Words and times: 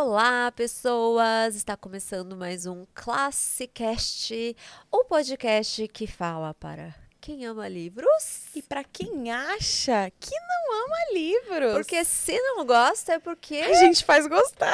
Olá, 0.00 0.52
pessoas! 0.52 1.56
Está 1.56 1.76
começando 1.76 2.36
mais 2.36 2.66
um 2.66 2.86
Classicast, 2.94 4.56
o 4.92 5.04
podcast 5.04 5.88
que 5.88 6.06
fala 6.06 6.54
para 6.54 6.94
quem 7.20 7.44
ama 7.44 7.66
livros. 7.66 8.46
E 8.54 8.62
para 8.62 8.84
quem 8.84 9.32
acha 9.32 10.08
que 10.20 10.30
não 10.30 10.84
ama 10.84 10.96
livros. 11.12 11.72
Porque 11.72 12.04
se 12.04 12.40
não 12.40 12.64
gosta 12.64 13.14
é 13.14 13.18
porque 13.18 13.56
a 13.56 13.74
gente 13.74 14.04
faz 14.04 14.28
gostar. 14.28 14.72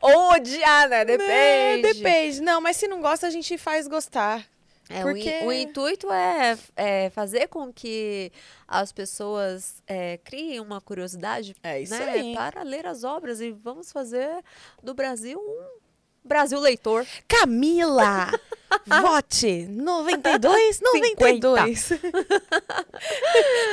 Ou 0.00 0.32
odiar, 0.34 0.88
né? 0.88 1.04
Depende. 1.04 1.82
Né, 1.82 1.94
depende. 1.94 2.40
Não, 2.40 2.60
mas 2.60 2.78
se 2.78 2.88
não 2.88 3.00
gosta, 3.00 3.28
a 3.28 3.30
gente 3.30 3.56
faz 3.58 3.86
gostar. 3.86 4.44
É, 4.92 5.02
Porque... 5.02 5.40
o, 5.42 5.46
o, 5.46 5.52
intuito 5.52 6.12
é, 6.12 6.58
é, 6.76 7.10
fazer 7.10 7.48
com 7.48 7.72
que 7.72 8.30
as 8.68 8.92
pessoas 8.92 9.82
é, 9.86 10.18
criem 10.18 10.60
uma 10.60 10.80
curiosidade 10.80 11.56
é 11.62 11.80
né, 11.80 12.34
para 12.34 12.62
ler 12.62 12.86
as 12.86 13.02
obras. 13.02 13.40
E 13.40 13.50
vamos 13.50 13.90
fazer 13.90 14.42
do 14.82 14.92
Brasil 14.92 15.38
um 15.40 15.81
Brasil 16.24 16.58
leitor. 16.60 17.06
Camila! 17.28 18.30
Vote 18.86 19.66
92, 19.68 20.80
92. 20.80 21.90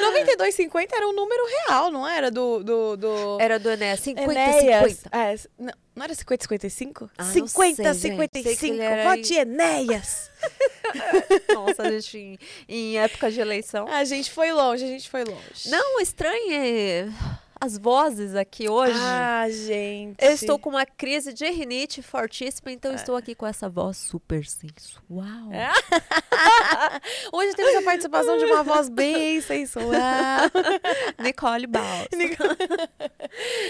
92, 0.02 0.56
50 0.56 0.96
era 0.96 1.08
um 1.08 1.14
número 1.14 1.42
real, 1.46 1.90
não 1.92 2.08
era? 2.08 2.30
Do. 2.30 2.64
do, 2.64 2.98
do... 2.98 3.38
Era 3.40 3.58
do 3.58 3.70
Enéas. 3.70 4.02
50, 4.02 4.32
Enéas. 4.32 4.92
50. 4.98 5.18
É, 5.18 5.36
não, 5.58 5.74
não 5.96 6.04
era 6.04 6.14
50, 6.14 6.44
55? 6.44 7.10
Ah, 7.18 7.24
50, 7.24 7.94
sei, 7.94 8.12
55. 8.12 8.76
Vote 9.04 9.34
Enéas. 9.36 10.30
Nossa, 11.54 11.90
gente, 11.92 12.18
em, 12.18 12.38
em 12.68 12.98
época 12.98 13.32
de 13.32 13.40
eleição. 13.40 13.88
A 13.88 14.04
gente 14.04 14.32
foi 14.32 14.52
longe, 14.52 14.84
a 14.84 14.88
gente 14.88 15.10
foi 15.10 15.24
longe. 15.24 15.70
Não 15.70 16.00
estranhe 16.00 17.10
as 17.62 17.78
vozes 17.78 18.36
aqui 18.36 18.70
hoje. 18.70 18.98
Ah, 18.98 19.46
gente. 19.50 20.24
Eu 20.24 20.32
estou 20.32 20.58
com 20.58 20.70
uma 20.70 20.86
crise 20.86 21.34
de 21.34 21.46
rinite 21.50 22.02
fortíssima, 22.02 22.72
então 22.72 22.92
é. 22.92 22.96
estou 22.96 23.16
aqui 23.16 23.36
com 23.36 23.46
essa 23.46 23.68
voz 23.68 23.98
super 23.98 24.46
sensual. 24.46 25.52
É. 25.52 25.70
hoje 27.34 27.54
temos 27.56 27.76
a 27.76 27.82
participação 27.82 28.38
de 28.38 28.46
uma 28.46 28.64
voz 28.64 28.88
bem 28.88 29.42
sensual. 29.42 29.90
Nicole 31.20 31.68
Baus. 31.68 32.08
Nicole... 32.16 32.58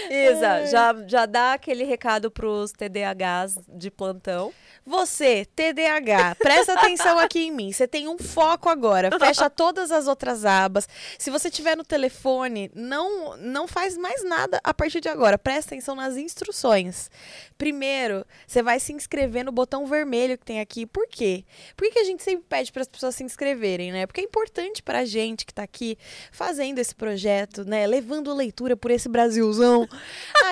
Isa, 0.08 0.66
já, 0.66 0.94
já 1.06 1.26
dá 1.26 1.54
aquele 1.54 1.84
recado 1.84 2.30
para 2.30 2.46
os 2.46 2.72
TDAHs 2.72 3.58
de 3.68 3.90
plantão. 3.90 4.52
Você, 4.86 5.46
TDAH, 5.54 6.36
presta 6.36 6.72
atenção 6.72 7.18
aqui 7.18 7.40
em 7.40 7.52
mim. 7.52 7.72
Você 7.72 7.86
tem 7.86 8.08
um 8.08 8.18
foco 8.18 8.68
agora. 8.68 9.10
Fecha 9.20 9.50
todas 9.50 9.92
as 9.92 10.06
outras 10.08 10.44
abas. 10.44 10.88
Se 11.18 11.30
você 11.30 11.50
tiver 11.50 11.76
no 11.76 11.84
telefone, 11.84 12.70
não 12.74 13.36
não 13.36 13.68
faz 13.68 13.96
mais 13.96 14.24
nada 14.24 14.60
a 14.64 14.72
partir 14.72 15.00
de 15.00 15.08
agora. 15.08 15.38
Presta 15.38 15.74
atenção 15.74 15.94
nas 15.94 16.16
instruções. 16.16 17.10
Primeiro, 17.58 18.24
você 18.46 18.62
vai 18.62 18.80
se 18.80 18.92
inscrever 18.92 19.44
no 19.44 19.52
botão 19.52 19.86
vermelho 19.86 20.38
que 20.38 20.44
tem 20.44 20.60
aqui. 20.60 20.86
Por 20.86 21.06
quê? 21.08 21.44
Por 21.76 21.90
que 21.90 21.98
a 21.98 22.04
gente 22.04 22.22
sempre 22.22 22.44
pede 22.48 22.72
para 22.72 22.82
as 22.82 22.88
pessoas 22.88 23.14
se 23.14 23.22
inscreverem, 23.22 23.92
né? 23.92 24.06
Porque 24.06 24.20
é 24.20 24.24
importante 24.24 24.82
para 24.82 25.00
a 25.00 25.04
gente 25.04 25.44
que 25.44 25.52
está 25.52 25.62
aqui 25.62 25.98
fazendo 26.32 26.78
esse 26.78 26.94
projeto, 26.94 27.64
né? 27.64 27.86
Levando 27.86 28.34
leitura 28.34 28.76
por 28.76 28.90
esse 28.90 29.08
Brasilzão. 29.08 29.86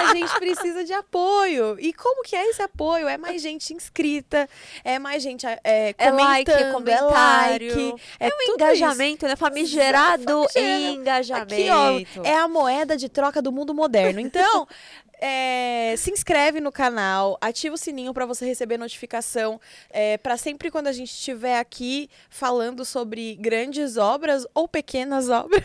A 0.00 0.14
gente 0.14 0.34
precisa 0.38 0.84
de 0.84 0.92
apoio. 0.92 1.78
E 1.80 1.92
como 1.92 2.22
que 2.22 2.36
é 2.36 2.50
esse 2.50 2.60
apoio? 2.60 3.08
É 3.08 3.16
mais 3.16 3.40
gente 3.40 3.72
inscrita 3.72 4.17
é 4.84 4.98
mais 4.98 5.22
gente 5.22 5.47
é, 5.47 5.94
é 5.97 6.11
like, 6.11 6.50
é 6.50 6.72
comentário, 6.72 7.70
é, 7.70 7.74
like, 7.74 8.02
é, 8.20 8.29
é 8.29 8.30
um 8.30 8.55
engajamento, 8.55 9.27
isso. 9.27 9.29
né? 9.29 9.36
Famigerado 9.36 10.46
engajamento. 10.56 11.55
Aqui, 11.55 11.70
ó, 11.70 12.23
é 12.24 12.34
a 12.34 12.48
moeda 12.48 12.96
de 12.96 13.08
troca 13.08 13.40
do 13.40 13.52
mundo 13.52 13.74
moderno. 13.74 14.20
Então, 14.20 14.67
é, 15.20 15.95
se 15.96 16.11
inscreve 16.11 16.61
no 16.61 16.70
canal, 16.70 17.36
ativa 17.40 17.74
o 17.74 17.79
sininho 17.79 18.14
para 18.14 18.24
você 18.24 18.46
receber 18.46 18.79
notificação 18.79 19.61
é, 19.90 20.17
para 20.18 20.36
sempre 20.36 20.70
quando 20.70 20.86
a 20.86 20.92
gente 20.92 21.11
estiver 21.11 21.58
aqui 21.58 22.08
falando 22.30 22.84
sobre 22.84 23.34
grandes 23.36 23.96
obras 23.96 24.46
ou 24.55 24.68
pequenas 24.68 25.29
obras. 25.30 25.64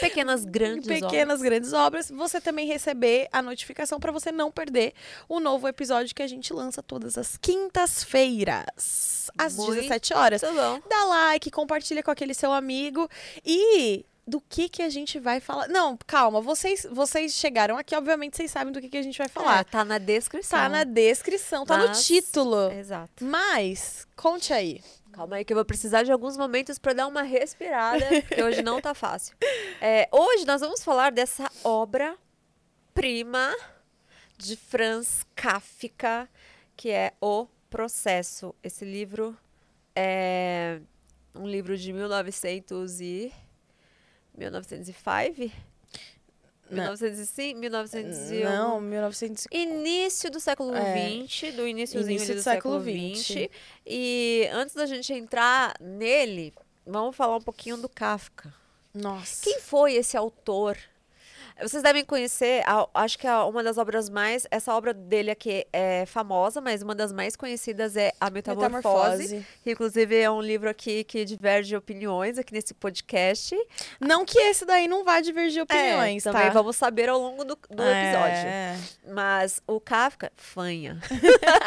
Pequenas 0.00 0.44
grandes 0.44 0.86
Pequenas 0.86 1.36
obras. 1.36 1.42
grandes 1.42 1.72
obras. 1.72 2.10
Você 2.10 2.40
também 2.40 2.66
receber 2.66 3.28
a 3.32 3.42
notificação 3.42 3.98
para 3.98 4.12
você 4.12 4.30
não 4.30 4.50
perder 4.50 4.92
o 5.28 5.40
novo 5.40 5.66
episódio 5.66 6.14
que 6.14 6.22
a 6.22 6.26
gente 6.26 6.52
lança 6.52 6.82
todas 6.82 7.18
as 7.18 7.36
quintas-feiras, 7.36 9.30
às 9.36 9.56
Muito 9.56 9.74
17 9.74 10.14
horas. 10.14 10.42
Bom. 10.42 10.80
Dá 10.88 11.04
like, 11.04 11.50
compartilha 11.50 12.02
com 12.02 12.10
aquele 12.10 12.34
seu 12.34 12.52
amigo 12.52 13.08
e 13.44 14.04
do 14.26 14.40
que 14.40 14.68
que 14.68 14.82
a 14.82 14.88
gente 14.88 15.20
vai 15.20 15.38
falar. 15.38 15.68
Não, 15.68 15.96
calma, 16.06 16.40
vocês 16.40 16.86
vocês 16.90 17.32
chegaram 17.32 17.78
aqui, 17.78 17.94
obviamente 17.94 18.36
vocês 18.36 18.50
sabem 18.50 18.72
do 18.72 18.80
que 18.80 18.88
que 18.88 18.96
a 18.96 19.02
gente 19.02 19.16
vai 19.16 19.28
falar. 19.28 19.60
É, 19.60 19.64
tá 19.64 19.84
na 19.84 19.98
descrição. 19.98 20.58
Tá 20.58 20.68
na 20.68 20.84
descrição, 20.84 21.64
tá 21.64 21.78
Mas... 21.78 21.88
no 21.88 22.04
título. 22.04 22.72
Exato. 22.72 23.24
Mas 23.24 24.06
conte 24.16 24.52
aí. 24.52 24.82
Calma 25.12 25.36
aí 25.36 25.44
que 25.44 25.52
eu 25.52 25.56
vou 25.56 25.64
precisar 25.64 26.02
de 26.02 26.12
alguns 26.12 26.36
momentos 26.36 26.78
para 26.78 26.92
dar 26.92 27.06
uma 27.06 27.22
respirada, 27.22 28.04
porque 28.28 28.42
hoje 28.42 28.62
não 28.62 28.80
tá 28.80 28.92
fácil. 28.92 29.36
É, 29.80 30.08
hoje 30.12 30.44
nós 30.44 30.60
vamos 30.60 30.82
falar 30.82 31.10
dessa 31.12 31.50
obra 31.64 32.16
prima 32.92 33.54
de 34.36 34.56
Franz 34.56 35.24
Kafka, 35.34 36.28
que 36.76 36.90
é 36.90 37.14
O 37.20 37.46
Processo. 37.70 38.54
Esse 38.62 38.84
livro 38.84 39.36
é 39.94 40.80
um 41.34 41.46
livro 41.46 41.76
de 41.76 41.92
1900 41.92 43.00
e 43.00 43.32
1905? 44.36 45.50
1905, 46.70 47.58
1901. 47.60 48.44
Não, 48.44 48.80
1900. 48.80 49.46
Início 49.52 50.30
do 50.30 50.40
século 50.40 50.72
XX, 50.72 51.44
é, 51.44 51.52
do 51.52 51.66
iníciozinho 51.66 52.16
início 52.16 52.34
do, 52.34 52.38
do 52.38 52.42
século 52.42 52.80
XX. 52.80 53.48
E 53.86 54.48
antes 54.52 54.74
da 54.74 54.86
gente 54.86 55.12
entrar 55.12 55.74
nele, 55.80 56.52
vamos 56.84 57.14
falar 57.14 57.36
um 57.36 57.42
pouquinho 57.42 57.76
do 57.76 57.88
Kafka. 57.88 58.52
Nossa. 58.92 59.44
Quem 59.44 59.60
foi 59.60 59.94
esse 59.94 60.16
autor 60.16 60.76
vocês 61.62 61.82
devem 61.82 62.04
conhecer, 62.04 62.62
acho 62.92 63.18
que 63.18 63.26
uma 63.26 63.62
das 63.62 63.78
obras 63.78 64.10
mais. 64.10 64.46
Essa 64.50 64.74
obra 64.74 64.92
dele 64.92 65.30
aqui 65.30 65.66
é 65.72 66.04
famosa, 66.04 66.60
mas 66.60 66.82
uma 66.82 66.94
das 66.94 67.12
mais 67.12 67.34
conhecidas 67.34 67.96
é 67.96 68.12
A 68.20 68.28
Metamorfose. 68.28 68.76
Metamorfose. 68.76 69.46
Que, 69.64 69.70
inclusive, 69.70 70.16
é 70.16 70.30
um 70.30 70.42
livro 70.42 70.68
aqui 70.68 71.02
que 71.02 71.24
diverge 71.24 71.74
opiniões 71.74 72.36
aqui 72.36 72.52
nesse 72.52 72.74
podcast. 72.74 73.56
Não 73.98 74.26
que 74.26 74.38
esse 74.38 74.66
daí 74.66 74.86
não 74.86 75.02
vá 75.02 75.20
divergir 75.22 75.62
opiniões, 75.62 76.26
é, 76.26 76.30
tá? 76.30 76.38
Também 76.38 76.52
vamos 76.52 76.76
saber 76.76 77.08
ao 77.08 77.18
longo 77.18 77.42
do, 77.42 77.58
do 77.70 77.82
é. 77.82 78.02
episódio. 78.02 79.14
Mas 79.14 79.62
o 79.66 79.80
Kafka, 79.80 80.30
fanha. 80.36 81.00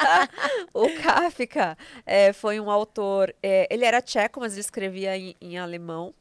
o 0.72 0.88
Kafka 1.02 1.76
é, 2.06 2.32
foi 2.32 2.60
um 2.60 2.70
autor. 2.70 3.34
É, 3.42 3.68
ele 3.72 3.86
era 3.86 4.04
tcheco, 4.04 4.40
mas 4.40 4.54
ele 4.54 4.62
escrevia 4.62 5.18
em, 5.18 5.36
em 5.42 5.58
alemão. 5.58 6.14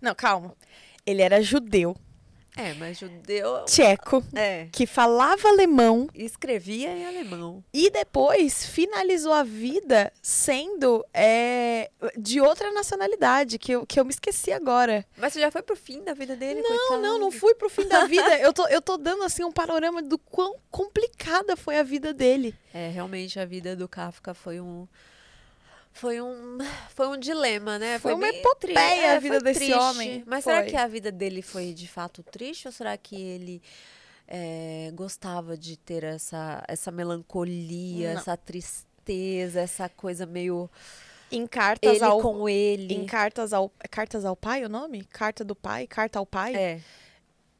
Não, 0.00 0.14
calma. 0.14 0.54
Ele 1.06 1.22
era 1.22 1.40
judeu. 1.40 1.96
É, 2.56 2.72
mas 2.74 2.98
judeu. 2.98 3.64
Tcheco. 3.64 4.22
É. 4.34 4.68
Que 4.70 4.86
falava 4.86 5.48
alemão. 5.48 6.08
Escrevia 6.14 6.96
em 6.96 7.04
alemão. 7.04 7.64
E 7.72 7.90
depois 7.90 8.64
finalizou 8.64 9.32
a 9.32 9.42
vida 9.42 10.12
sendo 10.22 11.04
é, 11.12 11.90
de 12.16 12.40
outra 12.40 12.72
nacionalidade, 12.72 13.58
que 13.58 13.72
eu, 13.72 13.84
que 13.84 13.98
eu 13.98 14.04
me 14.04 14.12
esqueci 14.12 14.52
agora. 14.52 15.04
Mas 15.16 15.32
você 15.32 15.40
já 15.40 15.50
foi 15.50 15.62
pro 15.62 15.74
fim 15.74 16.02
da 16.02 16.14
vida 16.14 16.36
dele? 16.36 16.62
Não, 16.62 16.68
coitado. 16.68 17.02
não, 17.02 17.18
não 17.18 17.30
fui 17.32 17.54
pro 17.54 17.68
fim 17.68 17.88
da 17.88 18.06
vida. 18.06 18.38
eu, 18.38 18.52
tô, 18.52 18.68
eu 18.68 18.80
tô 18.80 18.96
dando 18.96 19.24
assim 19.24 19.42
um 19.42 19.52
panorama 19.52 20.00
do 20.00 20.16
quão 20.16 20.56
complicada 20.70 21.56
foi 21.56 21.76
a 21.76 21.82
vida 21.82 22.14
dele. 22.14 22.54
É, 22.72 22.88
realmente 22.88 23.40
a 23.40 23.44
vida 23.44 23.74
do 23.74 23.88
Kafka 23.88 24.32
foi 24.32 24.60
um 24.60 24.86
foi 25.94 26.20
um, 26.20 26.58
foi 26.94 27.08
um 27.08 27.16
dilema, 27.16 27.78
né? 27.78 27.98
Foi, 27.98 28.12
foi 28.12 28.20
uma 28.20 28.28
epopeia 28.28 29.06
é, 29.06 29.16
a 29.16 29.18
vida 29.20 29.40
desse 29.40 29.60
triste. 29.60 29.78
homem. 29.78 30.22
Mas 30.26 30.44
foi. 30.44 30.52
será 30.52 30.66
que 30.66 30.76
a 30.76 30.86
vida 30.86 31.10
dele 31.10 31.40
foi 31.40 31.72
de 31.72 31.88
fato 31.88 32.22
triste 32.22 32.66
ou 32.66 32.72
será 32.72 32.96
que 32.98 33.16
ele 33.16 33.62
é, 34.28 34.90
gostava 34.92 35.56
de 35.56 35.76
ter 35.76 36.02
essa, 36.04 36.62
essa 36.68 36.90
melancolia, 36.90 38.12
Não. 38.12 38.20
essa 38.20 38.36
tristeza, 38.36 39.60
essa 39.60 39.88
coisa 39.88 40.26
meio 40.26 40.68
em 41.30 41.46
cartas 41.46 41.96
ele 41.96 42.04
ao 42.04 42.20
com 42.20 42.48
ele. 42.48 42.92
Em 42.92 43.06
cartas 43.06 43.52
ao 43.52 43.72
cartas 43.90 44.24
ao 44.24 44.36
pai, 44.36 44.64
o 44.64 44.68
nome? 44.68 45.04
Carta 45.04 45.44
do 45.44 45.54
pai, 45.54 45.86
carta 45.86 46.18
ao 46.18 46.26
pai. 46.26 46.54
É. 46.54 46.80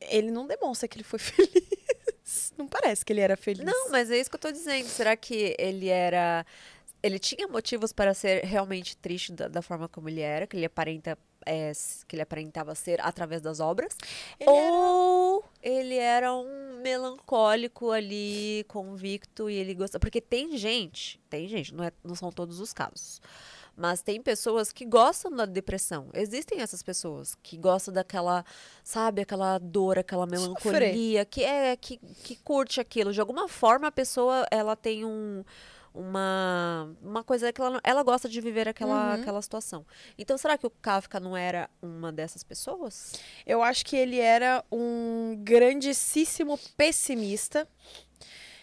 Ele 0.01 0.31
não 0.31 0.47
demonstra 0.47 0.89
que 0.89 0.97
ele 0.97 1.05
foi 1.05 1.19
feliz. 1.21 2.53
Não 2.59 2.67
parece 2.67 3.05
que 3.05 3.13
ele 3.13 3.21
era 3.21 3.37
feliz. 3.37 3.65
Não, 3.65 3.91
mas 3.91 4.11
é 4.11 4.19
isso 4.19 4.29
que 4.29 4.37
eu 4.37 4.41
tô 4.41 4.51
dizendo. 4.51 4.89
Será 4.89 5.17
que 5.17 5.55
ele 5.59 5.89
era 5.89 6.45
ele 7.05 7.19
tinha 7.19 7.47
motivos 7.47 7.93
para 7.93 8.15
ser 8.15 8.45
realmente 8.45 8.97
triste 8.97 9.31
da, 9.31 9.47
da 9.47 9.61
forma 9.61 9.87
como 9.87 10.09
ele 10.09 10.23
era, 10.23 10.47
que 10.47 10.57
ele 10.57 10.65
aparenta 10.65 11.19
é, 11.45 11.71
que 12.09 12.17
ele 12.17 12.23
aparentava 12.23 12.75
ser 12.75 12.99
através 13.03 13.43
das 13.43 13.61
obras, 13.61 13.95
ele 14.41 14.51
ou 14.51 15.45
era... 15.63 15.75
ele 15.75 15.97
era 15.97 16.35
um 16.35 16.81
melancólico 16.83 17.91
ali, 17.91 18.65
convicto 18.69 19.51
e 19.51 19.55
ele 19.55 19.75
gosta, 19.75 20.01
porque 20.01 20.19
tem 20.19 20.57
gente, 20.57 21.21
tem 21.29 21.47
gente, 21.47 21.75
não, 21.75 21.85
é, 21.85 21.93
não 22.03 22.15
são 22.15 22.33
todos 22.33 22.59
os 22.59 22.73
casos, 22.73 23.21
Mas 23.77 24.01
tem 24.01 24.23
pessoas 24.23 24.73
que 24.73 24.87
gostam 24.87 25.31
da 25.31 25.45
depressão. 25.45 26.09
Existem 26.15 26.61
essas 26.61 26.83
pessoas 26.83 27.37
que 27.43 27.59
gostam 27.59 27.93
daquela, 27.93 28.45
sabe, 28.83 29.21
aquela 29.21 29.59
dor, 29.59 29.99
aquela 29.99 30.27
melancolia, 30.27 31.25
que 31.27 31.43
é 31.45 31.77
que, 31.77 31.99
que 31.99 32.37
curte 32.37 32.81
aquilo. 32.81 33.13
De 33.13 33.21
alguma 33.21 33.49
forma 33.49 33.89
a 33.89 33.93
pessoa 33.93 34.47
ela 34.51 34.75
tem 34.75 35.05
um 35.05 35.45
uma, 35.95 36.93
uma 37.01 37.23
coisa 37.23 37.53
que 37.53 37.61
ela, 37.61 37.81
ela 37.85 38.03
gosta 38.03 38.29
de 38.29 38.41
viver 38.41 38.69
aquela, 38.69 39.15
uhum. 39.15 39.23
aquela 39.23 39.41
situação. 39.41 39.87
Então, 40.19 40.37
será 40.37 40.59
que 40.59 40.67
o 40.67 40.71
Kafka 40.71 41.21
não 41.21 41.37
era 41.37 41.71
uma 41.81 42.11
dessas 42.11 42.43
pessoas? 42.43 43.13
Eu 43.47 43.63
acho 43.63 43.87
que 43.87 43.95
ele 43.95 44.19
era 44.19 44.65
um 44.73 45.41
grandíssimo 45.45 46.59
pessimista. 46.77 47.69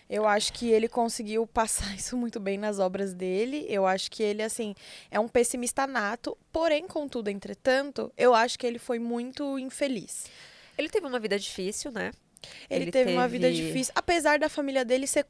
Eu 0.10 0.28
acho 0.28 0.51
que 0.51 0.69
ele 0.69 0.89
conseguiu 0.89 1.48
passar 1.48 1.95
isso 1.95 2.18
muito 2.18 2.38
bem 2.38 2.57
nas 2.57 2.80
obras 2.80 3.13
dele. 3.13 3.66
Eu 3.69 3.88
acho 3.88 4.12
que 4.12 4.22
ele, 4.22 4.44
assim, 4.44 4.75
é 5.10 5.18
um 5.18 5.30
pessimista 5.30 5.88
nato. 5.88 6.38
Porém, 6.51 6.86
contudo, 6.86 7.30
entretanto, 7.30 8.12
eu 8.18 8.36
acho 8.36 8.60
que 8.60 8.68
ele 8.68 8.78
foi 8.78 9.00
muito 9.00 9.57
infeliz. 9.57 10.25
Ele 10.78 10.89
teve 10.89 11.07
uma 11.07 11.19
vida 11.19 11.39
difícil, 11.39 11.92
né? 11.92 12.12
Ele, 12.70 12.84
ele 12.86 12.92
teve, 12.92 13.06
teve, 13.06 13.18
uma 13.18 13.28
vida 13.28 13.52
difícil, 13.52 13.94
apesar 13.96 14.40
da 14.40 14.50
família 14.50 14.84
dele 14.84 15.06
ser, 15.06 15.26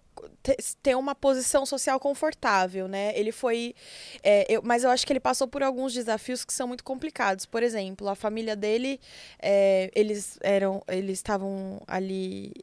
ter 0.81 0.96
uma 0.96 1.13
posição 1.13 1.66
social 1.66 2.00
confortável, 2.00 2.88
né? 2.88 3.12
Ele 3.18 3.31
foi. 3.31 3.75
É, 4.24 4.46
eu, 4.50 4.62
mas 4.63 4.84
eu 4.84 4.90
acho 4.90 5.06
que 5.06 5.12
ele 5.12 5.19
passou 5.19 5.48
por 5.48 5.63
alguns 5.63 5.94
desafios 5.94 6.46
que 6.46 6.54
são 6.54 6.68
muito 6.68 6.84
complicados. 6.84 7.46
Por 7.46 7.63
exemplo, 7.63 8.08
a 8.08 8.16
família 8.16 8.56
dele, 8.56 9.00
é, 9.40 9.92
eles 9.96 10.38
eram. 10.42 10.81
Eles 10.88 11.19
estavam 11.19 11.81
ali 11.88 12.54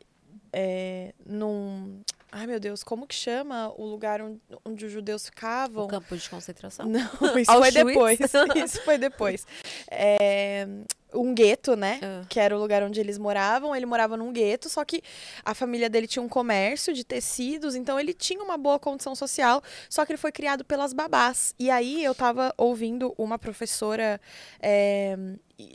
é, 0.53 1.12
num. 1.27 2.00
Ai, 2.31 2.47
meu 2.47 2.61
Deus, 2.61 2.85
como 2.85 3.06
que 3.06 3.15
chama 3.15 3.73
o 3.77 3.87
lugar 3.87 4.21
onde, 4.21 4.39
onde 4.65 4.85
os 4.85 4.93
judeus 4.93 5.27
ficavam? 5.27 5.87
O 5.87 5.89
campo 5.89 6.15
de 6.17 6.29
concentração? 6.29 6.87
Não, 6.87 7.00
isso 7.41 7.53
foi 7.53 7.71
depois. 7.71 8.21
isso 8.65 8.83
foi 8.83 8.99
depois. 8.99 9.47
É, 9.91 10.67
um 11.14 11.34
gueto, 11.34 11.76
né? 11.76 12.00
Uh. 12.02 12.26
Que 12.28 12.38
era 12.40 12.56
o 12.56 12.60
lugar 12.60 12.82
onde 12.82 13.00
eles 13.00 13.19
moravam. 13.19 13.75
Ele 13.75 13.87
morava 13.87 14.16
num 14.16 14.32
gueto, 14.32 14.69
só 14.69 14.84
que 14.84 15.02
a 15.44 15.55
família 15.55 15.88
dele 15.88 16.06
tinha 16.06 16.22
um 16.22 16.28
comércio 16.28 16.93
de 16.93 17.05
tecidos, 17.05 17.75
então 17.75 17.99
ele 17.99 18.12
tinha 18.12 18.43
uma 18.43 18.56
boa 18.56 18.78
condição 18.78 19.14
social, 19.14 19.62
só 19.88 20.05
que 20.05 20.12
ele 20.12 20.19
foi 20.19 20.32
criado 20.32 20.64
pelas 20.64 20.93
babás. 20.93 21.55
E 21.58 21.70
aí 21.70 22.05
eu 22.05 22.14
tava 22.14 22.52
ouvindo 22.56 23.14
uma 23.16 23.38
professora 23.38 24.20
é, 24.60 25.16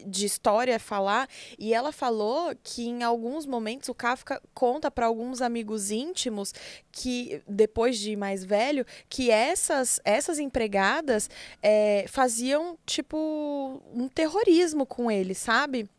de 0.05 0.25
história 0.25 0.79
falar 0.79 1.27
e 1.59 1.73
ela 1.73 1.91
falou 1.91 2.53
que 2.63 2.87
em 2.87 3.03
alguns 3.03 3.45
momentos 3.45 3.89
o 3.89 3.93
Kafka 3.93 4.41
conta 4.53 4.89
para 4.89 5.07
alguns 5.07 5.41
amigos 5.41 5.91
íntimos 5.91 6.53
que 6.91 7.41
depois 7.47 7.97
de 7.97 8.15
mais 8.15 8.45
velho 8.45 8.85
que 9.09 9.29
essas 9.29 9.99
essas 10.05 10.39
empregadas 10.39 11.29
é, 11.61 12.05
faziam 12.07 12.77
tipo 12.85 13.81
um 13.93 14.07
terrorismo 14.07 14.85
com 14.85 15.11
ele, 15.11 15.35
sabe? 15.35 15.89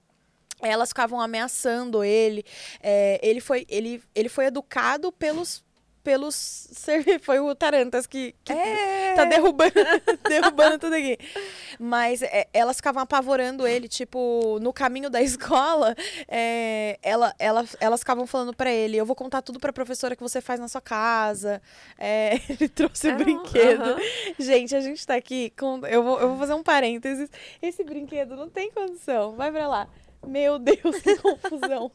Elas 0.62 0.90
ficavam 0.90 1.20
ameaçando 1.20 2.04
ele. 2.04 2.44
É, 2.80 3.20
ele, 3.22 3.40
foi, 3.40 3.66
ele, 3.68 4.02
ele 4.14 4.28
foi 4.28 4.46
educado 4.46 5.12
pelos 5.12 5.63
pelos 6.04 6.68
foi 7.22 7.40
o 7.40 7.54
Tarantas 7.54 8.06
que, 8.06 8.34
que 8.44 8.52
é. 8.52 9.14
tá 9.14 9.24
derrubando, 9.24 9.72
derrubando 10.28 10.78
tudo 10.78 10.94
aqui. 10.94 11.18
Mas 11.80 12.22
é, 12.22 12.46
elas 12.52 12.76
ficavam 12.76 13.02
apavorando 13.02 13.66
ele, 13.66 13.88
tipo, 13.88 14.58
no 14.60 14.72
caminho 14.72 15.08
da 15.08 15.22
escola, 15.22 15.96
é, 16.28 16.98
ela, 17.02 17.34
ela, 17.38 17.64
elas 17.80 18.00
ficavam 18.00 18.26
falando 18.26 18.54
para 18.54 18.70
ele: 18.70 18.96
Eu 18.96 19.06
vou 19.06 19.16
contar 19.16 19.40
tudo 19.40 19.58
pra 19.58 19.72
professora 19.72 20.14
que 20.14 20.22
você 20.22 20.40
faz 20.40 20.60
na 20.60 20.68
sua 20.68 20.82
casa. 20.82 21.62
É, 21.98 22.34
ele 22.48 22.68
trouxe 22.68 23.08
o 23.08 23.14
um 23.14 23.16
brinquedo. 23.16 23.92
Uh 23.92 23.96
-huh. 23.96 24.34
Gente, 24.38 24.76
a 24.76 24.80
gente 24.80 25.04
tá 25.06 25.14
aqui 25.14 25.50
com. 25.58 25.80
Eu 25.86 26.02
vou, 26.02 26.20
eu 26.20 26.28
vou 26.28 26.38
fazer 26.38 26.54
um 26.54 26.62
parênteses. 26.62 27.30
Esse 27.62 27.82
brinquedo 27.82 28.36
não 28.36 28.50
tem 28.50 28.70
condição. 28.70 29.32
Vai 29.32 29.50
pra 29.50 29.66
lá. 29.66 29.88
Meu 30.26 30.58
Deus, 30.58 31.00
que 31.02 31.16
confusão. 31.22 31.90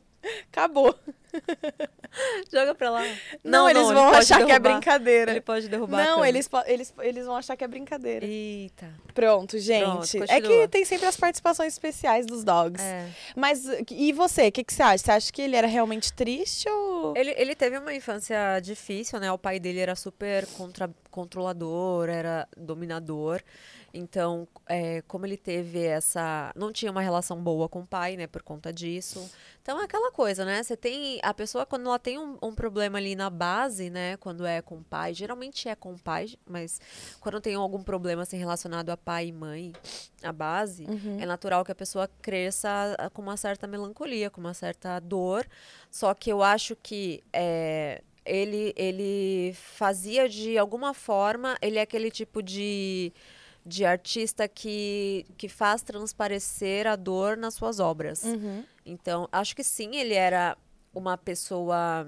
Acabou. 0.51 0.95
Joga 2.51 2.73
pra 2.73 2.89
lá. 2.89 3.03
Não, 3.43 3.63
não 3.63 3.69
eles 3.69 3.83
não, 3.83 3.93
vão 3.93 4.07
ele 4.09 4.17
achar 4.17 4.45
que 4.45 4.51
é 4.51 4.59
brincadeira. 4.59 5.31
Ele 5.31 5.41
pode 5.41 5.69
derrubar. 5.69 6.03
Não, 6.03 6.25
eles, 6.25 6.49
eles, 6.65 6.93
eles 6.99 7.25
vão 7.25 7.35
achar 7.35 7.55
que 7.55 7.63
é 7.63 7.67
brincadeira. 7.67 8.25
Eita. 8.25 8.91
Pronto, 9.13 9.57
gente. 9.59 10.17
Pronto, 10.17 10.31
é 10.31 10.41
que 10.41 10.67
tem 10.67 10.83
sempre 10.85 11.05
as 11.05 11.15
participações 11.15 11.73
especiais 11.73 12.25
dos 12.25 12.43
dogs. 12.43 12.83
É. 12.83 13.07
Mas 13.35 13.63
e 13.91 14.11
você? 14.11 14.47
O 14.47 14.51
que, 14.51 14.63
que 14.63 14.73
você 14.73 14.81
acha? 14.81 14.97
Você 14.97 15.11
acha 15.11 15.31
que 15.31 15.41
ele 15.41 15.55
era 15.55 15.67
realmente 15.67 16.11
triste 16.11 16.67
ou. 16.67 17.13
Ele, 17.15 17.33
ele 17.37 17.55
teve 17.55 17.77
uma 17.77 17.93
infância 17.93 18.59
difícil, 18.59 19.19
né? 19.19 19.31
O 19.31 19.37
pai 19.37 19.59
dele 19.59 19.79
era 19.79 19.95
super 19.95 20.45
contra, 20.47 20.89
controlador, 21.11 22.09
era 22.09 22.47
dominador. 22.57 23.41
Então, 23.93 24.47
é, 24.67 25.01
como 25.07 25.25
ele 25.25 25.37
teve 25.37 25.83
essa. 25.83 26.51
Não 26.55 26.71
tinha 26.71 26.91
uma 26.91 27.01
relação 27.01 27.41
boa 27.41 27.67
com 27.67 27.81
o 27.81 27.85
pai, 27.85 28.15
né? 28.15 28.27
Por 28.27 28.41
conta 28.41 28.71
disso. 28.71 29.29
Então 29.61 29.79
é 29.79 29.83
aquela 29.83 30.11
coisa, 30.11 30.45
né? 30.45 30.61
Você 30.63 30.75
tem. 30.77 31.19
A 31.21 31.33
pessoa, 31.33 31.65
quando 31.65 31.87
ela 31.87 31.99
tem 31.99 32.17
um, 32.17 32.37
um, 32.41 32.53
problema 32.53 32.97
ali 32.97 33.15
na 33.15 33.29
base, 33.29 33.89
né? 33.89 34.17
Quando 34.17 34.45
é 34.45 34.61
com 34.61 34.77
o 34.77 34.83
pai, 34.83 35.13
geralmente 35.13 35.67
é 35.67 35.75
com 35.75 35.93
o 35.93 35.99
pai, 35.99 36.33
mas 36.47 36.79
quando 37.19 37.41
tem 37.41 37.55
algum 37.55 37.83
problema 37.83 38.23
assim, 38.23 38.37
relacionado 38.37 38.89
a 38.89 38.97
pai 38.97 39.27
e 39.27 39.31
mãe, 39.31 39.73
a 40.23 40.31
base, 40.31 40.85
uhum. 40.85 41.19
é 41.19 41.25
natural 41.25 41.63
que 41.63 41.71
a 41.71 41.75
pessoa 41.75 42.09
cresça 42.21 42.95
ah, 42.97 43.09
com 43.09 43.21
uma 43.21 43.37
certa 43.37 43.67
melancolia, 43.67 44.29
com 44.29 44.41
uma 44.41 44.53
certa 44.53 44.99
dor. 44.99 45.45
Só 45.91 46.13
que 46.13 46.31
eu 46.31 46.41
acho 46.41 46.75
que. 46.75 47.23
É, 47.33 48.01
ele, 48.25 48.73
ele 48.75 49.53
fazia 49.55 50.29
de 50.29 50.57
alguma 50.57 50.93
forma, 50.93 51.57
ele 51.61 51.79
é 51.79 51.81
aquele 51.81 52.11
tipo 52.11 52.43
de 52.43 53.11
de 53.65 53.85
artista 53.85 54.47
que, 54.47 55.25
que 55.37 55.47
faz 55.47 55.81
transparecer 55.81 56.87
a 56.87 56.95
dor 56.95 57.37
nas 57.37 57.53
suas 57.53 57.79
obras. 57.79 58.23
Uhum. 58.23 58.63
Então, 58.85 59.27
acho 59.31 59.55
que 59.55 59.63
sim, 59.63 59.95
ele 59.95 60.13
era 60.13 60.57
uma 60.93 61.17
pessoa 61.17 62.07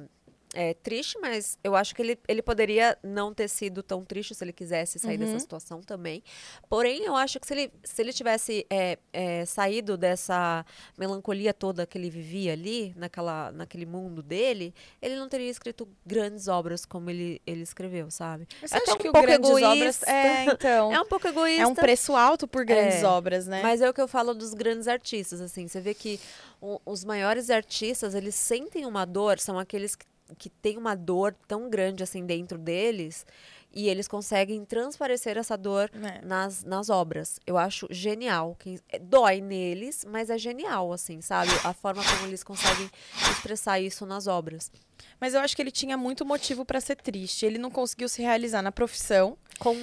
é, 0.53 0.73
triste, 0.73 1.17
mas 1.19 1.57
eu 1.63 1.75
acho 1.75 1.95
que 1.95 2.01
ele, 2.01 2.19
ele 2.27 2.41
poderia 2.41 2.97
não 3.03 3.33
ter 3.33 3.47
sido 3.47 3.81
tão 3.81 4.03
triste 4.03 4.35
se 4.35 4.43
ele 4.43 4.51
quisesse 4.51 4.99
sair 4.99 5.19
uhum. 5.19 5.25
dessa 5.25 5.39
situação 5.39 5.81
também. 5.81 6.23
Porém, 6.69 7.03
eu 7.03 7.15
acho 7.15 7.39
que 7.39 7.47
se 7.47 7.53
ele, 7.53 7.71
se 7.83 8.01
ele 8.01 8.11
tivesse 8.11 8.65
é, 8.69 8.97
é, 9.13 9.45
saído 9.45 9.97
dessa 9.97 10.65
melancolia 10.97 11.53
toda 11.53 11.85
que 11.85 11.97
ele 11.97 12.09
vivia 12.09 12.53
ali, 12.53 12.93
naquela, 12.97 13.51
naquele 13.51 13.85
mundo 13.85 14.21
dele, 14.21 14.73
ele 15.01 15.15
não 15.15 15.29
teria 15.29 15.49
escrito 15.49 15.87
grandes 16.05 16.47
obras 16.47 16.85
como 16.85 17.09
ele, 17.09 17.41
ele 17.45 17.61
escreveu, 17.61 18.11
sabe? 18.11 18.47
Você 18.61 18.75
é 18.75 18.77
acha 18.77 18.93
um 18.93 18.97
que 18.97 19.11
pouco 19.11 19.21
grandes 19.21 19.49
egoísta. 19.49 19.71
obras... 19.71 20.03
É, 20.03 20.45
então... 20.45 20.91
É 20.91 20.99
um 20.99 21.05
pouco 21.05 21.27
egoísta. 21.27 21.63
É 21.63 21.67
um 21.67 21.75
preço 21.75 22.15
alto 22.15 22.47
por 22.47 22.65
grandes 22.65 23.03
é, 23.03 23.07
obras, 23.07 23.47
né? 23.47 23.61
Mas 23.61 23.81
é 23.81 23.89
o 23.89 23.93
que 23.93 24.01
eu 24.01 24.07
falo 24.07 24.33
dos 24.33 24.53
grandes 24.53 24.87
artistas, 24.87 25.39
assim. 25.39 25.67
Você 25.67 25.79
vê 25.79 25.93
que 25.93 26.19
o, 26.59 26.79
os 26.85 27.03
maiores 27.03 27.49
artistas, 27.49 28.13
eles 28.13 28.35
sentem 28.35 28.85
uma 28.85 29.05
dor, 29.05 29.39
são 29.39 29.57
aqueles 29.57 29.95
que 29.95 30.05
que 30.37 30.49
tem 30.49 30.77
uma 30.77 30.95
dor 30.95 31.35
tão 31.47 31.69
grande 31.69 32.03
assim 32.03 32.25
dentro 32.25 32.57
deles 32.57 33.25
e 33.73 33.87
eles 33.87 34.07
conseguem 34.07 34.65
transparecer 34.65 35.37
essa 35.37 35.57
dor 35.57 35.89
é. 35.93 36.25
nas, 36.25 36.63
nas 36.63 36.89
obras. 36.89 37.39
Eu 37.47 37.57
acho 37.57 37.87
genial. 37.89 38.55
Que, 38.59 38.79
é, 38.89 38.99
dói 38.99 39.39
neles, 39.39 40.05
mas 40.05 40.29
é 40.29 40.37
genial, 40.37 40.91
assim, 40.91 41.21
sabe? 41.21 41.51
A 41.63 41.73
forma 41.73 42.03
como 42.03 42.27
eles 42.27 42.43
conseguem 42.43 42.89
expressar 43.31 43.79
isso 43.79 44.05
nas 44.05 44.27
obras. 44.27 44.71
Mas 45.19 45.33
eu 45.33 45.41
acho 45.41 45.55
que 45.55 45.61
ele 45.61 45.71
tinha 45.71 45.97
muito 45.97 46.25
motivo 46.25 46.65
para 46.65 46.81
ser 46.81 46.95
triste. 46.95 47.45
Ele 47.45 47.57
não 47.57 47.69
conseguiu 47.69 48.09
se 48.09 48.21
realizar 48.21 48.61
na 48.61 48.71
profissão. 48.71 49.37
Com 49.59 49.75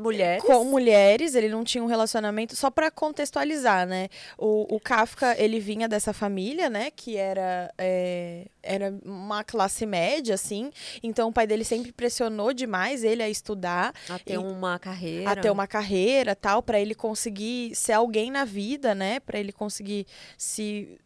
mulheres? 0.00 0.42
Com 0.42 0.64
mulheres, 0.64 1.34
ele 1.34 1.50
não 1.50 1.62
tinha 1.62 1.84
um 1.84 1.86
relacionamento. 1.86 2.56
Só 2.56 2.70
para 2.70 2.90
contextualizar, 2.90 3.86
né? 3.86 4.08
O, 4.38 4.76
o, 4.76 4.80
Kafka, 4.80 5.36
ele 5.38 5.60
vinha 5.60 5.86
dessa 5.86 6.14
família, 6.14 6.70
né? 6.70 6.90
Que 6.90 7.18
era, 7.18 7.70
é, 7.76 8.46
era 8.62 8.94
uma 9.04 9.44
classe 9.44 9.84
média, 9.84 10.34
assim. 10.34 10.70
Então 11.02 11.28
o 11.28 11.32
pai 11.32 11.46
dele 11.46 11.64
sempre 11.64 11.92
pressionou 11.92 12.54
demais 12.54 13.04
ele 13.04 13.22
a 13.22 13.28
estudar. 13.28 13.92
A 14.08 14.18
ter 14.18 14.34
e, 14.34 14.38
uma 14.38 14.78
carreira. 14.78 15.30
A 15.30 15.36
ter 15.36 15.50
uma 15.50 15.66
carreira, 15.66 16.34
tal, 16.34 16.62
para 16.62 16.80
ele 16.80 16.94
conseguir 16.94 17.74
ser 17.74 17.92
alguém 17.92 18.30
na 18.30 18.46
vida, 18.46 18.94
né? 18.94 19.20
Para 19.20 19.38
ele 19.38 19.52
conseguir 19.52 20.06
se. 20.38 20.98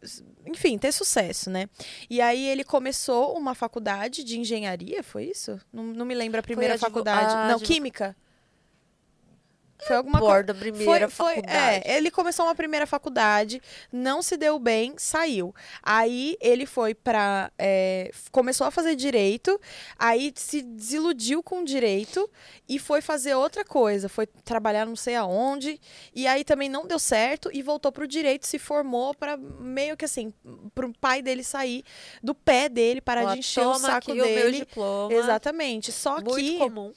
Enfim, 0.45 0.77
ter 0.77 0.93
sucesso, 0.93 1.49
né? 1.49 1.67
E 2.09 2.21
aí 2.21 2.47
ele 2.47 2.63
começou 2.63 3.37
uma 3.37 3.44
faculdade 3.53 4.23
de 4.23 4.39
engenharia, 4.39 5.03
foi 5.03 5.25
isso? 5.25 5.59
Não, 5.71 5.83
não 5.83 6.05
me 6.05 6.15
lembro 6.15 6.39
a 6.39 6.43
primeira 6.43 6.77
faculdade. 6.77 7.33
A 7.35 7.49
não, 7.49 7.59
química. 7.59 8.15
Foi 9.79 9.95
alguma 9.97 10.19
coisa. 10.19 10.53
primeira 10.53 11.09
foi, 11.09 11.25
foi, 11.25 11.35
faculdade. 11.35 11.81
É, 11.85 11.97
ele 11.97 12.09
começou 12.09 12.45
uma 12.45 12.55
primeira 12.55 12.87
faculdade, 12.87 13.61
não 13.91 14.21
se 14.21 14.37
deu 14.37 14.57
bem, 14.57 14.93
saiu. 14.97 15.53
Aí 15.83 16.37
ele 16.39 16.65
foi 16.65 16.95
para 16.95 17.51
é, 17.57 18.09
começou 18.31 18.65
a 18.65 18.71
fazer 18.71 18.95
direito, 18.95 19.59
aí 19.99 20.31
se 20.35 20.61
desiludiu 20.61 21.43
com 21.43 21.63
direito 21.63 22.29
e 22.67 22.79
foi 22.79 23.01
fazer 23.01 23.35
outra 23.35 23.65
coisa, 23.65 24.07
foi 24.07 24.25
trabalhar 24.25 24.85
não 24.85 24.95
sei 24.95 25.15
aonde, 25.15 25.79
e 26.13 26.25
aí 26.25 26.43
também 26.43 26.69
não 26.69 26.87
deu 26.87 26.97
certo 26.97 27.49
e 27.53 27.61
voltou 27.61 27.91
pro 27.91 28.07
direito, 28.07 28.47
se 28.47 28.57
formou 28.57 29.13
para 29.13 29.37
meio 29.37 29.97
que 29.97 30.05
assim, 30.05 30.33
pro 30.73 30.91
pai 30.99 31.21
dele 31.21 31.43
sair 31.43 31.83
do 32.23 32.33
pé 32.33 32.69
dele 32.69 33.01
para 33.01 33.33
de 33.33 33.39
encher 33.39 33.67
o 33.67 33.75
saco 33.75 34.13
dele. 34.13 34.21
O 34.21 34.33
meu 34.33 34.51
diploma. 34.51 35.13
Exatamente. 35.13 35.91
Só 35.91 36.15
Muito 36.15 36.35
que 36.35 36.57
comum 36.57 36.93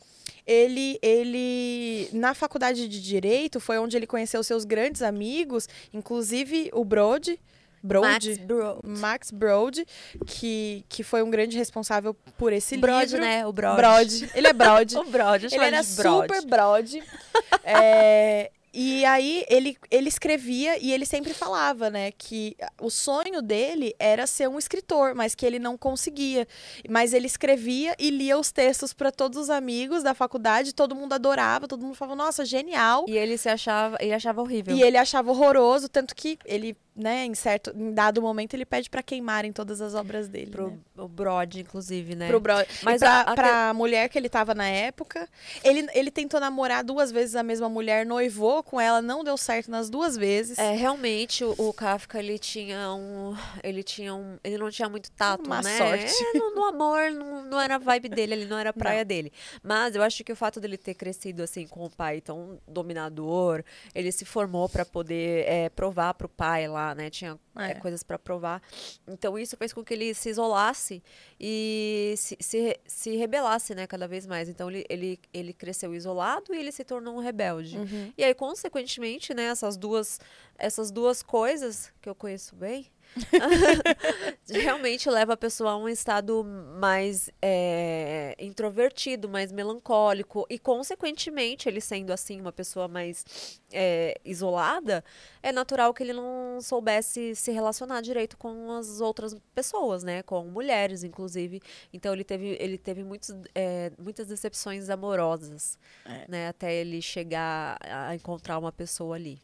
ele, 0.49 0.99
ele 1.03 2.09
na 2.15 2.33
faculdade 2.33 2.89
de 2.89 3.03
direito 3.03 3.61
foi 3.61 3.79
onde 3.79 3.97
ele 3.99 4.07
conheceu 4.07 4.43
seus 4.43 4.65
grandes 4.65 5.03
amigos, 5.03 5.69
inclusive 5.93 6.71
o 6.73 6.85
Brode. 6.85 7.39
Brode, 7.81 8.31
Max 8.31 8.39
Brod. 8.39 8.81
Max 8.83 9.31
Brode, 9.31 9.87
que, 10.27 10.85
que 10.89 11.05
foi 11.05 11.23
um 11.23 11.31
grande 11.31 11.57
responsável 11.57 12.13
por 12.37 12.53
esse 12.53 12.77
Brod, 12.77 13.03
livro. 13.13 13.21
né? 13.21 13.47
O 13.47 13.53
Brod. 13.53 13.77
Brode. 13.77 14.31
Ele 14.35 14.47
é 14.49 14.53
Brode. 14.53 14.97
O 14.99 15.05
Brod, 15.05 15.45
eu 15.45 15.51
Ele 15.53 15.65
era 15.65 15.81
de 15.83 15.93
Brod. 15.95 16.23
super 16.29 16.47
brode. 16.47 17.03
É, 17.63 18.51
e 18.81 19.05
aí 19.05 19.45
ele, 19.49 19.77
ele 19.91 20.09
escrevia 20.09 20.79
e 20.79 20.93
ele 20.93 21.05
sempre 21.05 21.35
falava, 21.35 21.91
né, 21.91 22.13
que 22.13 22.57
o 22.81 22.89
sonho 22.89 23.43
dele 23.43 23.93
era 23.99 24.25
ser 24.25 24.49
um 24.49 24.57
escritor, 24.57 25.17
mas 25.17 25.35
que 25.35 25.45
ele 25.45 25.59
não 25.59 25.77
conseguia. 25.77 26.47
Mas 26.89 27.13
ele 27.13 27.27
escrevia 27.27 27.97
e 27.99 28.09
lia 28.09 28.39
os 28.39 28.53
textos 28.53 28.93
para 28.93 29.11
todos 29.11 29.37
os 29.37 29.51
amigos 29.51 30.05
da 30.05 30.15
faculdade, 30.15 30.73
todo 30.73 30.95
mundo 30.95 31.13
adorava, 31.13 31.67
todo 31.67 31.85
mundo 31.85 31.97
falava, 31.97 32.15
nossa, 32.15 32.45
genial. 32.45 33.05
E 33.09 33.19
ele 33.19 33.37
se 33.37 33.49
achava, 33.49 33.97
ele 33.99 34.15
achava 34.15 34.41
horrível. 34.41 34.77
E 34.77 34.81
ele 34.81 34.97
achava 34.97 35.29
horroroso, 35.33 35.89
tanto 35.89 36.15
que 36.15 36.39
ele, 36.45 36.77
né, 36.99 37.25
em 37.25 37.35
certo, 37.35 37.73
em 37.77 37.93
dado 37.93 38.21
momento 38.21 38.55
ele 38.55 38.67
pede 38.67 38.91
para 38.91 39.03
queimarem 39.03 39.53
todas 39.53 39.81
as 39.81 39.95
obras 39.95 40.27
dele, 40.29 40.51
Pro 40.51 40.71
né? 40.71 40.79
o 40.97 41.07
Brod, 41.07 41.55
inclusive, 41.57 42.15
né? 42.17 42.27
Pro 42.29 42.41
brother. 42.41 42.67
Mas 42.83 42.99
pra, 42.99 43.21
a- 43.21 43.35
pra 43.35 43.73
mulher 43.75 44.09
que 44.09 44.19
ele 44.19 44.29
tava 44.29 44.55
na 44.55 44.67
época, 44.67 45.29
ele, 45.63 45.87
ele 45.95 46.11
tentou 46.11 46.41
namorar 46.41 46.83
duas 46.83 47.13
vezes 47.13 47.37
a 47.37 47.43
mesma 47.43 47.69
mulher, 47.69 48.05
noivou 48.05 48.63
com 48.63 48.81
ela, 48.81 49.01
não 49.01 49.23
deu 49.23 49.37
certo 49.37 49.71
nas 49.71 49.89
duas 49.89 50.17
vezes. 50.17 50.59
É, 50.59 50.75
realmente, 50.75 51.45
o, 51.45 51.55
o 51.57 51.73
Kafka, 51.73 52.19
ele 52.19 52.39
tinha 52.39 52.93
um... 52.93 53.37
Ele 53.63 53.83
tinha 53.85 54.15
um... 54.15 54.37
Ele 54.43 54.59
não 54.59 54.71
tinha 54.71 54.89
muito 54.89 55.11
tato, 55.13 55.47
Uma 55.47 55.63
né? 55.63 55.79
sorte. 55.79 56.13
É, 56.35 56.39
no, 56.39 56.55
no 56.57 56.65
amor, 56.65 57.11
não, 57.13 57.45
não 57.45 57.61
era 57.61 57.77
a 57.77 57.79
vibe 57.79 58.09
dele, 58.09 58.35
ele 58.35 58.47
não 58.47 58.59
era 58.59 58.71
a 58.71 58.73
praia 58.73 59.05
dele. 59.05 59.33
Mas 59.63 59.95
eu 59.95 60.03
acho 60.03 60.25
que 60.25 60.33
o 60.33 60.37
fato 60.37 60.59
dele 60.61 60.77
ter 60.77 60.95
crescido, 60.95 61.43
assim, 61.43 61.67
com 61.69 61.85
o 61.85 61.91
pai 61.91 62.21
tão 62.21 62.59
dominador, 62.67 63.63
ele 63.95 64.11
se 64.11 64.25
formou 64.25 64.69
pra 64.69 64.85
poder 64.85 65.45
é, 65.47 65.69
provar 65.69 66.15
pro 66.15 66.29
pai 66.29 66.67
lá, 66.67 66.88
né? 66.95 67.11
Tinha 67.11 67.39
é, 67.57 67.71
É. 67.71 67.75
coisas 67.75 68.03
pra 68.03 68.19
provar. 68.19 68.63
Então, 69.07 69.39
isso 69.39 69.57
fez 69.57 69.73
com 69.73 69.83
que 69.85 69.95
ele 69.95 70.15
se 70.15 70.29
isolasse 70.31 71.03
e 71.41 72.15
se, 72.17 72.37
se, 72.41 72.81
se 72.87 73.17
rebelasse, 73.17 73.75
né? 73.75 73.87
Cada 73.87 74.07
vez 74.09 74.27
mais. 74.27 74.49
Então, 74.49 74.71
ele, 74.71 74.85
ele, 74.89 75.21
ele 75.33 75.53
cresceu 75.53 75.95
isolado 75.95 76.55
e 76.55 76.59
ele 76.59 76.73
se 76.73 76.85
tornou 76.85 77.15
um 77.17 77.21
rebelde. 77.21 77.77
Uhum. 77.79 78.13
E 78.17 78.25
aí, 78.25 78.35
consequentemente, 78.35 79.35
né, 79.35 79.45
essas 79.45 79.77
duas, 79.77 80.21
essas 80.57 80.91
duas 80.91 81.23
coisas 81.23 81.93
que 82.01 82.09
eu 82.09 82.15
conheço 82.15 82.55
bem, 82.57 82.87
realmente 84.49 85.09
leva 85.11 85.33
a 85.35 85.37
pessoa 85.37 85.73
a 85.73 85.77
um 85.77 85.89
estado 85.89 86.45
mais 86.79 87.31
é, 87.43 88.35
introvertido, 88.39 89.29
mais 89.29 89.53
melancólico. 89.53 90.47
E, 90.49 90.59
consequentemente, 90.59 91.69
ele 91.69 91.81
sendo 91.81 92.13
assim 92.13 92.41
uma 92.41 92.53
pessoa 92.53 92.89
mais 92.89 93.61
é, 93.73 94.19
isolada, 94.25 95.05
é 95.43 95.53
natural 95.53 95.93
que 95.93 96.03
ele 96.03 96.13
não 96.13 96.61
soubesse 96.61 97.35
se 97.35 97.51
relacionar 97.53 98.01
direito 98.01 98.37
com 98.37 98.73
as 98.73 99.01
outras 99.01 99.37
pessoas, 99.55 100.03
né? 100.03 100.23
Com 100.23 100.45
mulheres, 100.45 101.03
inclusive. 101.03 101.61
Então 101.93 102.13
ele 102.13 102.25
teve, 102.25 102.57
ele 102.61 102.79
teve 102.79 103.03
muitos, 103.05 103.35
é, 103.55 103.93
muitas 103.99 104.27
decepções 104.27 104.89
amorosas, 104.91 105.79
É. 106.05 106.25
né? 106.29 106.49
Até 106.49 106.75
ele 106.75 107.03
chegar 107.03 107.79
a 107.83 108.15
encontrar 108.15 108.59
uma 108.59 108.73
pessoa 108.73 109.17
ali. 109.17 109.41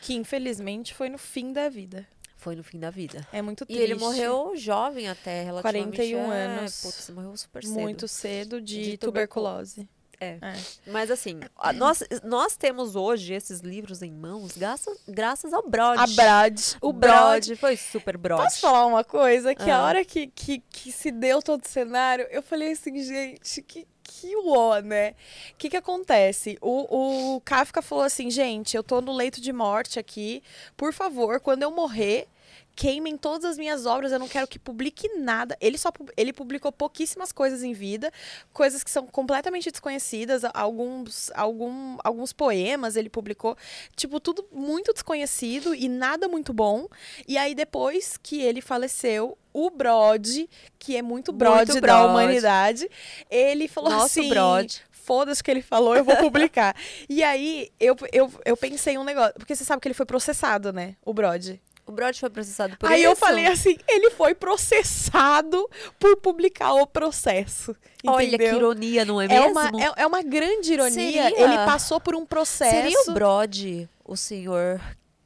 Que 0.00 0.14
infelizmente 0.14 0.94
foi 0.94 1.08
no 1.10 1.18
fim 1.18 1.52
da 1.52 1.68
vida. 1.68 2.06
Foi 2.40 2.56
no 2.56 2.64
fim 2.64 2.78
da 2.78 2.88
vida. 2.90 3.26
É 3.32 3.42
muito 3.42 3.64
E 3.64 3.66
triste. 3.66 3.82
ele 3.82 3.94
morreu 3.96 4.52
jovem 4.56 5.08
até, 5.08 5.44
relativamente. 5.44 5.96
41 5.96 6.32
é, 6.32 6.46
anos. 6.46 6.80
Putz, 6.80 7.10
morreu 7.10 7.36
super 7.36 7.62
cedo. 7.62 7.78
muito 7.78 8.08
cedo 8.08 8.60
de, 8.62 8.82
De 8.92 8.98
tuberculose. 8.98 9.86
É. 10.18 10.38
É. 10.40 10.52
Mas 10.90 11.10
assim, 11.10 11.40
a- 11.56 11.72
nós, 11.72 12.02
nós 12.24 12.54
temos 12.56 12.94
hoje 12.96 13.32
esses 13.32 13.60
livros 13.60 14.02
em 14.02 14.10
mãos 14.12 14.54
graças, 14.56 14.98
graças 15.08 15.52
ao 15.52 15.66
Brod. 15.66 15.98
A 15.98 16.06
Brad. 16.06 16.60
O 16.80 16.92
Brod. 16.92 17.46
Brod 17.46 17.56
foi 17.58 17.76
super 17.76 18.16
Brod. 18.18 18.42
Posso 18.42 18.60
falar 18.60 18.84
uma 18.86 19.02
coisa? 19.04 19.54
Que 19.54 19.70
a 19.70 19.76
Ah. 19.78 19.82
hora 19.84 20.04
que, 20.04 20.26
que, 20.26 20.58
que 20.70 20.92
se 20.92 21.10
deu 21.10 21.40
todo 21.42 21.64
o 21.64 21.68
cenário, 21.68 22.26
eu 22.30 22.42
falei 22.42 22.72
assim, 22.72 23.02
gente, 23.02 23.62
que, 23.62 23.86
que 24.10 24.34
uó, 24.36 24.80
né? 24.80 25.14
O 25.52 25.56
que 25.56 25.70
que 25.70 25.76
acontece? 25.76 26.58
O, 26.60 27.36
o 27.36 27.40
Kafka 27.42 27.80
falou 27.80 28.04
assim, 28.04 28.28
gente, 28.30 28.76
eu 28.76 28.82
tô 28.82 29.00
no 29.00 29.12
leito 29.12 29.40
de 29.40 29.52
morte 29.52 29.98
aqui, 29.98 30.42
por 30.76 30.92
favor, 30.92 31.38
quando 31.38 31.62
eu 31.62 31.70
morrer, 31.70 32.26
queimem 32.74 33.16
todas 33.16 33.44
as 33.44 33.58
minhas 33.58 33.84
obras, 33.84 34.10
eu 34.10 34.18
não 34.18 34.28
quero 34.28 34.46
que 34.46 34.58
publique 34.58 35.08
nada. 35.18 35.56
Ele 35.60 35.76
só 35.76 35.92
ele 36.16 36.32
publicou 36.32 36.72
pouquíssimas 36.72 37.30
coisas 37.30 37.62
em 37.62 37.72
vida, 37.72 38.10
coisas 38.52 38.82
que 38.82 38.90
são 38.90 39.06
completamente 39.06 39.70
desconhecidas, 39.70 40.42
alguns 40.54 41.30
algum, 41.34 41.98
alguns 42.02 42.32
poemas 42.32 42.96
ele 42.96 43.10
publicou, 43.10 43.56
tipo 43.94 44.18
tudo 44.18 44.46
muito 44.50 44.92
desconhecido 44.92 45.74
e 45.74 45.88
nada 45.88 46.26
muito 46.26 46.52
bom. 46.52 46.88
E 47.28 47.36
aí 47.36 47.54
depois 47.54 48.16
que 48.16 48.40
ele 48.40 48.60
faleceu, 48.60 49.36
o 49.52 49.68
Brod, 49.68 50.48
que 50.78 50.96
é 50.96 51.02
muito 51.02 51.32
Brod 51.32 51.68
Muito 51.68 51.74
da 51.74 51.80
Brod. 51.80 52.10
humanidade, 52.10 52.88
ele 53.28 53.68
falou 53.68 53.90
Nosso 53.90 54.20
assim, 54.20 54.28
Brod. 54.28 54.76
foda-se 54.90 55.40
o 55.40 55.44
que 55.44 55.50
ele 55.50 55.62
falou, 55.62 55.96
eu 55.96 56.04
vou 56.04 56.16
publicar. 56.16 56.74
e 57.08 57.22
aí 57.22 57.70
eu, 57.78 57.96
eu, 58.12 58.32
eu 58.44 58.56
pensei 58.56 58.96
um 58.96 59.04
negócio, 59.04 59.34
porque 59.34 59.54
você 59.54 59.64
sabe 59.64 59.82
que 59.82 59.88
ele 59.88 59.94
foi 59.94 60.06
processado, 60.06 60.72
né, 60.72 60.96
o 61.04 61.12
Brod. 61.12 61.60
O 61.90 61.92
Brod 61.92 62.16
foi 62.18 62.30
processado 62.30 62.76
por 62.78 62.88
Aí 62.88 63.00
isso. 63.02 63.10
eu 63.10 63.16
falei 63.16 63.46
assim, 63.46 63.76
ele 63.88 64.10
foi 64.10 64.32
processado 64.34 65.68
por 65.98 66.16
publicar 66.18 66.72
o 66.74 66.86
processo. 66.86 67.74
Olha 68.06 68.28
que 68.28 68.34
entendeu? 68.36 68.56
ironia, 68.56 69.04
não 69.04 69.20
é, 69.20 69.24
é 69.24 69.28
mesmo? 69.28 69.50
uma, 69.50 69.68
é, 69.84 69.92
é 70.02 70.06
uma 70.06 70.22
grande 70.22 70.72
ironia. 70.72 70.92
Seria- 70.92 71.30
Ele 71.42 71.56
passou 71.66 72.00
por 72.00 72.14
um 72.14 72.24
processo. 72.24 72.70
Seria 72.70 72.98
o 73.08 73.12
Brod 73.12 73.88
o 74.04 74.16
senhor 74.16 74.80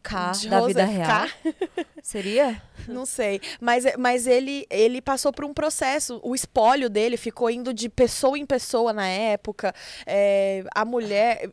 K 0.04 0.32
da 0.50 0.60
vida 0.66 0.84
real? 0.84 1.06
K. 1.06 1.86
Seria? 2.02 2.62
Não 2.86 3.06
sei. 3.06 3.40
Mas, 3.58 3.84
mas 3.98 4.26
ele, 4.26 4.66
ele 4.68 5.00
passou 5.00 5.32
por 5.32 5.46
um 5.46 5.54
processo. 5.54 6.20
O 6.22 6.34
espólio 6.34 6.90
dele 6.90 7.16
ficou 7.16 7.48
indo 7.48 7.72
de 7.72 7.88
pessoa 7.88 8.38
em 8.38 8.44
pessoa 8.44 8.92
na 8.92 9.08
época. 9.08 9.74
É, 10.06 10.62
a 10.74 10.84
mulher. 10.84 11.48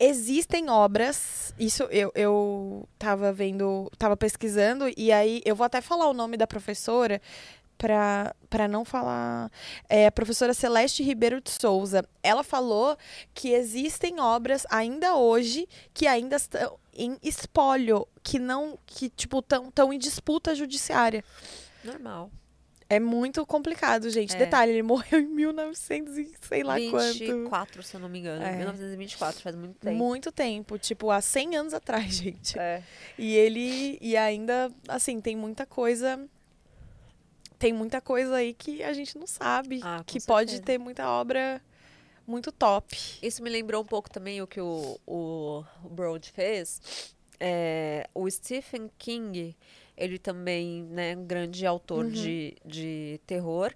Existem 0.00 0.68
obras. 0.68 1.54
Isso 1.56 1.84
eu, 1.84 2.10
eu 2.16 2.88
tava 2.98 3.32
vendo. 3.32 3.88
Tava 3.96 4.16
pesquisando. 4.16 4.86
E 4.96 5.12
aí 5.12 5.40
eu 5.44 5.54
vou 5.54 5.64
até 5.64 5.80
falar 5.80 6.08
o 6.08 6.12
nome 6.12 6.36
da 6.36 6.48
professora. 6.48 7.22
Para 7.78 8.66
não 8.68 8.84
falar. 8.84 9.50
É 9.88 10.06
a 10.06 10.12
professora 10.12 10.52
Celeste 10.52 11.02
Ribeiro 11.04 11.40
de 11.40 11.50
Souza. 11.50 12.04
Ela 12.22 12.42
falou 12.42 12.96
que 13.32 13.50
existem 13.50 14.18
obras 14.18 14.66
ainda 14.70 15.14
hoje 15.14 15.68
que 15.92 16.06
ainda 16.08 16.36
estão 16.36 16.78
em 16.96 17.18
espólio, 17.22 18.06
que 18.22 18.38
não. 18.38 18.78
que, 18.86 19.08
tipo, 19.08 19.38
estão 19.40 19.92
em 19.92 19.98
disputa 19.98 20.54
judiciária. 20.54 21.24
Normal. 21.84 22.30
É 22.88 23.00
muito 23.00 23.44
complicado, 23.46 24.10
gente. 24.10 24.34
É. 24.36 24.38
Detalhe, 24.38 24.72
ele 24.72 24.82
morreu 24.82 25.18
em 25.18 25.26
1900 25.26 26.18
e 26.18 26.32
sei 26.40 26.62
lá 26.62 26.76
quanto. 26.90 27.18
24, 27.18 27.82
se 27.82 27.96
eu 27.96 28.00
não 28.00 28.08
me 28.08 28.18
engano. 28.18 28.44
É. 28.44 28.56
1924, 28.56 29.42
faz 29.42 29.56
muito 29.56 29.78
tempo. 29.78 29.96
Muito 29.96 30.30
tempo, 30.30 30.78
tipo, 30.78 31.10
há 31.10 31.20
100 31.20 31.56
anos 31.56 31.74
atrás, 31.74 32.14
gente. 32.14 32.58
É. 32.58 32.82
E 33.18 33.34
ele, 33.34 33.98
e 34.00 34.16
ainda, 34.16 34.70
assim, 34.86 35.20
tem 35.20 35.34
muita 35.34 35.64
coisa. 35.66 36.20
Tem 37.58 37.72
muita 37.72 38.00
coisa 38.00 38.36
aí 38.36 38.52
que 38.52 38.82
a 38.82 38.92
gente 38.92 39.16
não 39.16 39.26
sabe. 39.26 39.80
Ah, 39.82 40.02
que 40.06 40.20
pode 40.20 40.52
certeza. 40.52 40.66
ter 40.66 40.78
muita 40.78 41.08
obra 41.08 41.62
muito 42.26 42.50
top. 42.52 42.96
Isso 43.22 43.42
me 43.42 43.50
lembrou 43.50 43.82
um 43.82 43.86
pouco 43.86 44.10
também 44.10 44.40
o 44.42 44.46
que 44.46 44.60
o, 44.60 44.98
o, 45.06 45.64
o 45.84 45.88
Broad 45.88 46.30
fez. 46.30 47.14
É, 47.40 48.08
o 48.14 48.30
Stephen 48.30 48.90
King, 48.98 49.56
ele 49.96 50.18
também, 50.18 50.82
né, 50.84 51.16
um 51.16 51.24
grande 51.24 51.66
autor 51.66 52.04
Uhum. 52.04 52.10
de, 52.10 52.56
de 52.64 53.20
terror. 53.26 53.72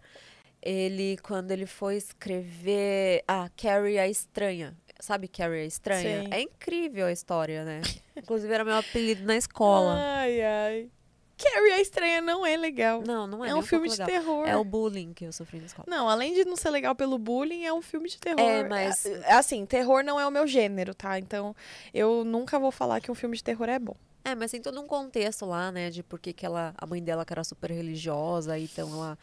Ele, 0.63 1.17
quando 1.19 1.51
ele 1.53 1.67
foi 1.67 1.97
escrever. 1.97 3.23
Ah, 3.29 3.49
Carrie 3.57 3.99
a 3.99 4.09
Estranha. 4.09 4.77
Sabe 5.01 5.29
Carrie 5.29 5.61
a 5.63 5.65
Estranha? 5.65 6.23
Sei. 6.25 6.29
É 6.33 6.41
incrível 6.43 7.07
a 7.07 7.13
história, 7.13 7.65
né? 7.65 7.81
Inclusive 8.17 8.53
era 8.53 8.65
meu 8.65 8.77
apelido 8.77 9.23
na 9.25 9.37
escola. 9.37 9.95
Ai, 10.01 10.43
ai. 10.43 10.91
Carrie 11.39 11.73
a 11.73 11.81
Estranha 11.81 12.21
não 12.21 12.45
é 12.45 12.57
legal. 12.57 13.03
Não, 13.07 13.27
não 13.27 13.45
é. 13.45 13.51
é 13.51 13.55
um 13.55 13.63
filme 13.63 13.89
de 13.89 13.93
legal. 13.93 14.07
terror. 14.09 14.47
É 14.47 14.57
o 14.57 14.65
bullying 14.65 15.13
que 15.15 15.25
eu 15.25 15.33
sofri 15.33 15.59
na 15.61 15.67
escola. 15.67 15.87
Não, 15.89 16.09
além 16.09 16.35
de 16.35 16.45
não 16.45 16.57
ser 16.57 16.71
legal 16.71 16.95
pelo 16.95 17.17
bullying, 17.19 17.65
é 17.65 17.73
um 17.73 17.81
filme 17.83 18.09
de 18.09 18.19
terror. 18.19 18.41
É, 18.41 18.69
mas- 18.69 19.07
É, 19.07 19.33
Assim, 19.35 19.65
terror 19.65 20.03
não 20.03 20.19
é 20.19 20.27
o 20.27 20.31
meu 20.31 20.47
gênero, 20.47 20.95
tá? 20.95 21.19
Então, 21.19 21.55
eu 21.95 22.25
nunca 22.25 22.59
vou 22.59 22.71
falar 22.73 23.01
que 23.01 23.11
um 23.11 23.15
filme 23.15 23.37
de 23.37 23.45
terror 23.45 23.69
é 23.69 23.79
bom. 23.79 23.97
É, 24.25 24.35
mas 24.35 24.51
tem 24.51 24.61
todo 24.61 24.79
um 24.81 24.87
contexto 24.87 25.47
lá, 25.47 25.73
né, 25.73 25.89
de 25.91 26.03
por 26.03 26.19
que 26.19 26.35
ela, 26.45 26.75
a 26.77 26.85
mãe 26.87 27.03
dela 27.03 27.25
que 27.25 27.33
era 27.33 27.43
super 27.45 27.71
religiosa, 27.71 28.59
então 28.59 28.93
ela 28.93 29.19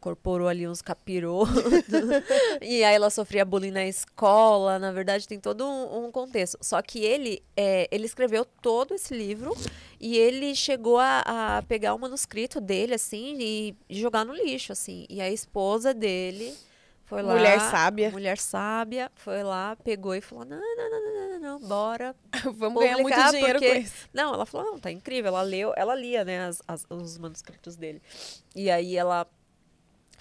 incorporou 0.00 0.48
ali 0.48 0.66
uns 0.66 0.80
capirô. 0.80 1.44
e 2.62 2.82
aí 2.82 2.94
ela 2.94 3.10
sofria 3.10 3.44
bullying 3.44 3.70
na 3.70 3.84
escola. 3.84 4.78
Na 4.78 4.90
verdade, 4.90 5.28
tem 5.28 5.38
todo 5.38 5.64
um, 5.66 6.06
um 6.06 6.10
contexto. 6.10 6.56
Só 6.62 6.80
que 6.80 7.04
ele, 7.04 7.42
é, 7.54 7.86
ele 7.92 8.06
escreveu 8.06 8.44
todo 8.44 8.94
esse 8.94 9.14
livro 9.14 9.54
e 10.00 10.16
ele 10.16 10.54
chegou 10.54 10.98
a, 10.98 11.20
a 11.58 11.62
pegar 11.68 11.94
o 11.94 11.98
manuscrito 11.98 12.60
dele, 12.60 12.94
assim, 12.94 13.36
e 13.38 13.76
jogar 13.90 14.24
no 14.24 14.32
lixo, 14.34 14.72
assim. 14.72 15.04
E 15.10 15.20
a 15.20 15.30
esposa 15.30 15.92
dele 15.92 16.54
Foi 17.04 17.20
lá. 17.20 17.34
Mulher 17.34 17.60
sábia. 17.60 18.10
Mulher 18.10 18.38
sábia, 18.38 19.10
foi 19.16 19.42
lá, 19.42 19.76
pegou 19.84 20.14
e 20.14 20.22
falou: 20.22 20.46
não, 20.46 20.58
não, 20.58 20.90
não, 20.90 21.04
não, 21.04 21.28
não, 21.40 21.40
não, 21.60 21.68
bora. 21.68 22.16
Vamos 22.54 22.82
ganhar 22.82 22.96
muito 22.98 23.30
dinheiro 23.32 23.58
porque- 23.58 23.74
com 23.74 23.80
isso. 23.80 24.08
Não, 24.14 24.32
ela 24.32 24.46
falou, 24.46 24.66
não, 24.72 24.78
tá 24.78 24.90
incrível. 24.90 25.28
Ela 25.28 25.42
leu, 25.42 25.74
ela 25.76 25.94
lia, 25.94 26.24
né, 26.24 26.46
as- 26.46 26.62
as- 26.66 26.86
os 26.88 27.18
manuscritos 27.18 27.76
dele. 27.76 28.00
E 28.56 28.70
aí 28.70 28.96
ela 28.96 29.26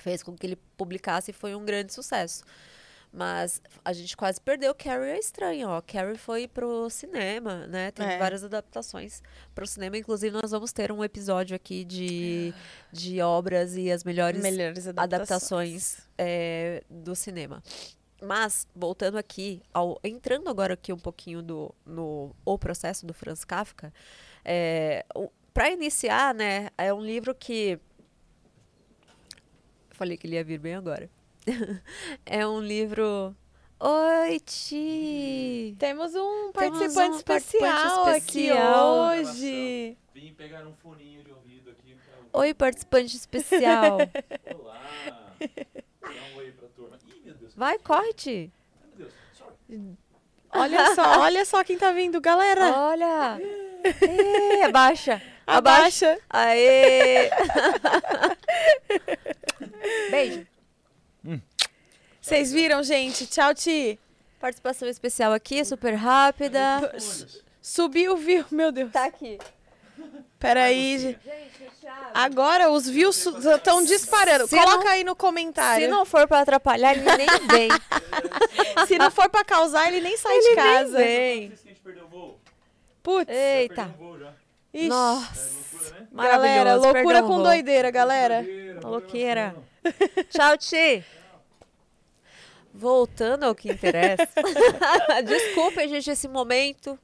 fez 0.01 0.23
com 0.23 0.35
que 0.35 0.45
ele 0.47 0.55
publicasse 0.77 1.31
e 1.31 1.33
foi 1.33 1.55
um 1.55 1.65
grande 1.65 1.93
sucesso. 1.93 2.43
Mas 3.11 3.59
a 3.83 3.91
gente 3.91 4.15
quase 4.15 4.39
perdeu 4.39 4.75
Carrie 4.75 5.13
a 5.13 5.17
Estranha, 5.17 5.67
ó. 5.67 5.81
Carrie 5.81 6.15
foi 6.15 6.47
pro 6.47 6.87
cinema, 6.91 7.65
né? 7.65 7.89
Teve 7.89 8.13
É. 8.13 8.17
várias 8.19 8.43
adaptações 8.43 9.23
pro 9.55 9.65
cinema. 9.65 9.97
Inclusive, 9.97 10.31
nós 10.39 10.51
vamos 10.51 10.71
ter 10.71 10.91
um 10.91 11.03
episódio 11.03 11.55
aqui 11.55 11.83
de, 11.83 12.53
de 12.91 13.19
obras 13.19 13.75
e 13.75 13.91
as 13.91 14.03
melhores 14.03 14.43
Melhores 14.43 14.87
adaptações 14.87 16.01
é, 16.19 16.83
do 16.87 17.15
cinema. 17.15 17.63
Mas, 18.21 18.67
voltando 18.75 19.17
aqui, 19.17 19.63
ao, 19.73 19.99
entrando 20.03 20.47
agora 20.47 20.75
aqui 20.75 20.93
um 20.93 20.99
pouquinho 20.99 21.41
do, 21.41 21.73
no 21.83 22.35
O 22.45 22.59
Processo 22.59 23.07
do 23.07 23.13
Franz 23.13 23.43
Kafka, 23.43 23.91
é, 24.45 25.03
para 25.51 25.71
iniciar, 25.71 26.35
né, 26.35 26.69
é 26.77 26.93
um 26.93 27.01
livro 27.01 27.33
que... 27.33 27.79
Falei 29.99 30.15
que 30.15 30.25
ele 30.25 30.37
ia 30.37 30.43
vir 30.45 30.57
bem 30.59 30.75
agora. 30.75 31.09
é 32.25 32.47
um 32.47 32.61
livro... 32.61 33.35
Oi, 33.81 34.39
Ti! 34.39 35.75
Temos 35.77 36.15
um 36.15 36.53
Temos 36.53 36.53
participante 36.53 37.09
um 37.09 37.17
especial 37.17 38.05
participante 38.05 38.15
aqui 38.15 38.45
especial. 38.47 38.97
hoje. 38.97 39.97
Vim 40.13 40.33
pegar 40.35 40.65
um 40.65 40.73
foninho 40.73 41.21
de 41.21 41.33
ouvido 41.33 41.69
aqui 41.71 41.95
pra... 41.95 42.39
Oi, 42.39 42.53
participante 42.53 43.17
especial! 43.17 43.97
Olá! 44.57 45.35
Dá 46.01 46.09
um 46.33 46.37
oi 46.37 46.51
pra 46.53 46.69
turma. 46.69 46.97
Ih, 47.05 47.21
meu 47.25 47.35
Deus. 47.35 47.53
Vai, 47.53 47.77
corre, 47.79 48.13
Ti! 48.13 48.53
Ai, 48.81 48.87
meu 48.87 48.97
Deus. 48.99 49.13
Sorry. 49.33 49.97
Olha 50.49 50.95
só, 50.95 51.19
olha 51.19 51.43
só 51.43 51.61
quem 51.65 51.77
tá 51.77 51.91
vindo, 51.91 52.21
galera. 52.21 52.71
Olha! 52.71 53.37
Ê, 53.83 54.71
abaixa! 55.57 56.11
Abaixa. 56.11 56.19
Aê! 56.29 57.29
Beijo. 60.11 60.47
Vocês 62.21 62.51
viram, 62.51 62.83
gente? 62.83 63.25
Tchau, 63.27 63.53
Ti. 63.53 63.99
Participação 64.39 64.87
especial 64.87 65.33
aqui, 65.33 65.63
super 65.65 65.93
rápida. 65.95 66.93
Subiu, 67.61 68.15
viu? 68.17 68.45
Meu 68.51 68.71
Deus. 68.71 68.91
Tá 68.91 69.05
aqui. 69.05 69.37
Peraí, 70.37 70.97
gente. 70.99 71.19
Agora 72.13 72.69
os 72.69 72.87
views 72.87 73.25
estão 73.25 73.83
disparando. 73.83 74.47
Se 74.47 74.55
Coloca 74.55 74.85
não- 74.85 74.91
aí 74.91 75.03
no 75.03 75.15
comentário. 75.15 75.85
Se 75.85 75.91
não 75.91 76.05
for 76.05 76.27
pra 76.27 76.41
atrapalhar, 76.41 76.93
ele 76.95 77.03
nem 77.17 77.27
vem. 77.47 77.69
Se 78.87 78.97
não 78.97 79.11
for 79.11 79.29
pra 79.29 79.43
causar, 79.43 79.87
ele 79.87 79.99
nem 80.01 80.15
sai 80.17 80.39
de 80.39 80.55
casa. 80.55 80.97
vem. 80.97 81.53
O 82.03 82.07
voo. 82.07 82.39
Putz. 83.03 83.29
Eita. 83.29 83.93
Ixi. 84.73 84.87
Nossa. 84.87 85.49
É 85.49 85.99
loucura, 85.99 85.99
né? 85.99 86.07
Galera, 86.11 86.75
loucura 86.75 87.03
perdão, 87.03 87.27
com 87.27 87.43
doideira, 87.43 87.91
galera. 87.91 88.43
Doideira, 88.43 88.87
Louqueira. 88.87 89.55
Tchau, 90.29 90.57
Ti. 90.57 91.03
Voltando 92.73 93.43
ao 93.45 93.55
que 93.55 93.71
interessa. 93.71 94.27
Desculpem, 95.25 95.89
gente, 95.89 96.09
esse 96.11 96.27
momento. 96.27 96.97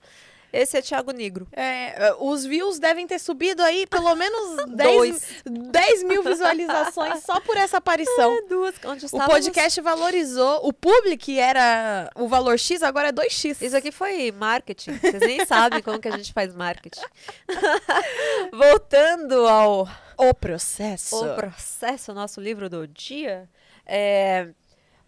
Esse 0.57 0.77
é 0.77 0.81
Thiago 0.81 1.11
Negro. 1.11 1.47
É, 1.51 2.15
os 2.19 2.45
views 2.45 2.79
devem 2.79 3.05
ter 3.05 3.19
subido 3.19 3.61
aí 3.61 3.85
pelo 3.87 4.15
menos 4.15 4.65
10, 4.75 4.95
Dois. 4.97 5.27
10 5.45 6.03
mil 6.03 6.23
visualizações 6.23 7.23
só 7.23 7.39
por 7.41 7.57
essa 7.57 7.77
aparição. 7.77 8.31
É, 8.37 8.41
duas. 8.47 8.75
Onde 8.85 9.05
O 9.07 9.25
podcast 9.25 9.81
valorizou. 9.81 10.65
O 10.67 10.71
public 10.71 11.17
que 11.17 11.39
era 11.39 12.09
o 12.15 12.27
valor 12.27 12.57
X, 12.59 12.83
agora 12.83 13.09
é 13.09 13.11
2x. 13.11 13.61
Isso 13.61 13.75
aqui 13.75 13.91
foi 13.91 14.31
marketing. 14.31 14.93
Vocês 14.97 15.19
nem 15.21 15.43
sabem 15.47 15.81
como 15.81 15.99
que 15.99 16.07
a 16.07 16.15
gente 16.17 16.31
faz 16.33 16.53
marketing. 16.55 17.01
Voltando 18.53 19.47
ao 19.47 19.87
O 20.17 20.33
processo. 20.33 21.15
o 21.25 21.35
processo, 21.35 22.11
o 22.11 22.15
nosso 22.15 22.39
livro 22.39 22.69
do 22.69 22.87
dia. 22.87 23.49
é, 23.85 24.49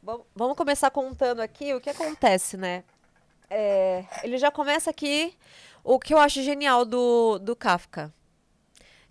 vam- 0.01 0.21
vamos 0.35 0.57
começar 0.57 0.89
contando 0.91 1.39
aqui 1.41 1.73
o 1.73 1.79
que 1.81 1.89
acontece, 1.89 2.57
né? 2.57 2.83
É, 3.49 4.03
ele 4.23 4.37
já 4.37 4.51
começa 4.51 4.89
aqui 4.89 5.33
o 5.83 5.99
que 5.99 6.13
eu 6.13 6.17
acho 6.17 6.41
genial 6.43 6.83
do, 6.85 7.39
do 7.39 7.55
Kafka. 7.55 8.13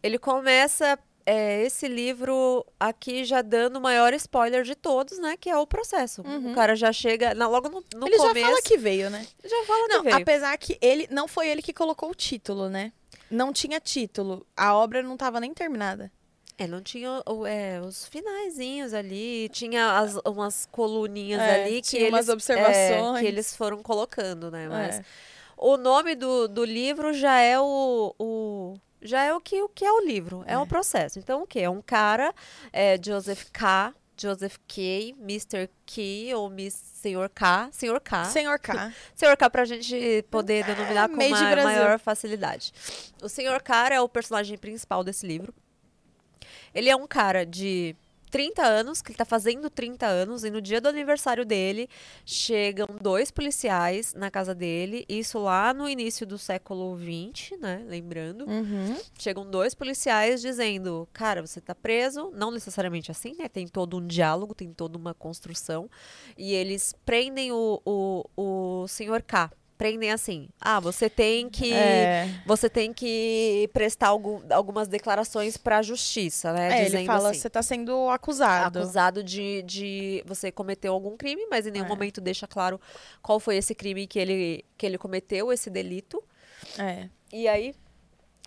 Ele 0.02 0.18
começa 0.18 0.98
é, 1.24 1.62
esse 1.62 1.88
livro 1.88 2.64
aqui 2.78 3.24
já 3.24 3.42
dando 3.42 3.76
o 3.76 3.80
maior 3.80 4.12
spoiler 4.14 4.62
de 4.62 4.74
todos, 4.74 5.18
né? 5.18 5.36
Que 5.36 5.50
é 5.50 5.56
o 5.56 5.66
processo. 5.66 6.22
O 6.22 6.54
cara 6.54 6.76
já 6.76 6.92
chega 6.92 7.34
na- 7.34 7.48
logo 7.48 7.68
no, 7.68 7.82
no 7.94 8.06
Ele 8.06 8.16
começo. 8.18 8.34
já 8.40 8.46
fala 8.46 8.62
que 8.62 8.76
veio, 8.76 9.10
né? 9.10 9.26
já 9.44 9.64
fala 9.64 9.88
Não, 9.88 9.98
que 9.98 10.10
veio. 10.10 10.16
apesar 10.22 10.56
que 10.58 10.78
ele 10.80 11.08
não 11.10 11.26
foi 11.26 11.48
ele 11.48 11.62
que 11.62 11.72
colocou 11.72 12.10
o 12.10 12.14
título, 12.14 12.68
né? 12.68 12.92
Não 13.30 13.52
tinha 13.52 13.80
título. 13.80 14.46
A 14.56 14.76
obra 14.76 15.02
não 15.02 15.14
estava 15.14 15.40
nem 15.40 15.52
terminada. 15.52 16.12
É, 16.58 16.66
não 16.66 16.80
tinha 16.80 17.22
é, 17.46 17.80
os 17.80 18.06
finaizinhos 18.06 18.94
ali, 18.94 19.48
tinha 19.50 19.98
as, 19.98 20.16
umas 20.24 20.66
coluninhas 20.72 21.40
É, 21.42 21.64
ali 21.64 21.82
que 21.82 21.96
eles, 21.98 22.08
umas 22.08 22.28
observações. 22.30 23.16
é, 23.18 23.20
que 23.20 23.26
eles 23.26 23.54
foram 23.54 23.82
colocando, 23.82 24.50
né? 24.50 24.66
Mas 24.68 24.96
É. 25.00 25.04
o 25.56 25.76
nome 25.76 26.14
do, 26.14 26.48
do 26.48 26.64
livro 26.64 27.12
já 27.12 27.38
é 27.40 27.60
o, 27.60 28.14
o- 28.18 28.74
já 29.02 29.22
é 29.22 29.34
o 29.34 29.40
que, 29.40 29.62
o 29.62 29.68
que 29.68 29.84
é 29.84 29.92
o 29.92 30.00
livro, 30.00 30.42
é, 30.46 30.56
o 30.58 30.66
processo. 30.66 31.18
Então 31.18 31.42
o 31.42 31.46
que 31.46 31.60
é 31.60 31.68
um 31.68 31.82
cara, 31.82 32.34
é, 32.72 32.98
Joseph 33.02 33.50
K, 33.52 33.92
Joseph 34.18 34.56
K, 34.66 35.14
Mr. 35.20 35.68
K 35.84 36.34
ou 36.34 36.48
Miss 36.48 36.72
Senhor 36.74 37.28
K, 37.28 37.68
Senhor 37.70 38.00
K. 38.00 38.24
Senhor 38.24 38.58
K. 38.58 38.90
Senhor 39.14 39.36
K 39.36 39.50
pra 39.50 39.66
gente 39.66 40.24
poder 40.30 40.64
denominar 40.64 41.10
com 41.10 41.16
meio 41.16 41.36
de 41.36 41.42
ma- 41.42 41.50
Brasil. 41.50 41.64
maior 41.82 41.98
facilidade. 41.98 42.72
O 43.22 43.28
Senhor 43.28 43.60
K 43.62 43.88
é 43.90 44.00
o 44.00 44.08
personagem 44.08 44.56
principal 44.56 45.04
desse 45.04 45.26
livro. 45.26 45.52
Ele 46.76 46.90
é 46.90 46.94
um 46.94 47.06
cara 47.06 47.46
de 47.46 47.96
30 48.30 48.62
anos, 48.62 49.00
que 49.00 49.10
ele 49.12 49.16
tá 49.16 49.24
fazendo 49.24 49.70
30 49.70 50.04
anos, 50.04 50.44
e 50.44 50.50
no 50.50 50.60
dia 50.60 50.78
do 50.78 50.90
aniversário 50.90 51.42
dele, 51.42 51.88
chegam 52.26 52.86
dois 53.00 53.30
policiais 53.30 54.12
na 54.12 54.30
casa 54.30 54.54
dele, 54.54 55.06
isso 55.08 55.38
lá 55.38 55.72
no 55.72 55.88
início 55.88 56.26
do 56.26 56.36
século 56.36 56.98
XX, 56.98 57.58
né? 57.58 57.82
Lembrando. 57.88 58.44
Uhum. 58.46 58.94
Chegam 59.18 59.48
dois 59.48 59.74
policiais 59.74 60.42
dizendo: 60.42 61.08
Cara, 61.14 61.40
você 61.40 61.62
tá 61.62 61.74
preso. 61.74 62.30
Não 62.34 62.50
necessariamente 62.50 63.10
assim, 63.10 63.34
né? 63.38 63.48
Tem 63.48 63.66
todo 63.66 63.96
um 63.96 64.06
diálogo, 64.06 64.54
tem 64.54 64.70
toda 64.70 64.98
uma 64.98 65.14
construção. 65.14 65.88
E 66.36 66.52
eles 66.52 66.94
prendem 67.06 67.52
o, 67.52 67.80
o, 67.86 68.24
o 68.36 68.86
senhor 68.86 69.22
K. 69.22 69.50
Prendem 69.78 70.10
assim: 70.10 70.48
Ah, 70.60 70.80
você 70.80 71.10
tem 71.10 71.50
que. 71.50 71.72
É. 71.72 72.28
Você 72.46 72.68
tem 72.70 72.92
que 72.92 73.68
prestar 73.72 74.08
algum- 74.08 74.40
algumas 74.50 74.88
declarações 74.88 75.56
pra 75.56 75.82
justiça, 75.82 76.52
né? 76.52 76.80
É, 76.80 76.84
Dizendo 76.84 77.00
ele 77.00 77.06
fala, 77.06 77.30
assim, 77.30 77.40
você 77.40 77.50
tá 77.50 77.62
sendo 77.62 78.08
acusado. 78.08 78.78
acusado 78.78 79.22
de, 79.22 79.62
de 79.62 80.22
você 80.26 80.50
cometeu 80.50 80.92
algum 80.94 81.16
crime, 81.16 81.46
mas 81.50 81.66
em 81.66 81.70
nenhum 81.70 81.84
É. 81.84 81.88
momento 81.88 82.20
deixa 82.20 82.46
claro 82.46 82.80
qual 83.22 83.38
foi 83.38 83.56
esse 83.56 83.74
crime 83.74 84.06
que 84.06 84.18
ele, 84.18 84.64
que 84.78 84.86
ele 84.86 84.96
cometeu, 84.96 85.52
esse 85.52 85.68
delito. 85.68 86.22
É. 86.78 87.08
E 87.32 87.46
aí, 87.46 87.74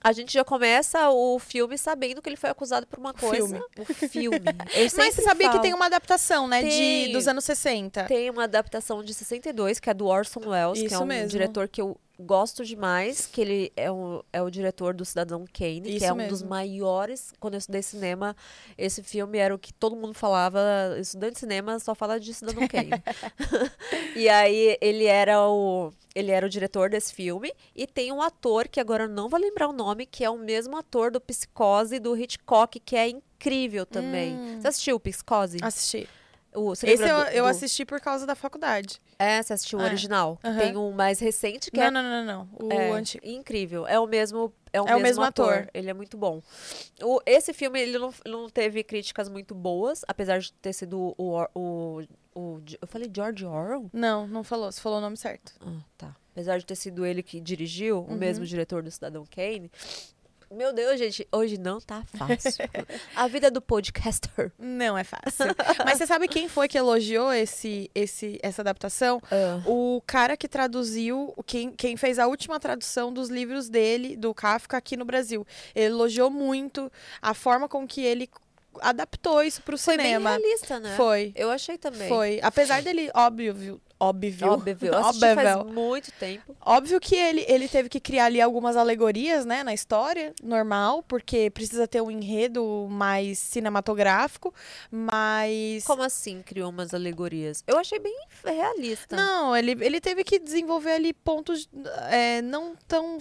a 0.01 0.11
gente 0.11 0.33
já 0.33 0.43
começa 0.43 1.09
o 1.09 1.37
filme 1.39 1.77
sabendo 1.77 2.21
que 2.21 2.29
ele 2.29 2.35
foi 2.35 2.49
acusado 2.49 2.87
por 2.87 2.99
uma 2.99 3.13
coisa. 3.13 3.47
filme. 3.47 3.63
O 3.77 3.85
filme. 4.09 4.39
Mas 4.97 5.13
você 5.13 5.21
sabia 5.21 5.47
que 5.47 5.53
falo, 5.53 5.61
tem 5.61 5.73
uma 5.73 5.85
adaptação, 5.85 6.47
né? 6.47 6.61
De, 6.63 6.69
Tem. 6.69 7.11
dos 7.11 7.27
anos 7.27 7.43
60. 7.43 8.05
Tem 8.05 8.29
uma 8.29 8.43
adaptação 8.43 9.03
de 9.03 9.13
62, 9.13 9.79
que 9.79 9.89
é 9.89 9.93
do 9.93 10.05
Orson 10.07 10.41
Welles, 10.45 10.79
que 10.79 10.85
é 10.85 10.87
Isso 10.87 11.03
um 11.03 11.05
mesmo. 11.05 11.29
diretor 11.29 11.67
que 11.67 11.81
eu 11.81 11.97
gosto 12.19 12.65
demais, 12.65 13.25
que 13.25 13.39
ele 13.39 13.73
é 13.75 13.89
o, 13.89 14.23
é 14.33 14.41
o 14.41 14.49
diretor 14.49 14.93
do 14.93 15.05
Cidadão 15.05 15.45
Kane, 15.51 15.81
que 15.81 15.89
Isso 15.91 16.05
é 16.05 16.13
um 16.13 16.17
dos 16.17 16.41
mesmo. 16.41 16.49
maiores. 16.49 17.33
Quando 17.39 17.53
eu 17.53 17.59
estudei 17.59 17.81
cinema, 17.81 18.35
esse 18.77 19.01
filme 19.01 19.37
era 19.37 19.55
o 19.55 19.59
que 19.59 19.73
todo 19.73 19.95
mundo 19.95 20.13
falava. 20.13 20.59
Estudante 20.99 21.33
de 21.33 21.39
cinema 21.39 21.79
só 21.79 21.95
fala 21.95 22.19
de 22.19 22.33
Cidadão 22.33 22.67
Kane. 22.67 22.89
e 24.15 24.27
aí 24.27 24.77
ele 24.81 25.05
era 25.05 25.41
o 25.47 25.91
ele 26.15 26.31
era 26.31 26.45
o 26.45 26.49
diretor 26.49 26.89
desse 26.89 27.13
filme 27.13 27.53
e 27.75 27.85
tem 27.87 28.11
um 28.11 28.21
ator 28.21 28.67
que 28.67 28.79
agora 28.79 29.03
eu 29.03 29.09
não 29.09 29.29
vou 29.29 29.39
lembrar 29.39 29.69
o 29.69 29.73
nome, 29.73 30.05
que 30.05 30.23
é 30.23 30.29
o 30.29 30.37
mesmo 30.37 30.75
ator 30.75 31.11
do 31.11 31.21
Psicose 31.21 31.99
do 31.99 32.17
Hitchcock, 32.17 32.79
que 32.79 32.95
é 32.95 33.07
incrível 33.07 33.85
também. 33.85 34.33
Hum. 34.33 34.59
Você 34.59 34.67
assistiu 34.67 34.95
o 34.95 34.99
Psicose? 34.99 35.59
Assisti. 35.61 36.09
O, 36.55 36.73
Esse 36.73 36.87
eu, 36.89 36.97
do- 36.97 37.29
eu 37.31 37.43
do- 37.43 37.49
assisti 37.49 37.85
por 37.85 37.99
causa 38.01 38.25
da 38.25 38.33
faculdade. 38.33 38.99
É, 39.19 39.41
você 39.41 39.53
assistiu 39.53 39.77
o 39.77 39.81
Ah, 39.81 39.85
original. 39.85 40.39
Tem 40.57 40.75
um 40.75 40.91
mais 40.91 41.19
recente 41.19 41.69
que 41.69 41.77
Não, 41.77 41.85
é, 41.85 41.91
não, 41.91 42.01
não, 42.03 42.25
não, 42.25 42.49
não. 42.59 42.67
O 42.67 42.73
é 42.73 42.89
antigo. 42.91 43.23
incrível. 43.25 43.85
É 43.85 43.99
o 43.99 44.07
mesmo, 44.07 44.51
é 44.73 44.81
o 44.81 44.85
É 44.85 44.91
o 44.91 44.93
mesmo, 44.95 45.03
mesmo 45.03 45.23
ator. 45.23 45.53
ator. 45.53 45.69
Ele 45.73 45.89
é 45.89 45.93
muito 45.93 46.17
bom. 46.17 46.41
O, 47.03 47.21
esse 47.25 47.53
filme 47.53 47.79
ele 47.79 47.99
não, 47.99 48.11
não 48.25 48.49
teve 48.49 48.83
críticas 48.83 49.29
muito 49.29 49.53
boas, 49.53 50.01
apesar 50.07 50.39
de 50.39 50.51
ter 50.53 50.73
sido 50.73 51.13
o, 51.17 51.45
o, 51.53 52.01
o- 52.35 52.61
eu 52.81 52.87
falei 52.87 53.09
George 53.13 53.45
Orwell. 53.45 53.89
Não, 53.93 54.25
não 54.27 54.43
falou. 54.43 54.71
Você 54.71 54.81
falou 54.81 54.97
o 54.97 55.01
nome 55.01 55.17
certo. 55.17 55.53
Ah, 55.61 55.79
tá. 55.97 56.15
Apesar 56.31 56.57
de 56.57 56.65
ter 56.65 56.75
sido 56.75 57.05
ele 57.05 57.21
que 57.21 57.39
dirigiu, 57.39 57.99
o 57.99 58.09
Uhum. 58.11 58.15
mesmo 58.17 58.45
diretor 58.45 58.81
do 58.81 58.89
Cidadão 58.89 59.23
Kane, 59.29 59.69
Meu 60.51 60.73
Deus, 60.73 60.97
gente, 60.97 61.27
hoje 61.31 61.59
não 61.59 61.79
tá 61.79 62.03
fácil. 62.05 62.65
A 63.15 63.27
vida 63.27 63.51
do 63.51 63.61
podcaster. 63.61 64.51
Não 64.57 64.97
é 64.97 65.03
fácil. 65.03 65.45
Mas 65.85 65.99
você 65.99 66.07
sabe 66.07 66.27
quem 66.27 66.49
foi 66.49 66.67
que 66.67 66.77
elogiou 66.77 67.31
esse, 67.31 67.89
esse, 67.93 68.39
essa 68.41 68.61
adaptação? 68.61 69.21
O 69.65 70.01
cara 70.07 70.35
que 70.35 70.47
traduziu, 70.47 71.33
quem, 71.45 71.71
quem 71.71 71.95
fez 71.95 72.17
a 72.17 72.27
última 72.27 72.59
tradução 72.59 73.13
dos 73.13 73.29
livros 73.29 73.69
dele, 73.69 74.15
do 74.15 74.33
Kafka, 74.33 74.77
aqui 74.77 74.97
no 74.97 75.05
Brasil. 75.05 75.45
Ele 75.75 75.93
elogiou 75.93 76.31
muito 76.31 76.91
a 77.21 77.33
forma 77.33 77.67
com 77.69 77.87
que 77.87 78.01
ele 78.01 78.27
adaptou 78.81 79.43
isso 79.43 79.61
pro 79.61 79.77
Foi 79.77 79.97
bem 79.97 80.05
cinema. 80.07 80.29
realista, 80.31 80.79
né? 80.79 80.95
Foi. 80.95 81.31
Eu 81.35 81.49
achei 81.49 81.77
também. 81.77 82.07
Foi. 82.07 82.39
Apesar 82.41 82.81
dele, 82.81 83.09
óbvio, 83.13 83.79
óbvio, 83.99 84.47
Óbvio. 84.47 84.77
Eu 84.81 84.93
óbvio, 84.93 85.35
faz 85.35 85.65
muito 85.65 86.11
tempo. 86.13 86.55
Óbvio 86.61 86.99
que 86.99 87.15
ele, 87.15 87.45
ele 87.47 87.67
teve 87.67 87.89
que 87.89 87.99
criar 87.99 88.25
ali 88.25 88.39
algumas 88.41 88.77
alegorias, 88.77 89.45
né, 89.45 89.63
na 89.63 89.73
história, 89.73 90.33
normal, 90.41 91.03
porque 91.03 91.49
precisa 91.49 91.87
ter 91.87 92.01
um 92.01 92.09
enredo 92.09 92.87
mais 92.89 93.39
cinematográfico, 93.39 94.53
mas... 94.89 95.83
Como 95.83 96.01
assim 96.01 96.41
criou 96.41 96.69
umas 96.69 96.93
alegorias? 96.93 97.63
Eu 97.67 97.77
achei 97.77 97.99
bem 97.99 98.17
realista. 98.45 99.15
Não, 99.15 99.55
ele, 99.55 99.71
ele 99.81 99.99
teve 99.99 100.23
que 100.23 100.39
desenvolver 100.39 100.93
ali 100.93 101.13
pontos 101.13 101.67
é, 102.09 102.41
não 102.41 102.75
tão... 102.87 103.19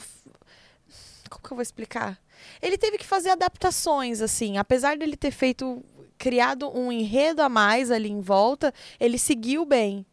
Como 1.28 1.42
que 1.42 1.52
eu 1.52 1.56
vou 1.56 1.62
explicar? 1.62 2.18
Ele 2.62 2.76
teve 2.78 2.98
que 2.98 3.06
fazer 3.06 3.30
adaptações, 3.30 4.20
assim, 4.20 4.56
apesar 4.58 4.96
dele 4.96 5.16
ter 5.16 5.30
feito, 5.30 5.84
criado 6.16 6.68
um 6.76 6.90
enredo 6.90 7.42
a 7.42 7.48
mais 7.48 7.90
ali 7.90 8.08
em 8.10 8.20
volta, 8.20 8.72
ele 8.98 9.18
seguiu 9.18 9.64
bem 9.64 10.04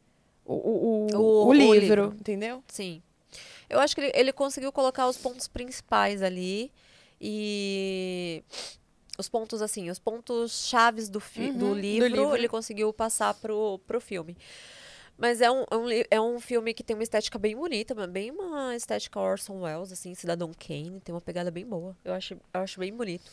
o, 0.46 0.54
o, 0.54 1.08
o, 1.48 1.48
O- 1.50 1.54
livro, 1.54 1.80
livro. 1.80 2.16
entendeu? 2.20 2.64
Sim. 2.68 3.02
Eu 3.70 3.80
acho 3.80 3.96
que 3.96 4.02
ele, 4.02 4.12
ele 4.16 4.32
conseguiu 4.32 4.72
colocar 4.72 5.08
os 5.08 5.18
pontos 5.18 5.48
principais 5.48 6.22
ali 6.22 6.72
e 7.20 8.44
os 9.18 9.28
pontos 9.30 9.62
assim, 9.62 9.90
os 9.90 9.98
pontos 9.98 10.68
chaves 10.68 11.10
do, 11.10 11.22
Uhum, 11.38 11.48
do, 11.54 11.58
do 11.70 11.74
livro, 11.74 12.08
livro. 12.16 12.36
ele 12.36 12.48
conseguiu 12.48 12.92
passar 12.94 13.34
pro, 13.34 13.80
pro 13.88 14.00
filme. 14.00 14.38
Mas 15.18 15.40
é 15.40 15.50
um, 15.50 15.64
é, 15.72 15.78
um, 15.78 15.88
é 16.12 16.22
um 16.22 16.40
filme 16.40 16.74
que 16.74 16.84
tem 16.84 16.96
uma 16.96 17.04
estética 17.04 17.40
bem 17.40 17.56
bonita, 17.56 17.96
bem 18.08 18.32
uma 18.32 18.76
estética 18.76 19.20
Orson 19.20 19.62
Welles, 19.62 19.92
assim, 19.92 20.14
Cidadão 20.14 20.52
Kane, 20.54 21.00
tem 21.02 21.16
uma 21.16 21.22
pegada 21.22 21.50
bem 21.50 21.66
boa. 21.66 21.96
Eu 22.04 22.14
acho, 22.14 22.34
eu 22.34 22.62
acho 22.62 22.80
bem 22.80 22.94
bonito. 22.94 23.24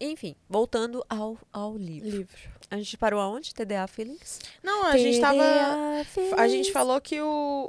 Enfim, 0.00 0.34
voltando 0.48 1.04
ao, 1.08 1.38
ao 1.52 1.76
livro. 1.76 2.08
Livro. 2.08 2.38
A 2.70 2.76
gente 2.76 2.96
parou 2.96 3.20
aonde? 3.20 3.54
TDA 3.54 3.86
Feelings? 3.86 4.40
Não, 4.62 4.86
a 4.86 4.96
gente 4.96 5.20
tava... 5.20 5.34
TDA 5.34 6.00
A 6.00 6.04
Feelings. 6.04 6.50
gente 6.50 6.72
falou 6.72 7.00
que 7.00 7.20
o, 7.20 7.68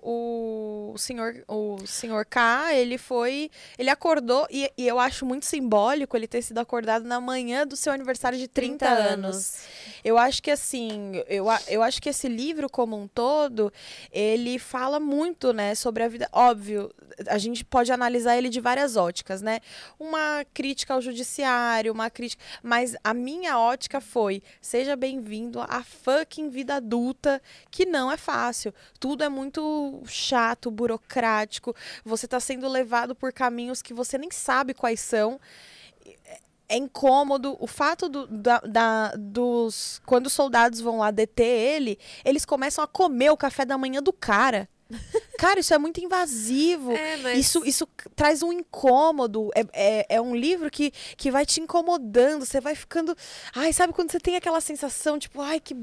o, 0.93 0.97
senhor, 0.97 1.43
o 1.47 1.77
senhor 1.85 2.25
K, 2.25 2.73
ele 2.73 2.97
foi. 2.97 3.49
Ele 3.77 3.89
acordou, 3.89 4.47
e, 4.49 4.71
e 4.77 4.87
eu 4.87 4.99
acho 4.99 5.25
muito 5.25 5.45
simbólico 5.45 6.15
ele 6.15 6.27
ter 6.27 6.41
sido 6.41 6.59
acordado 6.59 7.05
na 7.05 7.19
manhã 7.19 7.65
do 7.65 7.75
seu 7.75 7.91
aniversário 7.93 8.37
de 8.37 8.47
30, 8.47 8.87
anos. 8.87 9.63
Eu 10.03 10.17
acho 10.17 10.41
que 10.41 10.51
assim, 10.51 11.23
eu, 11.27 11.45
eu 11.67 11.81
acho 11.81 12.01
que 12.01 12.09
esse 12.09 12.27
livro 12.27 12.69
como 12.69 12.95
um 12.95 13.07
todo, 13.07 13.73
ele 14.11 14.59
fala 14.59 14.99
muito, 14.99 15.51
né, 15.51 15.73
sobre 15.75 16.03
a 16.03 16.07
vida. 16.07 16.29
Óbvio, 16.31 16.91
a 17.27 17.37
gente 17.37 17.65
pode 17.65 17.91
analisar 17.91 18.37
ele 18.37 18.49
de 18.49 18.59
várias 18.59 18.95
óticas, 18.95 19.41
né? 19.41 19.59
Uma 19.99 20.45
crítica 20.53 20.93
ao 20.93 21.01
judiciário, 21.01 21.91
uma 21.91 22.09
crítica. 22.09 22.43
Mas 22.61 22.95
a 23.03 23.13
minha 23.13 23.57
ótica 23.57 23.99
foi: 23.99 24.43
seja 24.61 24.84
bem-vindo 24.93 25.61
à 25.61 25.81
fucking 25.81 26.49
vida 26.49 26.75
adulta, 26.75 27.41
que 27.71 27.85
não 27.85 28.11
é 28.11 28.17
fácil. 28.17 28.73
Tudo 28.99 29.23
é 29.23 29.29
muito 29.29 30.03
chato, 30.05 30.69
burocrático. 30.69 31.73
Você 32.03 32.27
tá 32.27 32.41
sendo 32.41 32.67
levado 32.67 33.15
por 33.15 33.31
caminhos 33.31 33.81
que 33.81 33.93
você 33.93 34.17
nem 34.17 34.29
sabe 34.31 34.73
quais 34.73 34.99
são 34.99 35.39
é 36.67 36.77
incômodo. 36.77 37.55
O 37.59 37.67
fato 37.67 38.09
do, 38.09 38.27
da, 38.27 38.59
da- 38.59 39.13
dos. 39.17 40.01
Quando 40.05 40.25
os 40.27 40.33
soldados 40.33 40.81
vão 40.81 40.97
lá 40.97 41.11
deter 41.11 41.45
ele, 41.45 41.99
eles 42.23 42.43
começam 42.45 42.83
a 42.83 42.87
comer 42.87 43.29
o 43.29 43.37
café 43.37 43.63
da 43.65 43.77
manhã 43.77 44.01
do 44.01 44.11
cara. 44.11 44.67
Cara, 45.37 45.59
isso 45.59 45.73
é 45.73 45.77
muito 45.77 45.99
invasivo. 46.01 46.91
É, 46.91 47.17
mas... 47.17 47.37
Isso, 47.39 47.65
isso 47.65 47.87
traz 48.15 48.41
um 48.41 48.51
incômodo. 48.53 49.49
É, 49.55 49.65
é, 49.73 50.05
é 50.15 50.21
um 50.21 50.35
livro 50.35 50.69
que, 50.69 50.91
que 51.17 51.29
vai 51.31 51.45
te 51.45 51.59
incomodando. 51.61 52.45
Você 52.45 52.59
vai 52.61 52.75
ficando. 52.75 53.15
Ai, 53.55 53.73
sabe 53.73 53.93
quando 53.93 54.11
você 54.11 54.19
tem 54.19 54.35
aquela 54.35 54.61
sensação, 54.61 55.17
tipo, 55.19 55.41
ai, 55.41 55.59
que. 55.59 55.73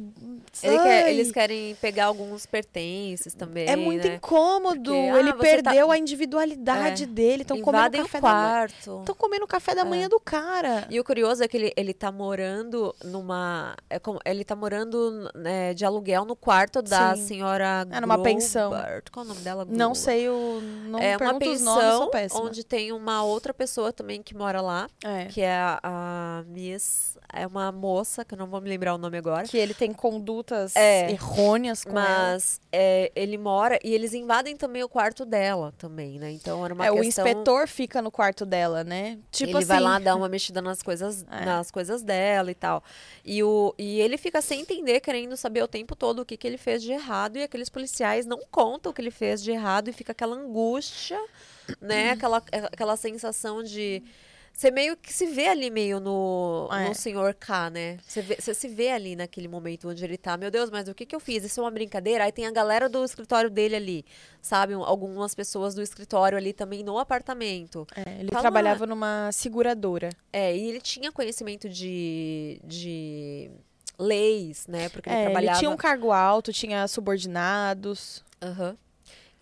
Ele 0.63 0.79
quer- 0.79 1.11
eles 1.11 1.33
querem 1.33 1.75
pegar 1.77 2.07
alguns 2.07 2.47
pertences 2.47 3.35
também. 3.35 3.69
É 3.69 3.77
muito 3.77 4.07
né? 4.07 4.15
incômodo. 4.17 4.93
Porque, 4.93 5.11
ah, 5.11 5.19
ele 5.19 5.33
você 5.33 5.37
tá- 5.37 5.43
perdeu 5.71 5.91
a 5.91 5.99
individualidade 5.99 7.05
É. 7.05 7.07
dele. 7.07 7.43
Estão 7.43 7.61
comendo 7.61 7.97
café 7.99 8.21
da 8.21 8.29
manhã. 8.29 8.43
quarto. 8.49 9.01
Estão 9.01 9.15
comendo 9.15 9.45
o 9.45 9.49
café 9.49 9.75
da 9.75 9.85
manhã 9.85 10.09
do 10.09 10.19
cara. 10.21 10.87
E 10.91 10.99
o 10.99 11.05
curioso 11.05 11.43
é 11.43 11.49
que 11.49 11.57
ele, 11.57 11.73
ele 11.77 11.93
tá 11.95 12.11
morando 12.11 12.95
numa. 13.05 13.77
É 13.91 13.99
como, 13.99 14.19
ele 14.25 14.45
tá 14.45 14.57
morando 14.57 15.31
né, 15.35 15.75
de 15.75 15.85
aluguel 15.85 16.25
no 16.25 16.35
quarto 16.37 16.81
da 16.83 17.15
Sim. 17.17 17.27
senhora. 17.27 17.87
É, 17.91 18.01
numa 18.01 18.23
pensão. 18.23 18.71
Qual 18.71 19.25
é 19.25 19.27
o 19.27 19.29
nome 19.29 19.41
dela? 19.43 19.67
Não 19.69 19.95
sei 19.95 20.29
o. 20.29 20.61
Não 20.87 20.99
é 20.99 21.17
uma 21.17 21.33
nomes, 21.33 21.49
pensão 21.49 22.11
péssima. 22.11 22.43
onde 22.43 22.65
tem 22.65 22.93
uma 22.93 23.23
outra 23.25 23.53
pessoa 23.53 23.93
também 23.93 24.23
que 24.23 24.35
mora 24.37 24.61
lá, 24.61 24.89
É. 25.05 25.27
que 25.27 25.41
é 25.41 25.55
a, 25.55 25.81
a 25.83 26.43
Miss. 26.47 27.13
É 27.35 27.47
uma 27.47 27.73
moça, 27.73 28.27
que 28.27 28.35
eu 28.35 28.39
não 28.39 28.47
vou 28.47 28.61
me 28.61 28.69
lembrar 28.69 28.95
o 28.95 28.99
nome 28.99 29.17
agora. 29.17 29.47
Que 29.49 29.57
ele 29.57 29.73
tem 29.73 29.91
condutas 29.93 30.77
É. 30.77 31.11
errôneas 31.11 31.83
com 31.83 31.99
ela. 31.99 32.03
Mas 32.35 32.61
é, 32.71 33.11
ele 33.17 33.39
mora 33.39 33.79
e 33.83 33.95
eles 33.95 34.13
invadem 34.13 34.55
também 34.55 34.85
o 34.85 34.89
quarto 34.89 35.25
dela 35.25 35.73
também, 35.79 36.19
né? 36.19 36.31
Então 36.31 36.63
era 36.63 36.75
uma 36.75 36.85
É, 36.87 36.91
o 36.91 36.97
questão... 37.01 37.27
inspetor 37.27 37.67
fica 37.69 38.03
no 38.03 38.11
quarto 38.11 38.45
dela, 38.45 38.85
né? 38.85 39.19
Tipo 39.31 39.53
ele 39.53 39.59
assim. 39.59 39.67
vai 39.67 39.81
lá 39.81 39.99
dar 39.99 40.15
uma 40.15 40.29
mexida 40.29 40.61
nas 40.61 40.83
coisas, 40.83 41.25
É. 41.33 41.45
nas 41.47 41.71
coisas 41.71 42.03
dela 42.03 42.51
e 42.51 42.55
tal. 42.55 42.85
E, 43.25 43.43
o, 43.43 43.75
e 43.79 43.99
ele 44.01 44.19
fica 44.19 44.43
sem 44.43 44.61
entender, 44.61 45.01
querendo 45.01 45.35
saber 45.35 45.63
o 45.63 45.69
tempo 45.69 45.97
todo 45.97 46.21
o 46.21 46.27
que, 46.27 46.37
que 46.37 46.47
ele 46.47 46.59
fez 46.59 46.83
de 46.83 46.93
errado. 46.93 47.39
E 47.39 47.43
aqueles 47.43 47.71
policiais 47.71 48.27
não 48.27 48.41
contam 48.51 48.93
o 48.93 48.95
que 48.95 49.01
ele 49.01 49.11
fez 49.11 49.32
de 49.41 49.53
errado 49.53 49.89
e 49.89 49.93
fica 49.93 50.13
aquela 50.13 50.35
angústia, 50.37 51.19
né? 51.81 52.11
Aquela, 52.11 52.39
aquela 52.73 52.97
sensação 52.97 53.63
de. 53.63 54.03
Você 54.55 54.71
meio 54.71 54.99
que 54.99 55.11
se 55.15 55.25
vê 55.29 55.49
ali 55.49 55.71
meio 55.71 55.99
no, 55.99 56.69
É. 56.71 56.87
no 56.87 56.95
senhor 56.95 57.33
K, 57.33 57.71
né? 57.71 57.97
Você, 58.07 58.21
vê- 58.21 58.37
você 58.39 58.53
se 58.53 58.69
vê 58.69 58.91
ali 58.91 59.17
naquele 59.17 59.49
momento 59.49 59.89
onde 59.89 60.05
ele 60.05 60.19
tá. 60.19 60.37
Meu 60.37 60.51
Deus, 60.51 60.69
mas 60.69 60.87
o 60.89 60.95
que, 60.95 61.07
que 61.07 61.17
eu 61.17 61.21
fiz? 61.21 61.43
Isso 61.43 61.59
é 61.59 61.65
uma 61.65 61.71
brincadeira? 61.71 62.25
Aí 62.25 62.33
tem 62.33 62.45
a 62.47 62.51
galera 62.51 62.87
do 62.87 63.03
escritório 63.03 63.49
dele 63.49 63.77
ali, 63.77 64.05
sabe? 64.43 64.77
Um- 64.77 64.85
Algumas 64.85 65.35
pessoas 65.35 65.75
do 65.75 65.81
escritório 65.81 66.37
ali 66.37 66.53
também 66.53 66.83
no 66.85 66.99
apartamento. 66.99 67.87
É, 67.97 68.21
ele 68.21 68.29
Fala- 68.29 68.43
trabalhava 68.43 68.87
numa 68.87 69.31
seguradora. 69.33 70.11
É, 70.31 70.55
e 70.55 70.69
ele 70.69 70.83
tinha 70.83 71.11
conhecimento 71.11 71.67
de, 71.67 72.61
de 72.63 73.51
leis, 73.99 74.67
né? 74.67 74.91
Porque 74.91 75.09
ele 75.09 75.17
É, 75.17 75.19
ele 75.21 75.31
trabalhava. 75.31 75.59
tinha 75.61 75.71
um 75.71 75.77
cargo 75.79 76.13
alto, 76.13 76.53
tinha 76.53 76.87
subordinados. 76.87 78.23
Aham. 78.43 78.77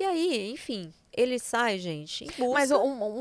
E 0.00 0.04
aí, 0.04 0.50
enfim, 0.50 0.90
ele 1.14 1.38
sai, 1.38 1.78
gente. 1.78 2.26
Mas 2.54 2.70
um, 2.70 2.76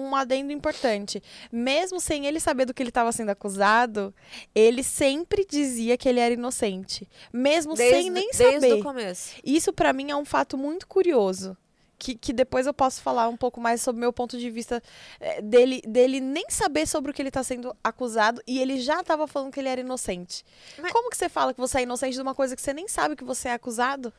um 0.08 0.16
adendo 0.16 0.54
importante. 0.54 1.22
Mesmo 1.52 2.00
sem 2.00 2.26
ele 2.26 2.40
saber 2.40 2.64
do 2.64 2.74
que 2.74 2.82
ele 2.82 2.90
estava 2.90 3.12
sendo 3.12 3.30
acusado, 3.32 4.16
ele 4.56 4.82
sempre 4.82 5.46
dizia 5.46 5.98
que 5.98 6.08
ele 6.08 6.22
era 6.22 6.34
inocente. 6.34 7.06
Mesmo 7.34 7.74
desde, 7.76 8.02
sem 8.04 8.10
nem 8.10 8.30
desde 8.32 8.62
saber. 8.62 8.74
o 8.80 8.82
começo. 8.84 9.36
Isso 9.44 9.74
pra 9.74 9.92
mim 9.92 10.10
é 10.10 10.16
um 10.16 10.24
fato 10.24 10.58
muito 10.58 10.88
curioso. 10.88 11.58
Que, 12.02 12.16
que 12.16 12.32
depois 12.32 12.66
eu 12.66 12.74
posso 12.74 13.02
falar 13.02 13.28
um 13.28 13.36
pouco 13.36 13.60
mais 13.60 13.82
sobre 13.82 13.98
o 13.98 14.00
meu 14.00 14.14
ponto 14.14 14.38
de 14.38 14.50
vista 14.50 14.82
eh, 15.20 15.42
dele, 15.42 15.82
dele 15.86 16.22
nem 16.22 16.46
saber 16.50 16.88
sobre 16.88 17.12
o 17.12 17.14
que 17.14 17.22
ele 17.22 17.30
tá 17.30 17.44
sendo 17.44 17.76
acusado 17.84 18.42
e 18.48 18.58
ele 18.62 18.80
já 18.80 19.04
tava 19.04 19.28
falando 19.28 19.52
que 19.52 19.60
ele 19.60 19.68
era 19.68 19.82
inocente. 19.82 20.46
Mas- 20.82 20.94
Como 20.94 21.10
que 21.10 21.18
você 21.18 21.28
fala 21.28 21.54
que 21.54 21.60
você 21.60 21.80
é 21.80 21.82
inocente 21.82 22.14
de 22.16 22.22
uma 22.22 22.34
coisa 22.34 22.56
que 22.56 22.62
você 22.62 22.72
nem 22.72 22.88
sabe 22.88 23.18
que 23.18 23.24
você 23.26 23.50
é 23.50 23.52
acusado? 23.54 24.14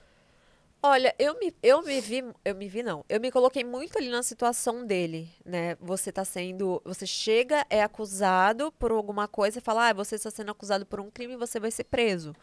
Olha, 0.83 1.14
eu 1.19 1.38
me, 1.38 1.55
eu 1.62 1.83
me 1.83 2.01
vi, 2.01 2.25
eu 2.43 2.55
me 2.55 2.66
vi 2.66 2.83
não. 2.83 3.05
Eu 3.09 3.21
me 3.21 3.31
coloquei 3.31 3.62
muito 3.62 3.99
ali 3.99 4.09
na 4.09 4.23
situação 4.23 4.87
dele, 4.87 5.29
né? 5.45 5.77
Você 5.79 6.11
tá 6.11 6.25
sendo, 6.25 6.81
você 6.85 7.07
chega, 7.07 7.66
é 7.69 7.83
acusado 7.83 8.73
por 8.73 8.90
alguma 8.90 9.29
coisa 9.29 9.59
e 9.59 9.62
fala: 9.62 9.88
"Ah, 9.88 9.93
você 9.93 10.14
está 10.14 10.31
sendo 10.31 10.51
acusado 10.51 10.87
por 10.87 10.99
um 10.99 11.11
crime, 11.11 11.37
você 11.37 11.61
vai 11.61 11.71
ser 11.71 11.85
preso". 11.85 12.35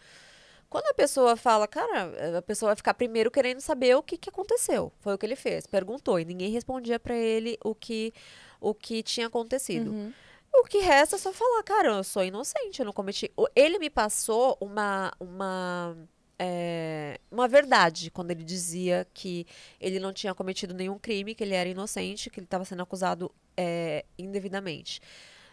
Quando 0.70 0.86
a 0.88 0.94
pessoa 0.94 1.38
fala, 1.38 1.68
cara, 1.68 2.38
a 2.38 2.42
pessoa 2.42 2.70
vai 2.70 2.76
ficar 2.76 2.94
primeiro 2.94 3.32
querendo 3.32 3.62
saber 3.62 3.96
o 3.96 4.04
que, 4.04 4.18
que 4.18 4.30
aconteceu. 4.30 4.92
Foi 5.00 5.14
o 5.14 5.18
que 5.18 5.26
ele 5.26 5.36
fez. 5.36 5.66
Perguntou 5.66 6.20
e 6.20 6.26
ninguém 6.26 6.52
respondia 6.52 7.00
pra 7.00 7.16
ele 7.16 7.58
o 7.64 7.74
que, 7.74 8.14
o 8.60 8.74
que 8.74 9.02
tinha 9.02 9.28
acontecido. 9.28 9.92
Uhum. 9.92 10.14
O 10.54 10.64
que 10.64 10.80
resta 10.80 11.16
é 11.16 11.20
só 11.20 11.32
falar, 11.32 11.64
cara, 11.64 11.90
eu 11.90 12.04
sou 12.04 12.24
inocente, 12.24 12.80
eu 12.80 12.86
não 12.86 12.94
cometi. 12.94 13.32
Ele 13.56 13.80
me 13.80 13.90
passou 13.90 14.58
uma, 14.60 15.14
uma, 15.20 15.96
é, 16.40 17.20
uma 17.32 17.48
verdade 17.48 18.12
quando 18.12 18.32
ele 18.32 18.44
dizia 18.44 19.08
que 19.14 19.46
ele 19.80 20.00
não 20.00 20.14
tinha 20.14 20.34
cometido 20.36 20.74
nenhum 20.74 20.98
crime, 21.00 21.34
que 21.36 21.44
ele 21.44 21.54
era 21.56 21.68
inocente, 21.70 22.30
que 22.30 22.40
ele 22.40 22.46
estava 22.46 22.66
sendo 22.66 22.84
acusado 22.84 23.32
é, 23.56 24.06
indevidamente. 24.18 25.02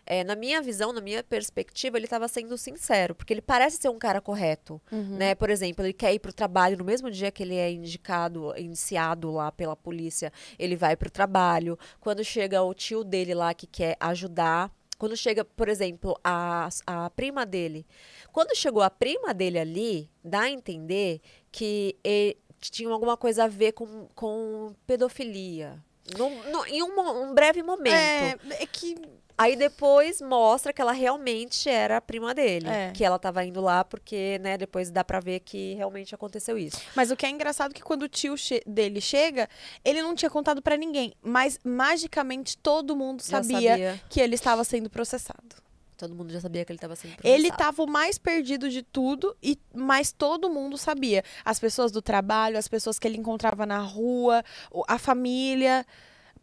é, 0.07 0.23
na 0.23 0.37
minha 0.37 0.61
visão, 0.61 0.93
na 0.93 1.01
minha 1.01 1.23
perspectiva, 1.25 1.97
ele 1.97 2.05
estava 2.05 2.29
sendo 2.29 2.59
sincero, 2.59 3.15
porque 3.15 3.33
ele 3.33 3.41
parece 3.41 3.79
ser 3.79 3.89
um 3.89 3.99
cara 3.99 4.21
correto, 4.21 4.79
Uhum. 4.93 5.17
né? 5.17 5.35
Por 5.35 5.49
exemplo, 5.49 5.83
ele 5.83 5.95
quer 5.95 6.13
ir 6.13 6.19
pro 6.19 6.31
trabalho 6.31 6.77
no 6.77 6.85
mesmo 6.85 7.11
dia 7.11 7.31
que 7.33 7.43
ele 7.43 7.55
é 7.57 7.73
indicado, 7.73 8.53
iniciado 8.59 9.31
lá 9.31 9.51
pela 9.51 9.75
polícia, 9.75 10.31
ele 10.59 10.77
vai 10.77 10.95
pro 10.95 11.11
trabalho. 11.11 11.79
Quando 12.01 12.23
chega 12.23 12.63
o 12.63 12.75
tio 12.75 13.03
dele 13.03 13.33
lá 13.33 13.55
que 13.55 13.67
quer 13.67 13.97
ajudar, 13.99 14.71
quando 15.05 15.17
chega, 15.19 15.45
por 15.45 15.69
exemplo, 15.69 16.19
a, 16.25 16.67
a 16.87 17.11
prima 17.11 17.45
dele, 17.45 17.87
quando 18.33 18.57
chegou 18.57 18.83
a 18.83 18.89
prima 18.89 19.35
dele 19.35 19.59
ali, 19.59 20.11
dá 20.25 20.41
a 20.43 20.51
entender 20.51 21.21
que 21.53 21.95
ele 22.03 22.39
tinha 22.59 22.89
alguma 22.89 23.15
coisa 23.15 23.45
a 23.45 23.49
ver 23.49 23.73
com, 23.73 24.09
com 24.15 24.75
pedofilia. 24.87 25.79
Num- 26.17 26.51
num- 26.51 26.65
em 26.67 26.83
um, 26.83 26.99
um 27.23 27.35
breve 27.35 27.63
momento. 27.63 27.93
É, 27.95 28.63
é 28.63 28.67
que 28.67 28.95
Aí 29.37 29.57
depois 29.57 30.21
mostra 30.21 30.73
que 30.73 30.81
ela 30.81 30.93
realmente 30.93 31.69
era 31.69 31.97
a 31.97 32.01
prima 32.01 32.33
dele. 32.35 32.69
É. 32.69 32.93
Que 32.93 33.05
ela 33.05 33.19
tava 33.19 33.45
indo 33.45 33.61
lá 33.61 33.85
porque, 33.85 34.39
né, 34.41 34.57
depois 34.57 34.91
dá 34.91 35.03
pra 35.03 35.19
ver 35.21 35.41
que 35.41 35.75
realmente 35.75 36.15
aconteceu 36.15 36.57
isso. 36.57 36.81
Mas 36.95 37.11
o 37.11 37.17
que 37.17 37.27
é 37.27 37.31
engraçado 37.31 37.73
é 37.73 37.75
que 37.75 37.83
quando 37.83 38.05
o 38.05 38.09
tio 38.09 38.37
che- 38.37 38.63
dele 38.67 39.01
chega, 39.01 39.49
ele 39.85 40.01
não 40.03 40.15
tinha 40.15 40.31
contado 40.31 40.63
pra 40.63 40.77
ninguém, 40.77 41.13
mas 41.23 41.59
magicamente 41.65 42.57
todo 42.59 42.95
mundo 42.97 43.23
Já 43.23 43.43
sabia, 43.43 44.01
que 44.09 44.21
ele 44.21 44.35
estava 44.35 44.63
sendo 44.65 44.89
processado. 44.89 45.57
Todo 45.97 46.13
mundo 46.15 46.33
já 46.33 46.41
sabia 46.41 46.65
que 46.65 46.73
ele 46.73 46.79
tava 46.79 46.97
sendo 46.97 47.13
Ele 47.13 47.21
processado. 47.49 47.55
estava 47.55 47.83
o 47.83 47.87
mais 47.87 48.19
perdido 48.19 48.69
de 48.69 48.83
tudo, 48.83 49.35
e 49.43 49.57
mas 49.73 50.11
todo 50.13 50.51
mundo 50.51 50.77
sabia. 50.77 51.23
As 51.45 51.59
pessoas 51.61 51.93
do 51.93 52.03
trabalho, 52.03 52.59
as 52.59 52.67
pessoas 52.67 52.99
que 52.99 53.07
ele 53.07 53.17
encontrava 53.17 53.65
na 53.65 53.79
rua, 53.79 54.45
a 54.89 54.99
família, 54.99 55.87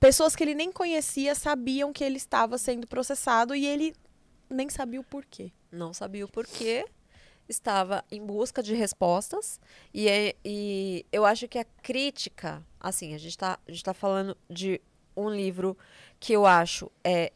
pessoas 0.01 0.35
que 0.35 0.43
ele 0.43 0.55
nem 0.55 0.71
conhecia 0.71 1.33
sabiam 1.35 1.93
que 1.93 2.03
ele 2.03 2.17
estava 2.17 2.57
sendo 2.57 2.87
processado 2.87 3.55
e 3.55 3.65
ele 3.65 3.95
nem 4.49 4.67
sabia 4.69 4.99
o 4.99 5.03
porquê. 5.03 5.51
Não 5.71 5.93
sabia 5.93 6.25
o 6.25 6.27
porquê. 6.27 6.83
Estava 7.47 8.03
em 8.11 8.25
busca 8.25 8.61
de 8.63 8.73
respostas. 8.73 9.59
E, 9.93 10.09
é- 10.09 10.35
e 10.43 11.05
eu 11.11 11.23
acho 11.25 11.47
que 11.47 11.59
a 11.59 11.63
crítica, 11.63 12.65
assim, 12.79 13.13
a 13.13 13.17
gente 13.17 13.37
tá, 13.37 13.59
gente 13.69 13.83
tá 13.83 13.93
falando 13.93 14.35
de 14.49 14.81
um 15.15 15.29
livro 15.29 15.77
que 16.19 16.33
eu 16.33 16.45
acho 16.45 16.91
é, 17.03 17.31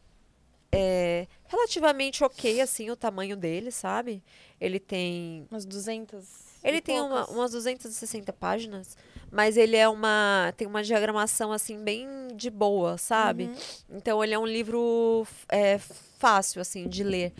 é 0.72 1.28
relativamente 1.48 2.24
ok, 2.24 2.62
assim, 2.62 2.90
o 2.90 2.96
tamanho 2.96 3.38
dele, 3.38 3.72
sabe? 3.72 4.24
Ele 4.60 4.80
tem 4.80 5.48
Umas 5.52 5.66
200. 5.66 6.26
Ele 6.64 6.82
tem 6.82 7.00
uma- 7.00 7.26
umas 7.28 7.52
260 7.52 8.34
páginas, 8.34 8.98
mas 9.32 9.58
ele 9.58 9.76
é 9.76 9.88
uma 9.88 10.54
tem 10.58 10.68
uma 10.68 10.84
diagramação 10.84 11.52
assim 11.52 11.84
bem 11.84 12.08
de 12.34 12.50
boa, 12.50 12.98
sabe? 12.98 13.46
Uhum. 13.46 13.56
Então 13.98 14.24
ele 14.24 14.34
é 14.34 14.40
um 14.40 14.46
livro 14.46 15.26
é, 15.50 15.78
fácil 15.78 16.62
assim 16.62 16.88
de 16.88 17.04
ler. 17.04 17.34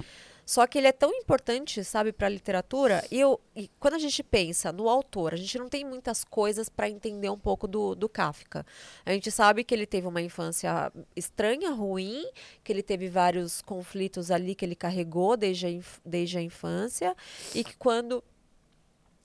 Só 0.46 0.68
que 0.68 0.78
ele 0.78 0.88
é 0.88 0.92
tão 0.92 1.12
importante, 1.12 1.84
sabe, 1.84 2.12
para 2.12 2.28
a 2.28 2.30
literatura. 2.30 3.04
E, 3.10 3.20
eu, 3.20 3.42
e 3.56 3.68
quando 3.80 3.96
a 3.96 4.00
gente 4.00 4.22
pensa 4.22 4.72
no 4.72 4.88
autor, 4.88 5.34
a 5.34 5.38
gente 5.38 5.58
não 5.58 5.68
tem 5.68 5.84
muitas 5.84 6.24
coisas 6.24 6.70
para 6.70 6.88
entender 6.88 7.30
um 7.30 7.40
pouco 7.40 7.68
do, 7.68 7.96
do 7.96 8.08
Kafka. 8.08 8.64
A 9.04 9.12
gente 9.12 9.32
sabe 9.32 9.64
que 9.64 9.74
ele 9.74 9.88
teve 9.88 10.06
uma 10.06 10.22
infância 10.22 10.92
estranha, 11.16 11.72
ruim, 11.72 12.24
que 12.64 12.72
ele 12.72 12.84
teve 12.84 13.10
vários 13.10 13.60
conflitos 13.64 14.30
ali 14.30 14.54
que 14.54 14.64
ele 14.64 14.76
carregou 14.76 15.36
desde 15.36 15.66
a, 15.66 15.70
desde 16.06 16.38
a 16.38 16.42
infância, 16.42 17.16
e 17.56 17.64
que 17.64 17.76
quando 17.76 18.24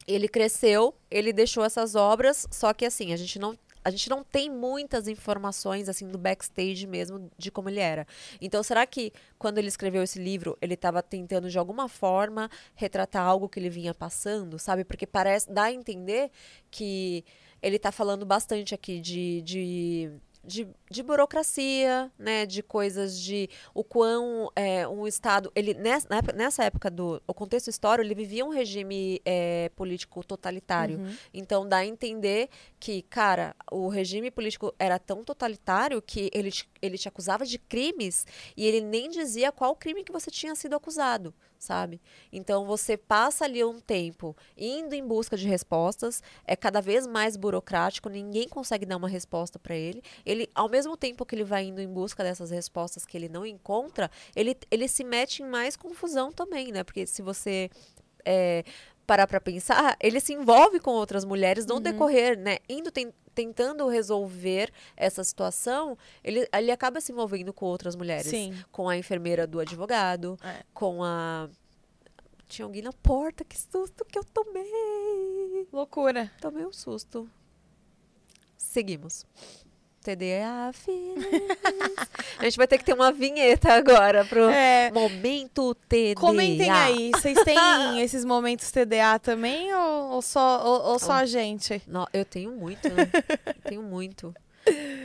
ele 0.06 0.28
cresceu, 0.28 0.94
ele 1.10 1.32
deixou 1.32 1.64
essas 1.64 1.94
obras, 1.94 2.46
só 2.50 2.72
que 2.72 2.84
assim, 2.84 3.12
a 3.12 3.16
gente 3.16 3.38
não 3.38 3.56
a 3.82 3.90
gente 3.90 4.10
não 4.10 4.22
tem 4.22 4.50
muitas 4.50 5.08
informações 5.08 5.88
assim 5.88 6.06
do 6.06 6.18
backstage 6.18 6.86
mesmo 6.86 7.30
de 7.38 7.50
como 7.50 7.68
ele 7.68 7.80
era. 7.80 8.06
Então, 8.40 8.62
será 8.62 8.86
que 8.86 9.12
quando 9.38 9.58
ele 9.58 9.68
escreveu 9.68 10.02
esse 10.02 10.18
livro, 10.18 10.56
ele 10.60 10.74
estava 10.74 11.02
tentando 11.02 11.48
de 11.48 11.58
alguma 11.58 11.88
forma 11.88 12.50
retratar 12.74 13.26
algo 13.26 13.48
que 13.48 13.58
ele 13.58 13.70
vinha 13.70 13.94
passando, 13.94 14.58
sabe? 14.58 14.84
Porque 14.84 15.06
parece 15.06 15.50
dá 15.50 15.64
a 15.64 15.72
entender 15.72 16.30
que 16.70 17.24
ele 17.62 17.76
está 17.76 17.90
falando 17.90 18.26
bastante 18.26 18.74
aqui 18.74 19.00
de, 19.00 19.42
de 19.42 20.10
de, 20.42 20.66
de 20.90 21.02
burocracia, 21.02 22.10
né, 22.18 22.46
de 22.46 22.62
coisas 22.62 23.18
de 23.18 23.48
o 23.74 23.84
quão 23.84 24.50
é, 24.56 24.88
um 24.88 25.06
estado, 25.06 25.52
ele 25.54 25.74
nessa, 25.74 26.08
nessa 26.34 26.64
época 26.64 26.90
do 26.90 27.22
o 27.26 27.34
contexto 27.34 27.68
histórico, 27.68 28.06
ele 28.06 28.14
vivia 28.14 28.44
um 28.44 28.48
regime 28.48 29.20
é, 29.24 29.70
político 29.76 30.24
totalitário. 30.24 30.98
Uhum. 30.98 31.14
Então 31.32 31.68
dá 31.68 31.78
a 31.78 31.86
entender 31.86 32.48
que, 32.78 33.02
cara, 33.02 33.54
o 33.70 33.88
regime 33.88 34.30
político 34.30 34.74
era 34.78 34.98
tão 34.98 35.22
totalitário 35.22 36.00
que 36.00 36.30
ele 36.32 36.50
te, 36.50 36.68
ele 36.80 36.96
te 36.96 37.08
acusava 37.08 37.44
de 37.44 37.58
crimes 37.58 38.26
e 38.56 38.64
ele 38.66 38.80
nem 38.80 39.10
dizia 39.10 39.52
qual 39.52 39.76
crime 39.76 40.04
que 40.04 40.12
você 40.12 40.30
tinha 40.30 40.54
sido 40.54 40.74
acusado, 40.74 41.34
sabe? 41.60 42.00
Então 42.32 42.64
você 42.64 42.96
passa 42.96 43.44
ali 43.44 43.62
um 43.62 43.78
tempo 43.78 44.34
indo 44.56 44.94
em 44.94 45.06
busca 45.06 45.36
de 45.36 45.46
respostas, 45.46 46.22
é 46.46 46.56
cada 46.56 46.80
vez 46.80 47.06
mais 47.06 47.36
burocrático, 47.36 48.08
ninguém 48.08 48.48
consegue 48.48 48.86
dar 48.86 48.96
uma 48.96 49.08
resposta 49.08 49.58
para 49.58 49.76
ele. 49.76 50.02
Ele, 50.24 50.48
ao 50.54 50.68
mesmo 50.68 50.96
tempo 50.96 51.24
que 51.26 51.34
ele 51.34 51.44
vai 51.44 51.64
indo 51.64 51.80
em 51.80 51.92
busca 51.92 52.24
dessas 52.24 52.50
respostas 52.50 53.04
que 53.04 53.16
ele 53.16 53.28
não 53.28 53.44
encontra, 53.44 54.10
ele, 54.34 54.56
ele 54.70 54.88
se 54.88 55.04
mete 55.04 55.42
em 55.42 55.46
mais 55.46 55.76
confusão 55.76 56.32
também, 56.32 56.72
né? 56.72 56.82
Porque 56.82 57.06
se 57.06 57.20
você 57.20 57.70
é, 58.24 58.64
parar 59.10 59.26
para 59.26 59.40
pensar, 59.40 59.96
ele 59.98 60.20
se 60.20 60.32
envolve 60.32 60.78
com 60.78 60.92
outras 60.92 61.24
mulheres 61.24 61.66
no 61.66 61.80
decorrer, 61.80 62.38
né? 62.38 62.58
Indo 62.68 62.92
ten- 62.92 63.12
tentando 63.34 63.88
resolver 63.88 64.70
essa 64.96 65.24
situação, 65.24 65.98
ele, 66.22 66.48
ele 66.54 66.70
acaba 66.70 67.00
se 67.00 67.10
envolvendo 67.10 67.52
com 67.52 67.66
outras 67.66 67.96
mulheres. 67.96 68.28
Sim. 68.28 68.54
Com 68.70 68.88
a 68.88 68.96
enfermeira 68.96 69.48
do 69.48 69.58
advogado, 69.58 70.38
É. 70.44 70.62
com 70.72 71.02
a. 71.02 71.48
Tinha 72.46 72.64
alguém 72.66 72.82
na 72.82 72.92
porta, 72.92 73.44
que 73.44 73.58
susto 73.58 74.04
que 74.04 74.16
eu 74.16 74.22
tomei! 74.22 75.66
Loucura. 75.72 76.30
Tomei 76.40 76.64
um 76.64 76.72
susto. 76.72 77.28
Seguimos. 78.56 79.26
TDA. 80.02 80.72
A 82.38 82.44
gente 82.44 82.56
vai 82.56 82.66
ter 82.66 82.78
que 82.78 82.84
ter 82.84 82.94
uma 82.94 83.12
vinheta 83.12 83.72
agora 83.74 84.24
pro 84.24 84.48
É, 84.48 84.90
momento 84.90 85.74
TDA. 85.88 86.14
comentem 86.18 86.70
aí, 86.70 87.10
vocês 87.14 87.38
têm 87.44 87.56
esses 88.00 88.24
momentos 88.24 88.70
TDA 88.70 89.18
também 89.20 89.72
ou, 89.74 90.10
ou 90.12 90.22
só, 90.22 90.62
ou, 90.64 90.92
ou 90.92 90.98
só 90.98 91.12
a 91.12 91.26
gente? 91.26 91.82
No- 91.86 92.08
eu 92.12 92.24
tenho 92.24 92.52
muito, 92.52 92.88
né? 92.88 93.10
Eu 93.46 93.54
tenho 93.68 93.82
muito. 93.82 94.34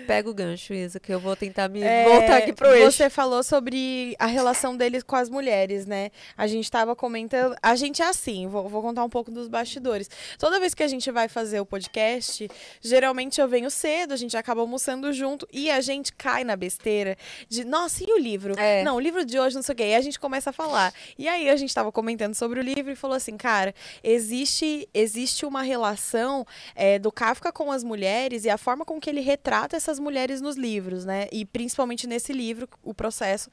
Pega 0.05 0.29
o 0.29 0.33
gancho, 0.33 0.73
Isa, 0.73 0.99
que 0.99 1.13
eu 1.13 1.19
vou 1.19 1.35
tentar 1.35 1.67
me 1.69 1.81
É, 1.81 2.05
voltar 2.05 2.37
aqui 2.37 2.53
pro 2.53 2.73
eixo. 2.73 2.91
Você 2.91 3.09
falou 3.09 3.43
sobre 3.43 4.15
a 4.19 4.25
relação 4.25 4.75
deles 4.77 5.03
com 5.03 5.15
as 5.15 5.29
mulheres, 5.29 5.85
né? 5.85 6.11
A 6.37 6.47
gente 6.47 6.69
tava 6.69 6.95
comentando. 6.95 7.55
A 7.61 7.75
gente 7.75 8.01
é 8.01 8.07
assim, 8.07 8.47
vou, 8.47 8.69
vou 8.69 8.81
contar 8.81 9.03
um 9.03 9.09
pouco 9.09 9.31
dos 9.31 9.47
bastidores. 9.47 10.09
Toda 10.37 10.59
vez 10.59 10.73
que 10.73 10.83
a 10.83 10.87
gente 10.87 11.09
vai 11.11 11.27
fazer 11.27 11.59
o 11.59 11.65
podcast, 11.65 12.49
geralmente 12.81 13.41
eu 13.41 13.47
venho 13.47 13.69
cedo, 13.69 14.13
a 14.13 14.17
gente 14.17 14.35
acaba 14.37 14.61
almoçando 14.61 15.11
junto 15.11 15.47
e 15.51 15.69
a 15.71 15.81
gente 15.81 16.13
cai 16.13 16.43
na 16.43 16.55
besteira 16.55 17.17
de, 17.49 17.63
nossa, 17.65 18.03
e 18.03 18.13
o 18.13 18.17
livro? 18.17 18.53
É. 18.57 18.83
Não, 18.83 18.95
o 18.95 18.99
livro 18.99 19.25
de 19.25 19.39
hoje, 19.39 19.55
não 19.55 19.63
sei 19.63 19.73
o 19.73 19.75
quê. 19.75 19.83
E 19.85 19.95
a 19.95 20.01
gente 20.01 20.19
começa 20.19 20.49
a 20.49 20.53
falar. 20.53 20.93
E 21.17 21.27
aí 21.27 21.49
a 21.49 21.55
gente 21.55 21.73
tava 21.73 21.91
comentando 21.91 22.35
sobre 22.35 22.59
o 22.59 22.63
livro 22.63 22.91
e 22.91 22.95
falou 22.95 23.17
assim, 23.17 23.37
cara, 23.37 23.73
existe, 24.03 24.87
existe 24.93 25.45
uma 25.45 25.61
relação 25.61 26.45
é, 26.75 26.99
do 26.99 27.11
Kafka 27.11 27.51
com 27.51 27.71
as 27.71 27.83
mulheres 27.83 28.45
e 28.45 28.49
a 28.49 28.57
forma 28.57 28.85
com 28.85 28.99
que 28.99 29.09
ele 29.09 29.21
retrata 29.21 29.75
essas 29.75 29.94
mulheres 29.99 30.41
nos 30.41 30.55
livros, 30.55 31.05
né? 31.05 31.27
E 31.31 31.45
principalmente 31.45 32.07
nesse 32.07 32.33
livro, 32.33 32.67
o 32.83 32.93
processo. 32.93 33.49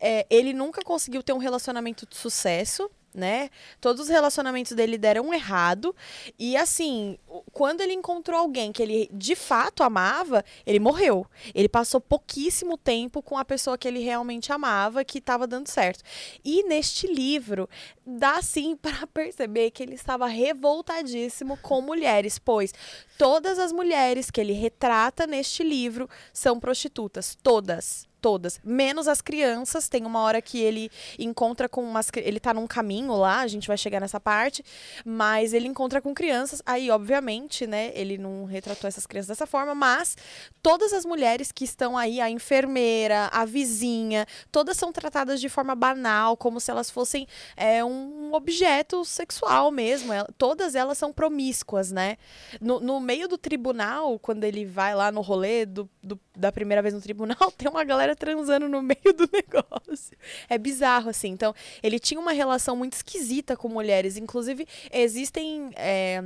é, 0.00 0.26
ele 0.30 0.52
nunca 0.52 0.82
conseguiu 0.82 1.22
ter 1.22 1.32
um 1.32 1.38
relacionamento 1.38 2.06
de 2.06 2.16
sucesso. 2.16 2.90
Né? 3.14 3.48
Todos 3.80 4.02
os 4.02 4.08
relacionamentos 4.10 4.72
dele 4.72 4.98
deram 4.98 5.32
errado. 5.32 5.96
E 6.38 6.54
assim, 6.54 7.18
quando 7.50 7.80
ele 7.80 7.94
encontrou 7.94 8.38
alguém 8.38 8.70
que 8.70 8.82
ele 8.82 9.08
de 9.10 9.34
fato 9.34 9.82
amava, 9.82 10.44
ele 10.66 10.78
morreu. 10.78 11.26
Ele 11.54 11.66
passou 11.66 11.98
pouquíssimo 11.98 12.76
tempo 12.76 13.22
com 13.22 13.38
a 13.38 13.44
pessoa 13.44 13.78
que 13.78 13.88
ele 13.88 14.00
realmente 14.00 14.52
amava, 14.52 15.02
que 15.02 15.16
estava 15.16 15.46
dando 15.46 15.66
certo. 15.66 16.04
E 16.44 16.62
neste 16.64 17.06
livro, 17.06 17.66
dá 18.04 18.42
sim 18.42 18.76
para 18.80 19.06
perceber 19.06 19.70
que 19.70 19.82
ele 19.82 19.94
estava 19.94 20.26
revoltadíssimo 20.26 21.56
com 21.62 21.80
mulheres, 21.80 22.38
pois 22.38 22.74
todas 23.18 23.58
as 23.58 23.72
mulheres 23.72 24.30
que 24.30 24.40
ele 24.40 24.52
retrata 24.52 25.26
neste 25.26 25.62
livro 25.62 26.08
são 26.32 26.58
prostitutas, 26.60 27.36
todas. 27.42 28.06
Todas, 28.18 28.58
menos 28.64 29.06
as 29.06 29.20
crianças. 29.20 29.88
Tem 29.88 30.04
uma 30.04 30.20
hora 30.22 30.42
que 30.42 30.58
ele 30.58 30.90
encontra 31.16 31.68
com 31.68 31.80
umas. 31.82 32.10
Ele 32.16 32.40
tá 32.40 32.52
num 32.52 32.66
caminho 32.66 33.14
lá, 33.14 33.40
a 33.40 33.46
gente 33.46 33.68
vai 33.68 33.76
chegar 33.76 34.00
nessa 34.00 34.18
parte. 34.18 34.64
Mas 35.04 35.52
ele 35.52 35.68
encontra 35.68 36.00
com 36.00 36.12
crianças. 36.12 36.60
Aí, 36.66 36.90
obviamente, 36.90 37.68
né? 37.68 37.92
Ele 37.94 38.18
não 38.18 38.44
retratou 38.44 38.88
essas 38.88 39.06
crianças 39.06 39.28
dessa 39.28 39.46
forma. 39.46 39.76
Mas 39.76 40.16
todas 40.60 40.92
as 40.92 41.04
mulheres 41.04 41.52
que 41.52 41.62
estão 41.62 41.96
aí, 41.96 42.20
a 42.20 42.28
enfermeira, 42.28 43.28
a 43.32 43.44
vizinha, 43.44 44.26
todas 44.50 44.76
são 44.76 44.90
tratadas 44.90 45.40
de 45.40 45.48
forma 45.48 45.76
banal, 45.76 46.36
como 46.36 46.58
se 46.58 46.70
elas 46.70 46.90
fossem 46.90 47.28
é, 47.56 47.84
um 47.84 48.32
objeto 48.32 49.04
sexual 49.04 49.70
mesmo. 49.70 50.12
Todas 50.36 50.74
elas 50.74 50.98
são 50.98 51.12
promíscuas, 51.12 51.92
né? 51.92 52.16
No, 52.60 52.80
no 52.80 52.98
meio 53.06 53.28
do 53.28 53.38
tribunal, 53.38 54.18
quando 54.18 54.44
ele 54.44 54.64
vai 54.66 54.94
lá 54.94 55.10
no 55.12 55.20
rolê 55.20 55.64
do, 55.64 55.88
do- 56.02 56.18
da 56.36 56.50
primeira 56.50 56.82
vez 56.82 56.92
no 56.92 57.00
tribunal, 57.00 57.50
tem 57.56 57.70
uma 57.70 57.84
galera 57.84 58.14
transando 58.16 58.68
no 58.68 58.82
meio 58.82 59.12
do 59.16 59.28
negócio. 59.32 60.16
É 60.48 60.58
bizarro, 60.58 61.08
assim. 61.08 61.28
Então, 61.28 61.54
ele 61.82 61.98
tinha 61.98 62.20
uma 62.20 62.32
relação 62.32 62.74
muito 62.76 62.94
esquisita 62.94 63.56
com 63.56 63.68
mulheres. 63.68 64.16
Inclusive, 64.16 64.66
existem. 64.92 65.70
é, 65.76 66.22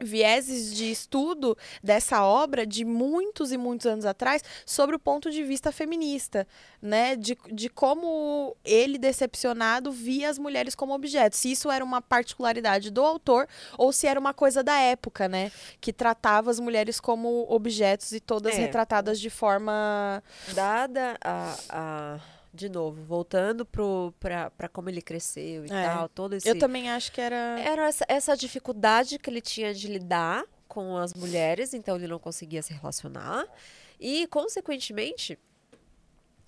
vieses 0.00 0.74
de 0.74 0.90
estudo 0.90 1.56
dessa 1.82 2.24
obra 2.24 2.66
de 2.66 2.84
muitos 2.84 3.52
e 3.52 3.56
muitos 3.56 3.86
anos 3.86 4.04
atrás 4.04 4.42
sobre 4.64 4.96
o 4.96 4.98
ponto 4.98 5.30
de 5.30 5.42
vista 5.42 5.70
feminista, 5.70 6.46
né? 6.80 7.16
De, 7.16 7.36
de 7.52 7.68
como 7.68 8.56
ele, 8.64 8.98
decepcionado, 8.98 9.92
via 9.92 10.30
as 10.30 10.38
mulheres 10.38 10.74
como 10.74 10.94
objetos. 10.94 11.38
Se 11.38 11.52
isso 11.52 11.70
era 11.70 11.84
uma 11.84 12.00
particularidade 12.00 12.90
do 12.90 13.02
autor 13.04 13.46
ou 13.76 13.92
se 13.92 14.06
era 14.06 14.18
uma 14.18 14.32
coisa 14.34 14.62
da 14.62 14.76
época, 14.78 15.28
né? 15.28 15.50
Que 15.80 15.92
tratava 15.92 16.50
as 16.50 16.58
mulheres 16.60 16.98
como 17.00 17.46
objetos 17.48 18.12
e 18.12 18.20
todas 18.20 18.54
É. 18.54 18.58
retratadas 18.58 19.20
de 19.20 19.30
forma. 19.30 20.22
Dada 20.54 21.16
a, 21.22 21.56
a- 21.68 22.20
De 22.52 22.68
novo, 22.68 23.02
voltando 23.04 23.64
pra 23.64 24.68
como 24.72 24.88
ele 24.90 25.00
cresceu 25.00 25.64
e 25.64 25.70
É. 25.70 25.84
tal, 25.86 26.08
todo 26.08 26.34
esse. 26.34 26.48
Eu 26.48 26.58
também 26.58 26.90
acho 26.90 27.12
que 27.12 27.20
era. 27.20 27.58
Era 27.60 27.86
essa, 27.88 28.04
essa 28.08 28.36
dificuldade 28.36 29.18
que 29.18 29.30
ele 29.30 29.40
tinha 29.40 29.72
de 29.72 29.86
lidar 29.86 30.44
com 30.66 30.96
as 30.96 31.14
mulheres, 31.14 31.72
então 31.74 31.96
ele 31.96 32.08
não 32.08 32.18
conseguia 32.18 32.60
se 32.62 32.72
relacionar. 32.72 33.46
E, 34.00 34.26
consequentemente, 34.28 35.38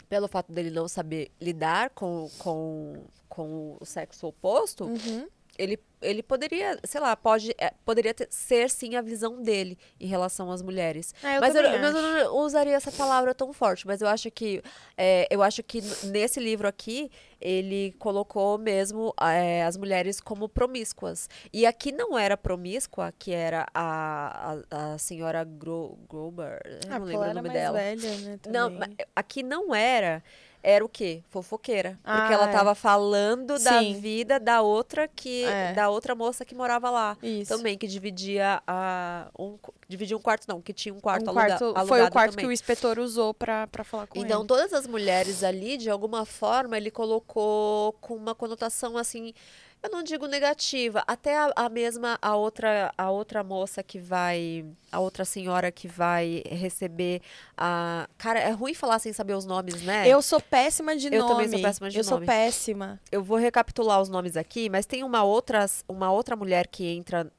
pelo 0.08 0.26
fato 0.28 0.52
dele 0.52 0.70
não 0.70 0.88
saber 0.88 1.30
lidar 1.40 1.90
com, 1.90 2.28
com, 2.38 3.04
com 3.28 3.76
o 3.80 3.84
sexo 3.84 4.26
oposto, 4.26 4.84
Uhum. 4.84 5.28
Ele, 5.58 5.78
ele 6.00 6.22
poderia, 6.22 6.78
sei 6.84 7.00
lá, 7.00 7.14
pode, 7.14 7.54
é, 7.58 7.72
poderia 7.84 8.14
ter- 8.14 8.28
ser 8.30 8.70
sim 8.70 8.96
a 8.96 9.02
visão 9.02 9.42
dele 9.42 9.78
em 10.00 10.06
relação 10.06 10.50
às 10.50 10.62
mulheres. 10.62 11.14
É, 11.22 11.36
eu 11.36 11.40
mas, 11.40 11.54
eu, 11.54 11.62
mas 11.80 11.94
eu 11.94 12.02
não 12.02 12.38
usaria 12.38 12.74
essa 12.74 12.90
palavra 12.90 13.34
tão 13.34 13.52
forte, 13.52 13.86
mas 13.86 14.00
eu 14.00 14.08
acho 14.08 14.30
que 14.30 14.62
é, 14.96 15.26
eu 15.30 15.42
acho 15.42 15.62
que 15.62 15.80
nesse 16.06 16.40
livro 16.40 16.66
aqui 16.66 17.10
ele 17.40 17.92
colocou 17.98 18.56
mesmo 18.56 19.12
é, 19.20 19.64
as 19.64 19.76
mulheres 19.76 20.20
como 20.20 20.48
promíscuas. 20.48 21.28
E 21.52 21.66
aqui 21.66 21.92
não 21.92 22.16
era 22.18 22.36
promíscua, 22.36 23.12
que 23.18 23.32
era 23.32 23.66
a, 23.74 24.54
a, 24.70 24.94
a 24.94 24.98
senhora 24.98 25.44
Gro, 25.44 25.98
Grober, 26.08 26.60
eu 26.64 26.80
Ah, 26.94 26.98
não 26.98 27.06
lembro 27.06 27.20
o 27.20 27.24
era 27.24 27.34
nome 27.34 27.48
dela. 27.50 27.78
velha, 27.78 28.16
né? 28.18 28.38
Não, 28.48 28.70
aqui 29.14 29.42
não 29.42 29.74
era. 29.74 30.22
Era 30.64 30.84
o 30.84 30.88
quê? 30.88 31.22
Fofoqueira. 31.28 31.98
Porque 32.04 32.32
Ah, 32.32 32.32
ela 32.32 32.48
é. 32.48 32.52
tava 32.52 32.72
falando 32.74 33.58
da 33.58 33.80
Sim. 33.80 33.98
vida 34.00 34.38
da 34.38 34.62
outra 34.62 35.08
que. 35.08 35.44
É. 35.44 35.72
Da 35.72 35.88
outra 35.90 36.14
moça 36.14 36.44
que 36.44 36.54
morava 36.54 36.88
lá. 36.88 37.16
Isso. 37.20 37.54
Também, 37.56 37.76
que 37.76 37.88
dividia 37.88 38.62
a. 38.66 39.28
Um, 39.36 39.58
dividia 39.88 40.16
um 40.16 40.20
quarto, 40.20 40.46
não, 40.48 40.60
que 40.62 40.72
tinha 40.72 40.94
um 40.94 41.00
quarto, 41.00 41.26
Um 41.26 41.30
aluga- 41.30 41.46
quarto- 41.48 41.64
alugado 41.64 41.88
foi 41.88 42.02
o 42.02 42.10
quarto 42.10 42.30
também. 42.30 42.44
que 42.44 42.48
o 42.48 42.52
inspetor 42.52 42.98
usou 43.00 43.34
pra, 43.34 43.66
pra 43.66 43.82
falar 43.82 44.06
com 44.06 44.18
Então, 44.18 44.40
ele. 44.42 44.48
todas 44.48 44.72
as 44.72 44.86
mulheres 44.86 45.42
ali, 45.42 45.76
de 45.76 45.90
alguma 45.90 46.24
forma, 46.24 46.76
ele 46.76 46.90
colocou 46.90 47.92
com 48.00 48.14
uma 48.14 48.34
conotação 48.34 48.96
assim, 48.96 49.34
eu 49.82 49.90
não 49.90 50.02
digo 50.02 50.26
negativa, 50.26 51.02
até 51.06 51.36
a, 51.36 51.52
a 51.56 51.68
mesma, 51.68 52.16
a 52.22 52.36
outra, 52.36 52.94
a 52.96 53.10
outra 53.10 53.42
moça 53.42 53.82
que 53.82 53.98
vai, 53.98 54.64
a 54.92 55.00
outra 55.00 55.24
senhora 55.24 55.72
que 55.72 55.88
vai 55.88 56.42
receber 56.46 57.20
a... 57.56 58.08
Cara, 58.16 58.38
é 58.38 58.50
ruim 58.52 58.74
falar 58.74 59.00
sem 59.00 59.12
saber 59.12 59.34
os 59.34 59.44
nomes, 59.44 59.82
né? 59.82 60.08
Eu 60.08 60.22
sou 60.22 60.40
péssima 60.40 60.96
de 60.96 61.08
Eu 61.08 61.22
nome. 61.22 61.32
também 61.32 61.48
sou 61.48 61.60
péssima 61.60 61.90
de 61.90 61.98
Eu 61.98 62.04
sou 62.04 62.14
nome. 62.14 62.26
péssima. 62.26 63.00
Eu 63.10 63.24
vou 63.24 63.36
recapitular 63.36 64.00
os 64.00 64.08
nomes 64.08 64.36
aqui, 64.36 64.70
mas 64.70 64.86
tem 64.86 65.02
uma 65.02 65.24
outra, 65.24 65.66
uma 65.88 66.12
outra 66.12 66.36
mulher 66.36 66.68
que 66.68 66.86
entra 66.86 67.30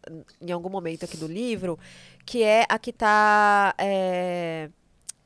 em 0.41 0.51
algum 0.51 0.69
momento 0.69 1.05
aqui 1.05 1.15
do 1.15 1.27
livro, 1.27 1.79
que 2.25 2.43
é 2.43 2.65
a 2.67 2.77
que 2.77 2.91
tá. 2.91 3.73
é, 3.77 4.69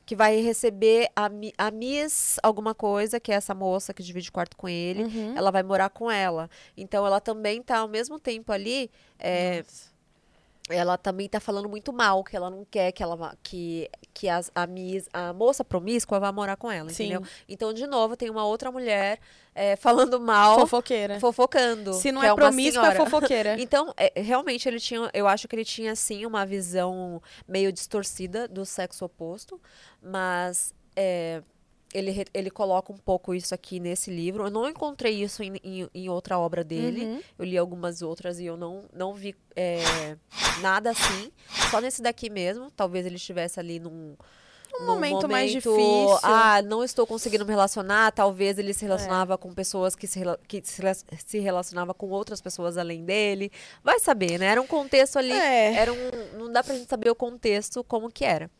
que 0.08 0.16
vai 0.16 0.40
receber 0.40 1.10
a, 1.14 1.28
a 1.58 1.70
Miss 1.70 2.38
alguma 2.42 2.74
coisa, 2.74 3.20
que 3.20 3.30
é 3.30 3.34
essa 3.34 3.54
moça 3.54 3.92
que 3.92 4.02
divide 4.02 4.32
quarto 4.32 4.56
com 4.56 4.66
ele. 4.66 5.02
Uhum. 5.02 5.36
Ela 5.36 5.50
vai 5.50 5.62
morar 5.62 5.90
com 5.90 6.10
ela. 6.10 6.48
Então 6.74 7.04
ela 7.06 7.20
também 7.20 7.60
tá 7.60 7.80
ao 7.80 7.88
mesmo 7.88 8.18
tempo 8.18 8.50
ali. 8.50 8.90
é. 9.18 9.62
Ela 10.68 10.96
também 10.98 11.28
tá 11.28 11.40
falando 11.40 11.68
muito 11.68 11.92
mal, 11.92 12.22
que 12.24 12.36
ela 12.36 12.50
não 12.50 12.64
quer 12.64 12.92
que 12.92 13.02
ela 13.02 13.16
vá- 13.16 13.34
que, 13.42 13.88
que 14.14 14.28
as, 14.28 14.50
a, 14.54 14.66
Miss, 14.66 15.08
a 15.12 15.32
moça 15.32 15.64
promíscua 15.64 16.18
vá 16.20 16.30
morar 16.32 16.56
com 16.56 16.70
ela, 16.70 16.90
Sim. 16.90 17.06
entendeu? 17.12 17.22
Então, 17.48 17.72
de 17.72 17.86
novo, 17.86 18.16
tem 18.16 18.28
uma 18.30 18.44
outra 18.44 18.70
mulher 18.70 19.18
é, 19.54 19.76
falando 19.76 20.20
mal, 20.20 20.60
Fofoqueira. 20.60 21.18
fofocando. 21.20 21.94
Se 21.94 22.12
não 22.12 22.22
é, 22.22 22.28
uma 22.32 22.36
promíscua, 22.36 22.88
é 22.88 22.90
senhora. 22.92 23.10
fofoqueira. 23.10 23.56
Então, 23.60 23.92
é, 23.96 24.12
realmente, 24.20 24.68
ele 24.68 24.78
tinha. 24.80 25.10
Eu 25.12 25.26
acho 25.26 25.48
que 25.48 25.56
ele 25.56 25.64
tinha, 25.64 25.94
sim, 25.96 26.24
uma 26.26 26.44
visão 26.46 27.20
meio 27.46 27.72
distorcida 27.72 28.46
do 28.46 28.64
sexo 28.64 29.04
oposto, 29.04 29.60
mas. 30.02 30.74
é, 30.96 31.42
ele, 31.92 32.24
ele 32.34 32.50
coloca 32.50 32.92
um 32.92 32.98
pouco 32.98 33.34
isso 33.34 33.54
aqui 33.54 33.80
nesse 33.80 34.10
livro. 34.10 34.44
Eu 34.44 34.50
não 34.50 34.68
encontrei 34.68 35.22
isso 35.22 35.42
em, 35.42 35.56
em, 35.64 35.88
em 35.94 36.08
outra 36.08 36.38
obra 36.38 36.62
dele. 36.62 37.04
Uhum. 37.04 37.22
Eu 37.38 37.44
li 37.44 37.58
algumas 37.58 38.02
outras 38.02 38.38
e 38.38 38.44
eu 38.44 38.56
não, 38.56 38.84
não 38.92 39.14
vi 39.14 39.34
é, 39.56 40.16
nada 40.60 40.90
assim. 40.90 41.30
Só 41.70 41.80
nesse 41.80 42.02
daqui 42.02 42.28
mesmo. 42.28 42.70
Talvez 42.70 43.06
ele 43.06 43.16
estivesse 43.16 43.58
ali 43.58 43.80
num. 43.80 44.16
Um 44.80 44.80
num 44.80 44.86
momento 44.86 45.28
mais 45.28 45.50
momento, 45.50 45.74
difícil. 45.76 46.18
Ah, 46.22 46.62
não 46.62 46.84
estou 46.84 47.06
conseguindo 47.06 47.44
me 47.44 47.50
relacionar. 47.50 48.12
Talvez 48.12 48.58
ele 48.58 48.74
se 48.74 48.84
É. 48.84 48.88
relacionava 48.88 49.36
com 49.38 49.52
pessoas 49.52 49.96
que, 49.96 50.06
se, 50.06 50.20
que 50.46 50.62
se 50.62 51.38
relacionava 51.38 51.94
com 51.94 52.10
outras 52.10 52.40
pessoas 52.40 52.76
além 52.76 53.02
dele. 53.04 53.50
Vai 53.82 53.98
saber, 53.98 54.38
né? 54.38 54.46
Era 54.46 54.60
um 54.60 54.66
contexto 54.66 55.18
ali. 55.18 55.32
É. 55.32 55.74
Era 55.74 55.92
um, 55.92 56.38
não 56.38 56.52
dá 56.52 56.62
pra 56.62 56.74
gente 56.74 56.88
saber 56.88 57.10
o 57.10 57.14
contexto 57.14 57.82
como 57.82 58.10
que 58.10 58.24
era. 58.24 58.50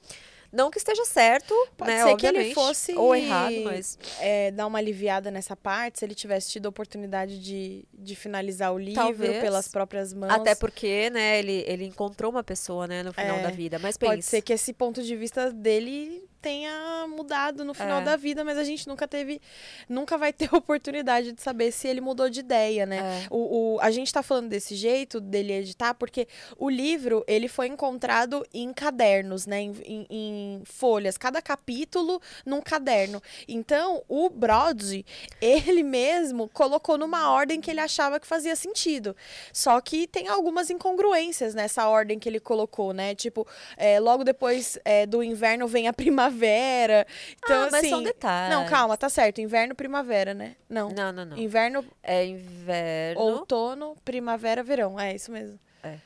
Não 0.51 0.71
que 0.71 0.79
esteja 0.79 1.05
certo, 1.05 1.55
Pode 1.77 1.91
né? 1.91 2.03
ser 2.03 2.17
que 2.17 2.27
ele 2.27 2.55
fosse- 2.55 2.95
Ou 2.97 3.15
errado, 3.15 3.55
mas. 3.65 3.99
É, 4.21 4.51
dar 4.51 4.67
uma 4.67 4.79
aliviada 4.79 5.31
nessa 5.31 5.55
parte, 5.55 5.99
se 5.99 6.05
ele 6.05 6.15
tivesse 6.15 6.51
tido 6.51 6.67
a 6.67 6.69
oportunidade 6.71 7.39
de, 7.39 7.85
de 7.93 8.17
finalizar 8.17 8.73
o 8.73 8.79
livro 8.79 8.95
Talvez. 9.03 9.43
pelas 9.43 9.69
próprias 9.69 10.13
mãos. 10.15 10.31
Até 10.33 10.55
porque, 10.55 11.11
né, 11.11 11.39
ele, 11.39 11.65
ele 11.67 11.85
encontrou 11.85 12.31
uma 12.31 12.43
pessoa, 12.43 12.87
né, 12.87 13.03
no 13.03 13.13
final 13.13 13.37
É, 13.39 13.43
da 13.43 13.51
vida. 13.51 13.79
Mas 13.79 13.97
Pode 13.99 14.23
ser 14.23 14.41
que 14.43 14.53
esse 14.53 14.73
ponto 14.73 15.03
de 15.03 15.15
vista 15.17 15.53
dele 15.53 16.25
tenha 16.41 17.07
mudado 17.09 17.65
no 17.65 17.75
final 17.75 18.01
É. 18.01 18.05
da 18.05 18.17
vida, 18.17 18.45
mas 18.45 18.57
a 18.59 18.65
gente 18.65 18.87
nunca 18.87 19.07
teve, 19.09 19.41
nunca 19.89 20.17
vai 20.17 20.33
ter 20.33 20.49
oportunidade 20.55 21.33
de 21.33 21.43
saber 21.43 21.73
se 21.73 21.89
ele 21.89 22.01
mudou 22.01 22.31
de 22.31 22.41
ideia, 22.41 22.87
né? 22.87 23.25
É. 23.25 23.27
O, 23.31 23.75
o- 23.77 23.81
a 23.81 23.91
gente 23.91 24.13
tá 24.13 24.23
falando 24.23 24.49
desse 24.49 24.75
jeito 24.75 25.21
dele 25.21 25.53
editar 25.53 25.95
porque 25.95 26.27
o 26.57 26.69
livro 26.71 27.25
ele 27.27 27.49
foi 27.49 27.67
encontrado 27.67 28.47
em 28.55 28.73
cadernos, 28.73 29.47
né? 29.47 29.61
Em, 29.61 29.73
em- 29.85 30.07
em 30.11 30.63
folhas, 30.65 31.19
cada 31.19 31.43
capítulo 31.43 32.21
num 32.47 32.61
caderno. 32.61 33.21
Então 33.47 34.03
o 34.09 34.29
Brody 34.31 35.05
ele 35.41 35.83
mesmo 35.83 36.49
colocou 36.53 36.97
numa 36.97 37.31
ordem 37.31 37.61
que 37.61 37.71
ele 37.71 37.81
achava 37.81 38.21
que 38.21 38.27
fazia 38.27 38.55
sentido. 38.55 39.17
Só 39.53 39.81
que 39.81 40.07
tem 40.07 40.29
algumas 40.29 40.71
incongruências 40.71 41.55
nessa 41.55 41.89
ordem 41.89 42.19
que 42.19 42.29
ele 42.29 42.41
colocou, 42.41 42.93
né? 42.93 43.15
Tipo, 43.15 43.47
é, 43.77 43.99
logo 43.99 44.23
depois 44.25 44.79
é, 44.85 45.05
do 45.07 45.23
inverno 45.23 45.67
vem 45.67 45.89
a 45.89 45.93
primavera. 45.95 46.28
Então, 46.31 47.63
ah, 47.63 47.69
mas 47.71 47.75
assim. 47.75 47.91
são 47.91 48.03
detalhes. 48.03 48.57
Não, 48.57 48.67
calma, 48.67 48.97
tá 48.97 49.09
certo. 49.09 49.41
Inverno, 49.41 49.75
primavera, 49.75 50.35
né? 50.35 50.57
Não. 50.69 50.91
Não, 50.91 51.13
não, 51.13 51.25
não. 51.25 51.37
Inverno, 51.39 51.85
É 52.03 52.25
inverno. 52.25 53.21
outono, 53.21 53.97
primavera, 54.05 54.63
verão. 54.63 54.99
É 54.99 55.15
isso 55.15 55.31
mesmo. 55.31 55.59
É. 55.83 55.99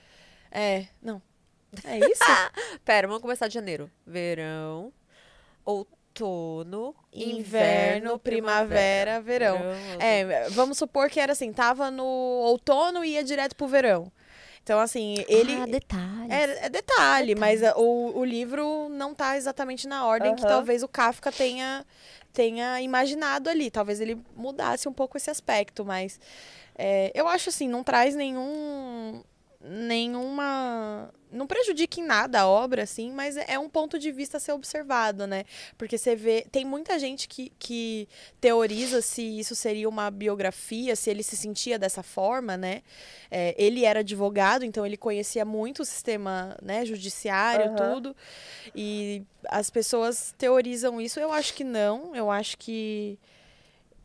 É, 0.50 0.86
não. 1.02 1.20
É 1.84 1.98
isso? 1.98 2.22
Pera, 2.84 3.06
vamos 3.06 3.22
começar 3.22 3.48
de 3.48 3.54
janeiro. 3.54 3.90
Verão, 4.06 4.92
outono, 5.64 6.94
Inverno, 7.12 8.18
primavera, 8.18 9.20
verão. 9.20 9.56
outono. 9.56 10.02
É, 10.02 10.48
vamos 10.50 10.76
supor 10.78 11.08
que 11.08 11.18
era 11.18 11.32
assim, 11.32 11.52
tava 11.52 11.90
no 11.90 12.04
outono 12.04 13.04
e 13.04 13.12
ia 13.12 13.24
direto 13.24 13.56
pro 13.56 13.66
verão. 13.66 14.12
Então, 14.62 14.78
assim, 14.78 15.24
ele. 15.28 15.54
Ah, 15.54 15.66
detalhes. 15.66 16.30
É, 16.30 16.66
é 16.66 16.68
detalhe, 16.68 17.34
mas 17.34 17.62
é, 17.62 17.74
o, 17.76 18.16
o 18.16 18.24
livro 18.24 18.88
não 18.90 19.14
tá 19.14 19.36
exatamente 19.36 19.88
na 19.88 20.06
ordem 20.06 20.34
que 20.34 20.42
Aham. 20.42 20.48
talvez 20.48 20.82
o 20.82 20.88
Kafka 20.88 21.32
tenha, 21.32 21.84
tenha 22.32 22.80
imaginado 22.80 23.50
ali. 23.50 23.70
Talvez 23.70 24.00
ele 24.00 24.18
mudasse 24.36 24.88
um 24.88 24.92
pouco 24.92 25.16
esse 25.16 25.30
aspecto, 25.30 25.84
mas 25.84 26.20
é, 26.78 27.10
eu 27.14 27.26
acho 27.26 27.48
assim, 27.48 27.68
não 27.68 27.82
traz 27.82 28.14
nenhum. 28.14 29.22
Nenhuma. 29.64 31.10
Não 31.30 31.46
prejudica 31.46 31.98
em 31.98 32.04
nada 32.04 32.40
a 32.40 32.46
obra, 32.46 32.82
assim, 32.82 33.10
mas 33.10 33.36
é 33.36 33.58
um 33.58 33.68
ponto 33.68 33.98
de 33.98 34.12
vista 34.12 34.36
a 34.36 34.40
ser 34.40 34.52
observado, 34.52 35.26
né? 35.26 35.44
Porque 35.78 35.96
você 35.96 36.14
vê. 36.14 36.46
Tem 36.52 36.64
muita 36.64 36.98
gente 36.98 37.26
que, 37.26 37.50
que 37.58 38.06
teoriza 38.40 39.00
se 39.00 39.22
isso 39.22 39.54
seria 39.54 39.88
uma 39.88 40.10
biografia, 40.10 40.94
se 40.94 41.08
ele 41.08 41.22
se 41.22 41.36
sentia 41.36 41.78
dessa 41.78 42.02
forma, 42.02 42.56
né? 42.56 42.82
É, 43.30 43.54
ele 43.56 43.84
era 43.84 44.00
advogado, 44.00 44.64
então 44.64 44.84
ele 44.84 44.96
conhecia 44.96 45.44
muito 45.44 45.80
o 45.82 45.84
sistema 45.84 46.56
né, 46.60 46.84
judiciário, 46.84 47.66
Aham. 47.66 47.76
tudo. 47.76 48.16
E 48.74 49.22
as 49.48 49.70
pessoas 49.70 50.34
teorizam 50.36 51.00
isso. 51.00 51.18
Eu 51.18 51.32
acho 51.32 51.54
que 51.54 51.64
não. 51.64 52.14
Eu 52.14 52.30
acho 52.30 52.58
que. 52.58 53.18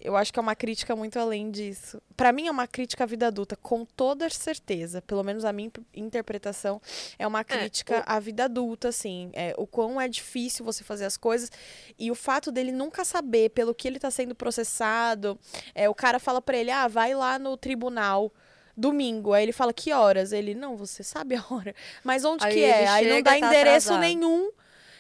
Eu 0.08 0.16
acho 0.16 0.32
que 0.32 0.40
é 0.40 0.42
uma 0.42 0.56
crítica 0.56 0.96
muito 0.96 1.20
além 1.20 1.52
disso. 1.52 2.02
Pra 2.16 2.32
mim 2.32 2.48
é 2.48 2.52
uma 2.52 2.66
crítica 2.66 3.04
à 3.04 3.08
vida 3.08 3.28
adulta, 3.28 3.58
com 3.58 3.84
toda 3.84 4.30
certeza. 4.30 5.02
Pelo 5.02 5.22
menos 5.22 5.44
a 5.44 5.52
minha 5.52 5.70
interpretação 5.94 6.82
é 7.20 7.28
uma 7.28 7.44
crítica 7.44 8.04
à 8.08 8.18
vida 8.18 8.46
adulta, 8.46 8.88
assim. 8.88 9.30
É, 9.34 9.54
o 9.58 9.68
quão 9.68 10.00
é 10.00 10.08
difícil 10.08 10.64
você 10.64 10.82
fazer 10.82 11.04
as 11.04 11.18
coisas. 11.18 11.52
E 12.00 12.10
o 12.10 12.16
fato 12.16 12.54
dele 12.54 12.72
nunca 12.72 13.04
saber 13.04 13.50
pelo 13.50 13.76
que 13.76 13.86
ele 13.86 14.00
tá 14.00 14.10
sendo 14.10 14.34
processado. 14.34 15.38
É, 15.76 15.90
o 15.90 15.94
cara 15.94 16.20
fala 16.20 16.42
pra 16.42 16.56
ele, 16.56 16.72
ah, 16.72 16.88
vai 16.88 17.14
lá 17.14 17.38
no 17.38 17.58
tribunal 17.58 18.32
domingo. 18.78 19.34
Aí 19.34 19.44
ele 19.44 19.52
fala, 19.52 19.74
que 19.74 19.92
horas? 19.92 20.32
Ele, 20.32 20.56
não, 20.56 20.78
você 20.78 21.04
sabe 21.04 21.36
a 21.36 21.44
hora. 21.50 21.76
Mas 22.02 22.24
onde 22.24 22.46
Aí 22.46 22.54
que 22.54 22.64
é? 22.64 22.88
Aí 22.88 23.10
não 23.10 23.22
dá 23.22 23.32
tá 23.32 23.38
endereço 23.38 23.94
atrasado. 23.94 24.00
nenhum. 24.00 24.52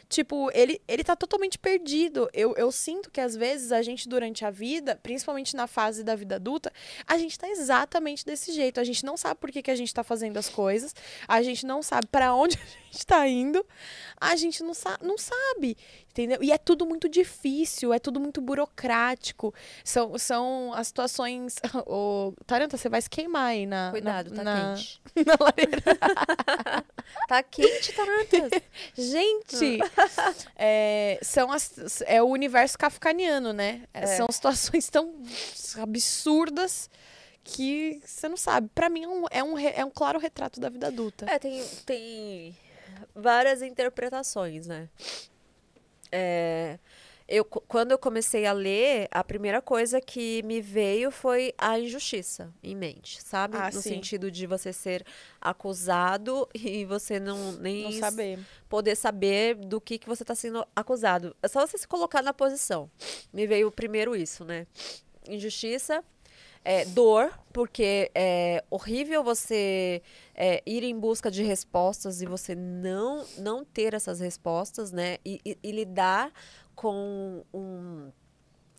Tipo, 0.09 0.49
ele, 0.53 0.81
ele 0.87 1.03
tá 1.03 1.15
totalmente 1.15 1.59
perdido. 1.59 2.29
Eu, 2.33 2.53
eu 2.55 2.71
sinto 2.71 3.11
que 3.11 3.19
às 3.19 3.35
vezes 3.35 3.71
a 3.71 3.81
gente, 3.81 4.07
durante 4.07 4.45
a 4.45 4.49
vida, 4.49 4.97
principalmente 5.03 5.55
na 5.55 5.67
fase 5.67 6.03
da 6.03 6.15
vida 6.15 6.35
adulta, 6.35 6.71
a 7.05 7.17
gente 7.17 7.37
tá 7.37 7.49
exatamente 7.49 8.25
desse 8.25 8.53
jeito. 8.53 8.79
A 8.79 8.83
gente 8.83 9.05
não 9.05 9.17
sabe 9.17 9.39
por 9.39 9.51
que, 9.51 9.61
que 9.61 9.71
a 9.71 9.75
gente 9.75 9.93
tá 9.93 10.03
fazendo 10.03 10.37
as 10.37 10.47
coisas, 10.47 10.95
a 11.27 11.41
gente 11.41 11.65
não 11.65 11.83
sabe 11.83 12.07
para 12.07 12.33
onde 12.33 12.55
a 12.55 12.59
gente 12.59 12.86
tá 13.05 13.27
indo, 13.27 13.65
a 14.19 14.35
gente 14.35 14.63
não, 14.63 14.73
sa 14.73 14.97
não 15.01 15.17
sabe, 15.17 15.77
entendeu? 16.09 16.41
E 16.41 16.51
é 16.51 16.57
tudo 16.57 16.85
muito 16.85 17.07
difícil, 17.07 17.93
é 17.93 17.99
tudo 17.99 18.19
muito 18.19 18.41
burocrático. 18.41 19.53
São, 19.83 20.17
são 20.17 20.73
as 20.73 20.87
situações. 20.87 21.55
Ô, 21.85 22.33
Taranta, 22.45 22.77
você 22.77 22.89
vai 22.89 23.01
se 23.01 23.09
queimar 23.09 23.47
aí 23.47 23.65
na. 23.65 23.91
Cuidado, 23.91 24.31
na, 24.31 24.35
tá 24.35 24.43
na, 24.43 24.75
quente. 24.75 25.01
na 25.25 25.35
lareira. 25.39 26.83
Tá 27.27 27.43
quente, 27.43 27.93
Tarantas. 27.93 28.61
Gente, 28.95 29.79
é, 30.55 31.19
são 31.21 31.51
as, 31.51 32.01
é 32.05 32.21
o 32.21 32.27
universo 32.27 32.77
kafkaniano, 32.77 33.53
né? 33.53 33.83
É, 33.93 34.03
É. 34.03 34.07
São 34.07 34.27
situações 34.31 34.89
tão 34.89 35.13
absurdas 35.81 36.89
que 37.43 38.01
você 38.05 38.27
não 38.27 38.37
sabe. 38.37 38.69
Pra 38.75 38.89
mim 38.89 39.03
é 39.03 39.07
um, 39.07 39.25
é, 39.31 39.43
um, 39.43 39.59
é 39.59 39.85
um 39.85 39.89
claro 39.89 40.19
retrato 40.19 40.59
da 40.59 40.69
vida 40.69 40.87
adulta. 40.87 41.25
É, 41.29 41.39
tem, 41.39 41.63
tem 41.85 42.55
várias 43.15 43.61
interpretações, 43.61 44.67
né? 44.67 44.89
É, 46.11 46.79
eu, 47.27 47.43
quando 47.43 47.91
eu 47.91 47.97
comecei 47.97 48.45
a 48.45 48.53
ler, 48.53 49.07
a 49.11 49.21
primeira 49.23 49.61
coisa 49.61 49.99
que 49.99 50.41
me 50.43 50.61
veio 50.61 51.11
foi 51.11 51.53
a 51.57 51.77
injustiça 51.77 52.53
em 52.63 52.73
mente, 52.73 53.21
sabe? 53.21 53.57
Ah, 53.57 53.65
no 53.65 53.81
sim. 53.81 53.89
sentido 53.89 54.31
de 54.31 54.47
você 54.47 54.71
ser 54.71 55.05
acusado 55.41 56.47
e 56.55 56.85
você 56.85 57.19
não 57.19 57.51
nem 57.53 57.83
Não 57.83 57.91
saber. 57.91 58.39
poder 58.69 58.95
saber 58.95 59.55
do 59.55 59.81
que, 59.81 59.97
que 59.99 60.07
você 60.07 60.23
está 60.23 60.35
sendo 60.35 60.65
acusado. 60.73 61.35
É 61.43 61.47
só 61.49 61.65
você 61.67 61.77
se 61.77 61.87
colocar 61.87 62.21
na 62.21 62.33
posição. 62.33 62.89
Me 63.33 63.45
veio 63.45 63.69
primeiro 63.71 64.15
isso, 64.15 64.45
né? 64.45 64.65
Injustiça, 65.27 66.01
é, 66.67 66.83
dor, 66.83 67.31
porque 67.53 68.11
é 68.13 68.61
horrível 68.69 69.23
você 69.23 70.01
é, 70.35 70.61
ir 70.65 70.83
em 70.83 70.99
busca 70.99 71.31
de 71.31 71.41
respostas 71.41 72.21
e 72.21 72.25
você 72.25 72.53
não, 72.55 73.25
não 73.37 73.63
ter 73.63 73.93
essas 73.93 74.19
respostas, 74.19 74.91
né? 74.91 75.17
E, 75.25 75.39
e- 75.45 75.57
e 75.63 75.71
lidar 75.71 76.29
com 76.75 77.41
um 77.53 78.11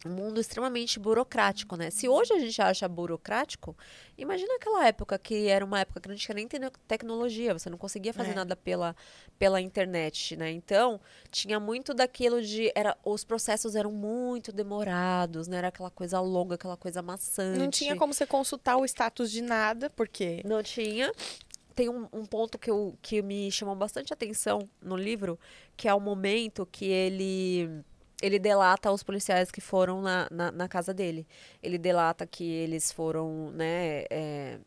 um 0.06 0.10
mundo 0.10 0.40
extremamente 0.40 0.98
burocrático, 0.98 1.76
né? 1.76 1.90
Se 1.90 2.08
hoje 2.08 2.32
a 2.32 2.38
gente 2.38 2.60
acha 2.62 2.86
burocrático, 2.88 3.76
imagina 4.16 4.54
aquela 4.54 4.86
época 4.86 5.18
que 5.18 5.48
era 5.48 5.64
uma 5.64 5.80
época 5.80 6.00
que 6.00 6.08
não 6.08 6.14
tinha 6.14 6.34
nem 6.34 6.46
tecnologia, 6.86 7.52
você 7.52 7.68
não 7.68 7.76
conseguia 7.78 8.12
fazer 8.12 8.30
É. 8.30 8.34
nada 8.34 8.54
pela, 8.54 8.94
pela 9.38 9.60
internet, 9.60 10.36
né? 10.36 10.52
Então, 10.52 11.00
tinha 11.32 11.58
muito 11.58 11.92
daquilo 11.92 12.40
de 12.40 12.70
era 12.76 12.96
os 13.04 13.24
processos 13.24 13.74
eram 13.74 13.90
muito 13.90 14.52
demorados, 14.52 15.48
né? 15.48 15.58
Era 15.58 15.68
aquela 15.68 15.90
coisa 15.90 16.20
longa, 16.20 16.54
aquela 16.54 16.76
coisa 16.76 17.02
maçante. 17.02 17.58
Não 17.58 17.70
tinha 17.70 17.96
como 17.96 18.14
você 18.14 18.26
consultar 18.26 18.76
o 18.76 18.84
status 18.84 19.30
de 19.32 19.42
nada, 19.42 19.90
porque. 19.90 20.42
Não 20.44 20.62
tinha. 20.62 21.12
Tem 21.74 21.88
um, 21.88 22.08
um 22.12 22.24
ponto 22.26 22.58
que, 22.58 22.70
eu, 22.70 22.96
que 23.00 23.22
me 23.22 23.52
chamou 23.52 23.74
bastante 23.76 24.12
atenção 24.12 24.68
no 24.82 24.96
livro, 24.96 25.38
que 25.76 25.86
é 25.88 25.94
o 25.94 26.00
momento 26.00 26.66
que 26.66 26.86
ele 26.86 27.84
ele 28.20 28.38
delata 28.38 28.90
os 28.90 29.02
policiais 29.02 29.50
que 29.50 29.60
foram 29.60 30.02
na, 30.02 30.28
na, 30.30 30.50
na 30.50 30.68
casa 30.68 30.92
dele. 30.92 31.26
Ele 31.62 31.78
delata 31.78 32.26
que 32.26 32.44
eles 32.44 32.90
foram, 32.90 33.50
né, 33.52 34.04
é, 34.10 34.58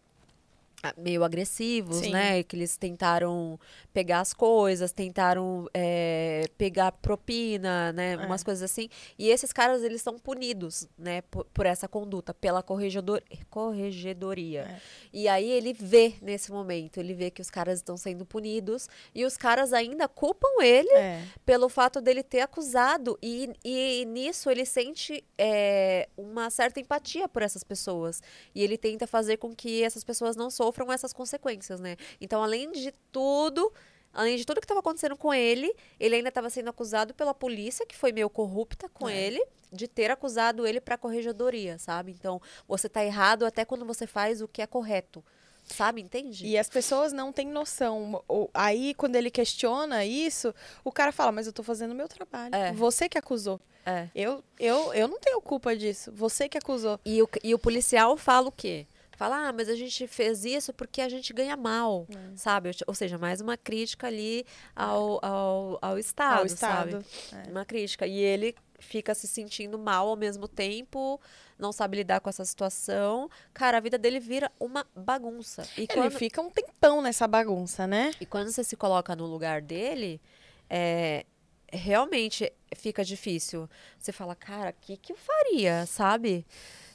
meio 0.97 1.23
agressivos, 1.23 1.97
Sim. 1.97 2.11
né? 2.11 2.43
Que 2.43 2.55
eles 2.55 2.75
tentaram 2.77 3.59
pegar 3.93 4.19
as 4.21 4.33
coisas, 4.33 4.91
tentaram 4.91 5.67
é, 5.73 6.45
pegar 6.57 6.91
propina, 6.91 7.91
né? 7.93 8.17
Umas 8.17 8.43
coisas 8.43 8.63
assim. 8.63 8.89
E 9.17 9.29
esses 9.29 9.53
caras, 9.53 9.83
eles 9.83 10.01
são 10.01 10.17
punidos, 10.17 10.87
né? 10.97 11.21
Por, 11.23 11.45
por 11.45 11.65
essa 11.65 11.87
conduta, 11.87 12.33
pela 12.33 12.63
corregedor, 12.63 13.21
corregedoria. 13.49 14.61
É. 14.61 14.79
E 15.13 15.27
aí 15.27 15.49
ele 15.49 15.73
vê 15.73 16.15
nesse 16.21 16.51
momento, 16.51 16.97
ele 16.97 17.13
vê 17.13 17.29
que 17.29 17.41
os 17.41 17.49
caras 17.49 17.79
estão 17.79 17.95
sendo 17.97 18.25
punidos 18.25 18.89
e 19.13 19.23
os 19.25 19.37
caras 19.37 19.73
ainda 19.73 20.07
culpam 20.07 20.61
ele 20.63 20.91
É. 20.93 21.23
pelo 21.45 21.69
fato 21.69 22.01
dele 22.01 22.23
ter 22.23 22.41
acusado 22.41 23.17
e, 23.21 23.51
e 23.63 24.05
nisso 24.05 24.49
ele 24.49 24.65
sente 24.65 25.23
é, 25.37 26.07
uma 26.17 26.49
certa 26.49 26.79
empatia 26.79 27.27
por 27.27 27.41
essas 27.41 27.63
pessoas 27.63 28.21
e 28.55 28.63
ele 28.63 28.77
tenta 28.77 29.05
fazer 29.05 29.37
com 29.37 29.53
que 29.55 29.83
essas 29.83 30.03
pessoas 30.03 30.35
não 30.35 30.49
sofram 30.49 30.70
essas 30.91 31.13
consequências, 31.13 31.79
né? 31.79 31.97
Então, 32.19 32.43
além 32.43 32.71
de 32.71 32.91
tudo, 33.11 33.71
além 34.13 34.37
de 34.37 34.45
tudo 34.45 34.59
que 34.59 34.65
estava 34.65 34.79
acontecendo 34.79 35.15
com 35.15 35.33
ele, 35.33 35.73
ele 35.99 36.15
ainda 36.15 36.29
estava 36.29 36.49
sendo 36.49 36.69
acusado 36.69 37.13
pela 37.13 37.33
polícia 37.33 37.85
que 37.85 37.95
foi 37.95 38.11
meio 38.11 38.29
corrupta 38.29 38.89
com 38.89 39.07
É. 39.09 39.15
ele 39.15 39.43
de 39.71 39.87
ter 39.87 40.11
acusado 40.11 40.67
ele 40.67 40.81
para 40.81 40.97
corregedoria, 40.97 41.79
sabe? 41.79 42.11
Então, 42.11 42.41
você 42.67 42.89
tá 42.89 43.03
errado 43.05 43.45
até 43.45 43.63
quando 43.63 43.85
você 43.85 44.05
faz 44.05 44.41
o 44.41 44.47
que 44.47 44.61
é 44.61 44.67
correto. 44.67 45.23
Sabe, 45.63 46.01
entende? 46.01 46.45
E 46.45 46.57
as 46.57 46.67
pessoas 46.67 47.13
não 47.13 47.31
têm 47.31 47.47
noção. 47.47 48.21
Aí, 48.53 48.93
quando 48.95 49.15
ele 49.15 49.31
questiona 49.31 50.03
isso, 50.03 50.53
o 50.83 50.91
cara 50.91 51.11
fala, 51.13 51.31
mas 51.31 51.47
eu 51.47 51.53
tô 51.53 51.63
fazendo 51.63 51.91
o 51.91 51.95
meu 51.95 52.07
trabalho. 52.09 52.53
É. 52.53 52.73
Você 52.73 53.07
que 53.07 53.17
acusou. 53.17 53.61
É. 53.85 54.09
Eu, 54.13 54.43
eu, 54.59 54.93
eu 54.93 55.07
não 55.07 55.19
tenho 55.19 55.39
culpa 55.41 55.75
disso. 55.75 56.11
Você 56.11 56.49
que 56.49 56.57
acusou. 56.57 56.99
E 57.05 57.21
o, 57.21 57.29
e 57.43 57.53
o 57.53 57.59
policial 57.59 58.17
fala 58.17 58.49
o 58.49 58.51
quê? 58.51 58.85
Fala, 59.21 59.49
ah, 59.49 59.53
mas 59.53 59.69
a 59.69 59.75
gente 59.75 60.07
fez 60.07 60.43
isso 60.45 60.73
porque 60.73 60.99
a 60.99 61.07
gente 61.07 61.31
ganha 61.31 61.55
mal, 61.55 62.07
É. 62.09 62.35
sabe? 62.35 62.71
Ou 62.87 62.93
seja, 62.95 63.19
mais 63.19 63.39
uma 63.39 63.55
crítica 63.55 64.07
ali 64.07 64.43
ao, 64.75 65.23
ao, 65.23 65.77
ao 65.79 65.99
Estado, 65.99 66.39
Ao 66.39 66.45
Estado. 66.47 67.05
sabe? 67.29 67.51
Uma 67.51 67.63
crítica. 67.63 68.07
E 68.07 68.17
ele 68.17 68.55
fica 68.79 69.13
se 69.13 69.27
sentindo 69.27 69.77
mal 69.77 70.07
ao 70.07 70.15
mesmo 70.15 70.47
tempo, 70.47 71.21
não 71.59 71.71
sabe 71.71 71.97
lidar 71.97 72.19
com 72.19 72.29
essa 72.31 72.43
situação. 72.43 73.29
Cara, 73.53 73.77
a 73.77 73.79
vida 73.79 73.95
dele 73.95 74.19
vira 74.19 74.51
uma 74.59 74.87
bagunça. 74.95 75.67
E 75.77 75.81
Ele 75.81 75.87
quando, 75.93 76.17
fica 76.17 76.41
um 76.41 76.49
tempão 76.49 76.99
nessa 76.99 77.27
bagunça, 77.27 77.85
né? 77.85 78.09
e 78.19 78.25
quando 78.25 78.49
você 78.51 78.63
se 78.63 78.75
coloca 78.75 79.15
no 79.15 79.27
lugar 79.27 79.61
dele, 79.61 80.19
é, 80.67 81.27
realmente 81.71 82.51
fica 82.75 83.05
difícil. 83.05 83.69
Você 83.99 84.11
fala, 84.11 84.35
cara, 84.35 84.71
o 84.71 84.81
que, 84.81 84.97
que 84.97 85.13
eu 85.13 85.17
faria, 85.17 85.85
sabe? 85.85 86.43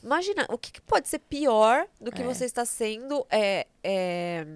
Imagina, 0.07 0.47
o 0.49 0.57
que, 0.57 0.71
que 0.71 0.81
pode 0.81 1.09
ser 1.09 1.19
pior 1.19 1.89
do 2.01 2.13
que 2.13 2.23
É. 2.23 2.25
você 2.25 2.45
está 2.45 2.65
sendo 2.65 3.27
é, 3.29 3.67
é, 3.83 4.47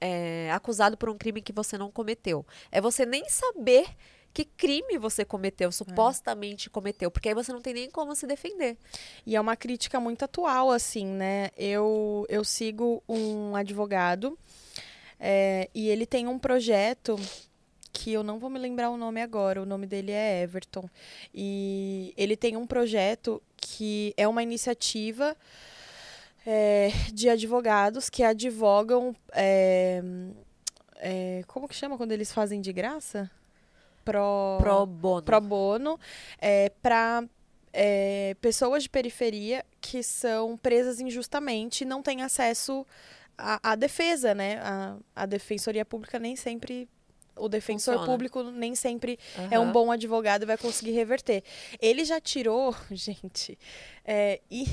é, 0.00 0.50
acusado 0.50 0.96
por 0.96 1.10
um 1.10 1.18
crime 1.18 1.42
que 1.42 1.52
você 1.52 1.76
não 1.76 1.90
cometeu? 1.90 2.44
É 2.72 2.80
você 2.80 3.04
nem 3.04 3.28
saber 3.28 3.86
que 4.32 4.46
crime 4.46 4.96
você 4.96 5.22
cometeu, 5.22 5.70
supostamente 5.70 6.70
cometeu, 6.70 7.10
porque 7.10 7.28
aí 7.28 7.34
você 7.34 7.52
não 7.52 7.60
tem 7.60 7.74
nem 7.74 7.90
como 7.90 8.16
se 8.16 8.26
defender. 8.26 8.78
E 9.26 9.36
é 9.36 9.40
uma 9.40 9.54
crítica 9.56 10.00
muito 10.00 10.24
atual, 10.24 10.70
assim, 10.70 11.06
né? 11.06 11.50
Eu, 11.54 12.24
eu 12.30 12.42
sigo 12.42 13.02
um 13.06 13.54
advogado 13.54 14.38
é, 15.20 15.68
e 15.74 15.88
ele 15.88 16.06
tem 16.06 16.26
um 16.26 16.38
projeto 16.38 17.14
que 17.94 18.12
eu 18.12 18.24
não 18.24 18.40
vou 18.40 18.50
me 18.50 18.58
lembrar 18.58 18.90
o 18.90 18.96
nome 18.96 19.22
agora, 19.22 19.62
o 19.62 19.64
nome 19.64 19.86
dele 19.86 20.10
é 20.10 20.42
Everton. 20.42 20.90
E 21.32 22.12
ele 22.16 22.36
tem 22.36 22.56
um 22.56 22.66
projeto 22.66 23.40
que 23.56 24.12
é 24.16 24.26
uma 24.26 24.42
iniciativa 24.42 25.36
é, 26.44 26.90
de 27.12 27.28
advogados 27.30 28.10
que 28.10 28.22
advogam. 28.24 29.14
é, 29.32 30.02
é, 30.96 31.44
como 31.46 31.68
que 31.68 31.74
chama 31.74 31.96
quando 31.96 32.12
eles 32.12 32.32
fazem 32.32 32.60
de 32.60 32.72
graça? 32.72 33.30
Pro, 34.04 34.58
Pro 34.60 34.84
bono. 34.84 35.22
pro 35.22 35.40
bono 35.40 36.00
é, 36.38 36.70
para 36.82 37.24
pessoas 38.40 38.82
de 38.82 38.88
periferia 38.90 39.64
que 39.80 40.02
são 40.02 40.56
presas 40.56 41.00
injustamente 41.00 41.82
e 41.82 41.86
não 41.86 42.02
têm 42.02 42.22
acesso 42.22 42.86
à, 43.36 43.72
à 43.72 43.74
defesa, 43.74 44.34
né? 44.34 44.58
A, 44.62 44.96
a 45.16 45.26
defensoria 45.26 45.84
pública 45.84 46.18
nem 46.18 46.36
sempre. 46.36 46.88
O 47.36 47.48
defensor 47.48 47.94
Funciona. 47.94 48.12
público 48.12 48.42
nem 48.44 48.74
sempre 48.74 49.18
é 49.50 49.58
um 49.58 49.72
bom 49.72 49.90
advogado 49.90 50.44
e 50.44 50.46
vai 50.46 50.56
conseguir 50.56 50.92
reverter. 50.92 51.42
Ele 51.80 52.04
já 52.04 52.20
tirou, 52.20 52.74
gente, 52.92 53.58
é, 54.04 54.40
e 54.50 54.66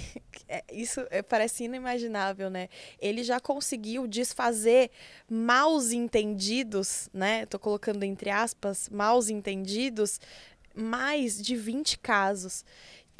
é, 0.48 0.64
isso 0.72 1.06
é, 1.10 1.22
parece 1.22 1.64
inimaginável, 1.64 2.50
né? 2.50 2.70
Ele 3.00 3.24
já 3.24 3.40
conseguiu 3.40 4.06
desfazer 4.06 4.92
maus 5.30 5.92
entendidos, 5.92 7.10
né? 7.14 7.46
Tô 7.46 7.58
colocando 7.58 8.04
entre 8.04 8.30
aspas, 8.30 8.90
maus 8.90 9.30
entendidos, 9.30 10.20
mais 10.76 11.42
de 11.42 11.56
20 11.56 11.98
casos. 12.00 12.64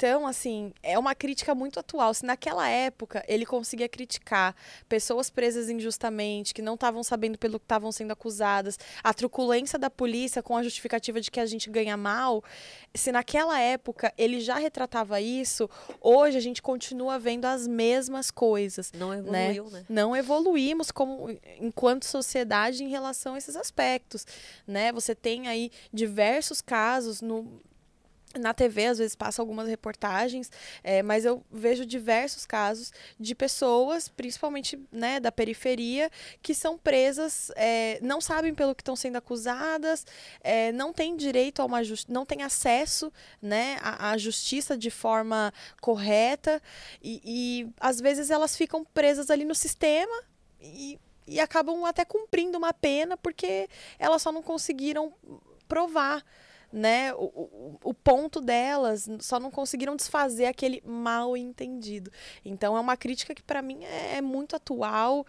Então, 0.04 0.26
assim, 0.26 0.72
é 0.82 0.98
uma 0.98 1.14
crítica 1.14 1.54
muito 1.54 1.78
atual. 1.78 2.12
Se 2.12 2.26
naquela 2.26 2.68
época 2.68 3.24
ele 3.28 3.46
conseguia 3.46 3.88
criticar 3.88 4.52
pessoas 4.88 5.30
presas 5.30 5.70
injustamente, 5.70 6.52
que 6.52 6.60
não 6.60 6.74
estavam 6.74 7.04
sabendo 7.04 7.38
pelo 7.38 7.60
que 7.60 7.64
estavam 7.64 7.92
sendo 7.92 8.10
acusadas, 8.10 8.76
a 9.00 9.14
truculência 9.14 9.78
da 9.78 9.88
polícia 9.88 10.42
com 10.42 10.56
a 10.56 10.62
justificativa 10.64 11.20
de 11.20 11.30
que 11.30 11.38
a 11.38 11.46
gente 11.46 11.70
ganha 11.70 11.96
mal, 11.96 12.42
se 12.92 13.12
naquela 13.12 13.60
época 13.60 14.12
ele 14.18 14.40
já 14.40 14.56
retratava 14.56 15.20
isso, 15.20 15.70
hoje 16.00 16.36
a 16.36 16.40
gente 16.40 16.60
continua 16.60 17.16
vendo 17.16 17.44
as 17.44 17.68
mesmas 17.68 18.28
coisas. 18.28 18.90
Não 18.90 19.14
evoluiu, 19.14 19.70
né? 19.70 19.86
Não 19.88 20.16
evoluímos 20.16 20.90
como 20.90 21.30
enquanto 21.60 22.06
sociedade 22.06 22.82
em 22.82 22.88
relação 22.88 23.36
a 23.36 23.38
esses 23.38 23.54
aspectos, 23.54 24.26
né? 24.66 24.90
Você 24.90 25.14
tem 25.14 25.46
aí 25.46 25.70
diversos 25.92 26.60
casos 26.60 27.20
no 27.20 27.62
na 28.38 28.54
TV, 28.54 28.86
às 28.86 28.98
vezes, 28.98 29.14
passa 29.14 29.42
algumas 29.42 29.68
reportagens, 29.68 30.50
é, 30.82 31.02
mas 31.02 31.24
eu 31.24 31.44
vejo 31.50 31.84
diversos 31.84 32.46
casos 32.46 32.92
de 33.18 33.34
pessoas, 33.34 34.08
principalmente 34.08 34.78
né, 34.90 35.20
da 35.20 35.30
periferia, 35.30 36.10
que 36.40 36.54
são 36.54 36.78
presas, 36.78 37.50
é, 37.56 37.98
não 38.02 38.20
sabem 38.20 38.54
pelo 38.54 38.74
que 38.74 38.82
estão 38.82 38.96
sendo 38.96 39.16
acusadas, 39.16 40.06
é, 40.40 40.72
não 40.72 40.92
têm 40.92 41.16
direito 41.16 41.60
a 41.60 41.64
uma 41.64 41.82
justiça, 41.82 42.12
não 42.12 42.24
têm 42.24 42.42
acesso 42.42 43.12
né, 43.40 43.78
à, 43.80 44.10
à, 44.10 44.18
justiça 44.18 44.76
de 44.76 44.90
forma 44.90 45.52
correta, 45.80 46.60
e, 47.02 47.20
e 47.24 47.68
às 47.80 48.00
vezes 48.00 48.30
elas 48.30 48.56
ficam 48.56 48.84
presas 48.84 49.30
ali 49.30 49.44
no 49.44 49.54
sistema 49.54 50.22
e, 50.60 50.98
e 51.26 51.40
acabam 51.40 51.84
até 51.84 52.04
cumprindo 52.04 52.58
uma 52.58 52.72
pena 52.72 53.16
porque 53.16 53.68
elas 53.98 54.22
só 54.22 54.32
não 54.32 54.42
conseguiram 54.42 55.12
provar 55.68 56.22
né, 56.72 57.12
o, 57.14 57.78
o, 57.84 57.92
ponto 57.92 58.40
delas, 58.40 59.08
só 59.20 59.38
não 59.38 59.50
conseguiram 59.50 59.94
desfazer 59.94 60.46
aquele 60.46 60.82
mal 60.86 61.36
entendido. 61.36 62.10
Então 62.44 62.74
é 62.76 62.80
uma 62.80 62.96
crítica 62.96 63.34
que 63.34 63.42
para 63.42 63.60
mim 63.60 63.84
é, 63.84 64.16
é, 64.16 64.20
muito 64.22 64.56
atual 64.56 65.26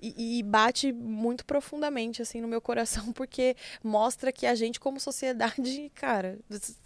e, 0.00 0.38
e, 0.38 0.42
bate 0.42 0.92
muito 0.92 1.44
profundamente 1.44 2.22
assim 2.22 2.40
no 2.40 2.48
meu 2.48 2.60
coração, 2.60 3.12
porque 3.14 3.54
mostra 3.84 4.32
que 4.32 4.46
a 4.46 4.54
gente 4.54 4.80
como 4.80 4.98
sociedade, 4.98 5.92
cara, 5.94 6.38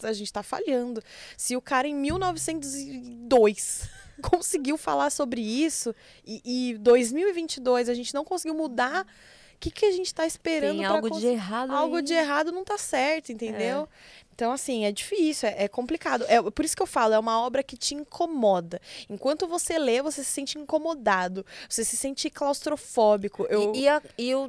a 0.03 0.13
gente 0.13 0.27
está 0.27 0.43
falhando. 0.43 1.01
Se 1.37 1.57
o 1.57 1.63
cara 1.63 1.87
em 1.87 1.95
1902 1.95 3.89
conseguiu 4.21 4.77
falar 4.77 5.11
sobre 5.11 5.41
isso 5.41 5.95
e, 6.27 6.73
e 6.73 6.79
2022 6.79 7.89
a 7.89 7.95
gente 7.95 8.13
não 8.13 8.25
conseguiu 8.25 8.55
mudar 8.55 9.07
que, 9.61 9.71
que 9.71 9.85
a 9.85 9.93
gente 9.93 10.07
está 10.07 10.27
esperando? 10.27 10.79
Tem 10.79 10.85
algo 10.85 11.11
de 11.11 11.27
errado. 11.27 11.71
Algo 11.73 11.97
aí. 11.97 12.03
de 12.03 12.15
errado 12.15 12.51
não 12.51 12.65
tá 12.65 12.79
certo, 12.79 13.31
entendeu? 13.31 13.83
É. 13.83 14.21
Então, 14.35 14.53
assim, 14.53 14.87
é 14.87 14.91
difícil, 14.91 15.51
é, 15.51 15.65
é, 15.65 15.69
complicado. 15.69 16.25
É, 16.27 16.41
por 16.41 16.65
isso 16.65 16.75
que 16.75 16.81
eu 16.81 16.87
falo, 16.87 17.13
é 17.13 17.19
uma 17.19 17.39
obra 17.45 17.63
que 17.63 17.77
te 17.77 17.95
incomoda. 17.95 18.81
Enquanto 19.11 19.47
você 19.47 19.79
lê, 19.79 20.01
você 20.01 20.25
se 20.25 20.31
sente 20.31 20.59
incomodado, 20.59 21.45
você 21.69 21.85
se 21.85 21.95
sente 21.95 22.31
claustrofóbico. 22.31 23.47
Eu... 23.51 23.75
E, 23.75 23.81
e, 23.81 23.89
a, 23.89 24.03
e 24.17 24.35
o 24.35 24.49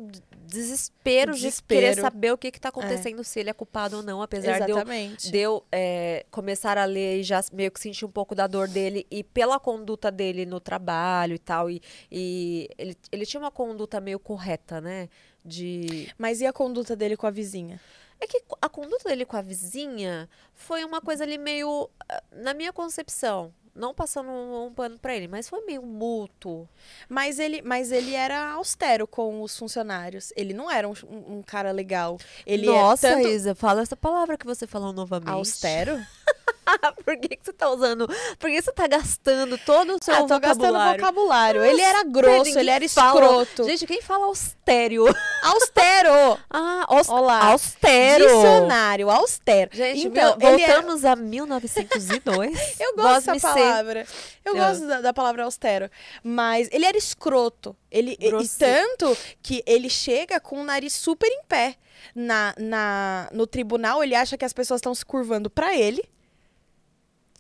desespero, 0.52 1.34
desespero, 1.34 1.82
de 1.82 1.88
querer 1.88 2.02
saber 2.02 2.32
o 2.34 2.38
que 2.38 2.48
está 2.50 2.70
acontecendo, 2.70 3.22
é. 3.22 3.24
se 3.24 3.40
ele 3.40 3.50
é 3.50 3.54
culpado 3.54 3.98
ou 3.98 4.04
não, 4.04 4.22
apesar 4.22 4.62
Exatamente. 4.62 5.30
de 5.30 5.30
eu, 5.30 5.32
de 5.32 5.38
eu 5.38 5.66
é, 5.72 6.26
começar 6.30 6.78
a 6.78 6.86
ler 6.86 7.20
e 7.20 7.24
já 7.24 7.42
meio 7.54 7.72
que 7.72 7.80
sentir 7.80 8.06
um 8.06 8.12
pouco 8.12 8.36
da 8.36 8.48
dor 8.48 8.68
dele 8.68 9.08
e 9.10 9.24
pela 9.24 9.60
conduta 9.60 10.12
dele 10.12 10.46
no 10.46 10.60
trabalho 10.60 11.36
e 11.36 11.40
tal. 11.40 11.70
E, 11.70 11.82
e 12.12 12.70
ele, 12.78 12.98
ele 13.12 13.26
tinha 13.26 13.40
uma 13.40 13.52
conduta 13.52 14.02
meio 14.02 14.20
correta, 14.20 14.82
né? 14.82 15.10
De... 15.44 16.14
Mas 16.18 16.42
e 16.42 16.46
a 16.46 16.54
conduta 16.54 16.96
dele 16.96 17.18
com 17.18 17.26
a 17.26 17.32
vizinha? 17.32 17.80
É 18.20 18.28
que 18.28 18.44
a 18.62 18.70
conduta 18.70 19.10
dele 19.10 19.26
com 19.26 19.36
a 19.36 19.42
vizinha 19.42 20.30
foi 20.54 20.84
uma 20.84 21.02
coisa 21.02 21.24
ali 21.24 21.40
meio. 21.40 21.90
Na 22.32 22.54
minha 22.54 22.72
concepção, 22.72 23.52
não 23.74 23.94
passando 23.94 24.30
um, 24.30 24.66
um 24.66 24.74
pano 24.74 24.98
para 25.00 25.16
ele, 25.16 25.28
mas 25.28 25.48
foi 25.48 25.62
meio 25.66 25.82
mútuo. 25.82 26.68
Mas 27.08 27.40
ele, 27.40 27.62
mas 27.62 27.92
ele 27.92 28.14
era 28.14 28.52
austero 28.52 29.08
com 29.08 29.42
os 29.42 29.58
funcionários. 29.58 30.34
Ele 30.36 30.54
não 30.54 30.70
era 30.70 30.88
um, 30.88 30.94
um 31.28 31.42
cara 31.42 31.72
legal. 31.72 32.18
Ele 32.46 32.68
Nossa, 32.68 33.10
tanto... 33.10 33.28
Isa, 33.28 33.56
fala 33.56 33.82
essa 33.82 33.96
palavra 33.96 34.38
que 34.38 34.46
você 34.46 34.68
falou 34.68 34.92
novamente. 34.92 35.30
Austero? 35.30 36.00
Por 37.04 37.18
que, 37.18 37.36
que 37.36 37.46
você 37.46 37.54
tá 37.54 37.70
usando? 37.70 38.08
Por 38.40 38.50
que 38.50 38.62
você 38.62 38.72
tá 38.72 38.88
gastando 38.88 39.58
todo 39.60 39.96
o 39.96 40.04
seu 40.04 40.14
ah, 40.14 40.18
tô 40.18 40.28
vocabulário? 40.28 40.42
gastando 40.42 40.98
vocabulário. 40.98 41.64
Ele 41.64 41.82
era 41.82 42.04
grosso, 42.04 42.58
ele 42.58 42.70
era 42.70 42.84
escroto. 42.84 43.64
Gente, 43.64 43.86
quem 43.86 44.02
fala 44.02 44.26
austério? 44.26 45.06
Austero! 45.44 46.40
ah, 46.50 46.86
aus... 46.88 47.10
Olá. 47.10 47.46
austero. 47.46 48.26
Dicionário, 48.26 49.10
austero. 49.10 49.70
Gente, 49.74 50.08
então, 50.08 50.38
meu, 50.38 50.50
voltamos 50.52 51.06
a 51.06 51.16
1902. 51.16 52.80
Eu 52.80 52.96
gosto 52.96 53.32
dessa 53.32 53.54
palavra. 53.54 54.06
Eu, 54.44 54.54
Eu 54.54 54.60
gosto 54.60 54.88
da, 54.88 55.02
da, 55.02 55.14
palavra 55.14 55.44
austero. 55.44 55.90
Mas 56.24 56.70
ele 56.72 56.86
era 56.86 56.98
escroto. 56.98 57.76
Ele, 57.90 58.18
e, 58.20 58.28
e 58.28 58.48
tanto 58.50 59.18
que 59.42 59.64
ele 59.66 59.90
chega 59.90 60.40
com 60.40 60.62
o 60.62 60.64
nariz 60.64 60.94
super 60.94 61.28
em 61.28 61.44
pé. 61.48 61.76
Na, 62.16 62.56
na, 62.58 63.30
no 63.32 63.46
tribunal, 63.46 64.04
ele 64.04 64.16
acha 64.16 64.36
que 64.36 64.44
as 64.44 64.52
pessoas 64.52 64.80
estão 64.80 64.94
se 64.94 65.06
curvando 65.06 65.52
para 65.52 65.76
ele 65.78 66.04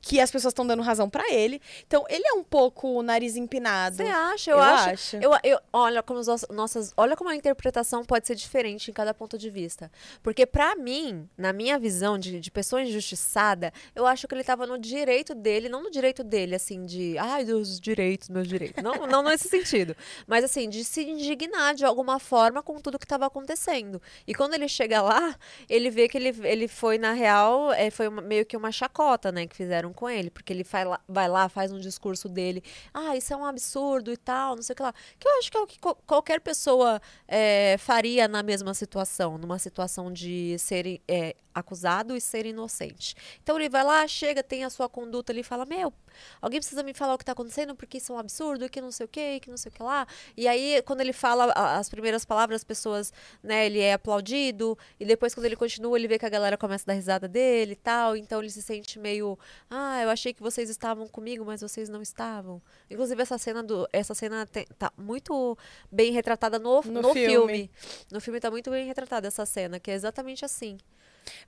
que 0.01 0.19
as 0.19 0.31
pessoas 0.31 0.51
estão 0.51 0.65
dando 0.65 0.81
razão 0.81 1.09
para 1.09 1.31
ele. 1.31 1.61
Então, 1.85 2.05
ele 2.09 2.23
é 2.27 2.33
um 2.33 2.43
pouco 2.43 3.01
nariz 3.03 3.35
empinado. 3.35 3.97
Você 3.97 4.03
acha? 4.03 4.51
Eu, 4.51 4.57
eu 4.57 4.63
acho. 4.63 4.89
acho. 4.89 5.15
Eu, 5.17 5.31
eu, 5.43 5.59
olha 5.71 6.01
como 6.01 6.19
as 6.19 6.47
nossas, 6.49 6.91
olha 6.97 7.15
como 7.15 7.29
a 7.29 7.35
interpretação 7.35 8.03
pode 8.03 8.25
ser 8.25 8.35
diferente 8.35 8.89
em 8.89 8.93
cada 8.93 9.13
ponto 9.13 9.37
de 9.37 9.49
vista. 9.49 9.91
Porque 10.23 10.45
para 10.45 10.75
mim, 10.75 11.29
na 11.37 11.53
minha 11.53 11.77
visão 11.77 12.17
de, 12.17 12.39
de 12.39 12.51
pessoa 12.51 12.81
injustiçada, 12.81 13.71
eu 13.95 14.07
acho 14.07 14.27
que 14.27 14.33
ele 14.33 14.43
tava 14.43 14.65
no 14.65 14.77
direito 14.77 15.35
dele, 15.35 15.69
não 15.69 15.83
no 15.83 15.91
direito 15.91 16.23
dele 16.23 16.55
assim 16.55 16.85
de, 16.85 17.17
ai, 17.17 17.45
dos 17.45 17.79
direitos, 17.79 18.29
meus 18.29 18.47
direitos. 18.47 18.81
Não, 18.83 19.05
não 19.05 19.23
nesse 19.23 19.47
sentido, 19.47 19.95
mas 20.25 20.43
assim, 20.43 20.67
de 20.67 20.83
se 20.83 21.03
indignar 21.03 21.75
de 21.75 21.85
alguma 21.85 22.19
forma 22.19 22.63
com 22.63 22.79
tudo 22.79 22.97
que 22.97 23.05
estava 23.05 23.25
acontecendo. 23.25 24.01
E 24.25 24.33
quando 24.33 24.53
ele 24.53 24.67
chega 24.67 25.01
lá, 25.01 25.35
ele 25.69 25.89
vê 25.89 26.07
que 26.07 26.17
ele, 26.17 26.35
ele 26.43 26.67
foi 26.67 26.97
na 26.97 27.13
real, 27.13 27.71
é, 27.73 27.89
foi 27.89 28.07
uma, 28.07 28.21
meio 28.21 28.45
que 28.45 28.57
uma 28.57 28.71
chacota, 28.71 29.31
né, 29.31 29.45
que 29.45 29.55
fizeram 29.55 29.90
com 29.93 30.09
ele, 30.09 30.29
porque 30.29 30.53
ele 30.53 30.63
vai 30.63 30.85
lá, 30.85 30.99
vai 31.07 31.27
lá, 31.27 31.49
faz 31.49 31.71
um 31.71 31.79
discurso 31.79 32.27
dele, 32.29 32.63
ah, 32.93 33.15
isso 33.15 33.33
é 33.33 33.37
um 33.37 33.45
absurdo 33.45 34.11
e 34.11 34.17
tal, 34.17 34.55
não 34.55 34.63
sei 34.63 34.73
o 34.73 34.77
que 34.77 34.83
lá. 34.83 34.93
Que 35.19 35.27
eu 35.27 35.37
acho 35.39 35.51
que 35.51 35.57
é 35.57 35.59
o 35.61 35.67
que 35.67 35.79
qualquer 36.05 36.41
pessoa 36.41 37.01
é, 37.27 37.75
faria 37.77 38.27
na 38.27 38.43
mesma 38.43 38.73
situação, 38.73 39.37
numa 39.37 39.59
situação 39.59 40.11
de 40.11 40.57
ser 40.59 41.01
é, 41.07 41.35
acusado 41.53 42.15
e 42.15 42.21
ser 42.21 42.45
inocente. 42.45 43.15
Então 43.43 43.57
ele 43.57 43.69
vai 43.69 43.83
lá, 43.83 44.07
chega, 44.07 44.41
tem 44.41 44.63
a 44.63 44.69
sua 44.69 44.89
conduta 44.89 45.31
ali 45.31 45.41
e 45.41 45.43
fala: 45.43 45.65
Meu, 45.65 45.93
alguém 46.41 46.59
precisa 46.59 46.83
me 46.83 46.93
falar 46.93 47.13
o 47.13 47.17
que 47.17 47.23
está 47.23 47.33
acontecendo 47.33 47.75
porque 47.75 47.97
isso 47.97 48.11
é 48.11 48.15
um 48.15 48.19
absurdo, 48.19 48.69
que 48.69 48.81
não 48.81 48.91
sei 48.91 49.05
o 49.05 49.09
que, 49.09 49.39
que 49.41 49.49
não 49.49 49.57
sei 49.57 49.69
o 49.69 49.73
que 49.73 49.83
lá. 49.83 50.07
E 50.35 50.47
aí, 50.47 50.81
quando 50.83 51.01
ele 51.01 51.13
fala 51.13 51.51
as 51.53 51.89
primeiras 51.89 52.25
palavras, 52.25 52.61
as 52.61 52.63
pessoas, 52.63 53.13
né, 53.43 53.65
ele 53.65 53.79
é 53.79 53.93
aplaudido, 53.93 54.77
e 54.99 55.05
depois, 55.05 55.33
quando 55.33 55.45
ele 55.45 55.55
continua, 55.55 55.97
ele 55.97 56.07
vê 56.07 56.17
que 56.17 56.25
a 56.25 56.29
galera 56.29 56.57
começa 56.57 56.83
a 56.85 56.87
dar 56.87 56.93
risada 56.93 57.27
dele 57.27 57.73
e 57.73 57.75
tal. 57.75 58.15
Então 58.15 58.39
ele 58.39 58.49
se 58.49 58.61
sente 58.61 58.99
meio: 58.99 59.37
Ah, 59.69 59.80
eu 60.03 60.09
achei 60.09 60.33
que 60.33 60.41
vocês 60.41 60.69
estavam 60.69 61.07
comigo, 61.07 61.45
mas 61.45 61.61
vocês 61.61 61.89
não 61.89 62.01
estavam. 62.01 62.61
Inclusive, 62.89 63.21
essa 63.21 63.37
cena 63.37 63.61
do. 63.63 63.87
Essa 63.91 64.13
cena 64.13 64.45
tem, 64.45 64.65
tá 64.77 64.91
muito 64.97 65.57
bem 65.91 66.11
retratada 66.11 66.57
no, 66.57 66.81
no, 66.81 67.01
no 67.01 67.13
filme. 67.13 67.27
filme. 67.27 67.71
No 68.11 68.21
filme 68.21 68.39
tá 68.39 68.49
muito 68.49 68.69
bem 68.69 68.85
retratada 68.85 69.27
essa 69.27 69.45
cena, 69.45 69.79
que 69.79 69.91
é 69.91 69.93
exatamente 69.93 70.45
assim. 70.45 70.77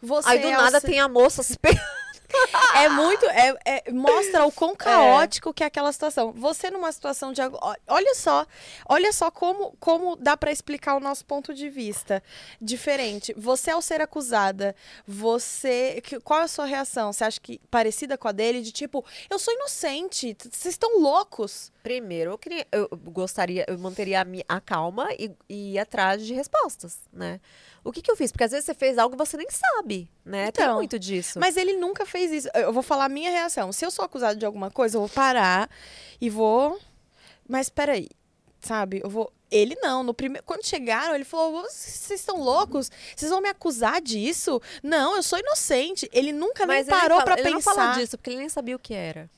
Você 0.01 0.29
Aí 0.29 0.39
do 0.39 0.47
é 0.47 0.51
nada 0.51 0.81
tem 0.81 0.99
a 0.99 1.07
moça 1.07 1.43
se 1.43 1.57
é 2.75 2.89
muito. 2.89 3.25
É, 3.27 3.55
é, 3.65 3.91
mostra 3.91 4.45
o 4.45 4.51
quão 4.51 4.71
é. 4.71 4.75
caótico 4.75 5.49
é. 5.49 5.53
que 5.53 5.63
é 5.63 5.67
aquela 5.67 5.91
situação. 5.91 6.31
Você 6.33 6.69
numa 6.69 6.91
situação 6.91 7.31
de. 7.31 7.41
Olha 7.87 8.15
só. 8.15 8.45
Olha 8.87 9.11
só 9.11 9.29
como, 9.31 9.75
como 9.79 10.15
dá 10.15 10.35
para 10.35 10.51
explicar 10.51 10.95
o 10.95 10.99
nosso 10.99 11.25
ponto 11.25 11.53
de 11.53 11.69
vista. 11.69 12.23
Diferente. 12.61 13.33
Você, 13.37 13.71
ao 13.71 13.81
ser 13.81 14.01
acusada, 14.01 14.75
você. 15.07 16.01
Qual 16.23 16.41
é 16.41 16.43
a 16.43 16.47
sua 16.47 16.65
reação? 16.65 17.13
Você 17.13 17.23
acha 17.23 17.39
que 17.39 17.59
parecida 17.69 18.17
com 18.17 18.27
a 18.27 18.31
dele? 18.31 18.61
De 18.61 18.71
tipo, 18.71 19.05
eu 19.29 19.39
sou 19.39 19.53
inocente. 19.53 20.35
Vocês 20.39 20.73
estão 20.73 20.99
loucos. 20.99 21.71
Primeiro, 21.81 22.31
eu, 22.31 22.37
queria, 22.37 22.65
eu 22.71 22.87
gostaria, 23.03 23.65
eu 23.67 23.77
manteria 23.77 24.21
a, 24.21 24.55
a 24.55 24.61
calma 24.61 25.09
e, 25.19 25.31
e 25.49 25.73
ir 25.73 25.79
atrás 25.79 26.25
de 26.25 26.33
respostas, 26.33 26.99
né? 27.11 27.41
O 27.83 27.91
que, 27.91 28.01
que 28.01 28.09
eu 28.09 28.15
fiz? 28.15 28.31
Porque 28.31 28.43
às 28.43 28.51
vezes 28.51 28.65
você 28.65 28.73
fez 28.73 28.97
algo 28.97 29.15
e 29.15 29.17
você 29.17 29.35
nem 29.35 29.47
sabe, 29.49 30.09
né? 30.23 30.47
Então, 30.47 30.65
Tem 30.65 30.75
muito 30.75 30.97
disso. 30.97 31.39
Mas 31.39 31.57
ele 31.57 31.75
nunca 31.75 32.05
fez 32.05 32.31
isso. 32.31 32.49
Eu 32.53 32.71
vou 32.71 32.81
falar 32.81 33.05
a 33.05 33.09
minha 33.09 33.29
reação. 33.29 33.71
Se 33.73 33.85
eu 33.85 33.91
sou 33.91 34.05
acusado 34.05 34.39
de 34.39 34.45
alguma 34.45 34.71
coisa, 34.71 34.95
eu 34.95 35.01
vou 35.01 35.09
parar 35.09 35.69
e 36.21 36.29
vou. 36.29 36.79
Mas 37.47 37.69
peraí, 37.69 38.09
sabe? 38.61 39.01
Eu 39.03 39.09
vou. 39.09 39.31
Ele 39.51 39.75
não. 39.81 40.01
No 40.01 40.13
primeiro, 40.13 40.45
quando 40.45 40.65
chegaram, 40.65 41.13
ele 41.13 41.25
falou: 41.25 41.63
vocês 41.63 42.19
estão 42.19 42.37
loucos? 42.41 42.89
Vocês 43.15 43.29
vão 43.29 43.41
me 43.41 43.49
acusar 43.49 44.01
disso? 44.01 44.61
Não, 44.81 45.17
eu 45.17 45.23
sou 45.23 45.37
inocente. 45.37 46.09
Ele 46.13 46.31
nunca 46.31 46.65
Mas 46.65 46.87
nem 46.87 46.97
parou 46.97 47.21
para 47.21 47.35
pensar. 47.35 47.49
Ele 47.49 47.55
não 47.55 47.61
falou 47.61 47.93
disso 47.93 48.17
porque 48.17 48.29
ele 48.29 48.39
nem 48.39 48.49
sabia 48.49 48.75
o 48.75 48.79
que 48.79 48.93
era. 48.93 49.29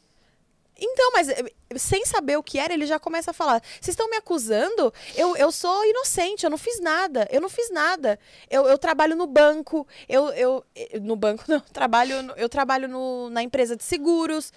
Então, 0.77 1.11
mas 1.13 1.29
eh, 1.29 1.43
sem 1.77 2.05
saber 2.05 2.37
o 2.37 2.43
que 2.43 2.59
era, 2.59 2.73
ele 2.73 2.85
já 2.85 2.99
começa 2.99 3.31
a 3.31 3.33
falar: 3.33 3.61
vocês 3.79 3.89
estão 3.93 4.09
me 4.09 4.17
acusando? 4.17 4.93
Eu, 5.15 5.35
eu 5.37 5.51
sou 5.51 5.85
inocente, 5.85 6.43
eu 6.43 6.49
não 6.49 6.57
fiz 6.57 6.79
nada, 6.81 7.27
eu 7.31 7.39
não 7.41 7.49
fiz 7.49 7.69
nada. 7.71 8.19
Eu, 8.49 8.65
eu 8.67 8.77
trabalho 8.77 9.15
no 9.15 9.27
banco, 9.27 9.87
eu, 10.07 10.29
eu. 10.31 10.65
eh, 10.75 10.99
No 10.99 11.15
banco, 11.15 11.43
não, 11.49 11.59
trabalho, 11.61 12.15
eu 12.37 12.49
trabalho 12.49 12.87
no, 12.87 13.29
na 13.29 13.41
empresa 13.43 13.75
de 13.75 13.83
seguros, 13.83 14.51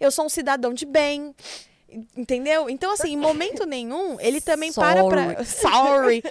eu 0.00 0.10
sou 0.10 0.26
um 0.26 0.28
cidadão 0.28 0.72
de 0.72 0.86
bem. 0.86 1.34
Entendeu? 2.16 2.68
Então, 2.70 2.92
assim, 2.92 3.12
em 3.12 3.16
momento 3.16 3.64
nenhum, 3.66 4.20
ele 4.20 4.40
também 4.40 4.72
para 4.74 5.04
pra. 5.04 5.42
Sorry. 5.44 6.22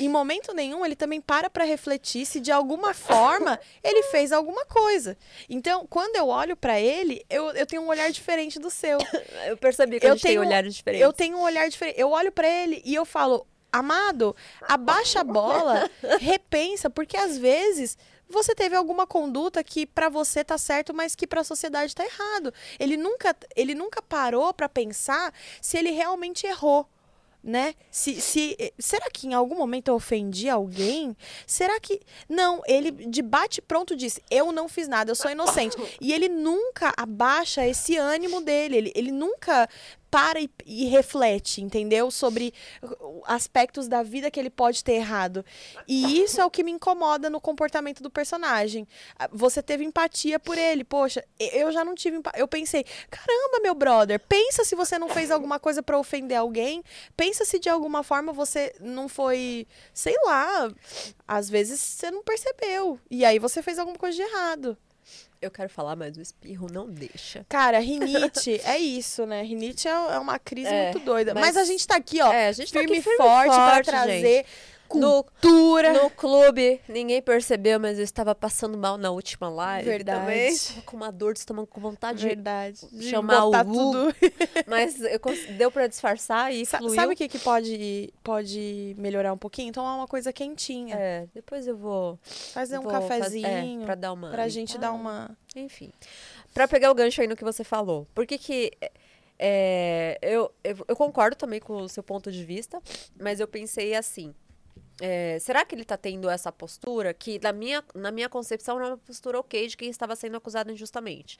Em 0.00 0.08
momento 0.08 0.52
nenhum, 0.52 0.84
ele 0.84 0.96
também 0.96 1.20
para 1.20 1.48
pra 1.48 1.62
refletir 1.64 2.26
se 2.26 2.40
de 2.40 2.50
alguma 2.50 2.92
forma 2.92 3.60
ele 3.82 4.02
fez 4.04 4.32
alguma 4.32 4.64
coisa. 4.66 5.16
Então, 5.48 5.86
quando 5.88 6.16
eu 6.16 6.26
olho 6.28 6.56
pra 6.56 6.80
ele, 6.80 7.24
eu, 7.30 7.50
eu 7.52 7.64
tenho 7.64 7.82
um 7.82 7.86
olhar 7.86 8.10
diferente 8.10 8.58
do 8.58 8.70
seu. 8.70 8.98
Eu 9.46 9.56
percebi 9.56 10.00
que 10.00 10.06
Eu 10.06 10.10
a 10.10 10.14
gente 10.14 10.22
tem 10.22 10.30
tenho- 10.32 10.40
olhares 10.40 10.74
diferentes. 10.74 11.04
Eu 11.04 11.12
tenho 11.12 11.36
um 11.36 11.42
olhar 11.42 11.68
diferente. 11.68 12.00
Eu 12.00 12.10
olho 12.10 12.32
pra 12.32 12.48
ele 12.48 12.82
e 12.84 12.92
eu 12.94 13.04
falo, 13.04 13.46
amado, 13.70 14.34
abaixa 14.62 15.20
a 15.20 15.24
bola, 15.24 15.88
repensa, 16.18 16.90
porque 16.90 17.16
às 17.16 17.38
vezes 17.38 17.96
você 18.28 18.54
teve 18.54 18.74
alguma 18.74 19.06
conduta 19.06 19.62
que 19.62 19.86
pra 19.86 20.08
você 20.08 20.44
tá 20.44 20.58
certo, 20.58 20.94
mas 20.94 21.14
que 21.14 21.26
pra 21.26 21.44
sociedade 21.44 21.94
tá 21.94 22.04
errado. 22.04 22.52
Ele 22.78 22.96
nunca, 22.96 23.36
ele 23.54 23.74
nunca 23.74 24.02
parou 24.02 24.52
pra 24.52 24.68
pensar 24.68 25.32
se 25.60 25.76
ele 25.76 25.90
realmente 25.90 26.46
errou. 26.46 26.88
Né? 27.42 27.74
Se, 27.90 28.22
se, 28.22 28.56
será 28.78 29.10
que 29.10 29.26
em 29.26 29.34
algum 29.34 29.58
momento 29.58 29.88
eu 29.88 29.96
ofendi 29.96 30.48
alguém? 30.48 31.14
Será 31.46 31.78
que. 31.78 32.00
Não, 32.26 32.62
ele 32.66 32.90
de 32.90 33.20
bate 33.20 33.60
pronto 33.60 33.94
disse: 33.94 34.22
Eu 34.30 34.50
não 34.50 34.66
fiz 34.66 34.88
nada, 34.88 35.10
eu 35.10 35.14
sou 35.14 35.30
inocente. 35.30 35.76
E 36.00 36.14
ele 36.14 36.26
nunca 36.26 36.94
abaixa 36.96 37.66
esse 37.66 37.98
ânimo 37.98 38.40
dele. 38.40 38.78
Ele, 38.78 38.92
ele 38.94 39.12
nunca 39.12 39.68
para 40.14 40.40
e, 40.40 40.48
e 40.64 40.84
reflete, 40.84 41.60
entendeu? 41.60 42.08
Sobre 42.08 42.54
aspectos 43.24 43.88
da 43.88 44.00
vida 44.04 44.30
que 44.30 44.38
ele 44.38 44.48
pode 44.48 44.84
ter 44.84 44.92
errado. 44.92 45.44
E 45.88 46.20
isso 46.20 46.40
é 46.40 46.44
o 46.44 46.50
que 46.50 46.62
me 46.62 46.70
incomoda 46.70 47.28
no 47.28 47.40
comportamento 47.40 48.00
do 48.00 48.08
personagem. 48.08 48.86
Ah, 49.18 49.28
Você 49.32 49.60
teve 49.60 49.82
empatia 49.82 50.38
por 50.38 50.56
ele. 50.56 50.84
Poxa, 50.84 51.24
eu 51.36 51.72
já 51.72 51.84
não 51.84 51.96
tive 51.96 52.18
empatia. 52.18 52.40
Eu 52.40 52.46
pensei, 52.46 52.84
caramba, 53.10 53.58
meu 53.60 53.74
brother, 53.74 54.20
pensa 54.20 54.64
se 54.64 54.76
você 54.76 55.00
não 55.00 55.08
fez 55.08 55.32
alguma 55.32 55.58
coisa 55.58 55.82
pra 55.82 55.98
ofender 55.98 56.38
alguém. 56.38 56.84
Pensa 57.16 57.44
se 57.44 57.58
de 57.58 57.68
alguma 57.68 58.04
forma 58.04 58.32
você 58.32 58.72
não 58.78 59.08
foi, 59.08 59.66
sei 59.92 60.14
lá, 60.24 60.72
às 61.26 61.50
vezes 61.50 61.80
você 61.80 62.12
não 62.12 62.22
percebeu. 62.22 63.00
E 63.10 63.24
aí 63.24 63.40
você 63.40 63.60
fez 63.60 63.80
alguma 63.80 63.98
coisa 63.98 64.14
de 64.14 64.22
errado. 64.22 64.78
Eu 65.44 65.50
quero 65.50 65.68
falar, 65.68 65.94
mas 65.94 66.16
o 66.16 66.20
espirro 66.22 66.68
não 66.72 66.88
deixa. 66.88 67.44
Cara, 67.48 67.78
rinite 67.80 68.60
é 68.64 68.78
isso, 68.78 69.26
né? 69.26 69.42
Rinite 69.42 69.86
é 69.86 69.90
é 69.90 70.18
uma 70.18 70.38
crise 70.38 70.68
É, 70.68 70.90
muito 70.92 71.04
doida. 71.04 71.34
Mas, 71.34 71.46
mas- 71.48 71.56
a 71.58 71.64
gente 71.64 71.86
tá 71.86 71.96
aqui, 71.96 72.20
ó, 72.20 72.32
é, 72.32 72.48
a 72.48 72.52
gente 72.52 72.72
tá 72.72 72.78
firme, 72.80 72.92
aqui 72.98 73.00
e 73.00 73.02
firme 73.02 73.18
e 73.18 73.28
forte, 73.28 73.48
pra 73.54 73.70
forte, 73.74 73.86
trazer 73.86 74.38
No- 74.42 74.73
cultura. 74.88 75.92
No 75.92 76.10
clube, 76.10 76.80
ninguém 76.88 77.20
percebeu, 77.22 77.78
mas 77.80 77.98
eu 77.98 78.04
estava 78.04 78.34
passando 78.34 78.76
mal 78.78 78.96
na 78.96 79.10
última 79.10 79.48
live 79.48 79.88
Verdade. 79.88 80.20
também. 80.20 80.48
Estava 80.48 80.82
com 80.82 80.96
uma 80.96 81.10
dor 81.12 81.32
de 81.32 81.40
estômago, 81.40 81.66
com 81.66 81.80
vontade 81.80 82.20
de... 82.20 82.26
Verdade. 82.26 82.80
De 82.92 83.08
chamar 83.10 83.44
o 83.46 83.64
tudo. 83.64 84.14
Mas 84.66 85.00
eu 85.00 85.20
deu 85.56 85.70
pra 85.70 85.86
disfarçar 85.86 86.52
e 86.52 86.64
Sa- 86.64 86.78
fluiu. 86.78 86.94
Sabe 86.94 87.12
o 87.12 87.16
que, 87.16 87.28
que 87.28 87.38
pode, 87.38 88.12
pode 88.22 88.94
melhorar 88.98 89.32
um 89.32 89.38
pouquinho? 89.38 89.72
Tomar 89.72 89.94
uma 89.96 90.06
coisa 90.06 90.32
quentinha. 90.32 90.94
É, 90.96 91.26
depois 91.34 91.66
eu 91.66 91.76
vou... 91.76 92.18
Fazer 92.24 92.78
um 92.78 92.82
vou 92.82 92.90
faz- 92.92 93.08
cafezinho. 93.08 93.82
é, 93.82 93.84
pra 93.84 93.94
dar 93.94 94.12
uma... 94.12 94.30
Pra 94.30 94.48
gente 94.48 94.78
dar 94.78 94.88
Ah, 94.88 94.92
uma. 94.92 95.36
Enfim. 95.56 95.92
Pra 96.52 96.66
pegar 96.68 96.90
o 96.90 96.94
gancho 96.94 97.20
aí 97.20 97.26
no 97.26 97.36
que 97.36 97.44
você 97.44 97.62
falou. 97.64 98.06
Por 98.14 98.26
que 98.26 98.38
que... 98.38 98.72
é, 99.38 100.18
eu, 100.22 100.50
eu, 100.62 100.76
eu 100.88 100.96
concordo 100.96 101.36
também 101.36 101.60
com 101.60 101.74
o 101.82 101.88
seu 101.88 102.02
ponto 102.02 102.30
de 102.30 102.44
vista, 102.44 102.80
mas 103.20 103.40
eu 103.40 103.48
pensei 103.48 103.94
assim... 103.94 104.34
é, 105.00 105.38
será 105.40 105.64
que 105.64 105.74
ele 105.74 105.84
tá 105.84 105.96
tendo 105.96 106.28
essa 106.28 106.52
postura 106.52 107.12
que, 107.12 107.40
na 107.42 107.52
minha, 107.52 107.82
na 107.94 108.10
minha 108.10 108.28
concepção, 108.28 108.78
era 108.78 108.88
uma 108.88 108.98
postura 108.98 109.38
ok 109.38 109.66
de 109.66 109.76
quem 109.76 109.90
estava 109.90 110.14
sendo 110.14 110.36
acusado 110.36 110.70
injustamente? 110.70 111.38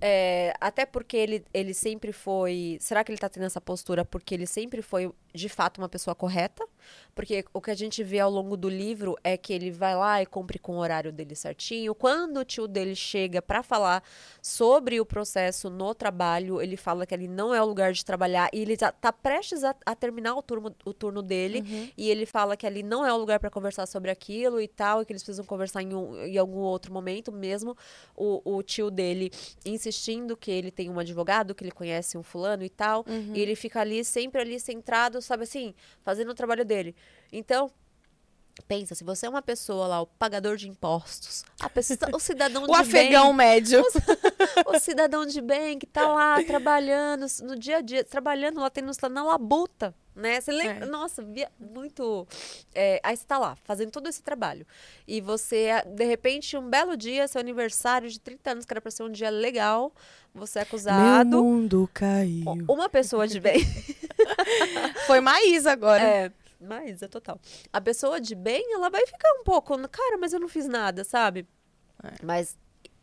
É, 0.00 0.54
até 0.60 0.86
porque 0.86 1.16
ele, 1.16 1.44
ele 1.52 1.74
sempre 1.74 2.12
foi. 2.12 2.78
Será 2.80 3.02
que 3.02 3.10
ele 3.10 3.18
tá 3.18 3.28
tendo 3.28 3.44
essa 3.44 3.60
postura 3.60 4.04
porque 4.04 4.34
ele 4.34 4.46
sempre 4.46 4.82
foi, 4.82 5.12
de 5.34 5.48
fato, 5.48 5.78
uma 5.78 5.88
pessoa 5.88 6.14
correta? 6.14 6.64
Porque 7.14 7.44
o 7.52 7.60
que 7.60 7.70
a 7.70 7.74
gente 7.74 8.02
vê 8.02 8.20
ao 8.20 8.30
longo 8.30 8.56
do 8.56 8.68
livro 8.68 9.16
é 9.22 9.36
que 9.36 9.52
ele 9.52 9.70
vai 9.70 9.94
lá 9.94 10.22
e 10.22 10.26
cumpre 10.26 10.58
com 10.58 10.76
o 10.76 10.78
horário 10.78 11.12
dele 11.12 11.34
certinho. 11.34 11.94
Quando 11.94 12.38
o 12.38 12.44
tio 12.44 12.66
dele 12.66 12.94
chega 12.94 13.42
pra 13.42 13.62
falar 13.62 14.02
sobre 14.40 14.98
o 15.00 15.04
processo 15.04 15.68
no 15.68 15.94
trabalho, 15.94 16.60
ele 16.60 16.76
fala 16.76 17.04
que 17.06 17.14
ali 17.14 17.28
não 17.28 17.54
é 17.54 17.62
o 17.62 17.66
lugar 17.66 17.92
de 17.92 18.04
trabalhar 18.04 18.48
e 18.52 18.60
ele 18.60 18.76
já 18.78 18.90
tá 18.90 19.12
prestes 19.12 19.62
a, 19.62 19.74
a 19.84 19.94
terminar 19.94 20.34
o 20.34 20.42
turno, 20.42 20.74
o 20.84 20.92
turno 20.94 21.22
dele. 21.22 21.60
Uhum. 21.60 21.88
E 21.96 22.10
ele 22.10 22.24
fala 22.24 22.56
que 22.56 22.66
ali 22.66 22.82
não 22.82 23.04
é 23.04 23.12
o 23.12 23.16
lugar 23.16 23.38
pra 23.38 23.50
conversar 23.50 23.86
sobre 23.86 24.10
aquilo 24.10 24.60
e 24.60 24.66
tal, 24.66 25.02
e 25.02 25.04
que 25.04 25.12
eles 25.12 25.22
precisam 25.22 25.44
conversar 25.44 25.82
em, 25.82 25.94
um- 25.94 26.16
em 26.24 26.38
algum 26.38 26.60
outro 26.60 26.92
momento, 26.92 27.30
mesmo 27.30 27.76
o, 28.16 28.40
o 28.56 28.62
tio 28.62 28.90
dele 28.90 29.30
insistindo 29.66 30.36
que 30.36 30.50
ele 30.50 30.70
tem 30.70 30.88
um 30.90 30.98
advogado, 30.98 31.54
que 31.54 31.62
ele 31.62 31.70
conhece 31.70 32.16
um 32.16 32.22
fulano 32.22 32.64
e 32.64 32.68
tal. 32.70 33.04
Uhum. 33.06 33.32
E 33.34 33.40
ele 33.40 33.54
fica 33.54 33.80
ali, 33.80 34.04
sempre 34.04 34.40
ali 34.40 34.58
centrado, 34.58 35.20
sabe 35.20 35.44
assim, 35.44 35.74
fazendo 36.02 36.30
o 36.30 36.34
trabalho 36.34 36.64
dele. 36.64 36.71
Então. 37.32 37.70
Pensa, 38.68 38.94
se 38.94 39.02
você 39.02 39.24
é 39.24 39.30
uma 39.30 39.40
pessoa 39.40 39.86
lá, 39.86 40.02
o 40.02 40.06
pagador 40.06 40.56
de 40.56 40.68
impostos, 40.68 41.42
a 41.58 41.70
pessoa, 41.70 41.98
o 42.12 42.18
cidadão 42.18 42.64
O 42.64 42.66
de 42.66 42.72
afegão 42.74 43.32
médio. 43.32 43.82
bem, 43.82 44.02
o 44.68 44.78
cidadão 44.78 45.24
de 45.24 45.40
bem 45.40 45.78
que 45.78 45.86
tá 45.86 46.06
lá 46.06 46.42
trabalhando 46.44 47.24
no 47.44 47.58
dia 47.58 47.78
a 47.78 47.80
dia, 47.80 48.04
trabalhando 48.04 48.60
lá, 48.60 48.68
tendo 48.68 48.92
na 49.10 49.24
labuta, 49.24 49.94
né? 50.14 50.38
Você 50.38 50.52
lembra? 50.52 50.84
É. 50.84 50.88
Nossa, 50.88 51.22
via 51.22 51.50
muito. 51.58 52.28
é, 52.74 53.00
aí 53.02 53.16
você 53.16 53.24
tá 53.24 53.38
lá, 53.38 53.56
fazendo 53.64 53.90
todo 53.90 54.06
esse 54.06 54.22
trabalho. 54.22 54.66
E 55.08 55.22
você, 55.22 55.70
de 55.86 56.04
repente, 56.04 56.54
um 56.54 56.68
belo 56.68 56.94
dia, 56.94 57.26
seu 57.26 57.40
aniversário 57.40 58.10
de 58.10 58.20
30 58.20 58.50
anos, 58.50 58.64
que 58.66 58.72
era 58.72 58.82
pra 58.82 58.90
ser 58.90 59.02
um 59.02 59.10
dia 59.10 59.30
legal, 59.30 59.92
você 60.34 60.58
é 60.58 60.62
acusado. 60.62 61.42
mundo 61.42 61.88
caiu. 61.94 62.44
Uma 62.68 62.88
pessoa 62.90 63.26
de 63.26 63.40
bem. 63.40 63.64
Foi 65.06 65.20
Maísa 65.20 65.72
agora. 65.72 66.02
É, 66.02 66.32
mas 66.62 67.02
é 67.02 67.08
total. 67.08 67.40
A 67.72 67.80
pessoa 67.80 68.20
de 68.20 68.34
bem, 68.34 68.72
ela 68.72 68.88
vai 68.88 69.06
ficar 69.06 69.28
um 69.40 69.44
pouco, 69.44 69.76
cara, 69.88 70.16
mas 70.18 70.32
eu 70.32 70.40
não 70.40 70.48
fiz 70.48 70.66
nada, 70.66 71.04
sabe? 71.04 71.46
É. 72.02 72.24
Mas 72.24 72.56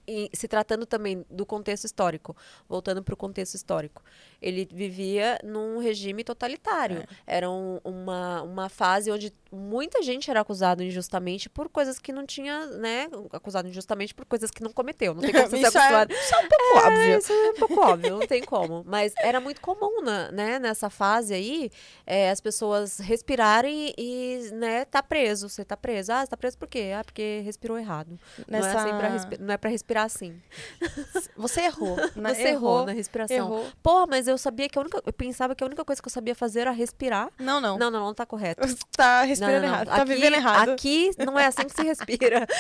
e 0.09 0.29
se 0.35 0.47
tratando 0.47 0.85
também 0.85 1.25
do 1.29 1.45
contexto 1.45 1.85
histórico, 1.85 2.35
voltando 2.67 3.03
para 3.03 3.13
o 3.13 3.17
contexto 3.17 3.55
histórico, 3.55 4.01
ele 4.41 4.67
vivia 4.71 5.37
num 5.43 5.77
regime 5.79 6.23
totalitário. 6.23 7.05
Era 7.27 7.49
um- 7.49 7.79
uma, 7.83 8.41
uma 8.41 8.69
fase 8.69 9.11
onde 9.11 9.33
muita 9.51 10.01
gente 10.01 10.29
era 10.29 10.41
acusado 10.41 10.83
injustamente 10.83 11.49
por 11.49 11.69
coisas 11.69 11.97
que 11.99 12.11
não 12.11 12.25
tinha, 12.25 12.65
né? 12.67 13.07
Acusado 13.31 13.67
injustamente 13.67 14.13
por 14.13 14.25
coisas 14.25 14.49
que 14.51 14.63
não 14.63 14.71
cometeu. 14.71 15.13
Não 15.13 15.21
tem 15.21 15.31
como 15.31 15.47
você 15.49 15.57
ser 15.57 15.67
Isso 15.67 15.77
é-. 15.77 16.07
Isso 16.09 16.35
é 16.35 16.39
um 16.39 16.47
pouco 16.47 16.63
É, 16.63 16.87
óbvio. 16.87 17.17
Isso 17.19 17.31
é 17.33 17.49
um 17.49 17.53
pouco 17.55 17.79
óbvio, 17.81 18.19
não 18.19 18.27
tem 18.27 18.43
como. 18.43 18.83
Mas 18.85 19.13
era 19.17 19.39
muito 19.39 19.59
comum, 19.61 20.01
na- 20.01 20.31
né, 20.31 20.59
nessa 20.59 20.89
fase 20.89 21.33
aí, 21.33 21.69
é, 22.05 22.29
as 22.29 22.39
pessoas 22.41 22.99
respirarem 22.99 23.93
e, 23.97 24.49
né, 24.53 24.85
tá 24.85 25.01
preso. 25.03 25.49
Você 25.49 25.65
tá 25.65 25.75
preso. 25.77 26.11
Ah, 26.11 26.21
você 26.21 26.27
tá 26.27 26.37
preso 26.37 26.57
por 26.57 26.67
quê? 26.67 26.91
Ah, 26.97 27.03
porque 27.03 27.41
respirou 27.43 27.77
errado. 27.77 28.19
Não, 28.47 28.59
é 28.59 28.61
Nessa... 28.61 28.79
assim 28.79 28.97
pra 28.97 29.07
respi- 29.09 29.37
não 29.39 29.53
é 29.53 29.57
pra 29.57 29.69
respirar 29.69 29.98
assim. 30.03 30.39
Você 31.35 31.61
errou. 31.61 31.95
né? 32.15 32.33
Você 32.33 32.47
errou, 32.49 32.85
na 32.85 32.91
respiração. 32.91 33.35
Errou. 33.37 33.65
Pô, 33.81 34.05
mas 34.07 34.27
eu 34.27 34.37
sabia 34.37 34.67
que 34.69 34.77
a 34.77 34.81
única. 34.81 35.01
Eu 35.05 35.13
pensava 35.13 35.55
que 35.55 35.63
a 35.63 35.67
única 35.67 35.83
coisa 35.85 36.01
que 36.01 36.07
eu 36.07 36.11
sabia 36.11 36.35
fazer 36.35 36.61
era 36.61 36.71
respirar. 36.71 37.29
Não, 37.39 37.59
não. 37.61 37.77
Não, 37.77 37.91
não, 37.91 37.99
não 38.05 38.13
tá 38.13 38.25
correto. 38.25 38.61
Tá 38.99 39.21
respirando 39.23 39.61
Não, 39.61 39.61
não, 39.61 39.67
não. 39.69 39.75
errado. 39.75 39.87
Tá 39.87 40.01
Aqui- 40.03 40.13
vivendo 40.13 40.33
errado. 40.33 40.71
Aqui 40.71 41.11
não 41.25 41.39
é 41.39 41.45
assim 41.45 41.63
que 41.63 41.73
se 41.73 41.83
respira. 41.83 42.45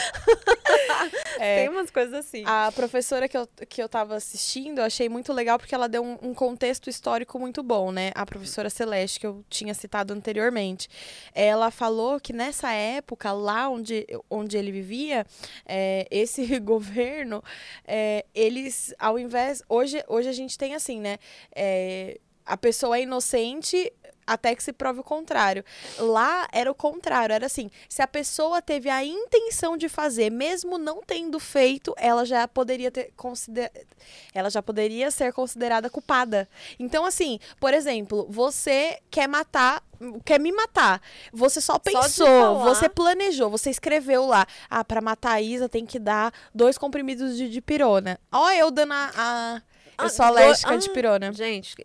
É. 1.39 1.61
Tem 1.61 1.69
umas 1.69 1.89
coisas 1.89 2.13
assim. 2.13 2.43
A 2.45 2.71
professora 2.71 3.27
que 3.27 3.37
eu, 3.37 3.47
que 3.67 3.81
eu 3.81 3.87
tava 3.89 4.15
assistindo, 4.15 4.79
eu 4.79 4.83
achei 4.85 5.07
muito 5.07 5.31
legal 5.31 5.57
porque 5.57 5.73
ela 5.73 5.87
deu 5.87 6.03
um, 6.03 6.17
um 6.21 6.33
contexto 6.33 6.89
histórico 6.89 7.39
muito 7.39 7.63
bom, 7.63 7.91
né? 7.91 8.11
A 8.13 8.25
professora 8.25 8.69
Celeste, 8.69 9.19
que 9.19 9.27
eu 9.27 9.43
tinha 9.49 9.73
citado 9.73 10.13
anteriormente. 10.13 10.89
Ela 11.33 11.71
falou 11.71 12.19
que 12.19 12.33
nessa 12.33 12.71
época, 12.73 13.31
lá 13.31 13.69
onde, 13.69 14.05
onde 14.29 14.57
ele 14.57 14.71
vivia, 14.71 15.25
é, 15.65 16.05
esse 16.11 16.59
governo, 16.59 17.28
é, 17.85 18.25
eles, 18.33 18.93
ao 18.97 19.17
invés. 19.17 19.61
Hoje, 19.69 20.03
hoje 20.07 20.29
a 20.29 20.33
gente 20.33 20.57
tem 20.57 20.73
assim, 20.73 20.99
né? 20.99 21.17
É, 21.55 22.19
a 22.45 22.57
pessoa 22.57 22.97
é 22.97 23.03
inocente 23.03 23.91
até 24.29 24.55
que 24.55 24.63
se 24.63 24.71
prove 24.71 24.99
o 24.99 25.03
contrário. 25.03 25.63
Lá 25.97 26.47
era 26.51 26.69
o 26.71 26.75
contrário, 26.75 27.33
era 27.33 27.45
assim, 27.45 27.69
se 27.87 28.01
a 28.01 28.07
pessoa 28.07 28.61
teve 28.61 28.89
a 28.89 29.03
intenção 29.03 29.75
de 29.75 29.89
fazer, 29.89 30.29
mesmo 30.29 30.77
não 30.77 31.01
tendo 31.05 31.39
feito, 31.39 31.93
ela 31.97 32.25
já 32.25 32.47
poderia 32.47 32.91
ter 32.91 33.11
consider... 33.17 33.71
ela 34.33 34.49
já 34.49 34.61
poderia 34.61 35.09
ser 35.11 35.33
considerada 35.33 35.89
culpada. 35.89 36.47
Então 36.79 37.05
assim, 37.05 37.39
por 37.59 37.73
exemplo, 37.73 38.27
você 38.29 38.99
quer 39.09 39.27
matar 39.27 39.83
quer 40.23 40.39
me 40.39 40.51
matar. 40.51 41.01
Você 41.33 41.59
só 41.59 41.77
pensou, 41.77 42.25
falar. 42.25 42.63
você 42.63 42.87
planejou, 42.87 43.49
você 43.49 43.69
escreveu 43.69 44.25
lá. 44.25 44.47
Ah, 44.69 44.83
pra 44.83 45.01
matar 45.01 45.33
a 45.33 45.41
Isa 45.41 45.67
tem 45.67 45.85
que 45.85 45.99
dar 45.99 46.31
dois 46.55 46.77
comprimidos 46.77 47.35
de 47.35 47.49
dipirona. 47.49 48.17
Ó, 48.31 48.49
eu 48.51 48.71
dando 48.71 48.93
a, 48.93 49.11
a- 49.13 49.61
Ah, 49.97 50.03
eu 50.05 50.09
sou 50.09 50.25
do- 50.25 50.29
alérgica 50.37 50.73
ah, 50.73 50.77
de 50.77 50.89
pirona. 50.91 51.33
Gente, 51.33 51.75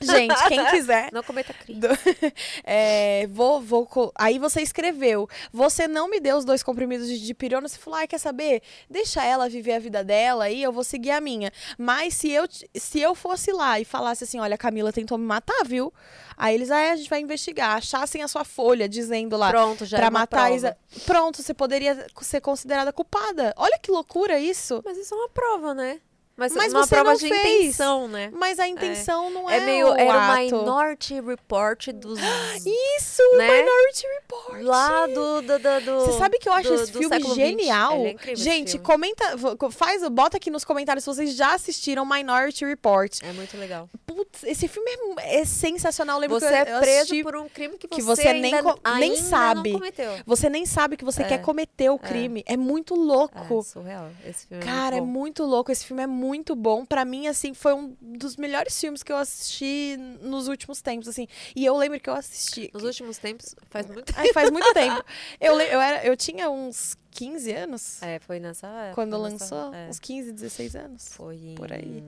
Gente, 0.00 0.48
quem 0.48 0.64
quiser. 0.70 1.10
não 1.12 1.22
cometa 1.22 1.52
crime. 1.52 1.80
Do- 1.80 1.88
é, 2.64 3.26
vou, 3.30 3.60
vou, 3.60 4.12
aí 4.14 4.38
você 4.38 4.60
escreveu. 4.62 5.28
Você 5.52 5.88
não 5.88 6.08
me 6.08 6.20
deu 6.20 6.36
os 6.36 6.44
dois 6.44 6.62
comprimidos 6.62 7.08
de 7.08 7.18
dipirona. 7.24 7.68
Você 7.68 7.78
falou, 7.78 7.98
ai, 7.98 8.06
quer 8.06 8.18
saber? 8.18 8.62
Deixa 8.88 9.24
ela 9.24 9.48
viver 9.48 9.74
a 9.74 9.78
vida 9.78 10.04
dela 10.04 10.44
aí, 10.44 10.62
eu 10.62 10.72
vou 10.72 10.84
seguir 10.84 11.10
a 11.10 11.20
minha. 11.20 11.52
Mas 11.76 12.14
se 12.14 12.30
eu, 12.30 12.44
se 12.76 13.00
eu 13.00 13.14
fosse 13.14 13.52
lá 13.52 13.80
e 13.80 13.84
falasse 13.84 14.24
assim, 14.24 14.38
olha, 14.40 14.54
a 14.54 14.58
Camila 14.58 14.92
tentou 14.92 15.18
me 15.18 15.24
matar, 15.24 15.64
viu? 15.64 15.92
Aí 16.36 16.54
eles, 16.54 16.70
ah, 16.70 16.92
a 16.92 16.96
gente 16.96 17.10
vai 17.10 17.20
investigar. 17.20 17.76
Achassem 17.76 18.22
a 18.22 18.28
sua 18.28 18.44
folha 18.44 18.88
dizendo 18.88 19.36
lá. 19.36 19.50
Pronto, 19.50 19.84
já 19.84 19.96
pra 19.96 20.06
é 20.06 20.10
uma 20.10 20.20
matar. 20.20 20.52
Isa. 20.52 20.76
Pronto, 21.04 21.42
você 21.42 21.52
poderia 21.52 22.06
ser 22.20 22.40
considerada 22.40 22.92
culpada. 22.92 23.52
Olha 23.56 23.78
que 23.78 23.90
loucura 23.90 24.38
isso. 24.38 24.80
Mas 24.84 24.96
isso 24.96 25.14
é 25.14 25.16
uma 25.18 25.28
prova, 25.28 25.74
né? 25.74 26.00
Mas, 26.38 26.54
Mas 26.54 26.72
uma 26.72 26.86
você 26.86 26.94
prova 26.94 27.10
não 27.10 27.16
de 27.18 27.28
fez. 27.28 27.60
intenção, 27.64 28.06
né? 28.06 28.30
Mas 28.32 28.60
a 28.60 28.68
intenção 28.68 29.28
não 29.28 29.50
é, 29.50 29.56
É 29.56 29.60
meio. 29.60 29.88
o 29.88 29.94
Era 29.96 30.34
o. 30.34 30.36
Minority 30.38 31.20
Report 31.20 31.88
dos. 31.88 32.16
Isso, 32.64 33.22
né? 33.36 33.60
Minority 33.60 34.06
Report. 34.20 34.62
Lá 34.62 35.06
do. 35.08 35.42
do, 35.42 35.58
do, 35.58 35.80
do 35.84 36.00
Você 36.06 36.16
sabe 36.16 36.38
que 36.38 36.48
eu 36.48 36.52
acho 36.52 36.68
do- 36.68 36.74
esse 36.76 36.92
filme 36.92 37.34
genial? 37.34 37.98
É 38.06 38.36
Gente, 38.36 38.78
comenta, 38.78 39.24
faz, 39.72 40.06
bota 40.08 40.36
aqui 40.36 40.48
nos 40.48 40.64
comentários 40.64 41.02
se 41.02 41.10
vocês 41.12 41.34
já 41.34 41.54
assistiram 41.54 42.06
Minority 42.06 42.64
Report. 42.64 43.18
É 43.22 43.32
muito 43.32 43.56
legal. 43.56 43.88
Putz, 44.06 44.44
esse 44.44 44.68
filme 44.68 44.88
é, 45.18 45.40
é 45.40 45.44
sensacional. 45.44 46.18
Eu 46.18 46.20
lembro 46.20 46.38
Você 46.38 46.46
que 46.46 46.70
eu, 46.70 46.76
é 46.76 46.80
preso 46.80 47.22
por 47.24 47.36
um 47.36 47.48
crime 47.48 47.76
que 47.76 47.88
você, 47.88 47.96
que 47.96 48.02
você 48.02 48.32
nem 48.32 48.54
ainda, 48.54 48.74
nem 48.96 49.10
ainda 49.12 49.22
sabe. 49.28 49.72
Não 49.72 49.78
cometeu. 49.80 50.12
Você 50.24 50.48
nem 50.48 50.64
sabe 50.64 50.96
que 50.96 51.04
você 51.04 51.22
É. 51.22 51.24
quer 51.26 51.38
cometer 51.42 51.90
o 51.90 51.98
crime. 51.98 52.44
É, 52.46 52.56
muito 52.56 52.94
louco. 52.94 53.36
É 53.36 53.62
surreal. 53.62 54.08
Esse 54.24 54.46
filme 54.46 54.62
Cara, 54.62 54.94
é 54.94 54.98
é 54.98 55.02
muito 55.02 55.44
louco. 55.44 55.72
Esse 55.72 55.84
filme 55.84 56.02
é 56.02 56.06
muito 56.06 56.27
bom. 56.54 56.84
Pra 56.84 57.04
mim, 57.04 57.26
assim, 57.26 57.54
foi 57.54 57.74
um 57.74 57.96
dos 58.00 58.36
melhores 58.36 58.78
filmes 58.78 59.02
que 59.02 59.12
eu 59.12 59.16
assisti 59.16 59.96
nos 60.20 60.48
últimos 60.48 60.80
tempos, 60.80 61.08
assim. 61.08 61.26
E 61.54 61.64
eu 61.64 61.76
lembro 61.76 61.98
que 62.00 62.08
eu 62.08 62.14
assisti. 62.14 62.70
Nos 62.72 62.82
últimos 62.82 63.18
tempos, 63.18 63.54
faz 63.70 63.86
muito 63.86 64.12
Ai, 64.16 64.32
faz 64.32 64.50
muito 64.50 64.70
tempo. 64.74 65.02
Eu, 65.40 65.60
eu, 65.60 65.80
era, 65.80 66.04
eu 66.06 66.16
tinha 66.16 66.50
uns 66.50 66.96
15 67.18 67.52
anos 67.52 68.02
É, 68.02 68.18
foi 68.20 68.38
nessa 68.38 68.66
época. 68.68 68.94
quando 68.94 69.10
nessa- 69.22 69.54
lançou. 69.56 69.74
É, 69.74 69.88
Uns 69.88 69.98
15, 69.98 70.30
16 70.32 70.76
anos. 70.76 71.08
foi 71.14 71.54
por 71.56 71.72
aí. 71.72 72.02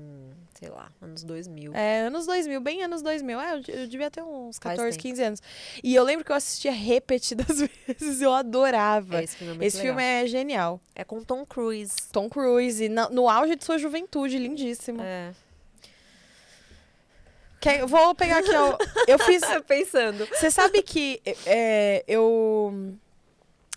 sei 0.58 0.68
lá, 0.68 0.88
anos 1.02 1.24
2000. 1.24 1.74
É, 1.74 2.02
anos 2.02 2.26
2000, 2.26 2.60
bem 2.60 2.84
anos 2.84 3.02
2000. 3.02 3.40
É, 3.40 3.52
eu, 3.54 3.62
eu 3.80 3.86
devia 3.88 4.10
ter 4.10 4.22
uns 4.22 4.58
Faz 4.58 4.76
14, 4.76 4.90
tempo. 4.96 5.02
15 5.08 5.22
anos. 5.22 5.42
E 5.82 5.94
eu 5.94 6.04
lembro 6.04 6.24
que 6.24 6.30
eu 6.30 6.36
assistia 6.36 6.70
repetidas 6.70 7.58
vezes, 7.88 8.20
eu 8.20 8.32
adorava. 8.32 9.20
É, 9.20 9.24
esse 9.24 9.36
filme 9.36 9.64
é 9.64 9.66
Esse 9.66 9.80
filme 9.80 10.02
é 10.02 10.26
genial. 10.26 10.80
É 10.94 11.02
com 11.02 11.24
Tom 11.24 11.44
Cruise. 11.44 11.94
Tom 12.12 12.28
Cruise, 12.28 12.88
na- 12.88 13.08
no 13.08 13.28
auge 13.28 13.56
de 13.56 13.64
sua 13.64 13.78
juventude, 13.78 14.38
lindíssimo. 14.38 15.00
É. 15.02 15.32
Quer- 17.60 17.84
vou 17.86 18.14
pegar 18.14 18.38
aqui, 18.38 18.54
ó. 18.54 18.76
Eu 19.06 19.18
fiz. 19.18 19.42
Pensando. 19.66 20.26
Você 20.26 20.50
sabe 20.50 20.82
que 20.82 21.20
é, 21.46 22.02
eu, 22.08 22.94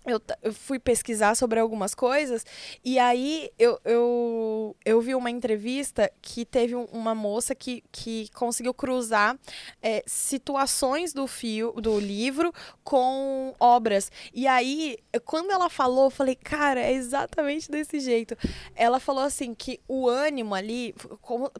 eu. 0.05 0.21
Eu 0.41 0.53
fui 0.53 0.79
pesquisar 0.79 1.35
sobre 1.35 1.59
algumas 1.59 1.95
coisas 1.95 2.45
e 2.83 2.99
aí 2.99 3.49
eu, 3.57 3.79
eu, 3.85 4.75
eu 4.85 5.01
vi 5.01 5.15
uma 5.15 5.29
entrevista 5.31 6.11
que 6.21 6.45
teve 6.45 6.75
um- 6.75 6.85
uma 6.91 7.15
moça 7.15 7.55
que, 7.55 7.83
que 7.91 8.29
conseguiu 8.33 8.73
cruzar 8.73 9.37
é, 9.81 10.03
situações 10.05 11.13
do 11.13 11.27
fio 11.27 11.71
do 11.73 11.99
livro 11.99 12.51
com 12.83 13.53
obras. 13.59 14.11
E 14.33 14.45
aí, 14.47 14.97
quando 15.25 15.51
ela 15.51 15.69
falou, 15.69 16.05
eu 16.05 16.09
falei, 16.09 16.35
cara, 16.35 16.79
é 16.81 16.91
exatamente 16.93 17.69
desse 17.71 17.99
jeito. 17.99 18.35
Ela 18.75 18.99
falou 18.99 19.23
assim 19.23 19.53
que 19.53 19.79
o 19.87 20.07
ânimo 20.09 20.53
ali, 20.53 20.93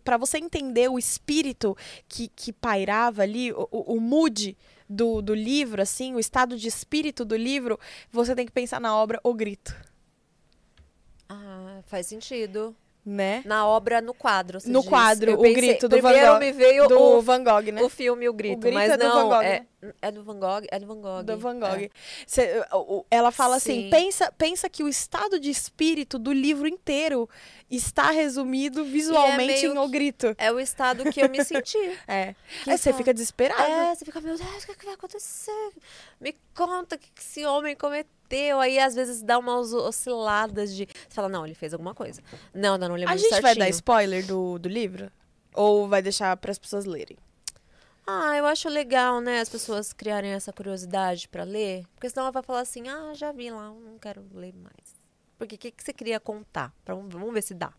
para 0.03 0.17
você 0.17 0.37
entender 0.37 0.89
o 0.89 0.99
espírito 0.99 1.75
que, 2.07 2.27
que 2.35 2.51
pairava 2.51 3.21
ali, 3.21 3.51
o, 3.53 3.67
o 3.71 3.99
mood 3.99 4.57
do, 4.89 5.21
do 5.21 5.33
livro, 5.33 5.81
assim, 5.81 6.13
o 6.13 6.19
estado 6.19 6.57
de 6.57 6.67
espírito 6.67 7.23
do 7.25 7.35
livro, 7.35 7.79
você 8.11 8.35
tem 8.35 8.45
que 8.45 8.51
pensar 8.51 8.79
na 8.81 8.95
obra 8.95 9.19
O 9.23 9.33
Grito, 9.33 9.75
Ah, 11.29 11.79
faz 11.85 12.07
sentido. 12.07 12.75
né? 13.05 13.41
Na 13.45 13.65
obra, 13.67 14.01
no 14.01 14.13
quadro. 14.13 14.59
No 14.65 14.79
diz. 14.81 14.89
quadro, 14.89 15.31
Eu 15.31 15.39
o 15.39 15.41
pensei- 15.41 15.55
grito 15.61 15.89
do 15.89 15.97
Van 15.99 16.09
Primeiro 16.09 16.31
Gogh. 16.33 16.39
me 16.39 16.51
veio 16.53 16.87
Do 16.87 16.99
o, 17.01 17.21
Van 17.21 17.43
Gogh, 17.43 17.71
né? 17.71 17.81
o 17.83 17.89
filme 17.89 18.29
O 18.29 18.33
Grito, 18.33 18.59
Grito 18.61 18.73
mas 18.73 18.91
é 18.91 18.97
do 18.97 19.03
não, 19.03 19.15
Van 19.15 19.35
Gogh, 19.35 19.41
é, 19.43 19.59
né? 19.59 19.67
É 20.01 20.11
do 20.11 20.23
Van 20.23 20.39
Gogh, 20.39 20.63
é 20.71 20.79
do 20.79 20.85
Van 20.87 21.01
Gogh. 21.01 21.23
Do 21.23 21.37
Van 21.37 21.55
É. 21.57 21.59
Gogh. 21.59 21.89
Cê- 22.27 22.65
o- 22.71 22.97
o- 22.99 23.05
ela 23.11 23.31
fala 23.31 23.55
assim: 23.57 23.83
Sim. 23.83 23.89
pensa, 23.89 24.31
pensa 24.37 24.69
que 24.69 24.83
o 24.83 24.87
estado 24.87 25.39
de 25.39 25.49
espírito 25.49 26.17
do 26.19 26.31
livro 26.31 26.67
inteiro 26.67 27.29
está 27.69 28.11
resumido 28.11 28.83
visualmente 28.85 29.61
meio 29.61 29.73
em 29.73 29.77
O 29.77 29.87
Grito. 29.87 30.35
É 30.37 30.51
o 30.51 30.59
estado 30.59 31.03
que 31.11 31.21
eu 31.21 31.29
me 31.29 31.43
senti. 31.43 31.77
É. 32.07 32.35
Que 32.63 32.71
Aí 32.71 32.77
você 32.77 32.91
fala- 32.91 32.97
fica 32.97 33.13
desesperado. 33.13 33.61
É, 33.63 33.95
você 33.95 34.05
fica, 34.05 34.19
meu 34.21 34.37
Deus, 34.37 34.63
o 34.63 34.65
que, 34.65 34.71
é 34.71 34.75
que 34.75 34.85
vai 34.85 34.93
acontecer? 34.93 35.71
Me 36.19 36.35
conta 36.55 36.95
o 36.95 36.99
que, 36.99 37.09
que 37.11 37.21
esse 37.21 37.45
homem 37.45 37.75
cometeu. 37.75 38.59
Aí, 38.59 38.79
às 38.79 38.95
vezes, 38.95 39.21
dá 39.21 39.37
umas 39.37 39.73
osciladas 39.73 40.75
de... 40.75 40.85
Você 40.87 41.13
fala, 41.15 41.29
não, 41.29 41.45
ele 41.45 41.53
fez 41.55 41.73
alguma 41.73 41.93
coisa. 41.93 42.21
Não, 42.53 42.77
não, 42.77 42.89
não 42.89 42.95
lembro 42.95 43.13
A 43.13 43.17
gente 43.17 43.29
vai 43.29 43.41
certinho. 43.41 43.65
dar 43.65 43.69
spoiler 43.69 44.25
do, 44.25 44.57
do 44.59 44.67
livro? 44.69 45.11
Ou 45.53 45.87
vai 45.87 46.01
deixar 46.01 46.35
para 46.37 46.51
as 46.51 46.57
pessoas 46.57 46.85
lerem? 46.85 47.15
Ah, 48.05 48.35
eu 48.35 48.45
acho 48.45 48.67
legal, 48.67 49.21
né, 49.21 49.39
as 49.39 49.47
pessoas 49.47 49.93
criarem 49.93 50.31
essa 50.31 50.51
curiosidade 50.51 51.27
pra 51.29 51.43
ler. 51.43 51.85
Porque 51.95 52.09
senão 52.09 52.23
ela 52.23 52.31
vai 52.31 52.43
falar 52.43 52.59
assim, 52.59 52.87
ah, 52.89 53.13
já 53.13 53.31
vi 53.31 53.49
lá, 53.49 53.69
não 53.69 53.97
quero 53.97 54.25
ler 54.33 54.53
mais. 54.53 54.93
Porque 55.37 55.55
o 55.55 55.57
que, 55.57 55.71
que 55.71 55.83
você 55.83 55.93
queria 55.93 56.19
contar? 56.19 56.73
Pra, 56.83 56.95
vamos 56.95 57.33
ver 57.33 57.41
se 57.41 57.53
dá. 57.53 57.73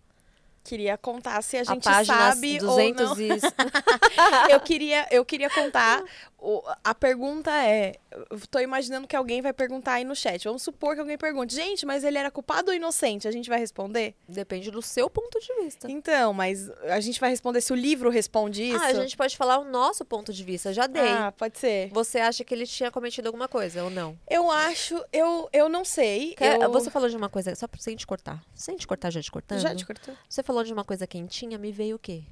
Queria 0.65 0.97
contar 0.97 1.43
se 1.43 1.59
a 1.59 1.61
A, 1.61 1.65
gente 1.65 1.85
página 1.85 2.31
sabe 2.31 2.59
200 2.59 3.11
ou 3.11 3.17
não. 3.17 3.17
eu 4.51 4.61
queria, 4.61 5.07
eu 5.11 5.25
queria 5.25 5.51
contar. 5.51 6.03
o- 6.39 6.63
a 6.83 6.95
pergunta 6.95 7.51
é: 7.51 7.97
tô 8.51 8.59
imaginando 8.59 9.07
que 9.07 9.15
alguém 9.15 9.43
vai 9.43 9.53
perguntar 9.53 9.95
aí 9.95 10.05
no 10.05 10.15
chat. 10.17 10.43
Vamos 10.45 10.63
supor 10.63 10.95
que 10.95 11.01
alguém 11.01 11.19
pergunte, 11.19 11.55
gente, 11.55 11.85
mas 11.85 12.03
ele 12.05 12.17
era 12.19 12.31
culpado 12.31 12.71
ou 12.71 12.75
inocente? 12.77 13.29
A 13.29 13.31
gente 13.31 13.49
vai 13.49 13.59
responder? 13.59 14.15
Depende 14.29 14.71
do 14.71 14.81
seu 14.81 15.11
ponto 15.11 15.39
de 15.39 15.55
vista. 15.63 15.91
Então, 15.91 16.33
mas 16.33 16.71
a 16.85 17.01
gente 17.01 17.21
vai 17.21 17.29
responder 17.31 17.61
se 17.61 17.73
o 17.73 17.77
livro 17.77 18.09
responde 18.09 18.63
isso? 18.63 18.83
Ah, 18.83 18.87
a 18.87 18.95
gente 18.95 19.17
pode 19.17 19.37
falar 19.37 19.59
o 19.59 19.65
nosso 19.65 20.05
ponto 20.05 20.33
de 20.33 20.43
vista. 20.45 20.73
Já 20.73 20.87
dei. 20.87 21.03
Ah, 21.11 21.33
pode 21.37 21.59
ser. 21.59 21.91
Você 21.91 22.19
acha 22.21 22.43
que 22.45 22.55
ele 22.55 22.67
tinha 22.67 22.91
cometido 22.91 23.29
alguma 23.29 23.49
coisa 23.49 23.85
ou 23.85 23.91
não? 23.91 24.19
Eu 24.31 24.51
acho, 24.51 25.03
eu, 25.13 25.49
eu 25.53 25.69
não 25.69 25.85
sei. 25.85 26.35
Quer- 26.35 26.61
eu... 26.63 26.73
Você 26.73 26.91
falou 26.91 27.09
de 27.09 27.17
uma 27.17 27.29
coisa, 27.29 27.55
só 27.55 27.67
pra 27.69 27.81
sem 27.81 27.95
te 27.97 28.07
cortar. 28.07 28.43
Sem 28.55 28.77
te 28.77 28.87
cortar, 28.87 29.11
já 29.11 29.21
te 29.23 29.31
cortando? 29.31 29.61
Já 29.61 29.75
te 29.75 29.85
cortou? 29.87 30.15
Você 30.29 30.43
falou 30.43 30.54
de 30.63 30.73
uma 30.73 30.85
coisa 30.85 31.07
quentinha, 31.07 31.59
me 31.59 31.73
veio 31.73 31.97
o 31.97 31.99
quê? 31.99 32.23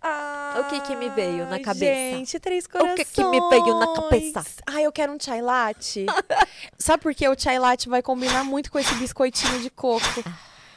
Ah, 0.00 0.60
O 0.60 0.64
que 0.70 0.80
que 0.82 0.94
me 0.96 1.08
veio 1.10 1.46
na 1.46 1.58
cabeça? 1.58 1.84
Gente, 2.16 2.38
três 2.38 2.64
O 2.66 2.68
corações. 2.70 2.94
que 2.96 3.04
que 3.06 3.24
me 3.24 3.40
veio 3.48 3.78
na 3.78 3.92
cabeça? 3.92 4.44
Ah, 4.66 4.80
eu 4.80 4.92
quero 4.92 5.12
um 5.12 5.18
chai 5.20 5.42
latte. 5.42 6.06
Sabe 6.78 7.02
por 7.02 7.14
quê? 7.14 7.28
O 7.28 7.38
chai 7.38 7.58
latte 7.58 7.88
vai 7.88 8.00
combinar 8.02 8.44
muito 8.44 8.70
com 8.70 8.78
esse 8.78 8.94
biscoitinho 8.94 9.60
de 9.60 9.70
coco. 9.70 10.04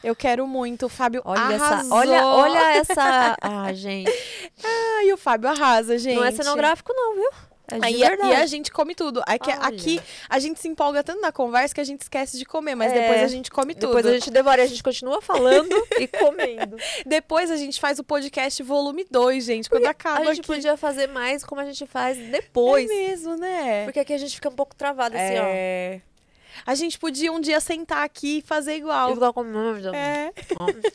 Eu 0.03 0.15
quero 0.15 0.47
muito. 0.47 0.86
O 0.86 0.89
Fábio 0.89 1.21
Olha 1.25 1.41
arrasou. 1.41 1.75
essa, 1.80 1.95
olha, 1.95 2.25
olha 2.25 2.59
essa. 2.78 3.38
Ah, 3.41 3.73
gente. 3.73 4.11
Ai, 4.63 5.11
o 5.11 5.17
Fábio 5.17 5.49
arrasa, 5.49 5.97
gente. 5.97 6.15
Não 6.15 6.23
é 6.23 6.32
cenográfico, 6.32 6.93
não, 6.95 7.15
viu? 7.15 7.30
É 7.70 7.80
de 7.80 7.86
Aí, 7.86 8.03
a- 8.03 8.15
e 8.15 8.36
a 8.36 8.45
gente 8.45 8.72
come 8.72 8.95
tudo. 8.95 9.22
Aqui, 9.26 9.49
Olha. 9.49 9.59
aqui 9.68 10.01
a 10.30 10.39
gente 10.39 10.59
se 10.59 10.68
empolga 10.70 11.03
tanto 11.03 11.20
na 11.22 11.32
conversa 11.32 11.76
que 11.76 11.82
a 11.82 11.84
gente 11.84 12.01
esquece 12.01 12.38
de 12.38 12.45
comer, 12.45 12.76
mas 12.76 12.93
É. 12.93 13.01
depois 13.01 13.24
a 13.24 13.28
gente 13.28 13.51
come 13.51 13.74
tudo. 13.76 13.88
Depois 13.88 14.05
a 14.05 14.13
gente 14.13 14.32
devora, 14.32 14.63
a 14.63 14.65
gente 14.65 14.82
continua 14.82 15.22
falando 15.22 15.76
e 15.99 16.07
comendo. 16.07 16.78
Depois 17.05 17.51
a 17.51 17.57
gente 17.57 17.80
faz 17.80 17.99
o 17.99 18.03
podcast 18.03 18.63
volume 18.63 19.05
2, 19.11 19.43
gente, 19.43 19.70
quando 19.70 19.86
acaba 19.86 20.22
A 20.22 20.34
gente 20.34 20.39
aqui. 20.39 20.47
podia 20.47 20.78
fazer 20.78 21.07
mais 21.07 21.43
como 21.43 21.59
a 21.59 21.65
gente 21.65 21.86
faz 21.86 22.18
depois. 22.18 22.89
É 22.89 22.93
mesmo, 22.93 23.36
né? 23.36 23.84
Porque 23.84 23.99
aqui 23.99 24.13
a 24.13 24.18
gente 24.18 24.36
fica 24.36 24.49
um 24.49 24.55
pouco 24.55 24.74
travado, 24.76 25.15
assim, 25.18 25.38
ó. 25.38 26.16
É. 26.66 26.72
A 26.72 26.76
gente 26.76 26.97
podia 26.97 27.32
um 27.32 27.39
dia 27.39 27.60
sentar 27.60 28.03
aqui 28.03 28.39
e 28.39 28.41
fazer 28.41 28.76
igual. 28.76 29.12
Igual 29.12 29.34
com 29.34 29.43
mano. 29.43 29.95
É. 29.95 30.32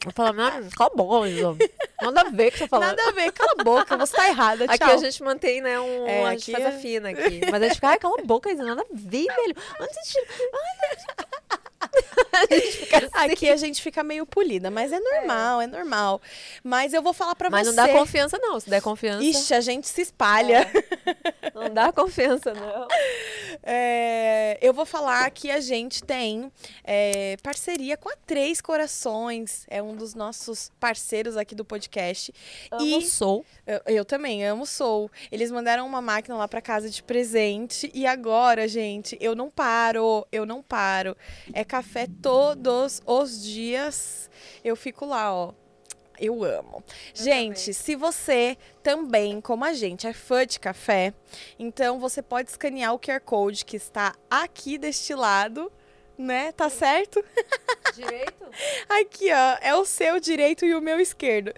Eu 0.06 0.12
falo, 0.12 0.34
mano, 0.34 0.70
cala 0.70 0.90
a 0.92 0.96
boca, 0.96 1.28
Isa. 1.28 1.56
Nada 2.02 2.20
a 2.22 2.30
ver 2.30 2.50
com 2.50 2.50
o 2.50 2.52
que 2.52 2.58
você 2.58 2.64
tá 2.64 2.68
falando. 2.68 2.96
Nada 2.96 3.08
a 3.08 3.12
ver, 3.12 3.32
cala 3.32 3.54
a 3.58 3.64
boca, 3.64 3.96
você 3.96 4.16
tá 4.16 4.28
errada, 4.28 4.66
tchau. 4.66 4.74
Aqui 4.74 4.90
a 4.90 4.96
gente 4.96 5.22
mantém, 5.22 5.60
né, 5.60 5.78
um... 5.78 6.06
É, 6.06 6.24
a 6.24 6.30
gente 6.32 6.42
aqui 6.42 6.52
faz 6.52 6.64
é- 6.64 6.76
a 6.76 6.80
fina 6.80 7.10
aqui. 7.10 7.40
Mas 7.50 7.62
a 7.62 7.66
gente 7.66 7.74
fica, 7.76 7.88
ai, 7.88 7.98
cala 7.98 8.16
a 8.18 8.24
boca, 8.24 8.50
Isa, 8.50 8.64
nada 8.64 8.82
a 8.82 8.86
ver, 8.92 9.26
velho. 9.26 9.56
Antes 9.80 10.12
de... 10.12 10.18
a 12.92 12.96
assim. 12.98 13.32
Aqui 13.32 13.48
a 13.50 13.56
gente 13.56 13.82
fica 13.82 14.02
meio 14.02 14.24
polida, 14.26 14.70
mas 14.70 14.92
é 14.92 14.98
normal, 15.00 15.60
é, 15.60 15.66
normal. 15.66 16.20
Mas 16.64 16.92
eu 16.92 17.02
vou 17.02 17.12
falar 17.12 17.34
pra 17.34 17.50
Mas 17.50 17.66
você. 17.66 17.76
não 17.76 17.86
dá 17.86 17.92
confiança, 17.92 18.38
não. 18.38 18.58
Se 18.58 18.68
der 18.70 18.80
confiança, 18.80 19.22
Ixi, 19.24 19.54
a 19.54 19.60
gente 19.60 19.86
se 19.88 20.00
espalha. 20.02 20.66
não 21.54 21.72
dá 21.72 21.92
confiança, 21.92 22.52
não. 22.54 22.88
É, 23.64 24.58
eu 24.60 24.72
vou 24.72 24.84
falar 24.84 25.30
que 25.30 25.48
a 25.50 25.60
gente 25.60 26.02
tem 26.02 26.50
é, 26.82 27.36
parceria 27.42 27.96
com 27.96 28.08
a 28.08 28.16
Três 28.26 28.60
Corações. 28.60 29.64
É 29.68 29.80
um 29.80 29.94
dos 29.94 30.14
nossos 30.14 30.72
parceiros 30.80 31.36
aqui 31.36 31.54
do 31.54 31.64
podcast. 31.64 32.34
Amo 32.72 32.82
E- 32.98 33.06
sou. 33.06 33.44
Eu, 33.64 33.80
eu 33.86 34.04
também 34.04 34.44
amo 34.44 34.66
Soul. 34.66 35.08
Eles 35.30 35.50
mandaram 35.52 35.86
uma 35.86 36.00
máquina 36.02 36.34
lá 36.36 36.48
pra 36.48 36.60
casa 36.60 36.90
de 36.90 37.02
presente. 37.02 37.88
E 37.94 38.04
agora, 38.04 38.66
gente, 38.66 39.16
eu 39.20 39.36
não 39.36 39.48
paro. 39.48 40.26
Eu 40.32 40.44
não 40.44 40.60
paro. 40.62 41.16
É 41.52 41.62
café 41.64 41.81
todos 42.22 43.02
os 43.06 43.42
dias. 43.42 44.30
Eu 44.64 44.76
fico 44.76 45.04
lá, 45.04 45.34
ó. 45.34 45.52
Eu 46.18 46.44
amo. 46.44 46.84
gente, 47.14 47.74
se 47.74 47.96
você 47.96 48.56
também, 48.82 49.40
como 49.40 49.64
a 49.64 49.72
gente, 49.72 50.06
é 50.06 50.12
fã 50.12 50.46
de 50.46 50.60
café, 50.60 51.12
então 51.58 51.98
você 51.98 52.22
pode 52.22 52.50
escanear 52.50 52.94
o 52.94 52.98
QR 52.98 53.20
Code 53.20 53.64
que 53.64 53.76
está 53.76 54.14
aqui 54.30 54.78
deste 54.78 55.14
lado, 55.14 55.72
né? 56.22 56.52
Tá 56.52 56.70
certo? 56.70 57.22
Direito? 57.94 58.42
Aqui, 58.88 59.30
ó, 59.32 59.58
é 59.60 59.74
o 59.74 59.84
seu 59.84 60.20
direito 60.20 60.64
e 60.64 60.74
o 60.74 60.80
meu 60.80 61.00
esquerdo. 61.00 61.52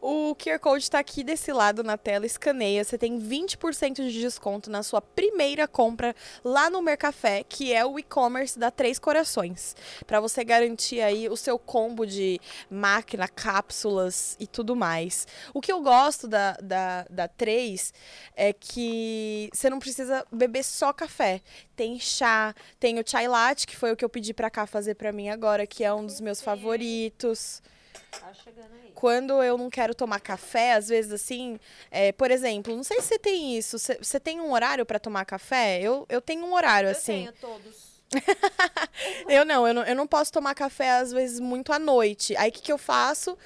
O 0.00 0.34
QR 0.34 0.58
Code 0.58 0.84
está 0.84 0.98
aqui 0.98 1.24
desse 1.24 1.52
lado 1.52 1.82
na 1.82 1.96
tela, 1.96 2.24
escaneia. 2.24 2.84
Você 2.84 2.96
tem 2.96 3.20
20% 3.20 3.94
de 3.94 4.20
desconto 4.20 4.70
na 4.70 4.82
sua 4.82 5.00
primeira 5.00 5.66
compra 5.66 6.14
lá 6.44 6.70
no 6.70 6.80
Mercafé, 6.82 7.44
que 7.48 7.72
é 7.72 7.84
o 7.84 7.98
e-commerce 7.98 8.58
da 8.58 8.70
Três 8.70 8.98
Corações. 8.98 9.74
Para 10.06 10.20
você 10.20 10.44
garantir 10.44 11.00
aí 11.00 11.28
o 11.28 11.36
seu 11.36 11.58
combo 11.58 12.06
de 12.06 12.40
máquina, 12.70 13.28
cápsulas 13.28 14.36
e 14.38 14.46
tudo 14.46 14.76
mais. 14.76 15.26
O 15.52 15.60
que 15.60 15.72
eu 15.72 15.80
gosto 15.82 16.28
da, 16.28 16.52
da, 16.62 17.06
da 17.10 17.28
Três 17.28 17.92
é 18.34 18.52
que 18.52 19.50
você 19.52 19.68
não 19.68 19.78
precisa 19.78 20.24
beber 20.30 20.64
só 20.64 20.92
café. 20.92 21.42
Tem 21.76 22.00
chá, 22.00 22.54
tem 22.80 22.98
o 22.98 23.04
chai 23.06 23.28
latte, 23.28 23.66
que 23.66 23.76
foi 23.76 23.92
o 23.92 23.96
que 23.96 24.04
eu 24.04 24.08
pedi 24.08 24.32
para 24.32 24.50
cá 24.50 24.66
fazer 24.66 24.94
para 24.94 25.12
mim 25.12 25.28
agora, 25.28 25.66
que 25.66 25.84
é 25.84 25.92
um 25.92 26.06
dos 26.06 26.20
meus 26.20 26.40
favoritos. 26.40 27.62
Tá 28.10 28.32
chegando 28.32 28.72
aí. 28.82 28.92
Quando 28.94 29.42
eu 29.42 29.58
não 29.58 29.68
quero 29.68 29.94
tomar 29.94 30.20
café, 30.20 30.72
às 30.72 30.88
vezes 30.88 31.12
assim, 31.12 31.60
é, 31.90 32.12
por 32.12 32.30
exemplo, 32.30 32.74
não 32.74 32.82
sei 32.82 33.00
se 33.02 33.08
você 33.08 33.18
tem 33.18 33.56
isso, 33.56 33.76
você 33.78 34.18
tem 34.18 34.40
um 34.40 34.52
horário 34.52 34.86
para 34.86 34.98
tomar 34.98 35.26
café? 35.26 35.78
Eu, 35.82 36.06
eu 36.08 36.20
tenho 36.22 36.46
um 36.46 36.54
horário, 36.54 36.88
Eu 36.88 36.92
assim. 36.92 37.28
tenho 37.28 37.32
todos. 37.34 37.96
Eu 39.28 39.44
não, 39.44 39.66
eu 39.66 39.74
não, 39.74 39.82
eu 39.82 39.94
não 39.96 40.06
posso 40.06 40.32
tomar 40.32 40.54
café 40.54 40.92
às 40.92 41.10
vezes 41.12 41.40
muito 41.40 41.72
à 41.72 41.78
noite. 41.78 42.36
Aí 42.36 42.50
o 42.50 42.52
que, 42.52 42.62
que 42.62 42.72
eu 42.72 42.78
faço? 42.78 43.36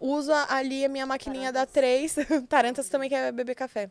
Uso 0.00 0.32
ali 0.32 0.84
a 0.84 0.88
minha 0.88 1.06
maquininha 1.06 1.52
da 1.52 1.64
Tarantas. 1.64 2.26
3. 2.26 2.42
Tarantas 2.48 2.88
também 2.88 3.08
quer 3.08 3.32
beber 3.32 3.54
café. 3.54 3.90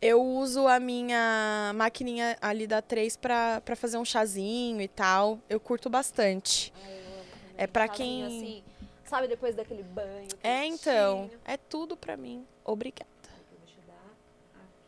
Eu 0.00 0.22
uso 0.22 0.68
a 0.68 0.78
minha 0.78 1.72
maquininha 1.74 2.36
ali 2.40 2.66
da 2.68 2.80
3 2.80 3.16
pra, 3.16 3.60
pra 3.60 3.74
fazer 3.74 3.98
um 3.98 4.04
chazinho 4.04 4.80
e 4.80 4.86
tal. 4.88 5.40
Eu 5.48 5.58
curto 5.58 5.90
bastante. 5.90 6.72
Ai, 6.84 6.92
eu. 6.92 7.24
É 7.56 7.66
pra 7.66 7.86
Chazinho 7.88 8.28
quem- 8.28 8.38
Assim, 8.38 8.64
sabe, 9.04 9.26
depois 9.28 9.56
daquele 9.56 9.82
banho. 9.82 10.28
É, 10.42 10.64
então. 10.66 11.28
É 11.44 11.56
tudo 11.56 11.96
pra 11.96 12.16
mim. 12.16 12.46
Obrigada. 12.64 13.08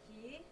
Aqui. 0.09 0.43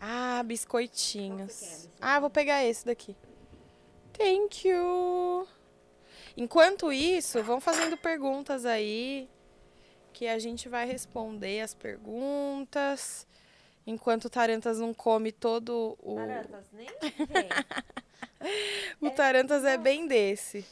Ah, 0.00 0.42
biscoitinhos. 0.44 1.38
Quer, 1.58 1.66
biscoitinho? 1.66 1.92
Ah, 2.00 2.20
vou 2.20 2.30
pegar 2.30 2.64
esse 2.64 2.86
daqui. 2.86 3.16
Thank 4.12 4.68
you. 4.68 5.46
Enquanto 6.36 6.92
isso, 6.92 7.42
vão 7.42 7.60
fazendo 7.60 7.96
perguntas 7.96 8.64
aí 8.64 9.28
que 10.16 10.26
a 10.26 10.38
gente 10.38 10.66
vai 10.66 10.86
responder 10.86 11.60
as 11.60 11.74
perguntas. 11.74 13.26
Enquanto 13.86 14.24
o 14.24 14.30
Tarantas 14.30 14.78
não 14.78 14.94
come 14.94 15.30
todo 15.30 15.94
o. 16.02 16.14
Tarantas, 16.14 16.64
nem. 16.72 16.88
O 19.00 19.10
Tarantas 19.10 19.64
é 19.64 19.76
bem 19.76 20.06
desse. 20.06 20.64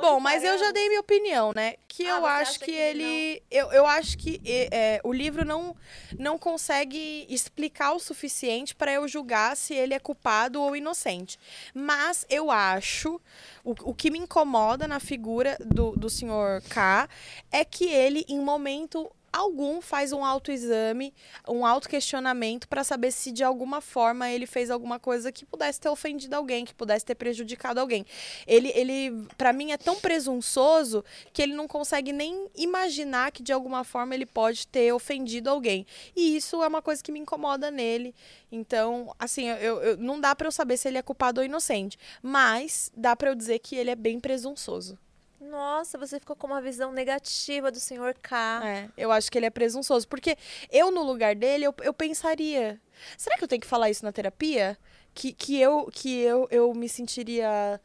Bom, 0.00 0.20
mas 0.20 0.44
eu 0.44 0.58
já 0.58 0.70
dei 0.72 0.88
minha 0.88 1.00
opinião, 1.00 1.52
né? 1.54 1.74
Que 1.88 2.06
Ah, 2.06 2.10
eu 2.10 2.26
acho 2.26 2.58
que, 2.58 2.66
que 2.66 2.72
ele. 2.72 3.42
Eu, 3.50 3.72
eu 3.72 3.86
acho 3.86 4.18
que 4.18 4.40
é, 4.44 5.00
o 5.02 5.12
livro 5.12 5.44
não, 5.44 5.74
não 6.18 6.38
consegue 6.38 7.26
explicar 7.28 7.92
o 7.92 7.98
suficiente 7.98 8.74
para 8.74 8.92
eu 8.92 9.08
julgar 9.08 9.56
se 9.56 9.74
ele 9.74 9.94
é 9.94 9.98
culpado 9.98 10.60
ou 10.60 10.76
inocente. 10.76 11.38
Mas 11.74 12.26
eu 12.28 12.50
acho. 12.50 13.20
O, 13.64 13.74
o 13.90 13.94
que 13.94 14.10
me 14.10 14.18
incomoda 14.18 14.86
na 14.86 15.00
figura 15.00 15.56
do, 15.60 15.92
do 15.92 16.08
senhor 16.08 16.62
K 16.68 17.08
é 17.50 17.64
que 17.64 17.84
ele, 17.84 18.24
em 18.28 18.40
momento 18.40 19.10
algum, 19.36 19.80
faz 19.80 20.12
um 20.12 20.24
autoexame, 20.24 21.12
um 21.48 21.64
autoquestionamento 21.66 22.66
para 22.68 22.82
saber 22.82 23.10
se 23.12 23.30
de 23.30 23.44
alguma 23.44 23.80
forma 23.80 24.30
ele 24.30 24.46
fez 24.46 24.70
alguma 24.70 24.98
coisa 24.98 25.30
que 25.30 25.44
pudesse 25.44 25.80
ter 25.80 25.88
ofendido 25.88 26.34
alguém, 26.34 26.64
que 26.64 26.74
pudesse 26.74 27.04
ter 27.04 27.14
prejudicado 27.14 27.78
alguém. 27.80 28.04
Ele, 28.46 28.72
ele 28.74 29.26
para 29.36 29.52
mim, 29.52 29.72
é 29.72 29.76
tão 29.76 29.96
presunçoso 29.96 31.04
que 31.32 31.42
ele 31.42 31.54
não 31.54 31.68
consegue 31.68 32.12
nem 32.12 32.48
imaginar 32.56 33.30
que 33.30 33.42
de 33.42 33.52
alguma 33.52 33.84
forma 33.84 34.14
ele 34.14 34.26
pode 34.26 34.66
ter 34.66 34.92
ofendido 34.92 35.50
alguém. 35.50 35.86
E 36.14 36.36
isso 36.36 36.62
é 36.62 36.66
uma 36.68 36.82
coisa 36.82 37.02
que 37.02 37.12
me 37.12 37.20
incomoda 37.20 37.70
nele. 37.70 38.14
Então, 38.50 39.14
assim, 39.18 39.48
eu, 39.48 39.82
eu- 39.82 39.96
não 39.98 40.20
dá 40.20 40.34
para 40.34 40.46
eu 40.48 40.52
saber 40.52 40.76
se 40.76 40.88
ele 40.88 40.98
é 40.98 41.02
culpado 41.02 41.40
ou 41.40 41.44
inocente, 41.44 41.98
mas 42.22 42.90
dá 42.96 43.14
para 43.14 43.30
eu 43.30 43.34
dizer 43.34 43.58
que 43.58 43.76
ele 43.76 43.90
é 43.90 43.96
bem 43.96 44.18
presunçoso. 44.18 44.98
Nossa, 45.46 45.96
você 45.96 46.18
ficou 46.18 46.34
com 46.36 46.46
uma 46.46 46.60
visão 46.60 46.92
negativa 46.92 47.70
do 47.70 47.78
senhor 47.78 48.14
K. 48.20 48.60
É, 48.64 48.88
eu 48.96 49.12
acho 49.12 49.30
que 49.30 49.38
ele 49.38 49.46
é 49.46 49.50
presunçoso. 49.50 50.06
Porque 50.08 50.36
eu, 50.70 50.90
no 50.90 51.02
lugar 51.02 51.34
dele, 51.34 51.64
eu, 51.64 51.74
eu 51.82 51.94
pensaria. 51.94 52.80
Será 53.16 53.36
que 53.36 53.44
eu 53.44 53.48
tenho 53.48 53.60
que 53.60 53.66
falar 53.66 53.90
isso 53.90 54.04
na 54.04 54.12
terapia? 54.12 54.76
Que, 55.14 55.32
que, 55.32 55.58
eu, 55.58 55.88
que 55.92 56.20
eu, 56.20 56.46
eu 56.50 56.74
me 56.74 56.88
sentiria. 56.88 57.80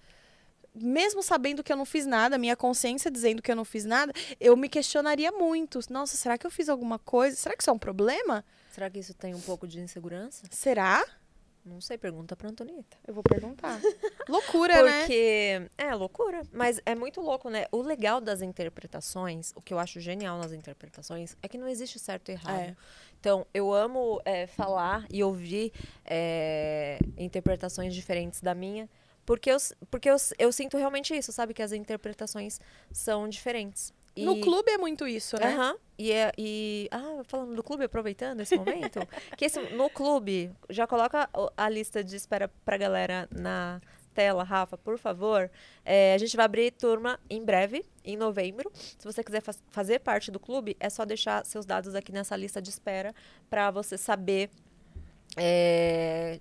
Mesmo 0.73 1.21
sabendo 1.21 1.63
que 1.63 1.71
eu 1.71 1.77
não 1.77 1.85
fiz 1.85 2.05
nada, 2.05 2.37
minha 2.37 2.55
consciência 2.55 3.11
dizendo 3.11 3.41
que 3.41 3.51
eu 3.51 3.55
não 3.55 3.65
fiz 3.65 3.83
nada, 3.83 4.13
eu 4.39 4.55
me 4.55 4.69
questionaria 4.69 5.31
muito. 5.31 5.79
Nossa, 5.89 6.15
será 6.15 6.37
que 6.37 6.47
eu 6.47 6.51
fiz 6.51 6.69
alguma 6.69 6.97
coisa? 6.97 7.35
Será 7.35 7.55
que 7.55 7.61
isso 7.61 7.69
é 7.69 7.73
um 7.73 7.79
problema? 7.79 8.43
Será 8.71 8.89
que 8.89 8.99
isso 8.99 9.13
tem 9.13 9.35
um 9.35 9.41
pouco 9.41 9.67
de 9.67 9.81
insegurança? 9.81 10.43
Será? 10.49 11.05
Não 11.63 11.79
sei, 11.79 11.97
pergunta 11.97 12.35
pra 12.35 12.49
Antonieta. 12.49 12.97
Eu 13.07 13.13
vou 13.13 13.23
perguntar. 13.23 13.79
Loucura, 14.27 14.81
né? 14.83 14.99
Porque 14.99 15.69
é 15.77 15.93
loucura, 15.93 16.41
mas 16.51 16.81
é 16.85 16.95
muito 16.95 17.21
louco, 17.21 17.49
né? 17.49 17.65
O 17.71 17.81
legal 17.81 18.19
das 18.19 18.41
interpretações, 18.41 19.51
o 19.55 19.61
que 19.61 19.73
eu 19.73 19.77
acho 19.77 19.99
genial 19.99 20.37
nas 20.39 20.53
interpretações, 20.53 21.37
é 21.41 21.47
que 21.47 21.57
não 21.57 21.67
existe 21.67 21.99
certo 21.99 22.29
e 22.29 22.31
errado. 22.31 22.59
É. 22.59 22.75
Então, 23.19 23.45
eu 23.53 23.71
amo 23.71 24.19
é, 24.25 24.47
falar 24.47 25.05
e 25.09 25.23
ouvir 25.23 25.71
é, 26.03 26.97
interpretações 27.15 27.93
diferentes 27.93 28.41
da 28.41 28.55
minha, 28.55 28.89
porque, 29.25 29.51
eu, 29.51 29.57
porque 29.89 30.09
eu, 30.09 30.15
eu 30.39 30.51
sinto 30.51 30.77
realmente 30.77 31.15
isso, 31.15 31.31
sabe? 31.31 31.53
Que 31.53 31.61
as 31.61 31.71
interpretações 31.71 32.59
são 32.91 33.29
diferentes. 33.29 33.93
E- 34.15 34.25
No 34.25 34.39
clube 34.41 34.69
é 34.71 34.77
muito 34.77 35.07
isso, 35.07 35.37
né? 35.39 35.53
Aham. 35.53 35.77
E, 35.97 36.11
é- 36.11 36.31
e. 36.37 36.87
Ah, 36.91 37.21
falando 37.25 37.55
do 37.55 37.63
clube, 37.63 37.83
aproveitando 37.85 38.41
esse 38.41 38.55
momento. 38.55 38.99
que 39.37 39.45
esse, 39.45 39.59
no 39.75 39.89
clube, 39.89 40.51
já 40.69 40.85
coloca 40.87 41.29
a 41.55 41.69
lista 41.69 42.03
de 42.03 42.15
espera 42.15 42.49
pra 42.65 42.77
galera 42.77 43.27
na 43.31 43.79
tela, 44.13 44.43
Rafa, 44.43 44.77
por 44.77 44.97
favor. 44.97 45.49
É, 45.85 46.13
a 46.13 46.17
gente 46.17 46.35
vai 46.35 46.45
abrir 46.45 46.71
turma 46.71 47.17
em 47.29 47.41
breve, 47.45 47.85
em 48.03 48.17
novembro. 48.17 48.69
Se 48.73 49.05
você 49.05 49.23
quiser 49.23 49.41
faz- 49.41 49.63
fazer 49.69 49.99
parte 49.99 50.29
do 50.31 50.39
clube, 50.39 50.75
é 50.79 50.89
só 50.89 51.05
deixar 51.05 51.45
seus 51.45 51.65
dados 51.65 51.95
aqui 51.95 52.11
nessa 52.11 52.35
lista 52.35 52.61
de 52.61 52.69
espera 52.69 53.15
pra 53.49 53.71
você 53.71 53.97
saber. 53.97 54.49
é, 55.37 56.39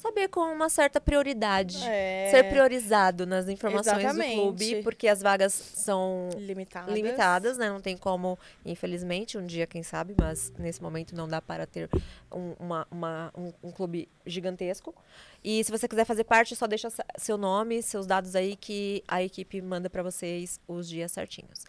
saber 0.00 0.28
com 0.28 0.40
uma 0.40 0.68
certa 0.68 1.00
prioridade. 1.00 1.78
É. 1.86 2.28
Ser 2.30 2.44
priorizado 2.50 3.26
nas 3.26 3.48
informações 3.48 3.98
Exatamente. 3.98 4.36
do 4.36 4.42
clube, 4.42 4.82
porque 4.82 5.06
as 5.06 5.20
vagas 5.20 5.52
são 5.52 6.28
Limitadas. 6.36 6.94
limitadas, 6.94 7.58
né? 7.58 7.68
Não 7.68 7.80
tem 7.80 7.96
como, 7.96 8.38
infelizmente, 8.64 9.36
um 9.36 9.44
dia, 9.46 9.66
quem 9.66 9.82
sabe, 9.82 10.14
mas 10.18 10.52
nesse 10.58 10.82
momento 10.82 11.14
não 11.14 11.28
dá 11.28 11.40
para 11.42 11.66
ter 11.66 11.88
um, 12.32 12.54
uma, 12.58 12.86
uma- 12.90 13.32
um, 13.36 13.52
um 13.68 13.70
clube 13.70 14.08
gigantesco. 14.26 14.94
E 15.44 15.62
se 15.64 15.70
você 15.70 15.86
quiser 15.86 16.04
fazer 16.04 16.24
parte, 16.24 16.56
só 16.56 16.66
deixa 16.66 16.88
seu 17.18 17.36
nome, 17.36 17.82
seus 17.82 18.06
dados 18.06 18.34
aí 18.34 18.56
que 18.56 19.02
a 19.06 19.22
equipe 19.22 19.60
manda 19.60 19.88
para 19.90 20.02
vocês 20.02 20.58
os 20.66 20.88
dias 20.88 21.12
certinhos. 21.12 21.64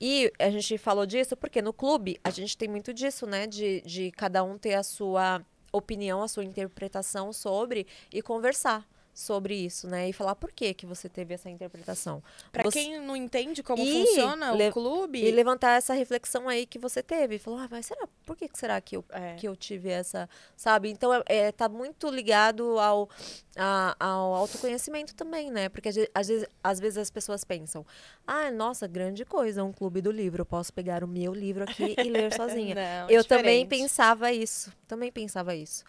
E 0.00 0.32
a 0.38 0.50
gente 0.50 0.76
falou 0.78 1.06
disso 1.06 1.36
porque 1.36 1.62
no 1.62 1.72
clube 1.72 2.18
a 2.24 2.30
gente 2.30 2.56
tem 2.56 2.68
muito 2.68 2.92
disso, 2.92 3.24
né? 3.26 3.46
De, 3.46 3.80
de 3.82 4.10
cada 4.10 4.42
um 4.42 4.58
ter 4.58 4.74
a 4.74 4.82
sua 4.82 5.40
opinião, 5.72 6.22
a 6.22 6.28
sua 6.28 6.44
interpretação 6.44 7.32
sobre 7.32 7.86
e 8.12 8.20
conversar 8.22 8.86
sobre 9.14 9.54
isso, 9.54 9.86
né? 9.86 10.08
E 10.08 10.12
falar 10.12 10.34
por 10.34 10.50
que 10.52 10.72
que 10.72 10.86
você 10.86 11.08
teve 11.08 11.34
essa 11.34 11.50
interpretação. 11.50 12.22
Pra 12.50 12.62
Você- 12.62 12.78
quem 12.80 13.00
não 13.00 13.14
entende 13.14 13.62
como 13.62 13.82
E 13.82 14.06
funciona 14.06 14.52
o 14.54 14.72
clube. 14.72 15.22
e 15.22 15.30
levantar 15.30 15.76
essa 15.76 15.92
reflexão 15.92 16.48
aí 16.48 16.64
que 16.64 16.78
você 16.78 17.02
teve. 17.02 17.38
Falou, 17.38 17.60
ah, 17.60 17.68
mas 17.70 17.86
será, 17.86 18.08
por 18.24 18.36
que 18.36 18.48
que 18.48 18.58
será 18.58 18.80
que 18.80 18.96
eu, 18.96 19.04
É. 19.10 19.34
que 19.36 19.46
eu 19.46 19.54
tive 19.54 19.90
essa, 19.90 20.28
sabe? 20.56 20.90
Então, 20.90 21.12
é, 21.12 21.22
é, 21.26 21.52
tá 21.52 21.68
muito 21.68 22.08
ligado 22.08 22.78
ao, 22.78 23.08
a- 23.56 23.94
ao 24.00 24.34
autoconhecimento 24.34 25.14
também, 25.14 25.50
né? 25.50 25.68
Porque 25.68 25.90
às 25.90 25.96
ve- 25.96 26.10
às 26.14 26.28
vezes, 26.28 26.46
às 26.64 26.80
vezes 26.80 26.96
as 26.98 27.10
pessoas 27.10 27.44
pensam, 27.44 27.84
ah, 28.26 28.50
nossa, 28.50 28.86
grande 28.86 29.24
coisa, 29.26 29.62
um 29.62 29.72
clube 29.72 30.00
do 30.00 30.10
livro. 30.10 30.40
Eu 30.40 30.46
posso 30.46 30.72
pegar 30.72 31.04
o 31.04 31.08
meu 31.08 31.34
livro 31.34 31.64
aqui 31.64 31.94
e 31.98 32.08
ler 32.08 32.32
sozinha. 32.70 32.74
Não, 32.74 32.80
é 32.80 33.06
eu 33.10 33.22
também 33.24 33.64
diferente. 33.64 33.82
pensava 33.82 34.32
isso. 34.32 34.72
Também 34.88 35.10
pensava 35.12 35.54
isso. 35.54 35.84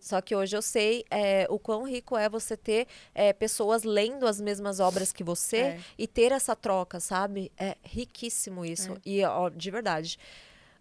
Só 0.00 0.20
que 0.20 0.34
hoje 0.34 0.56
eu 0.56 0.62
sei 0.62 1.04
é, 1.10 1.46
o 1.50 1.58
quão 1.58 1.84
rico 1.84 2.16
é 2.16 2.28
você 2.28 2.56
ter 2.64 2.86
é, 3.14 3.32
pessoas 3.32 3.84
lendo 3.84 4.26
as 4.26 4.40
mesmas 4.40 4.80
obras 4.80 5.12
que 5.12 5.22
você 5.22 5.56
É. 5.56 5.80
e 5.98 6.06
ter 6.08 6.32
essa 6.32 6.56
troca, 6.56 6.98
sabe? 6.98 7.52
É 7.58 7.76
riquíssimo 7.82 8.64
isso. 8.64 8.96
E, 9.04 9.22
ó, 9.24 9.48
de 9.50 9.70
verdade. 9.70 10.18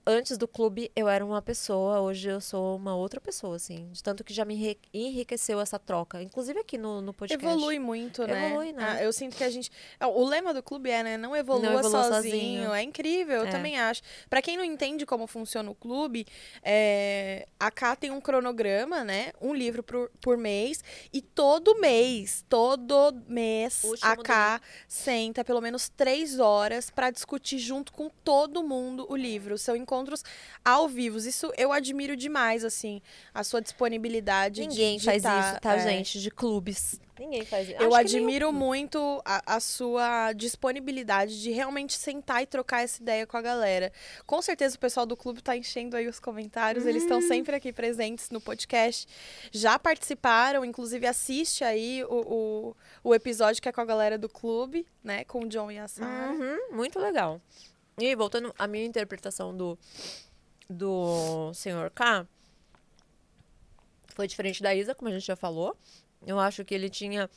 Antes 0.06 0.38
do 0.38 0.48
clube 0.48 0.92
eu 0.96 1.08
era 1.08 1.26
uma 1.26 1.42
pessoa, 1.42 2.02
hoje 2.02 2.30
eu 2.30 2.42
sou 2.42 2.76
uma 2.76 2.96
outra 2.96 3.22
pessoa, 3.22 3.56
assim. 3.56 3.90
De 3.92 4.02
tanto 4.04 4.24
que 4.24 4.34
já 4.34 4.44
me 4.46 4.54
enri- 4.56 4.80
enriqueceu 4.94 5.60
essa 5.60 5.80
troca. 5.80 6.22
Inclusive 6.22 6.60
aqui 6.60 6.78
no, 6.78 7.02
no 7.02 7.14
podcast. 7.14 7.46
Evolui 7.46 7.80
muito, 7.80 8.26
né? 8.28 8.48
Evolui, 8.48 8.72
né? 8.74 8.84
Ah, 9.00 9.04
eu 9.04 9.14
sinto 9.14 9.36
que 9.38 9.44
a 9.44 9.50
gente. 9.50 9.72
Ah, 10.00 10.08
O 10.08 10.26
lema 10.26 10.54
do 10.54 10.62
clube 10.64 10.90
é, 10.90 11.04
né? 11.04 11.18
Não 11.18 11.36
evolua, 11.36 11.62
Não 11.72 11.80
evolua 11.80 12.04
sozinho. 12.04 12.32
sozinho. 12.34 12.74
É 12.74 12.82
incrível, 12.84 13.38
eu 13.42 13.48
É. 13.48 13.52
também 13.52 13.80
acho. 13.80 14.02
Pra 14.30 14.42
quem 14.42 14.58
não 14.58 14.64
entende 14.64 15.06
como 15.06 15.26
funciona 15.28 15.70
o 15.72 15.76
clube, 15.76 16.26
é, 16.62 17.48
a 17.60 17.70
Cá 17.72 17.96
tem 17.96 18.12
um 18.12 18.20
cronograma, 18.22 19.04
né? 19.04 19.32
Um 19.42 19.54
livro 19.54 19.84
por, 19.84 20.10
por 20.22 20.38
mês. 20.38 20.84
E 21.12 21.22
todo 21.22 21.80
mês, 21.80 22.44
todo 22.50 23.14
mês, 23.28 23.84
Último 23.84 24.10
a 24.12 24.18
Cá 24.18 24.62
senta 24.88 25.44
pelo 25.44 25.62
menos 25.62 25.90
três 25.90 26.40
horas 26.40 26.90
pra 26.90 27.12
discutir 27.12 27.58
junto 27.60 27.92
com 27.94 28.10
todo 28.24 28.64
mundo 28.64 29.06
o 29.10 29.16
livro. 29.16 29.58
São 29.58 29.76
encontros 29.94 30.24
ao 30.66 30.88
vivo. 30.88 31.18
Isso 31.20 31.52
eu 31.58 31.72
admiro 31.72 32.16
demais, 32.16 32.64
assim, 32.66 33.02
a 33.34 33.44
sua 33.44 33.62
disponibilidade. 33.62 34.62
de- 34.62 34.68
Ninguém 34.68 34.98
de 34.98 35.06
faz 35.06 35.22
tá- 35.24 35.40
isso, 35.52 35.62
tá, 35.62 35.76
é. 35.76 35.80
gente? 35.80 36.20
De 36.20 36.32
clubes. 36.32 37.00
Ninguém 37.20 37.46
faz 37.46 37.70
isso. 37.70 37.78
Eu 37.82 37.94
Acho 37.94 38.08
que 38.08 38.14
nem 38.16 38.24
admiro 38.26 38.52
muito 38.52 39.22
a, 39.24 39.56
a 39.56 39.60
sua 39.60 40.34
disponibilidade 40.34 41.42
de 41.42 41.52
realmente 41.52 41.94
sentar 41.96 42.42
e 42.42 42.46
trocar 42.48 42.82
essa 42.84 43.02
ideia 43.02 43.26
com 43.28 43.38
a 43.38 43.42
galera. 43.42 43.92
Com 44.26 44.42
certeza 44.42 44.76
o 44.76 44.80
pessoal 44.80 45.06
do 45.06 45.16
clube 45.16 45.42
tá 45.42 45.56
enchendo 45.56 45.96
aí 45.96 46.08
os 46.08 46.20
comentários, 46.20 46.86
eles 46.86 47.04
Hum. 47.04 47.06
estão 47.06 47.22
sempre 47.22 47.56
aqui 47.56 47.72
presentes 47.72 48.30
no 48.32 48.42
podcast. 48.42 49.08
Já 49.52 49.78
participaram, 49.78 50.66
inclusive 50.66 51.06
assiste 51.06 51.64
aí 51.64 52.04
o, 52.06 52.74
o, 53.04 53.10
o 53.10 53.14
episódio 53.16 53.62
que 53.62 53.70
é 53.70 53.72
com 53.72 53.82
a 53.82 53.86
galera 53.86 54.18
do 54.18 54.28
clube, 54.28 54.86
né? 55.04 55.24
Com 55.26 55.42
o 55.44 55.48
John 55.48 55.70
e 55.72 55.78
a 55.78 55.88
Sarah. 55.88 56.32
Uhum, 56.34 56.76
muito 56.76 56.98
legal. 57.00 57.40
E 57.98 58.16
voltando 58.16 58.54
à 58.58 58.68
minha 58.68 58.86
interpretação 58.86 59.56
do, 59.56 59.78
do 60.70 61.52
Sr. 61.54 61.92
K, 61.94 62.28
foi 64.14 64.28
diferente 64.28 64.62
da 64.62 64.74
Isa, 64.74 64.96
como 64.96 65.10
a 65.10 65.14
gente 65.14 65.26
já 65.26 65.36
falou. 65.36 65.76
Eu 66.26 66.40
acho 66.40 66.64
que 66.64 66.74
ele 66.74 66.90
tinha 66.90 67.30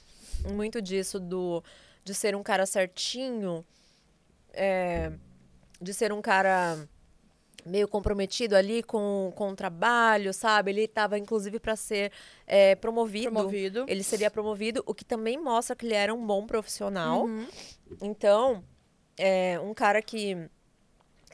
muito 0.52 0.80
disso 0.80 1.18
do 1.18 1.62
de 2.04 2.14
ser 2.14 2.36
um 2.36 2.42
cara 2.42 2.64
certinho, 2.66 3.64
é, 4.52 5.11
de 5.80 5.92
ser 5.92 6.12
um 6.12 6.22
cara 6.22 6.88
meio 7.64 7.88
comprometido 7.88 8.54
ali 8.54 8.80
com, 8.80 9.32
com 9.34 9.48
o 9.50 9.57
trabalho, 9.57 10.32
sabe? 10.32 10.70
Ele 10.70 10.82
estava, 10.82 11.18
inclusive, 11.18 11.59
para 11.59 11.74
ser 11.74 12.12
é, 12.46 12.76
promovido. 12.76 13.32
Promovido. 13.32 13.84
Ele 13.88 14.04
seria 14.04 14.30
promovido, 14.30 14.84
o 14.86 14.94
que 14.94 15.04
também 15.04 15.36
mostra 15.36 15.74
que 15.74 15.84
ele 15.84 15.94
era 15.94 16.14
um 16.14 16.24
bom 16.24 16.46
profissional. 16.46 17.24
Uhum. 17.24 17.48
Então, 18.00 18.62
é, 19.18 19.58
um 19.60 19.72
cara 19.74 20.00
que, 20.02 20.36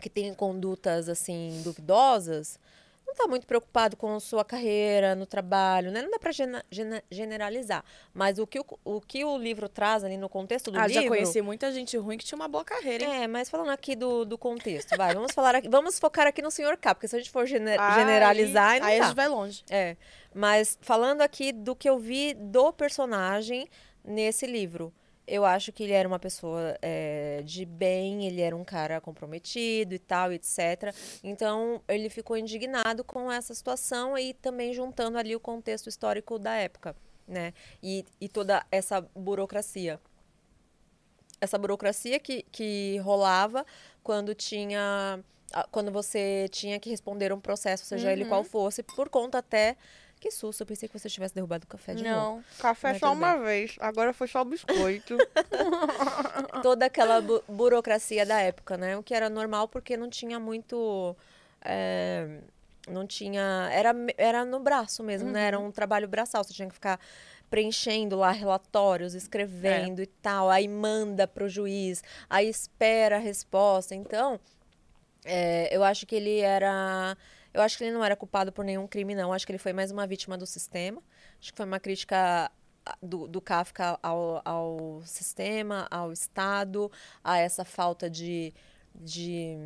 que 0.01 0.09
tem 0.11 0.33
condutas, 0.35 1.09
assim, 1.09 1.61
duvidosas, 1.65 2.59
não 3.07 3.15
tá 3.15 3.27
muito 3.29 3.47
preocupado 3.47 3.95
com 3.95 4.19
sua 4.19 4.43
carreira 4.43 5.15
no 5.15 5.27
trabalho, 5.27 5.91
né? 5.91 6.01
Não 6.01 6.11
dá 6.11 6.19
gena- 6.33 6.65
generalizar. 7.11 7.85
Mas 8.15 8.39
o 8.39 8.47
que 8.47 8.59
o, 8.59 8.65
o 8.85 9.01
que 9.03 9.23
o 9.23 9.37
livro 9.37 9.69
traz 9.69 10.03
ali 10.03 10.17
no 10.17 10.31
contexto 10.31 10.71
do 10.71 10.79
Ah, 10.79 10.87
livro... 10.87 11.03
já 11.03 11.09
conheci 11.09 11.43
muita 11.43 11.71
gente 11.73 11.95
ruim 11.99 12.17
que 12.17 12.25
tinha 12.25 12.37
uma 12.37 12.49
boa 12.49 12.65
carreira, 12.65 13.05
hein? 13.05 13.23
É, 13.25 13.27
mas 13.27 13.51
falando 13.51 13.69
aqui 13.69 13.95
do, 13.95 14.25
do 14.25 14.39
contexto, 14.39 14.97
vai, 14.97 15.13
vamos 15.13 15.33
falar 15.33 15.55
aqui, 15.57 15.69
vamos 15.69 15.99
focar 15.99 16.27
aqui 16.27 16.41
no 16.41 16.51
Sr. 16.51 16.79
K, 16.79 16.95
porque 16.95 17.07
se 17.09 17.15
a 17.15 17.19
gente 17.19 17.31
for 17.31 17.45
gene- 17.47 17.77
Aí- 17.79 17.95
generalizar, 18.01 18.71
aí 18.71 18.81
não 18.81 18.87
aí 18.87 18.97
a 18.97 19.01
dá. 19.01 19.07
gente 19.09 19.17
vai 19.17 19.29
longe. 19.29 19.63
É, 19.69 19.97
mas 20.35 20.79
falando 20.81 21.21
aqui 21.21 21.53
do 21.53 21.77
que 21.77 21.91
eu 21.91 21.99
vi 21.99 22.33
do 22.33 22.73
personagem 22.73 23.69
nesse 24.03 24.47
livro. 24.47 24.91
Eu 25.25 25.45
acho 25.45 25.71
que 25.73 25.85
ele 25.85 25.93
era 25.93 26.07
uma 26.09 26.19
pessoa 26.19 26.77
é, 26.83 27.43
de 27.45 27.65
bem, 27.65 28.27
ele 28.27 28.41
era 28.41 28.57
um 28.57 28.65
cara 28.65 29.01
comprometido 29.01 29.95
e 29.95 29.99
tal, 29.99 30.33
etc. 30.33 30.93
Então, 31.23 31.81
ele 31.87 32.09
ficou 32.11 32.37
indignado 32.37 33.05
com 33.05 33.31
essa 33.31 33.55
situação 33.55 34.19
e 34.19 34.35
também 34.35 34.73
juntando 34.73 35.17
ali 35.17 35.37
o 35.37 35.41
contexto 35.41 35.89
histórico 35.89 36.39
da 36.41 36.55
época, 36.57 36.97
né? 37.27 37.55
E, 37.81 38.05
e 38.21 38.29
toda 38.29 38.67
essa 38.71 39.01
burocracia. 39.15 40.01
Essa 41.41 41.57
burocracia 41.57 42.19
que, 42.19 42.45
que 42.51 42.99
rolava 42.99 43.65
quando 44.03 44.35
tinha... 44.35 45.23
Quando 45.71 45.93
você 45.93 46.49
tinha 46.51 46.81
que 46.81 46.89
responder 46.91 47.33
um 47.33 47.41
processo, 47.41 47.85
seja 47.85 48.11
ele 48.11 48.23
Uhum. 48.25 48.29
qual 48.29 48.45
fosse, 48.45 48.83
por 48.83 49.09
conta 49.09 49.39
até... 49.39 49.77
Que 50.23 50.31
susto, 50.31 50.61
eu 50.61 50.67
pensei 50.69 50.89
que 50.89 50.97
você 50.97 51.09
tivesse 51.11 51.35
derrubado 51.35 51.65
o 51.65 51.67
café 51.67 51.97
de 51.97 52.05
novo. 52.05 52.15
Não, 52.17 52.45
café 52.61 52.97
só 53.01 53.13
uma 53.13 53.37
vez. 53.39 53.75
Agora 53.81 54.13
foi 54.13 54.29
só 54.29 54.45
biscoito. 54.45 55.17
toda 56.63 56.87
aquela 56.87 57.21
bu- 57.21 57.43
burocracia 57.49 58.25
da 58.25 58.41
época, 58.41 58.77
né? 58.77 58.97
O 58.97 59.03
que 59.03 59.15
era 59.15 59.29
normal 59.29 59.67
porque 59.67 59.97
não 59.97 60.09
tinha 60.09 60.39
muito. 60.39 61.17
é, 61.65 62.39
não 62.89 63.05
tinha. 63.05 63.69
Era, 63.73 63.93
era 64.17 64.45
no 64.45 64.61
braço 64.61 65.03
mesmo, 65.03 65.29
né? 65.33 65.47
Era 65.49 65.59
um 65.59 65.73
trabalho 65.73 66.07
braçal. 66.07 66.45
Você 66.45 66.53
tinha 66.55 66.69
que 66.69 66.75
ficar 66.75 67.01
preenchendo 67.51 68.17
lá 68.17 68.31
relatórios, 68.31 69.15
escrevendo 69.15 70.01
e 70.01 70.07
tal. 70.07 70.49
Aí 70.51 70.69
manda 70.69 71.27
pro 71.27 71.49
juiz, 71.49 72.03
aí 72.31 72.49
espera 72.49 73.17
a 73.17 73.19
resposta. 73.21 73.93
Então, 73.93 74.39
é, 75.25 75.69
eu 75.77 75.83
acho 75.83 76.07
que 76.07 76.15
ele 76.15 76.39
era. 76.39 77.17
Eu 77.53 77.63
acho 77.63 77.77
que 77.79 77.85
ele 77.85 77.93
não 77.93 78.05
era 78.05 78.17
culpado 78.17 78.53
por 78.53 78.65
nenhum 78.65 78.87
crime, 78.87 79.15
não. 79.15 79.33
Acho 79.33 79.47
que 79.47 79.53
ele 79.53 79.59
foi 79.59 79.73
mais 79.73 79.91
uma 79.91 80.07
vítima 80.07 80.37
do 80.39 80.47
sistema. 80.47 81.03
Acho 81.41 81.53
que 81.53 81.57
foi 81.57 81.67
uma 81.67 81.81
crítica 81.81 82.51
a- 82.87 82.97
do, 83.03 83.27
do 83.29 83.41
Kafka 83.41 83.99
ao, 84.03 84.41
ao 84.45 85.03
sistema, 85.05 85.87
ao 85.91 86.13
Estado, 86.13 86.91
a 87.23 87.39
essa 87.39 87.65
falta 87.65 88.09
de, 88.11 88.53
de, 88.95 89.57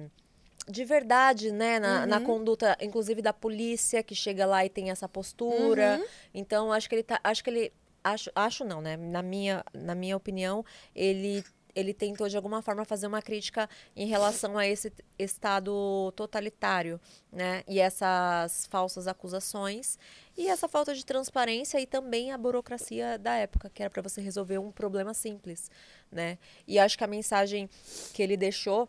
de 0.69 0.85
verdade, 0.85 1.53
né? 1.53 1.79
Na, 1.79 2.07
na 2.07 2.17
Uhum. 2.19 2.25
conduta, 2.25 2.77
inclusive 2.81 3.23
da 3.23 3.33
polícia, 3.33 4.03
que 4.03 4.15
chega 4.15 4.45
lá 4.47 4.65
e 4.65 4.69
tem 4.71 4.91
essa 4.91 5.09
postura. 5.09 6.01
Uhum. 6.01 6.07
Então, 6.35 6.73
acho 6.73 6.89
que 6.89 6.95
ele 6.97 7.03
tá. 7.05 7.21
Acho 7.23 7.43
que 7.45 7.51
ele. 7.51 7.73
Acho, 8.03 8.31
acho 8.37 8.65
não, 8.65 8.81
né? 8.81 8.97
Na 8.97 9.21
minha, 9.21 9.65
na 9.75 9.93
minha 9.95 10.17
opinião, 10.17 10.65
ele, 10.95 11.45
ele 11.77 11.93
tentou, 11.93 12.27
de 12.27 12.37
alguma 12.37 12.63
forma, 12.63 12.87
fazer 12.87 13.07
uma 13.07 13.21
crítica 13.21 13.69
em 13.95 14.07
relação 14.07 14.57
a 14.57 14.67
esse 14.67 14.91
Estado 15.19 16.11
totalitário, 16.17 16.99
né? 17.31 17.63
E 17.69 17.79
essas 17.79 18.67
falsas 18.67 19.07
acusações. 19.07 19.99
E 20.39 20.49
essa 20.49 20.67
falta 20.67 20.95
de 20.95 21.05
transparência 21.05 21.79
e 21.79 21.87
também 21.87 22.33
a 22.33 22.39
burocracia 22.39 23.19
da 23.19 23.35
época, 23.35 23.71
que 23.73 23.83
era 23.83 23.91
para 23.91 24.01
você 24.01 24.23
resolver 24.23 24.57
um 24.57 24.73
problema 24.73 25.13
simples, 25.13 25.71
né? 26.11 26.39
E 26.67 26.79
acho 26.79 26.97
que 26.97 27.05
a 27.05 27.07
mensagem 27.07 27.69
que 28.15 28.23
ele 28.23 28.39
deixou 28.39 28.89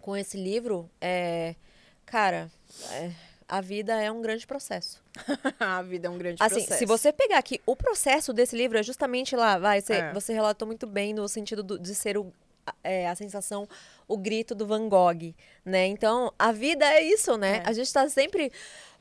com 0.00 0.16
esse 0.16 0.36
livro 0.36 0.88
é, 1.00 1.56
cara, 2.04 2.48
é, 2.92 3.12
a 3.48 3.60
vida 3.60 4.00
é 4.02 4.10
um 4.10 4.20
grande 4.20 4.46
processo. 4.46 5.02
a 5.60 5.82
vida 5.82 6.08
é 6.08 6.10
um 6.10 6.18
grande 6.18 6.42
Assim, 6.42 6.56
processo. 6.56 6.78
se 6.78 6.86
você 6.86 7.12
pegar 7.12 7.38
aqui, 7.38 7.60
o 7.64 7.76
processo 7.76 8.32
desse 8.32 8.56
livro 8.56 8.78
é 8.78 8.82
justamente 8.82 9.36
lá, 9.36 9.58
vai, 9.58 9.80
você, 9.80 9.94
É. 9.94 10.12
você 10.12 10.32
relatou 10.32 10.66
muito 10.66 10.86
bem 10.86 11.14
no 11.14 11.28
sentido 11.28 11.62
do- 11.62 11.78
de 11.78 11.94
ser 11.94 12.18
o, 12.18 12.32
a- 12.66 12.74
é, 12.82 13.08
a 13.08 13.14
sensação, 13.14 13.68
o 14.08 14.16
grito 14.16 14.54
do 14.54 14.66
Van 14.66 14.88
Gogh, 14.88 15.32
né? 15.64 15.86
Então, 15.86 16.32
a 16.38 16.50
vida 16.52 16.84
é 16.84 17.02
isso, 17.02 17.36
né? 17.36 17.58
É. 17.58 17.68
A 17.68 17.72
gente 17.72 17.92
tá 17.92 18.08
sempre, 18.08 18.50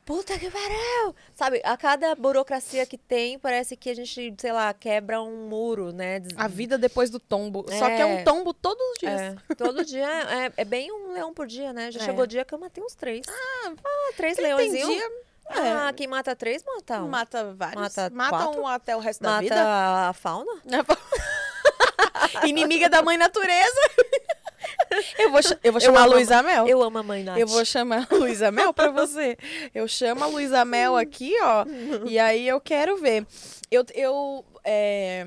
puta 0.06 0.38
que 0.38 0.49
pariu! 0.51 1.16
Sabe, 1.34 1.62
a 1.66 1.76
cada 1.76 2.14
burocracia 2.16 2.86
que 2.86 2.97
tem, 2.97 3.39
parece 3.39 3.76
que 3.76 3.89
a 3.89 3.93
gente, 3.95 4.36
sei 4.39 4.51
lá, 4.51 4.74
quebra 4.74 5.22
um 5.22 5.47
muro, 5.49 5.91
né? 5.91 6.20
Des- 6.20 6.38
A 6.38 6.47
vida 6.47 6.78
depois 6.78 7.10
do 7.10 7.20
tombo. 7.20 7.66
Só 7.78 7.88
que 7.88 8.01
é 8.01 8.06
um 8.06 8.18
É. 8.20 8.24
tombo 8.24 8.53
todos 8.53 8.82
os 8.93 8.99
dias. 8.99 9.20
É, 9.22 9.36
todo 9.56 9.84
dia 9.84 10.08
é, 10.08 10.51
é 10.58 10.66
bem 10.66 10.91
um 10.91 11.12
leão 11.14 11.34
por 11.34 11.47
dia, 11.47 11.74
né? 11.74 11.91
Já 11.91 11.99
É. 12.01 12.06
chegou 12.06 12.24
o 12.24 12.28
dia 12.28 12.45
que 12.45 12.53
eu 12.53 12.60
matei 12.60 12.84
uns 12.84 12.93
três. 12.95 13.26
Ah, 13.28 13.72
três 14.16 14.36
Quem 14.36 14.45
tem 14.45 14.56
leõezinhos. 14.56 14.88
dia, 14.89 15.12
Ah, 15.49 15.93
quem 15.95 16.08
mata 16.08 16.36
três, 16.36 16.64
mata 16.64 17.01
um. 17.03 17.08
mata 17.08 17.53
vários. 17.53 17.82
Mata 17.82 18.10
Mata 18.12 18.49
um 18.49 18.68
até 18.68 18.95
o 18.95 18.99
resto 18.99 19.22
da 19.24 19.30
Mata 19.32 19.41
vida. 19.43 20.10
a 20.10 20.14
fauna? 20.14 20.51
Inimiga 22.45 22.89
da 22.89 23.01
mãe 23.01 23.18
natureza. 23.18 23.80
eu 25.19 25.32
vou, 25.32 25.41
eu 25.63 25.71
vou 25.71 25.82
chamar 25.82 25.99
a 25.99 26.03
amo 26.03 26.13
a 26.13 26.15
Luísa 26.15 26.43
Mel. 26.43 26.67
Eu 26.67 26.84
amo 26.84 26.97
a 26.97 27.03
mãe 27.03 27.23
Nath. 27.23 27.38
Eu 27.38 27.47
vou 27.47 27.63
chamar 27.65 28.07
a 28.09 28.15
Luísa 28.15 28.51
Mel 28.51 28.73
pra 28.73 28.89
você. 28.89 29.38
Eu 29.73 29.88
chamo 29.88 30.23
a 30.23 30.28
Luísa 30.28 30.63
Mel 30.65 30.95
aqui, 30.95 31.34
ó. 31.41 31.65
e 32.07 32.17
aí 32.19 32.47
eu 32.47 32.59
quero 32.59 32.97
ver. 32.97 33.26
Eu, 33.71 33.86
eu 33.93 34.45
é, 34.63 35.26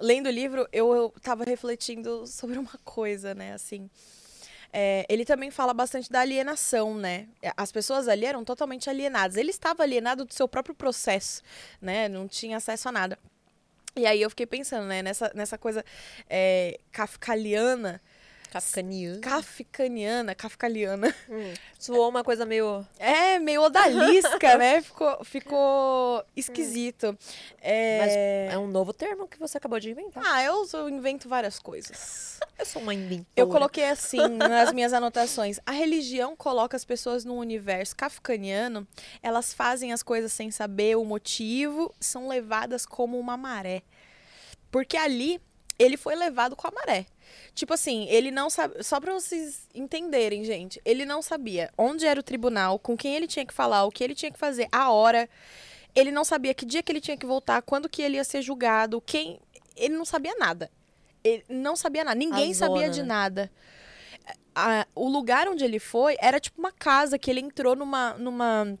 lendo 0.00 0.26
o 0.26 0.30
livro, 0.30 0.66
eu, 0.72 0.94
eu 0.94 1.14
tava 1.22 1.44
refletindo 1.44 2.26
sobre 2.26 2.58
uma 2.58 2.78
coisa, 2.84 3.34
né? 3.34 3.52
Assim. 3.52 3.88
É, 4.72 5.06
ele 5.08 5.24
também 5.24 5.52
fala 5.52 5.72
bastante 5.72 6.10
da 6.10 6.20
alienação, 6.20 6.96
né? 6.96 7.28
As 7.56 7.70
pessoas 7.70 8.08
ali 8.08 8.26
eram 8.26 8.44
totalmente 8.44 8.90
alienadas. 8.90 9.36
Ele 9.36 9.50
estava 9.50 9.84
alienado 9.84 10.24
do 10.24 10.34
seu 10.34 10.48
próprio 10.48 10.74
processo, 10.74 11.42
né? 11.80 12.08
Não 12.08 12.26
tinha 12.26 12.56
acesso 12.56 12.88
a 12.88 12.92
nada. 12.92 13.18
E 13.96 14.04
aí 14.04 14.20
eu 14.20 14.28
fiquei 14.28 14.46
pensando, 14.46 14.86
né? 14.86 15.00
Nessa, 15.00 15.30
nessa 15.32 15.56
coisa 15.56 15.84
é, 16.28 16.80
kafkaliana 16.90 18.00
Kafkaniano. 18.54 19.20
Kafkaniana, 19.20 20.34
kafkaliana. 20.36 21.12
Soou 21.76 22.08
uma 22.08 22.22
coisa 22.22 22.46
meio. 22.46 22.86
É, 23.00 23.36
meio 23.40 23.62
odalisca, 23.62 24.56
né? 24.56 24.80
Ficou, 24.80 25.24
ficou 25.24 26.24
esquisito. 26.36 27.18
É... 27.60 28.50
É 28.52 28.58
um 28.58 28.68
novo 28.68 28.92
termo 28.92 29.26
que 29.26 29.40
você 29.40 29.58
acabou 29.58 29.80
de 29.80 29.90
inventar. 29.90 30.22
Ah, 30.24 30.40
eu, 30.44 30.64
eu 30.72 30.88
invento 30.88 31.28
várias 31.28 31.58
coisas. 31.58 32.38
Eu 32.56 32.64
sou 32.64 32.80
uma 32.80 32.94
inventora. 32.94 33.26
Eu 33.34 33.48
coloquei 33.48 33.86
assim 33.86 34.28
nas 34.28 34.72
minhas 34.72 34.92
anotações. 34.92 35.58
A 35.66 35.72
religião 35.72 36.36
coloca 36.36 36.76
as 36.76 36.84
pessoas 36.84 37.24
num 37.24 37.38
universo 37.38 37.96
kafkaniano. 37.96 38.86
Elas 39.20 39.52
fazem 39.52 39.92
as 39.92 40.00
coisas 40.00 40.32
sem 40.32 40.52
saber 40.52 40.96
o 40.96 41.04
motivo, 41.04 41.92
são 41.98 42.28
levadas 42.28 42.86
como 42.86 43.18
uma 43.18 43.36
maré. 43.36 43.82
Porque 44.70 44.96
ali 44.96 45.40
ele 45.76 45.96
foi 45.96 46.14
levado 46.14 46.54
com 46.54 46.68
a 46.68 46.70
maré. 46.70 47.06
Tipo 47.54 47.74
assim, 47.74 48.06
ele 48.08 48.30
não 48.30 48.50
sabe. 48.50 48.82
Só 48.82 49.00
pra 49.00 49.12
vocês 49.12 49.68
entenderem, 49.74 50.44
gente. 50.44 50.80
Ele 50.84 51.04
não 51.04 51.22
sabia 51.22 51.70
onde 51.78 52.06
era 52.06 52.18
o 52.18 52.22
tribunal, 52.22 52.78
com 52.78 52.96
quem 52.96 53.14
ele 53.14 53.26
tinha 53.26 53.46
que 53.46 53.54
falar, 53.54 53.84
o 53.84 53.90
que 53.90 54.02
ele 54.02 54.14
tinha 54.14 54.30
que 54.32 54.38
fazer, 54.38 54.68
a 54.72 54.90
hora. 54.90 55.28
Ele 55.94 56.10
não 56.10 56.24
sabia 56.24 56.52
que 56.52 56.64
dia 56.64 56.82
que 56.82 56.90
ele 56.90 57.00
tinha 57.00 57.16
que 57.16 57.26
voltar, 57.26 57.62
quando 57.62 57.88
que 57.88 58.02
ele 58.02 58.16
ia 58.16 58.24
ser 58.24 58.42
julgado, 58.42 59.00
quem. 59.00 59.40
Ele 59.76 59.96
não 59.96 60.04
sabia 60.04 60.34
nada. 60.36 60.70
Ele 61.22 61.44
não 61.48 61.76
sabia 61.76 62.04
nada. 62.04 62.16
Ninguém 62.16 62.52
sabia 62.52 62.90
de 62.90 63.02
né? 63.02 63.08
nada. 63.08 63.52
A- 64.54 64.86
o 64.94 65.08
lugar 65.08 65.48
onde 65.48 65.64
ele 65.64 65.78
foi 65.78 66.16
era 66.20 66.38
tipo 66.38 66.60
uma 66.60 66.72
casa 66.72 67.18
que 67.18 67.30
ele 67.30 67.40
entrou 67.40 67.74
numa. 67.76 68.14
numa 68.14 68.78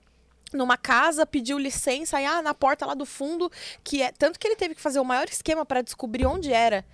numa 0.52 0.76
casa, 0.76 1.26
pediu 1.26 1.58
licença, 1.58 2.16
aí 2.16 2.24
ah, 2.24 2.40
na 2.40 2.54
porta 2.54 2.86
lá 2.86 2.94
do 2.94 3.04
fundo, 3.04 3.50
que 3.82 4.00
é 4.00 4.12
tanto 4.12 4.38
que 4.38 4.46
ele 4.46 4.54
teve 4.54 4.76
que 4.76 4.80
fazer 4.80 5.00
o 5.00 5.04
maior 5.04 5.28
esquema 5.28 5.66
para 5.66 5.82
descobrir 5.82 6.26
onde 6.26 6.52
era 6.52 6.84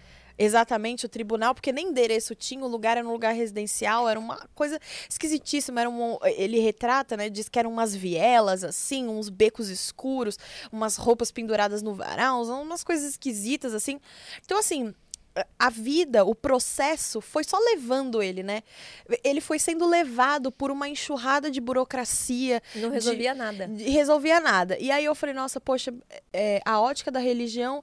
exatamente 0.43 1.05
o 1.05 1.09
tribunal, 1.09 1.55
porque 1.55 1.71
nem 1.71 1.89
endereço 1.89 2.35
tinha, 2.35 2.65
o 2.65 2.69
lugar 2.69 2.97
era 2.97 3.07
um 3.07 3.13
lugar 3.13 3.35
residencial, 3.35 4.09
era 4.09 4.19
uma 4.19 4.49
coisa 4.55 4.81
esquisitíssima, 5.09 5.83
era 5.83 5.91
um, 5.91 6.17
ele 6.25 6.59
retrata, 6.61 7.15
né, 7.15 7.29
diz 7.29 7.47
que 7.49 7.59
eram 7.59 7.71
umas 7.71 7.95
vielas 7.95 8.65
assim, 8.65 9.07
uns 9.07 9.29
becos 9.29 9.69
escuros, 9.69 10.39
umas 10.73 10.97
roupas 10.97 11.31
penduradas 11.31 11.83
no 11.83 11.95
varal, 11.95 12.43
umas 12.45 12.83
coisas 12.83 13.11
esquisitas 13.11 13.75
assim. 13.75 14.01
Então 14.43 14.59
assim, 14.59 14.95
a 15.59 15.71
vida, 15.71 16.25
o 16.25 16.35
processo 16.35 17.21
foi 17.21 17.45
só 17.45 17.57
levando 17.59 18.21
ele, 18.21 18.43
né? 18.43 18.63
Ele 19.23 19.41
foi 19.41 19.59
sendo 19.61 19.87
levado 19.87 20.51
por 20.51 20.71
uma 20.73 20.89
enxurrada 20.89 21.51
de 21.51 21.61
burocracia, 21.61 22.61
Não 22.75 22.91
resolvia 22.91 23.33
nada. 23.35 23.69
de- 23.69 23.85
resolvia 23.89 24.41
nada. 24.41 24.77
E 24.79 24.91
aí 24.91 25.05
eu 25.05 25.15
falei, 25.15 25.35
nossa, 25.35 25.61
poxa, 25.61 25.95
é, 26.33 26.61
a 26.65 26.81
ótica 26.81 27.11
da 27.13 27.21
religião, 27.21 27.83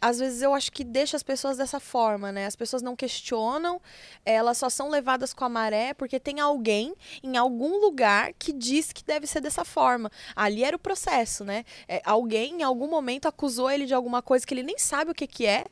às 0.00 0.18
vezes 0.18 0.40
eu 0.42 0.54
acho 0.54 0.72
que 0.72 0.82
deixa 0.82 1.16
as 1.16 1.22
pessoas 1.22 1.56
dessa 1.56 1.78
forma, 1.78 2.32
né? 2.32 2.46
As 2.46 2.56
pessoas 2.56 2.82
não 2.82 2.96
questionam, 2.96 3.80
elas 4.24 4.58
só 4.58 4.70
são 4.70 4.88
levadas 4.88 5.34
com 5.34 5.44
a 5.44 5.48
maré 5.48 5.92
porque 5.94 6.18
tem 6.18 6.40
alguém 6.40 6.94
em 7.22 7.36
algum 7.36 7.78
lugar 7.78 8.32
que 8.38 8.52
diz 8.52 8.92
que 8.92 9.04
deve 9.04 9.26
ser 9.26 9.40
dessa 9.40 9.64
forma. 9.64 10.10
Ali 10.34 10.64
era 10.64 10.76
o 10.76 10.78
processo, 10.78 11.44
né? 11.44 11.64
É, 11.86 12.00
alguém 12.04 12.60
em 12.60 12.62
algum 12.62 12.88
momento 12.88 13.26
acusou 13.26 13.70
ele 13.70 13.86
de 13.86 13.94
alguma 13.94 14.22
coisa 14.22 14.46
que 14.46 14.54
ele 14.54 14.62
nem 14.62 14.78
sabe 14.78 15.10
o 15.10 15.14
que, 15.14 15.26
que 15.26 15.46
é. 15.46 15.66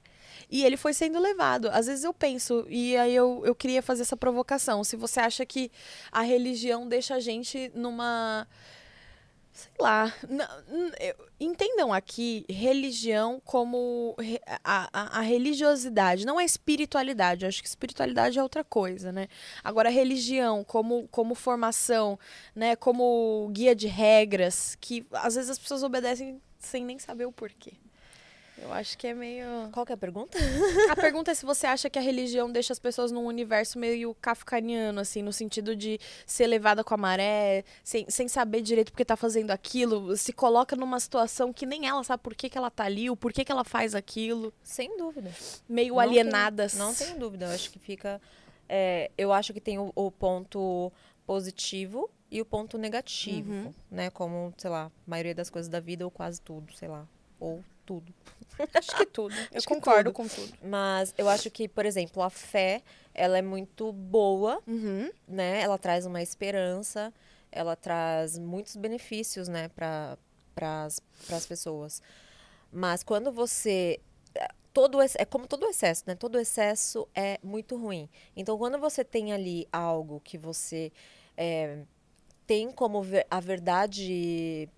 E 0.50 0.64
ele 0.64 0.76
foi 0.76 0.92
sendo 0.92 1.18
levado. 1.18 1.68
Às 1.72 1.86
vezes 1.86 2.04
eu 2.04 2.14
penso, 2.14 2.66
e 2.68 2.96
aí 2.96 3.14
eu, 3.14 3.42
eu 3.44 3.54
queria 3.54 3.82
fazer 3.82 4.02
essa 4.02 4.16
provocação. 4.16 4.82
Se 4.84 4.96
você 4.96 5.20
acha 5.20 5.44
que 5.44 5.70
a 6.12 6.22
religião 6.22 6.86
deixa 6.86 7.14
a 7.14 7.20
gente 7.20 7.70
numa. 7.74 8.46
Sei 9.58 9.72
lá. 9.80 10.14
entendam 11.40 11.92
aqui 11.92 12.44
religião 12.48 13.42
como 13.44 14.14
a, 14.62 14.88
a, 14.92 15.18
a 15.18 15.20
religiosidade, 15.20 16.24
não 16.24 16.38
a 16.38 16.44
espiritualidade. 16.44 17.44
Eu 17.44 17.48
acho 17.48 17.60
que 17.60 17.68
espiritualidade 17.68 18.38
é 18.38 18.42
outra 18.42 18.62
coisa, 18.62 19.10
né? 19.10 19.26
Agora, 19.64 19.90
religião 19.90 20.62
como, 20.62 21.08
como 21.08 21.34
formação, 21.34 22.16
né? 22.54 22.76
Como 22.76 23.50
guia 23.52 23.74
de 23.74 23.88
regras, 23.88 24.76
que 24.80 25.04
às 25.12 25.34
vezes 25.34 25.50
as 25.50 25.58
pessoas 25.58 25.82
obedecem 25.82 26.40
sem 26.60 26.84
nem 26.84 27.00
saber 27.00 27.26
o 27.26 27.32
porquê. 27.32 27.72
Eu 28.62 28.72
acho 28.72 28.98
que 28.98 29.06
é 29.06 29.14
meio. 29.14 29.46
Qual 29.72 29.86
que 29.86 29.92
é 29.92 29.94
a 29.94 29.98
pergunta? 29.98 30.36
A 30.90 30.96
pergunta 30.96 31.30
é 31.30 31.34
se 31.34 31.46
você 31.46 31.66
acha 31.66 31.88
que 31.88 31.98
a 31.98 32.02
religião 32.02 32.50
deixa 32.50 32.72
as 32.72 32.78
pessoas 32.78 33.12
num 33.12 33.24
universo 33.24 33.78
meio 33.78 34.14
kafkaniano, 34.20 35.00
assim, 35.00 35.22
no 35.22 35.32
sentido 35.32 35.74
de 35.76 35.98
ser 36.26 36.46
levada 36.46 36.82
com 36.82 36.92
a 36.92 36.96
maré, 36.96 37.64
sem, 37.84 38.04
sem 38.10 38.26
saber 38.28 38.60
direito 38.60 38.90
porque 38.92 39.04
tá 39.04 39.16
fazendo 39.16 39.50
aquilo, 39.52 40.16
se 40.16 40.32
coloca 40.32 40.74
numa 40.76 40.98
situação 41.00 41.52
que 41.52 41.64
nem 41.64 41.86
ela 41.86 42.02
sabe 42.04 42.22
por 42.22 42.34
que, 42.34 42.50
que 42.50 42.58
ela 42.58 42.70
tá 42.70 42.84
ali, 42.84 43.08
o 43.08 43.16
porquê 43.16 43.44
que 43.44 43.52
ela 43.52 43.64
faz 43.64 43.94
aquilo, 43.94 44.52
Sem 44.62 44.96
dúvida. 44.96 45.30
meio 45.68 45.94
Não 45.94 46.00
alienadas. 46.00 46.74
não 46.74 46.94
tenho 46.94 47.18
dúvida. 47.18 47.46
Eu 47.46 47.52
acho 47.52 47.70
que 47.70 47.78
fica. 47.78 48.20
é, 48.68 49.10
eu 49.16 49.32
acho 49.32 49.52
que 49.54 49.60
tem 49.60 49.78
o, 49.78 49.92
o 49.94 50.10
ponto 50.10 50.92
positivo 51.26 52.10
e 52.30 52.40
o 52.40 52.44
ponto 52.44 52.76
negativo, 52.76 53.52
Uhum. 53.52 53.74
né? 53.90 54.10
Como, 54.10 54.52
sei 54.58 54.68
lá, 54.68 54.86
a 54.86 54.90
maioria 55.06 55.34
das 55.34 55.48
coisas 55.48 55.68
da 55.68 55.78
vida 55.80 56.04
ou 56.04 56.10
quase 56.10 56.40
tudo, 56.40 56.72
sei 56.74 56.88
lá. 56.88 57.06
Ou 57.38 57.62
tudo. 57.88 58.12
Acho 58.74 58.96
que 58.96 59.06
tudo. 59.06 59.34
Eu 59.52 59.58
Acho 59.58 59.68
concordo 59.68 60.12
tudo. 60.12 60.16
com 60.16 60.28
tudo. 60.28 60.52
Mas 60.62 61.14
eu 61.16 61.28
acho 61.28 61.48
que, 61.50 61.68
por 61.68 61.86
exemplo, 61.86 62.22
a 62.22 62.28
fé, 62.28 62.82
ela 63.14 63.38
é 63.38 63.42
muito 63.42 63.92
boa, 63.92 64.60
Uhum. 64.66 65.10
né? 65.26 65.60
Ela 65.62 65.78
traz 65.78 66.04
uma 66.06 66.20
esperança, 66.20 67.12
ela 67.52 67.74
traz 67.76 68.36
muitos 68.38 68.74
benefícios, 68.76 69.48
né, 69.48 69.68
para 69.74 70.18
as 71.30 71.46
pessoas. 71.46 72.02
Mas 72.72 73.02
quando 73.04 73.30
você 73.32 74.00
é, 74.34 74.48
todo 74.72 74.98
é 75.00 75.24
como 75.24 75.46
todo 75.46 75.64
excesso, 75.66 76.02
né? 76.06 76.14
Todo 76.14 76.38
excesso 76.38 77.08
é 77.14 77.38
muito 77.42 77.76
ruim. 77.76 78.08
Então, 78.36 78.58
quando 78.58 78.76
você 78.78 79.02
tem 79.04 79.32
ali 79.32 79.66
algo 79.72 80.20
que 80.24 80.36
você 80.36 80.92
é, 81.36 81.78
tem 82.46 82.70
como 82.72 83.02
ver- 83.02 83.26
a 83.30 83.40
verdade 83.40 84.68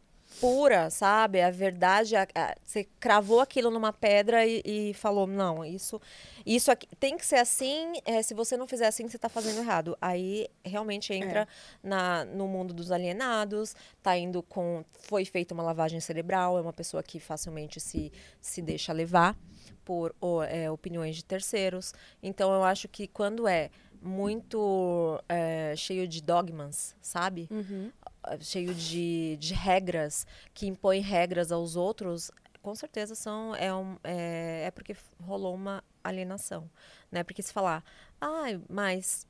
pura, 0.40 0.88
sabe? 0.90 1.40
A 1.42 1.50
verdade, 1.50 2.14
a- 2.16 2.26
a- 2.34 2.54
você 2.64 2.84
cravou 2.98 3.40
aquilo 3.40 3.70
numa 3.70 3.92
pedra 3.92 4.46
e, 4.46 4.62
e 4.64 4.94
falou, 4.94 5.26
não, 5.26 5.64
isso, 5.64 6.00
isso 6.46 6.70
aqui 6.70 6.86
tem 6.96 7.16
que 7.16 7.26
ser 7.26 7.36
assim. 7.36 7.94
é, 8.04 8.22
se 8.22 8.32
você 8.34 8.56
não 8.56 8.66
fizer 8.66 8.86
assim, 8.86 9.08
você 9.08 9.16
está 9.16 9.28
fazendo 9.28 9.58
errado. 9.58 9.96
Aí 10.00 10.48
realmente 10.64 11.12
entra 11.12 11.48
na, 11.82 12.24
no 12.24 12.46
mundo 12.46 12.72
dos 12.72 12.92
alienados, 12.92 13.74
tá 14.02 14.16
indo 14.16 14.42
com, 14.42 14.84
foi 15.00 15.24
feita 15.24 15.52
uma 15.52 15.62
lavagem 15.62 16.00
cerebral, 16.00 16.56
é 16.58 16.60
uma 16.60 16.72
pessoa 16.72 17.02
que 17.02 17.18
facilmente 17.18 17.80
se, 17.80 18.12
se 18.40 18.62
deixa 18.62 18.92
levar 18.92 19.36
por 19.84 20.14
o- 20.20 20.42
é, 20.42 20.70
opiniões 20.70 21.16
de 21.16 21.24
terceiros. 21.24 21.92
Então 22.22 22.52
eu 22.54 22.62
acho 22.62 22.86
que 22.88 23.08
quando 23.08 23.48
é 23.48 23.70
muito 24.02 25.22
é, 25.28 25.74
cheio 25.76 26.08
de 26.08 26.22
dogmas, 26.22 26.94
sabe? 27.02 27.46
Uhum. 27.50 27.90
Ah, 28.22 28.38
cheio 28.40 28.74
de, 28.74 29.36
de 29.38 29.54
regras, 29.54 30.26
que 30.54 30.66
impõe 30.66 31.00
regras 31.00 31.50
aos 31.52 31.76
outros, 31.76 32.30
com 32.62 32.74
certeza 32.74 33.14
são 33.14 33.54
é, 33.56 33.74
um, 33.74 33.96
é, 34.04 34.64
é 34.66 34.70
porque 34.70 34.96
rolou 35.22 35.54
uma 35.54 35.82
alienação, 36.04 36.70
né? 37.10 37.22
Porque 37.22 37.42
se 37.42 37.52
falar, 37.52 37.82
ah, 38.20 38.44
mas 38.68 39.26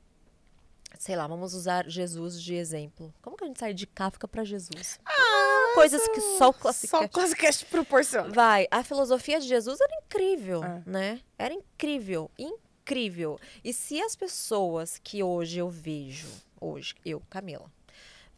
sei 0.99 1.17
lá, 1.17 1.27
vamos 1.27 1.55
usar 1.55 1.89
Jesus 1.89 2.41
de 2.43 2.55
exemplo. 2.55 3.15
Como 3.23 3.37
que 3.37 3.45
a 3.45 3.47
gente 3.47 3.59
sai 3.61 3.73
de 3.73 3.87
Kafka 3.87 4.27
para 4.27 4.45
Jesus? 4.45 4.99
Ah, 5.05 5.73
coisas 5.75 6.07
que 6.09 6.21
só 6.21 6.27
o 6.29 6.37
Só 6.37 6.49
o 6.49 6.55
classificante 6.55 7.09
Classicast 7.13 7.67
proporciona. 7.67 8.29
Vai, 8.31 8.67
a 8.71 8.83
filosofia 8.83 9.39
de 9.39 9.47
Jesus 9.47 9.81
era 9.81 9.95
incrível, 10.05 10.65
É. 10.65 10.83
né? 10.85 11.21
Era 11.39 11.55
incrível, 11.55 12.31
incrível. 12.37 13.39
E 13.63 13.73
se 13.73 14.01
as 14.01 14.17
pessoas 14.17 14.99
que 15.03 15.23
hoje 15.23 15.59
eu 15.59 15.69
vejo, 15.71 16.29
hoje, 16.61 16.95
eu, 17.05 17.23
Camila, 17.31 17.71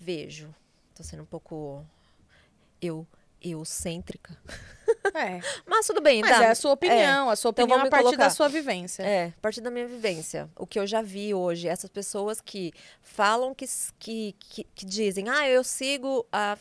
vejo, 0.02 0.52
tô 0.94 1.04
sendo 1.04 1.22
um 1.22 1.26
pouco 1.26 1.84
eu, 2.80 3.06
eucêntrica. 3.40 4.36
É. 5.14 5.40
Mas 5.66 5.86
tudo 5.86 6.00
bem, 6.00 6.20
Mas 6.20 6.40
é 6.40 6.48
a 6.48 6.54
sua 6.54 6.72
opinião, 6.72 7.30
a 7.30 7.36
sua 7.36 7.50
Então 7.50 7.64
opinião 7.64 7.78
vamos 7.78 7.88
a 7.88 7.90
partir 7.90 8.04
colocar. 8.04 8.24
da 8.24 8.30
sua 8.30 8.48
vivência. 8.48 9.02
É, 9.04 9.26
a 9.26 9.40
partir 9.40 9.60
da 9.60 9.70
minha 9.70 9.86
vivência. 9.86 10.50
O 10.56 10.66
que 10.66 10.78
eu 10.78 10.86
já 10.86 11.00
vi 11.00 11.32
hoje, 11.32 11.68
essas 11.68 11.88
pessoas 11.88 12.40
que 12.40 12.72
falam 13.00 13.54
que, 13.54 13.66
que, 13.98 14.34
que, 14.38 14.64
que 14.74 14.84
dizem, 14.84 15.28
ah, 15.28 15.48
eu 15.48 15.62
sigo 15.62 16.26
a 16.32 16.58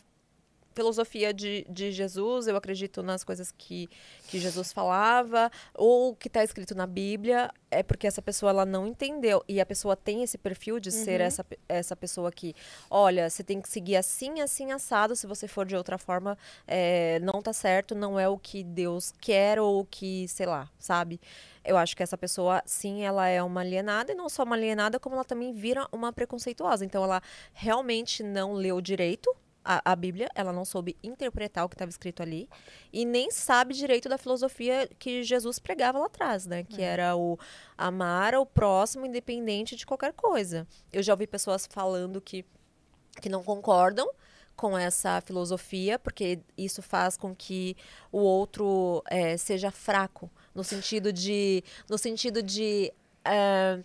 filosofia 0.73 1.33
de, 1.33 1.65
de 1.69 1.91
Jesus, 1.91 2.47
eu 2.47 2.55
acredito 2.55 3.01
nas 3.03 3.23
coisas 3.23 3.51
que, 3.51 3.89
que 4.27 4.39
Jesus 4.39 4.71
falava, 4.71 5.51
ou 5.73 6.15
que 6.15 6.27
está 6.27 6.43
escrito 6.43 6.73
na 6.75 6.87
Bíblia, 6.87 7.49
é 7.69 7.83
porque 7.83 8.07
essa 8.07 8.21
pessoa 8.21 8.49
ela 8.49 8.65
não 8.65 8.87
entendeu. 8.87 9.43
E 9.47 9.59
a 9.61 9.65
pessoa 9.65 9.95
tem 9.95 10.23
esse 10.23 10.37
perfil 10.37 10.79
de 10.79 10.91
ser 10.91 11.19
Uhum. 11.21 11.27
essa, 11.27 11.43
pe- 11.43 11.59
essa 11.67 11.95
pessoa 11.95 12.31
que, 12.31 12.53
olha, 12.89 13.29
você 13.29 13.43
tem 13.43 13.61
que 13.61 13.69
seguir 13.69 13.95
assim, 13.95 14.41
assim, 14.41 14.71
assado, 14.71 15.15
se 15.15 15.27
você 15.27 15.47
for 15.47 15.65
de 15.65 15.75
outra 15.75 15.97
forma, 15.97 16.37
é, 16.67 17.19
não 17.19 17.41
tá 17.41 17.53
certo, 17.53 17.93
não 17.95 18.19
é 18.19 18.27
o 18.27 18.37
que 18.37 18.63
Deus 18.63 19.13
quer 19.19 19.59
ou 19.59 19.81
o 19.81 19.85
que, 19.85 20.27
sei 20.27 20.45
lá, 20.45 20.69
sabe? 20.79 21.19
Eu 21.63 21.77
acho 21.77 21.95
que 21.95 22.01
essa 22.01 22.17
pessoa, 22.17 22.61
sim, 22.65 23.03
ela 23.03 23.27
é 23.27 23.41
uma 23.43 23.61
alienada, 23.61 24.11
e 24.11 24.15
não 24.15 24.27
só 24.27 24.43
uma 24.43 24.55
alienada, 24.55 24.99
como 24.99 25.15
ela 25.15 25.23
também 25.23 25.53
vira 25.53 25.87
uma 25.91 26.11
preconceituosa. 26.11 26.83
Então, 26.83 27.03
ela 27.03 27.21
realmente 27.53 28.23
não 28.23 28.53
leu 28.53 28.81
direito, 28.81 29.33
a, 29.63 29.91
a 29.91 29.95
Bíblia, 29.95 30.27
ela 30.35 30.51
não 30.51 30.65
soube 30.65 30.97
interpretar 31.03 31.65
o 31.65 31.69
que 31.69 31.75
estava 31.75 31.89
escrito 31.89 32.21
ali 32.23 32.49
e 32.91 33.05
nem 33.05 33.29
sabe 33.31 33.73
direito 33.73 34.09
da 34.09 34.17
filosofia 34.17 34.89
que 34.99 35.23
Jesus 35.23 35.59
pregava 35.59 35.99
lá 35.99 36.07
atrás, 36.07 36.45
né? 36.45 36.63
Que 36.63 36.81
era 36.81 37.15
o 37.15 37.37
amar 37.77 38.35
o 38.35 38.45
próximo 38.45 39.05
independente 39.05 39.75
de 39.75 39.85
qualquer 39.85 40.13
coisa. 40.13 40.67
Eu 40.91 41.03
já 41.03 41.13
ouvi 41.13 41.27
pessoas 41.27 41.67
falando 41.69 42.19
que, 42.19 42.45
que 43.21 43.29
não 43.29 43.43
concordam 43.43 44.09
com 44.55 44.77
essa 44.77 45.21
filosofia, 45.21 45.97
porque 45.97 46.39
isso 46.57 46.81
faz 46.81 47.17
com 47.17 47.35
que 47.35 47.75
o 48.11 48.19
outro 48.19 49.03
eh, 49.09 49.37
seja 49.37 49.71
fraco, 49.71 50.29
no 50.53 50.63
sentido 50.63 51.11
de. 51.11 51.63
No 51.89 51.97
sentido 51.97 52.43
de. 52.43 52.91
eh, 53.25 53.83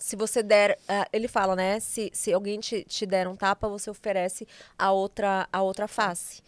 se 0.00 0.16
você 0.16 0.42
der. 0.42 0.78
ah, 0.88 1.06
ele 1.12 1.28
fala, 1.28 1.54
né? 1.54 1.78
Se, 1.78 2.10
se 2.12 2.32
alguém 2.32 2.58
te, 2.58 2.82
te 2.84 3.06
der 3.06 3.28
um 3.28 3.36
tapa, 3.36 3.68
você 3.68 3.90
oferece 3.90 4.48
a 4.78 4.90
outra, 4.90 5.46
a 5.52 5.62
outra 5.62 5.86
face. 5.86 6.42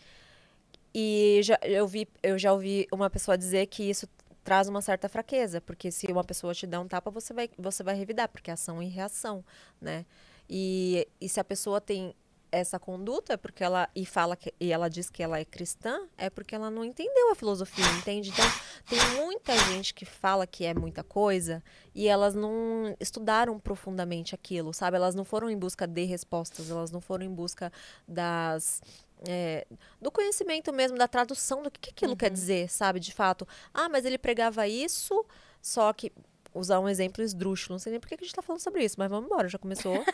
E 0.94 1.40
já, 1.42 1.58
eu, 1.62 1.86
vi, 1.86 2.08
eu 2.22 2.38
já 2.38 2.52
ouvi 2.52 2.88
uma 2.90 3.08
pessoa 3.08 3.38
dizer 3.38 3.66
que 3.66 3.88
isso 3.88 4.08
traz 4.42 4.68
uma 4.68 4.82
certa 4.82 5.08
fraqueza, 5.08 5.60
porque 5.60 5.90
se 5.90 6.06
uma 6.10 6.24
pessoa 6.24 6.54
te 6.54 6.66
der 6.66 6.78
um 6.78 6.88
tapa, 6.88 7.10
você 7.10 7.32
vai, 7.32 7.48
você 7.56 7.82
vai 7.82 7.94
revidar, 7.94 8.28
porque 8.28 8.50
é 8.50 8.54
ação 8.54 8.82
e 8.82 8.88
reação, 8.88 9.44
né? 9.80 10.04
E, 10.48 11.06
e 11.20 11.28
se 11.28 11.38
a 11.38 11.44
pessoa 11.44 11.80
tem 11.80 12.14
essa 12.52 12.78
conduta, 12.78 13.32
é 13.32 13.36
porque 13.36 13.64
ela 13.64 13.88
e 13.96 14.04
fala 14.04 14.36
que, 14.36 14.52
e 14.60 14.70
ela 14.70 14.88
diz 14.88 15.08
que 15.08 15.22
ela 15.22 15.38
é 15.38 15.44
cristã, 15.44 16.06
é 16.18 16.28
porque 16.28 16.54
ela 16.54 16.70
não 16.70 16.84
entendeu 16.84 17.32
a 17.32 17.34
filosofia, 17.34 17.84
entende? 17.98 18.28
Então, 18.28 18.44
tem 18.88 18.98
muita 19.16 19.56
gente 19.70 19.94
que 19.94 20.04
fala 20.04 20.46
que 20.46 20.64
é 20.64 20.74
muita 20.74 21.02
coisa 21.02 21.64
e 21.94 22.06
elas 22.06 22.34
não 22.34 22.94
estudaram 23.00 23.58
profundamente 23.58 24.34
aquilo, 24.34 24.72
sabe? 24.74 24.96
Elas 24.96 25.14
não 25.14 25.24
foram 25.24 25.48
em 25.48 25.58
busca 25.58 25.86
de 25.86 26.04
respostas, 26.04 26.70
elas 26.70 26.90
não 26.90 27.00
foram 27.00 27.24
em 27.24 27.34
busca 27.34 27.72
das 28.06 28.82
é, 29.28 29.66
do 30.00 30.10
conhecimento 30.10 30.72
mesmo, 30.72 30.98
da 30.98 31.08
tradução 31.08 31.62
do 31.62 31.70
que, 31.70 31.80
que 31.80 31.90
aquilo 31.90 32.16
quer 32.16 32.30
dizer, 32.30 32.68
sabe? 32.68 33.00
De 33.00 33.12
fato. 33.12 33.46
Ah, 33.72 33.88
mas 33.88 34.04
ele 34.04 34.18
pregava 34.18 34.68
isso, 34.68 35.24
só 35.60 35.92
que. 35.92 36.12
Usar 36.54 36.80
um 36.80 36.88
exemplo 36.88 37.22
esdrúxulo, 37.24 37.74
não 37.74 37.78
sei 37.78 37.92
nem 37.92 38.00
por 38.00 38.08
que 38.08 38.14
a 38.14 38.18
gente 38.18 38.34
tá 38.34 38.42
falando 38.42 38.60
sobre 38.60 38.84
isso, 38.84 38.96
mas 38.98 39.08
vamos 39.08 39.26
embora, 39.26 39.48
já 39.48 39.58
começou. 39.58 40.04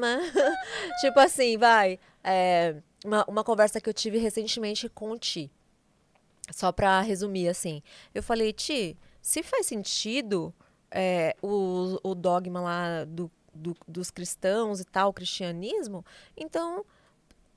Mas, 0.00 0.32
tipo 1.00 1.18
assim, 1.20 1.58
vai. 1.58 1.98
é, 2.22 2.76
uma, 3.04 3.24
uma 3.28 3.44
conversa 3.44 3.80
que 3.80 3.88
eu 3.88 3.94
tive 3.94 4.18
recentemente 4.18 4.88
com 4.88 5.10
o 5.10 5.18
Ti. 5.18 5.50
Só 6.52 6.72
pra 6.72 7.00
resumir, 7.00 7.48
assim. 7.48 7.82
Eu 8.14 8.22
falei, 8.22 8.52
Ti, 8.52 8.96
se 9.20 9.42
faz 9.42 9.66
sentido 9.66 10.54
é, 10.90 11.34
o, 11.42 11.98
o 12.02 12.14
dogma 12.14 12.60
lá 12.60 13.04
do, 13.04 13.30
do- 13.54 13.76
dos 13.88 14.10
cristãos 14.10 14.80
e 14.80 14.84
tal, 14.84 15.10
o 15.10 15.12
cristianismo, 15.12 16.04
então 16.36 16.84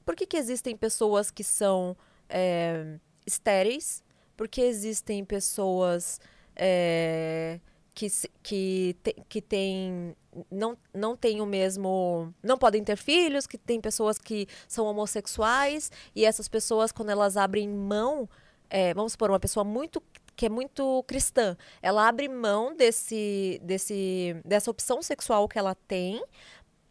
por 0.05 0.15
que, 0.15 0.25
que 0.25 0.37
existem 0.37 0.75
pessoas 0.75 1.29
que 1.29 1.43
são 1.43 1.95
é, 2.29 2.97
estéreis? 3.25 4.03
Por 4.37 4.47
que 4.47 4.61
existem 4.61 5.25
pessoas 5.25 6.19
é, 6.55 7.59
que, 7.97 8.07
que, 8.43 8.95
te- 9.01 9.15
que 9.27 9.41
têm 9.41 10.15
não, 10.51 10.77
não 10.93 11.17
têm 11.17 11.41
o 11.41 11.47
mesmo. 11.47 12.31
não 12.43 12.55
podem 12.55 12.83
ter 12.83 12.95
filhos, 12.95 13.47
que 13.47 13.57
tem 13.57 13.81
pessoas 13.81 14.19
que 14.19 14.47
são 14.67 14.85
homossexuais, 14.85 15.91
e 16.15 16.23
essas 16.23 16.47
pessoas, 16.47 16.91
quando 16.91 17.09
elas 17.09 17.35
abrem 17.35 17.67
mão, 17.67 18.29
é, 18.69 18.93
vamos 18.93 19.13
supor, 19.13 19.31
uma 19.31 19.39
pessoa 19.39 19.63
muito 19.63 19.99
que 20.35 20.45
é 20.45 20.49
muito 20.49 21.03
cristã, 21.07 21.57
ela 21.81 22.07
abre 22.07 22.27
mão 22.29 22.75
desse, 22.75 23.59
desse, 23.63 24.35
dessa 24.45 24.69
opção 24.69 25.01
sexual 25.01 25.47
que 25.47 25.57
ela 25.57 25.73
tem 25.73 26.23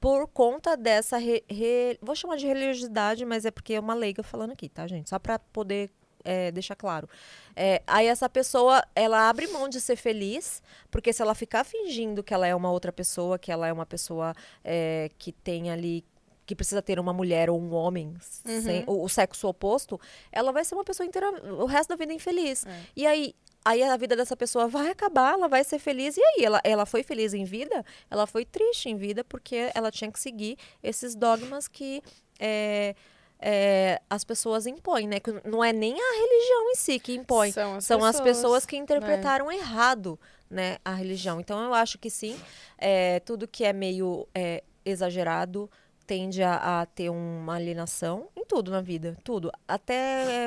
por 0.01 0.27
conta 0.27 0.77
dessa. 0.77 1.17
re- 1.19 1.45
re- 1.49 1.97
vou 2.03 2.17
chamar 2.17 2.37
de 2.37 2.47
religiosidade, 2.49 3.25
mas 3.25 3.45
é 3.45 3.53
porque 3.53 3.75
é 3.75 3.79
uma 3.81 3.95
leiga 3.95 4.25
falando 4.25 4.51
aqui, 4.51 4.69
tá, 4.69 4.89
gente? 4.89 5.09
Só 5.09 5.21
para 5.21 5.39
poder 5.39 5.89
é, 6.27 6.51
deixar 6.51 6.75
claro. 6.75 7.09
É, 7.55 7.83
aí 7.87 8.07
essa 8.07 8.29
pessoa, 8.29 8.83
ela 8.95 9.29
abre 9.29 9.47
mão 9.47 9.69
de 9.69 9.81
ser 9.81 9.97
feliz, 9.97 10.63
porque 10.91 11.13
se 11.13 11.23
ela 11.23 11.35
ficar 11.35 11.65
fingindo 11.65 12.23
que 12.23 12.35
ela 12.35 12.47
é 12.47 12.55
uma 12.55 12.71
outra 12.71 12.93
pessoa, 12.93 13.39
que 13.39 13.51
ela 13.51 13.67
é 13.67 13.73
uma 13.73 13.87
pessoa 13.87 14.35
é, 14.65 15.11
que 15.17 15.33
tem 15.33 15.71
ali 15.71 16.05
que 16.45 16.55
precisa 16.55 16.81
ter 16.81 17.01
uma 17.01 17.13
mulher 17.13 17.51
ou 17.51 17.61
um 17.61 17.75
homem 17.75 18.15
sem 18.21 18.85
o, 18.87 19.03
o 19.03 19.09
sexo 19.09 19.49
oposto, 19.49 20.01
ela 20.31 20.53
vai 20.53 20.65
ser 20.65 20.77
uma 20.77 20.85
pessoa 20.85 21.05
inteira 21.05 21.29
o 21.55 21.67
resto 21.67 21.89
da 21.89 21.97
vida 21.97 22.13
infeliz. 22.13 22.65
É. 22.65 22.81
E 22.95 23.07
aí 23.07 23.35
aí 23.65 23.83
a 23.83 23.97
vida 23.97 24.15
dessa 24.15 24.37
pessoa 24.37 24.69
vai 24.69 24.91
acabar, 24.91 25.33
ela 25.35 25.49
vai 25.49 25.65
ser 25.65 25.81
feliz 25.81 26.17
e 26.17 26.23
aí 26.23 26.45
ela, 26.45 26.61
ela 26.63 26.87
foi 26.87 27.03
feliz 27.03 27.35
em 27.35 27.43
vida, 27.43 27.85
ela 28.09 28.25
foi 28.25 28.45
triste 28.45 28.89
em 28.89 28.97
vida 28.97 29.25
porque 29.25 29.73
ela 29.75 29.91
tinha 29.91 30.11
que 30.11 30.21
seguir 30.21 30.57
esses 30.81 31.17
dogmas 31.17 31.67
que 31.67 32.01
é, 32.39 32.95
é, 33.41 34.01
as 34.09 34.25
pessoas 34.25 34.67
impõem, 34.67 35.07
né? 35.07 35.21
Que 35.21 35.33
não 35.45 35.63
é 35.63 35.73
nem 35.73 35.93
a 35.93 36.13
religião 36.21 36.71
em 36.71 36.75
si 36.75 36.99
que 36.99 37.15
impõe, 37.15 37.53
São 37.53 37.75
as 37.77 37.85
são 37.85 38.05
as 38.05 38.21
pessoas 38.21 38.67
que 38.67 38.77
né? 38.77 38.83
interpretaram 38.83 39.51
errado, 39.53 40.19
né, 40.51 40.79
a 40.85 40.95
religião. 40.95 41.41
Então 41.41 41.63
eu 41.63 41.75
acho 41.75 41.99
que 41.99 42.09
sim, 42.09 42.39
é, 42.79 43.21
tudo 43.21 43.47
que 43.49 43.65
é 43.65 43.73
meio 43.73 44.27
é, 44.35 44.63
exagerado 44.85 45.71
tende 46.07 46.43
a, 46.43 46.81
a 46.83 46.87
ter 46.87 47.11
uma 47.11 47.55
alienação 47.57 48.29
em 48.37 48.45
tudo 48.45 48.71
na 48.71 48.81
vida, 48.81 49.17
tudo, 49.25 49.51
até 49.67 49.95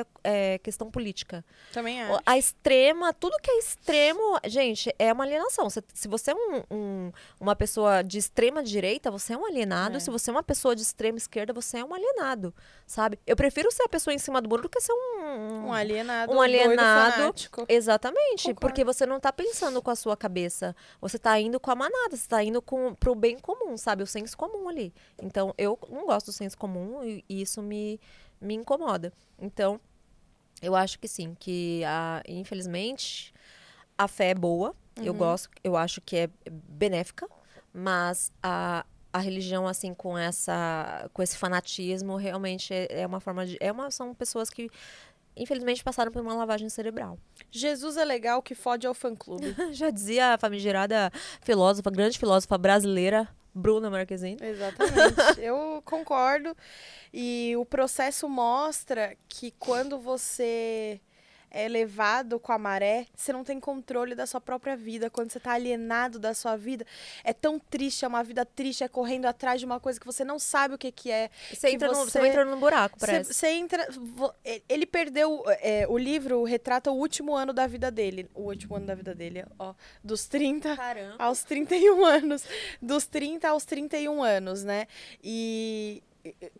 é, 0.00 0.04
é, 0.54 0.58
questão 0.58 0.90
política. 0.90 1.44
Também 1.72 2.02
acho. 2.02 2.20
A 2.24 2.38
extrema, 2.38 3.12
tudo 3.12 3.36
que 3.42 3.50
é 3.50 3.58
extremo, 3.58 4.38
gente, 4.46 4.92
é 4.98 5.12
uma 5.12 5.24
alienação. 5.24 5.68
Se, 5.68 5.82
se 5.92 6.08
você 6.08 6.30
é 6.30 6.34
um- 6.34 6.62
um- 6.70 7.12
uma 7.38 7.54
pessoa 7.54 8.02
de 8.02 8.18
extrema 8.18 8.62
direita, 8.62 9.10
você 9.10 9.34
é 9.34 9.36
um 9.36 9.44
alienado. 9.44 9.96
É. 9.96 10.00
Se 10.00 10.10
você 10.10 10.30
é 10.30 10.32
uma 10.32 10.42
pessoa 10.42 10.74
de 10.74 10.82
extrema 10.82 11.18
esquerda, 11.18 11.52
você 11.52 11.78
é 11.78 11.84
um 11.84 11.92
alienado, 11.92 12.54
sabe? 12.86 13.18
Eu 13.26 13.36
prefiro 13.36 13.70
ser 13.70 13.82
a 13.82 13.88
pessoa 13.88 14.14
em 14.14 14.18
cima 14.18 14.40
do 14.40 14.48
muro 14.48 14.62
do 14.62 14.68
que 14.68 14.80
ser 14.80 14.92
um... 14.92 15.66
Um 15.66 15.72
alienado. 15.72 16.32
um 16.32 16.40
alienado. 16.40 17.34
Exatamente, 17.68 18.42
Concordo. 18.48 18.60
porque 18.60 18.84
você 18.84 19.04
não 19.06 19.20
tá 19.20 19.32
pensando 19.32 19.80
com 19.82 19.90
a 19.90 19.96
sua 19.96 20.16
cabeça. 20.16 20.74
Você 21.00 21.18
tá 21.18 21.38
indo 21.38 21.60
com 21.60 21.70
a 21.70 21.74
manada, 21.74 22.16
você 22.16 22.26
tá 22.26 22.42
indo 22.42 22.60
com, 22.62 22.94
pro 22.94 23.14
bem 23.14 23.38
comum, 23.38 23.76
sabe? 23.76 24.02
O 24.02 24.06
senso 24.06 24.36
comum 24.36 24.68
ali. 24.68 24.92
Então, 25.20 25.49
eu 25.56 25.78
não 25.90 26.06
gosto 26.06 26.26
do 26.26 26.32
senso 26.32 26.56
comum 26.56 27.02
e, 27.04 27.24
isso 27.28 27.62
me, 27.62 28.00
me 28.40 28.54
incomoda. 28.54 29.12
Então, 29.38 29.80
eu 30.62 30.74
acho 30.74 30.98
que 30.98 31.08
sim, 31.08 31.34
que 31.38 31.82
a, 31.84 32.22
infelizmente 32.26 33.32
a 33.96 34.08
fé 34.08 34.30
é 34.30 34.34
boa. 34.34 34.74
Eu 35.02 35.14
gosto, 35.14 35.48
eu 35.64 35.78
acho 35.78 35.98
que 36.02 36.14
é 36.14 36.28
benéfica, 36.50 37.26
mas 37.72 38.30
a, 38.42 38.84
a 39.10 39.18
religião 39.18 39.66
assim 39.66 39.94
com 39.94 40.18
essa 40.18 41.08
com 41.14 41.22
esse 41.22 41.38
fanatismo 41.38 42.16
realmente 42.16 42.74
é, 42.74 43.00
é 43.00 43.06
uma 43.06 43.18
forma 43.18 43.46
de 43.46 43.56
é 43.60 43.72
uma 43.72 43.90
são 43.90 44.14
pessoas 44.14 44.50
que 44.50 44.68
infelizmente 45.36 45.82
passaram 45.82 46.12
por 46.12 46.20
uma 46.20 46.34
lavagem 46.34 46.68
cerebral. 46.68 47.18
Jesus 47.50 47.96
é 47.96 48.04
legal 48.04 48.42
que 48.42 48.54
fode 48.54 48.86
ao 48.86 48.92
fã-clube. 48.92 49.54
Já 49.72 49.90
dizia 49.90 50.34
a 50.34 50.38
famigerada 50.38 51.10
filósofa, 51.40 51.90
grande 51.90 52.18
filósofa 52.18 52.58
brasileira, 52.58 53.28
Bruna 53.54 53.90
Marquezine. 53.90 54.38
Exatamente. 54.40 55.16
Eu 55.40 55.82
concordo. 55.84 56.56
E 57.12 57.54
o 57.56 57.64
processo 57.64 58.28
mostra 58.28 59.16
que 59.28 59.50
quando 59.52 59.98
você 59.98 61.00
é 61.50 61.68
levado 61.68 62.38
com 62.38 62.52
a 62.52 62.58
maré, 62.58 63.06
você 63.14 63.32
não 63.32 63.42
tem 63.44 63.58
controle 63.58 64.14
da 64.14 64.26
sua 64.26 64.40
própria 64.40 64.76
vida. 64.76 65.10
Quando 65.10 65.30
você 65.32 65.40
tá 65.40 65.52
alienado 65.52 66.18
da 66.18 66.32
sua 66.34 66.56
vida, 66.56 66.86
é 67.24 67.32
tão 67.32 67.58
triste, 67.58 68.04
é 68.04 68.08
uma 68.08 68.22
vida 68.22 68.44
triste, 68.44 68.84
é 68.84 68.88
correndo 68.88 69.26
atrás 69.26 69.58
de 69.60 69.66
uma 69.66 69.80
coisa 69.80 69.98
que 69.98 70.06
você 70.06 70.24
não 70.24 70.38
sabe 70.38 70.74
o 70.74 70.78
que, 70.78 70.90
que 70.92 71.10
é. 71.10 71.30
Você 71.52 71.68
Que 71.68 71.74
entra, 71.74 71.88
no, 71.88 71.94
você- 71.94 72.10
você 72.12 72.18
vai 72.20 72.28
entrando 72.28 72.50
num 72.50 72.60
buraco, 72.60 72.98
Você 72.98 73.06
parece. 73.06 73.34
você 73.34 73.48
entra. 73.48 73.88
vo- 73.90 74.32
e- 74.44 74.62
Ele 74.68 74.86
perdeu. 74.86 75.42
é, 75.60 75.86
o 75.88 75.98
livro 75.98 76.44
retrata 76.44 76.90
o 76.90 76.94
último 76.94 77.34
ano 77.34 77.52
da 77.52 77.66
vida 77.66 77.90
dele. 77.90 78.28
O 78.34 78.42
último 78.42 78.76
ano 78.76 78.86
da 78.86 78.94
vida 78.94 79.14
dele, 79.14 79.44
ó. 79.58 79.74
Dos 80.04 80.26
30 80.26 80.76
Caramba. 80.76 81.16
aos 81.18 81.42
31 81.42 82.04
anos. 82.04 82.44
Dos 82.80 83.06
30 83.06 83.48
aos 83.48 83.64
31 83.64 84.22
anos, 84.22 84.62
né? 84.64 84.86
E 85.22 86.02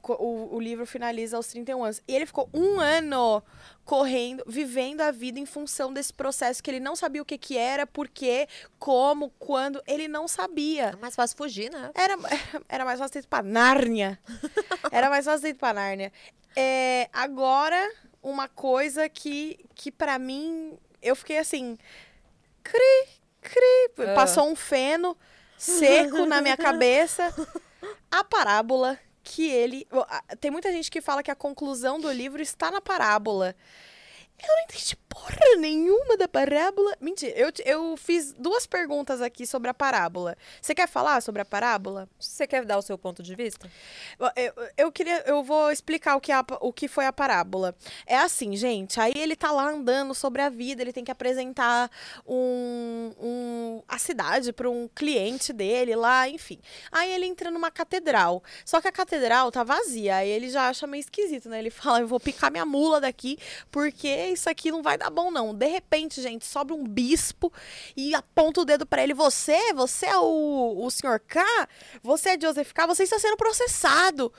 o, 0.03 0.57
o 0.57 0.61
livro 0.61 0.87
finaliza 0.87 1.37
aos 1.37 1.49
31 1.49 1.85
anos. 1.85 2.03
E 2.07 2.15
ele 2.15 2.27
ficou 2.27 2.49
um 2.53 2.81
ano 2.81 3.43
correndo, 3.85 4.43
vivendo 4.47 5.01
a 5.01 5.11
vida 5.11 5.39
em 5.39 5.47
função 5.47 5.93
desse 5.93 6.13
processo 6.13 6.63
que 6.63 6.71
ele 6.71 6.81
não 6.81 6.95
sabia 6.97 7.21
o 7.21 7.25
que 7.25 7.37
que 7.37 7.57
era, 7.57 7.87
por 7.87 8.09
quê, 8.09 8.49
como, 8.79 9.31
quando. 9.39 9.83
Ele 9.87 10.09
não 10.09 10.27
sabia. 10.27 10.91
É 10.91 10.97
mais 10.97 11.15
fácil 11.15 11.37
fugir, 11.37 11.71
né? 11.71 11.91
Era, 11.95 12.17
era 12.69 12.85
mais 12.85 12.99
fácil 12.99 13.13
ter 13.13 13.19
ido 13.21 13.29
pra 13.29 13.43
Nárnia. 13.43 14.19
Era 14.91 15.09
mais 15.09 15.25
fácil 15.25 15.43
ter 15.43 15.49
ido 15.51 15.59
pra 15.59 15.75
Nárnia. 15.75 16.13
É, 16.57 17.09
agora, 17.13 17.91
uma 18.23 18.49
coisa 18.49 19.09
que, 19.09 19.59
que 19.75 19.91
para 19.91 20.19
mim, 20.19 20.77
eu 21.03 21.15
fiquei 21.15 21.39
assim. 21.39 21.79
Cri, 22.63 23.09
cri. 23.41 24.11
Ah. 24.11 24.15
Passou 24.15 24.49
um 24.49 24.57
feno 24.57 25.17
seco 25.57 26.27
na 26.27 26.41
minha 26.41 26.57
cabeça. 26.57 27.35
A 28.11 28.25
parábola 28.25 28.99
que 29.31 29.49
ele. 29.49 29.87
Tem 30.41 30.51
muita 30.51 30.73
gente 30.73 30.91
que 30.91 31.01
fala 31.01 31.23
que 31.23 31.31
a 31.31 31.37
conclusão 31.37 32.01
do 32.01 32.11
livro 32.11 32.43
está 32.43 32.69
na 32.69 32.81
parábola. 32.81 33.55
Eu 34.43 34.57
não 34.57 34.63
entendi 34.65 34.97
porra 35.09 35.37
nenhuma 35.59 36.17
da 36.17 36.27
parábola. 36.27 36.97
Mentira, 37.01 37.33
eu, 37.37 37.53
eu 37.65 37.97
fiz 37.97 38.33
duas 38.33 38.67
perguntas 38.67 39.21
aqui 39.21 39.47
sobre 39.47 39.69
a 39.69 39.75
parábola. 39.75 40.37
Você 40.63 40.75
quer 40.75 40.89
falar 40.89 41.21
sobre 41.21 41.43
a 41.43 41.45
parábola? 41.45 42.09
Você 42.19 42.47
quer 42.47 42.65
dar 42.65 42.79
o 42.79 42.83
seu 42.83 42.97
ponto 42.97 43.23
de 43.23 43.35
vista? 43.35 43.71
Eu, 44.37 44.53
eu 44.77 44.93
queria, 44.93 45.23
eu 45.27 45.43
vou 45.43 45.71
explicar 45.71 46.17
o 46.17 46.21
que, 46.21 46.33
é 46.33 46.37
a- 46.37 46.45
o 46.61 46.73
que 46.73 46.89
foi 46.89 47.05
a 47.07 47.13
parábola. 47.13 47.75
É 48.07 48.17
assim, 48.17 48.57
gente, 48.57 48.99
aí 48.99 49.13
ele 49.17 49.37
tá 49.37 49.51
lá 49.53 49.69
andando 49.69 50.15
sobre 50.15 50.41
a 50.43 50.49
vida, 50.49 50.81
ele 50.81 50.93
tem 50.93 51.05
que 51.05 51.11
apresentar 51.11 51.91
um, 52.27 53.13
um- 53.21 53.83
a 53.89 53.99
cidade 53.99 54.53
para 54.53 54.71
um 54.71 54.89
cliente 54.95 55.53
dele 55.53 55.95
lá, 55.95 56.29
enfim. 56.29 56.59
Aí 56.91 57.13
ele 57.13 57.27
entra 57.27 57.51
numa 57.51 57.71
catedral, 57.71 58.43
só 58.65 58.81
que 58.81 58.89
a 58.89 58.93
catedral 58.93 59.51
tá 59.53 59.63
vazia, 59.65 60.17
aí 60.17 60.29
ele 60.31 60.49
já 60.49 60.69
acha 60.69 60.87
meio 60.87 61.01
esquisito, 61.01 61.49
né? 61.49 61.59
Ele 61.59 61.71
fala, 61.71 62.01
eu 62.01 62.09
vou 62.09 62.19
picar 62.21 62.51
minha 62.51 62.65
mula 62.65 63.01
daqui, 63.01 63.39
porque 63.71 64.30
isso 64.33 64.49
aqui 64.49 64.71
não 64.71 64.83
vai 64.83 64.97
dar 64.97 65.11
bom 65.11 65.31
não. 65.31 65.55
De 65.55 65.67
repente, 65.67 66.21
gente, 66.21 66.47
sobe 66.47 66.73
um 66.73 66.85
bispo 66.85 67.53
e 67.97 68.15
aponta 68.15 68.61
o 68.61 68.65
dedo 68.65 68.87
para 68.87 69.03
ele, 69.03 69.15
você, 69.15 69.73
você 69.73 70.07
é 70.07 70.17
o, 70.17 70.85
o 70.85 70.91
senhor 70.91 71.21
K? 71.21 71.45
Você 72.03 72.31
é 72.31 72.41
Joseph 72.41 72.73
K? 72.73 72.87
Você 72.87 73.05
está 73.05 73.19
sendo 73.19 73.37
processado. 73.37 74.33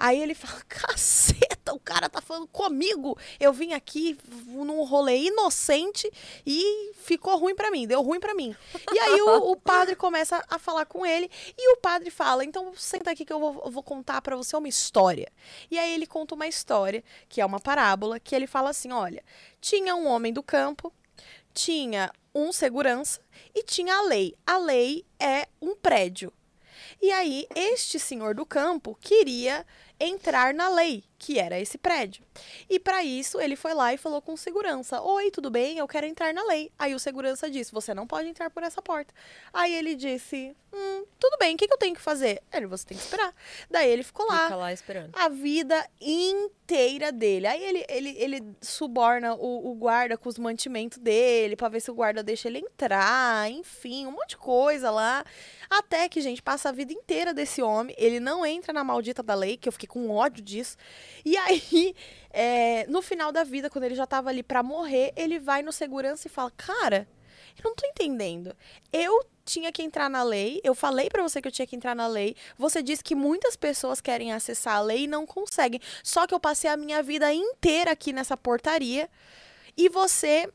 Aí 0.00 0.18
ele 0.18 0.34
fala, 0.34 0.62
caceta, 0.66 1.74
o 1.74 1.78
cara 1.78 2.08
tá 2.08 2.22
falando 2.22 2.48
comigo. 2.48 3.18
Eu 3.38 3.52
vim 3.52 3.74
aqui 3.74 4.16
num 4.46 4.82
rolê 4.82 5.18
inocente 5.26 6.10
e 6.46 6.92
ficou 6.94 7.36
ruim 7.36 7.54
pra 7.54 7.70
mim, 7.70 7.86
deu 7.86 8.00
ruim 8.00 8.18
pra 8.18 8.34
mim. 8.34 8.56
E 8.94 8.98
aí 8.98 9.20
o, 9.20 9.50
o 9.50 9.56
padre 9.56 9.94
começa 9.94 10.42
a 10.48 10.58
falar 10.58 10.86
com 10.86 11.04
ele 11.04 11.30
e 11.56 11.74
o 11.74 11.76
padre 11.76 12.10
fala, 12.10 12.42
então 12.42 12.72
senta 12.74 13.10
aqui 13.10 13.26
que 13.26 13.32
eu 13.32 13.38
vou, 13.38 13.62
eu 13.62 13.70
vou 13.70 13.82
contar 13.82 14.22
pra 14.22 14.34
você 14.34 14.56
uma 14.56 14.68
história. 14.68 15.30
E 15.70 15.78
aí 15.78 15.92
ele 15.92 16.06
conta 16.06 16.34
uma 16.34 16.46
história, 16.46 17.04
que 17.28 17.42
é 17.42 17.44
uma 17.44 17.60
parábola, 17.60 18.18
que 18.18 18.34
ele 18.34 18.46
fala 18.46 18.70
assim, 18.70 18.90
olha, 18.92 19.22
tinha 19.60 19.94
um 19.94 20.06
homem 20.06 20.32
do 20.32 20.42
campo, 20.42 20.90
tinha 21.52 22.10
um 22.34 22.52
segurança 22.52 23.20
e 23.54 23.62
tinha 23.62 23.94
a 23.94 24.02
lei. 24.02 24.34
A 24.46 24.56
lei 24.56 25.04
é 25.18 25.46
um 25.60 25.76
prédio. 25.76 26.32
E 27.00 27.10
aí, 27.12 27.46
este 27.54 27.98
senhor 27.98 28.34
do 28.34 28.46
campo 28.46 28.96
queria 29.00 29.66
entrar 29.98 30.54
na 30.54 30.68
lei, 30.70 31.04
que 31.18 31.38
era 31.38 31.60
esse 31.60 31.76
prédio. 31.76 32.24
E 32.70 32.80
para 32.80 33.04
isso, 33.04 33.38
ele 33.38 33.54
foi 33.54 33.74
lá 33.74 33.92
e 33.92 33.98
falou 33.98 34.22
com 34.22 34.32
o 34.32 34.38
segurança: 34.38 35.00
Oi, 35.02 35.30
tudo 35.30 35.50
bem? 35.50 35.76
Eu 35.78 35.86
quero 35.86 36.06
entrar 36.06 36.32
na 36.32 36.42
lei. 36.44 36.72
Aí 36.78 36.94
o 36.94 36.98
segurança 36.98 37.50
disse: 37.50 37.72
Você 37.72 37.92
não 37.92 38.06
pode 38.06 38.28
entrar 38.28 38.48
por 38.50 38.62
essa 38.62 38.80
porta. 38.80 39.12
Aí 39.52 39.74
ele 39.74 39.94
disse: 39.94 40.56
Hum, 40.72 41.04
tudo 41.18 41.36
bem, 41.38 41.54
o 41.54 41.58
que, 41.58 41.66
que 41.66 41.74
eu 41.74 41.78
tenho 41.78 41.94
que 41.94 42.00
fazer? 42.00 42.42
Ele, 42.52 42.66
você 42.66 42.86
tem 42.86 42.96
que 42.96 43.02
esperar. 43.02 43.34
Daí 43.70 43.90
ele 43.90 44.02
ficou 44.02 44.26
lá 44.26 44.44
Fica 44.44 44.56
lá 44.56 44.72
esperando. 44.72 45.10
a 45.14 45.28
vida 45.28 45.84
inteira 46.00 47.10
dele. 47.12 47.46
Aí 47.46 47.62
ele, 47.62 47.84
ele, 47.88 48.16
ele 48.18 48.56
suborna 48.62 49.34
o, 49.34 49.70
o 49.70 49.74
guarda 49.74 50.16
com 50.16 50.28
os 50.28 50.38
mantimentos 50.38 50.98
dele, 50.98 51.56
pra 51.56 51.68
ver 51.68 51.80
se 51.80 51.90
o 51.90 51.94
guarda 51.94 52.22
deixa 52.22 52.48
ele 52.48 52.58
entrar, 52.58 53.50
enfim, 53.50 54.06
um 54.06 54.12
monte 54.12 54.30
de 54.30 54.36
coisa 54.38 54.90
lá. 54.90 55.24
Até 55.70 56.08
que, 56.08 56.20
gente, 56.20 56.42
passa 56.42 56.68
a 56.68 56.72
vida 56.72 56.92
inteira 56.92 57.32
desse 57.32 57.62
homem, 57.62 57.94
ele 57.96 58.18
não 58.18 58.44
entra 58.44 58.72
na 58.72 58.82
maldita 58.82 59.22
da 59.22 59.34
lei, 59.34 59.56
que 59.56 59.68
eu 59.68 59.72
fiquei 59.72 59.86
com 59.86 60.10
ódio 60.10 60.42
disso. 60.42 60.76
E 61.24 61.36
aí, 61.36 61.94
é, 62.30 62.86
no 62.88 63.00
final 63.00 63.30
da 63.30 63.44
vida, 63.44 63.70
quando 63.70 63.84
ele 63.84 63.94
já 63.94 64.04
tava 64.04 64.30
ali 64.30 64.42
pra 64.42 64.64
morrer, 64.64 65.12
ele 65.14 65.38
vai 65.38 65.62
no 65.62 65.72
segurança 65.72 66.26
e 66.26 66.30
fala: 66.30 66.50
Cara, 66.56 67.06
eu 67.56 67.62
não 67.64 67.74
tô 67.74 67.86
entendendo. 67.86 68.56
Eu 68.92 69.24
tinha 69.44 69.70
que 69.70 69.82
entrar 69.82 70.10
na 70.10 70.22
lei, 70.24 70.60
eu 70.64 70.74
falei 70.74 71.08
pra 71.08 71.22
você 71.22 71.40
que 71.40 71.46
eu 71.48 71.52
tinha 71.52 71.66
que 71.66 71.76
entrar 71.76 71.94
na 71.94 72.08
lei. 72.08 72.34
Você 72.58 72.82
disse 72.82 73.04
que 73.04 73.14
muitas 73.14 73.54
pessoas 73.54 74.00
querem 74.00 74.32
acessar 74.32 74.76
a 74.76 74.80
lei 74.80 75.04
e 75.04 75.06
não 75.06 75.24
conseguem. 75.24 75.80
Só 76.02 76.26
que 76.26 76.34
eu 76.34 76.40
passei 76.40 76.68
a 76.68 76.76
minha 76.76 77.02
vida 77.02 77.32
inteira 77.32 77.92
aqui 77.92 78.12
nessa 78.12 78.36
portaria 78.36 79.08
e 79.76 79.88
você 79.88 80.48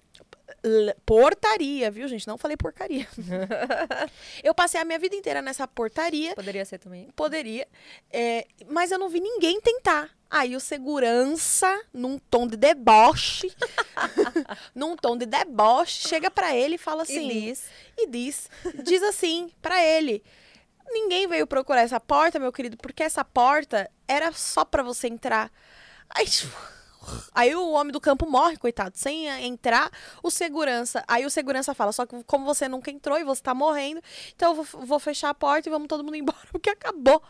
portaria, 1.06 1.90
viu, 1.92 2.08
gente? 2.08 2.28
Não 2.28 2.38
falei 2.38 2.58
porcaria. 2.58 3.08
eu 4.44 4.54
passei 4.54 4.80
a 4.80 4.86
minha 4.86 5.00
vida 5.00 5.16
inteira 5.16 5.42
nessa 5.42 5.68
portaria 5.68 6.36
Poderia 6.36 6.66
ser 6.66 6.78
também. 6.78 7.10
Poderia. 7.16 7.68
é, 8.12 8.48
mas 8.68 8.92
eu 8.92 9.00
não 9.00 9.10
vi 9.10 9.20
ninguém 9.20 9.60
tentar. 9.62 10.10
Aí 10.30 10.56
o 10.56 10.60
segurança, 10.60 11.84
num 11.94 12.18
tom 12.18 12.48
de 12.48 12.58
deboche, 12.58 13.56
num 14.74 14.96
tom 14.96 15.16
de 15.16 15.26
deboche, 15.26 16.08
chega 16.08 16.32
pra 16.32 16.56
ele 16.56 16.76
e 16.76 16.80
fala 16.80 17.04
assim. 17.04 17.30
e 17.30 17.42
diz. 17.42 17.64
e 17.98 18.08
diz, 18.08 18.50
diz 18.84 19.04
assim 19.04 19.52
pra 19.62 19.84
ele: 19.84 20.24
Ninguém 20.90 21.28
veio 21.28 21.48
procurar 21.48 21.82
essa 21.82 22.00
porta, 22.00 22.40
meu 22.40 22.52
querido, 22.52 22.76
porque 22.78 23.04
essa 23.04 23.24
porta 23.24 23.90
era 24.08 24.32
só 24.32 24.66
pra 24.66 24.84
você 24.84 25.08
entrar. 25.08 25.52
Aí, 26.10 26.26
tipo, 26.26 26.56
aí 27.34 27.56
o 27.56 27.72
homem 27.72 27.92
do 27.92 28.00
campo 28.00 28.30
morre, 28.30 28.58
coitado, 28.58 28.98
sem 28.98 29.30
eh, 29.30 29.46
entrar. 29.46 29.92
O 30.24 30.30
segurança, 30.30 31.04
aí 31.08 31.26
o 31.26 31.30
segurança 31.30 31.74
fala: 31.74 31.92
Só 31.92 32.06
que 32.06 32.24
como 32.24 32.46
você 32.46 32.68
nunca 32.68 32.92
entrou 32.92 33.18
e 33.18 33.24
você 33.24 33.42
tá 33.42 33.54
morrendo, 33.54 34.02
então 34.36 34.56
eu 34.56 34.64
vou, 34.64 35.00
fechar 35.00 35.30
a 35.30 35.34
porta 35.34 35.70
e 35.70 35.72
vamos 35.72 35.88
todo 35.88 36.04
mundo 36.04 36.16
embora, 36.18 36.48
porque 36.52 36.70
acabou. 36.70 37.22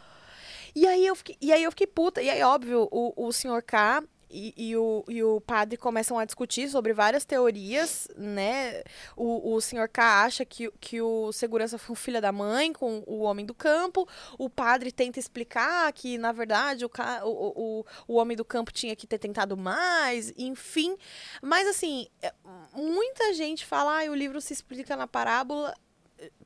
E 0.76 0.86
aí 0.86 1.06
eu 1.06 1.16
fiquei, 1.16 1.38
e 1.42 1.54
aí 1.54 1.64
eu 1.64 1.72
fiquei 1.72 1.88
puta. 1.88 2.22
E 2.22 2.30
aí, 2.30 2.42
óbvio, 2.44 2.88
o, 2.92 3.28
o 3.28 3.32
senhor 3.32 3.62
K 3.62 4.04
e, 4.36 4.54
e 4.58 4.76
o, 4.76 5.04
e 5.08 5.24
o 5.24 5.40
padre 5.40 5.78
começam 5.78 6.20
a 6.20 6.26
discutir 6.26 6.68
sobre 6.68 6.92
várias 6.94 7.24
teorias, 7.24 8.08
né? 8.18 8.84
O, 9.16 9.54
o 9.54 9.62
senhor 9.62 9.88
K 9.88 10.26
acha 10.26 10.44
que, 10.44 10.70
que 10.80 11.02
o 11.02 11.32
segurança 11.32 11.78
foi 11.78 11.94
um 11.94 11.96
filho 11.96 12.20
da 12.20 12.34
mãe 12.34 12.74
com 12.74 13.02
o 13.08 13.22
homem 13.22 13.46
do 13.46 13.54
campo. 13.54 14.08
O 14.38 14.50
padre 14.50 14.92
tenta 14.92 15.20
explicar 15.20 15.92
que, 15.94 16.18
na 16.18 16.34
verdade, 16.34 16.84
o, 16.84 16.92
o, 17.24 17.80
o, 17.80 17.86
o 18.08 18.16
homem 18.16 18.36
do 18.36 18.44
campo 18.44 18.74
tinha 18.74 18.96
que 18.96 19.08
ter 19.08 19.18
tentado 19.18 19.56
mais, 19.56 20.34
enfim. 20.38 20.98
Mas, 21.42 21.68
assim, 21.68 22.08
é, 22.22 22.34
muita 22.74 23.34
gente 23.34 23.66
fala, 23.66 24.04
ah, 24.04 24.12
o 24.12 24.16
livro 24.16 24.42
se 24.42 24.52
explica 24.52 24.98
na 24.98 25.08
parábola. 25.08 25.74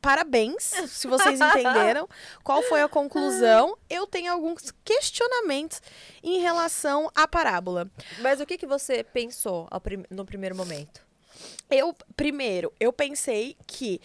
Parabéns, 0.01 0.63
se 0.87 1.07
vocês 1.07 1.39
entenderam 1.39 2.07
qual 2.43 2.61
foi 2.63 2.81
a 2.81 2.87
conclusão. 2.89 3.77
Eu 3.89 4.07
tenho 4.07 4.31
alguns 4.31 4.73
questionamentos 4.83 5.81
em 6.23 6.39
relação 6.39 7.09
à 7.15 7.27
parábola. 7.27 7.89
Mas 8.19 8.39
o 8.39 8.45
que, 8.45 8.57
que 8.57 8.65
você 8.65 9.03
pensou 9.03 9.67
prim- 9.81 10.05
no 10.09 10.25
primeiro 10.25 10.55
momento? 10.55 11.01
Eu, 11.69 11.95
primeiro, 12.15 12.73
eu 12.79 12.91
pensei 12.91 13.55
que. 13.67 14.01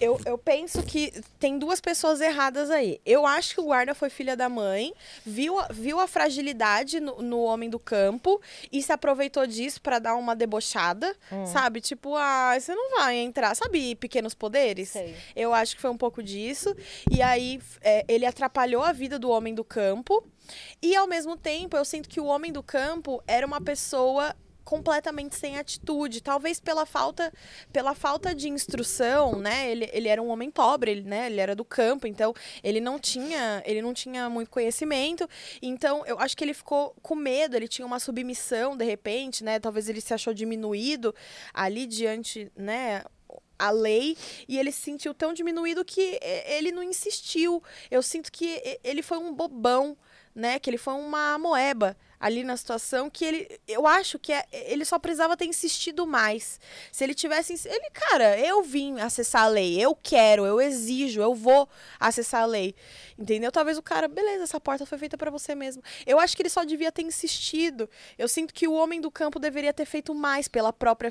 Eu, 0.00 0.20
eu 0.26 0.36
penso 0.38 0.82
que 0.82 1.12
tem 1.38 1.58
duas 1.58 1.80
pessoas 1.80 2.20
erradas 2.20 2.70
aí. 2.70 3.00
Eu 3.04 3.26
acho 3.26 3.54
que 3.54 3.60
o 3.60 3.64
guarda 3.64 3.94
foi 3.94 4.10
filha 4.10 4.36
da 4.36 4.48
mãe, 4.48 4.92
viu, 5.24 5.58
a- 5.58 5.68
viu 5.70 5.98
a 6.00 6.06
fragilidade 6.06 7.00
no, 7.00 7.20
no 7.22 7.40
homem 7.42 7.68
do 7.70 7.78
campo 7.78 8.40
e 8.72 8.82
se 8.82 8.92
aproveitou 8.92 9.46
disso 9.46 9.80
pra 9.80 9.98
dar 9.98 10.14
uma 10.16 10.34
debochada, 10.36 11.14
sabe? 11.46 11.80
Tipo, 11.80 12.14
ah, 12.16 12.54
você 12.58 12.74
não 12.74 12.96
vai 12.98 13.16
entrar. 13.16 13.54
Sabe, 13.54 13.94
pequenos 13.96 14.34
poderes? 14.34 14.90
Sei. 14.90 15.14
Eu 15.34 15.52
acho 15.54 15.76
que 15.76 15.82
foi 15.82 15.90
um 15.90 15.96
pouco 15.98 16.22
disso. 16.22 16.74
E 17.10 17.20
aí 17.22 17.60
é, 17.80 18.04
ele 18.08 18.26
atrapalhou 18.26 18.82
a 18.82 18.92
vida 18.92 19.18
do 19.18 19.30
homem 19.30 19.54
do 19.54 19.64
campo. 19.64 20.24
E 20.82 20.94
ao 20.94 21.06
mesmo 21.06 21.36
tempo, 21.38 21.74
eu 21.76 21.84
sinto 21.86 22.06
que 22.08 22.20
o 22.20 22.26
homem 22.26 22.52
do 22.52 22.62
campo 22.62 23.22
era 23.26 23.46
uma 23.46 23.60
pessoa 23.62 24.34
completamente 24.74 25.36
sem 25.36 25.56
atitude, 25.56 26.20
talvez 26.20 26.58
pela 26.58 26.84
falta 26.84 27.32
pela 27.72 27.94
falta 27.94 28.34
de 28.34 28.48
instrução, 28.48 29.38
né? 29.38 29.70
Ele, 29.70 29.88
ele 29.92 30.08
era 30.08 30.20
um 30.20 30.28
homem 30.28 30.50
pobre, 30.50 30.90
ele, 30.90 31.02
né? 31.02 31.26
Ele 31.26 31.40
era 31.40 31.54
do 31.54 31.64
campo, 31.64 32.08
então 32.08 32.34
ele 32.62 32.80
não 32.80 32.98
tinha 32.98 33.62
ele 33.64 33.80
não 33.80 33.94
tinha 33.94 34.28
muito 34.28 34.50
conhecimento. 34.50 35.28
Então 35.62 36.04
eu 36.06 36.18
acho 36.18 36.36
que 36.36 36.42
ele 36.42 36.54
ficou 36.54 36.92
com 37.00 37.14
medo, 37.14 37.54
ele 37.54 37.68
tinha 37.68 37.86
uma 37.86 38.00
submissão 38.00 38.76
de 38.76 38.84
repente, 38.84 39.44
né? 39.44 39.60
Talvez 39.60 39.88
ele 39.88 40.00
se 40.00 40.12
achou 40.12 40.34
diminuído 40.34 41.14
ali 41.52 41.86
diante, 41.86 42.50
né? 42.56 43.04
a 43.56 43.70
lei 43.70 44.16
e 44.48 44.58
ele 44.58 44.72
se 44.72 44.80
sentiu 44.80 45.14
tão 45.14 45.32
diminuído 45.32 45.84
que 45.84 46.18
ele 46.46 46.72
não 46.72 46.82
insistiu. 46.82 47.62
Eu 47.88 48.02
sinto 48.02 48.32
que 48.32 48.60
ele 48.82 49.00
foi 49.00 49.18
um 49.18 49.32
bobão, 49.32 49.96
né? 50.34 50.58
Que 50.58 50.68
ele 50.68 50.78
foi 50.78 50.94
uma 50.94 51.38
moeba 51.38 51.96
ali 52.18 52.44
na 52.44 52.56
situação 52.56 53.10
que 53.10 53.24
ele 53.24 53.60
eu 53.66 53.86
acho 53.86 54.18
que 54.18 54.32
é- 54.32 54.46
ele 54.52 54.84
só 54.84 54.98
precisava 54.98 55.36
ter 55.36 55.46
insistido 55.46 56.06
mais. 56.06 56.58
Se 56.92 57.04
ele 57.04 57.14
tivesse 57.14 57.54
ele, 57.68 57.90
cara, 57.92 58.38
eu 58.38 58.62
vim 58.62 59.00
acessar 59.00 59.44
a 59.44 59.48
lei, 59.48 59.80
eu 59.80 59.94
quero, 59.94 60.44
eu 60.46 60.60
exijo, 60.60 61.20
eu 61.20 61.34
vou 61.34 61.68
acessar 61.98 62.42
a 62.42 62.46
lei. 62.46 62.74
Entendeu? 63.18 63.52
Talvez 63.52 63.78
o 63.78 63.82
cara, 63.82 64.08
beleza, 64.08 64.44
essa 64.44 64.60
porta 64.60 64.84
foi 64.86 64.98
feita 64.98 65.16
pra 65.16 65.30
você 65.30 65.54
mesmo. 65.54 65.82
Eu 66.06 66.18
acho 66.18 66.36
que 66.36 66.42
ele 66.42 66.50
só 66.50 66.64
devia 66.64 66.90
ter 66.90 67.02
insistido. 67.02 67.88
Eu 68.18 68.28
sinto 68.28 68.52
que 68.52 68.66
o 68.66 68.72
homem 68.72 69.00
do 69.00 69.10
campo 69.10 69.38
deveria 69.38 69.72
ter 69.72 69.84
feito 69.84 70.14
mais 70.14 70.48
pela 70.48 70.72
própria 70.72 71.10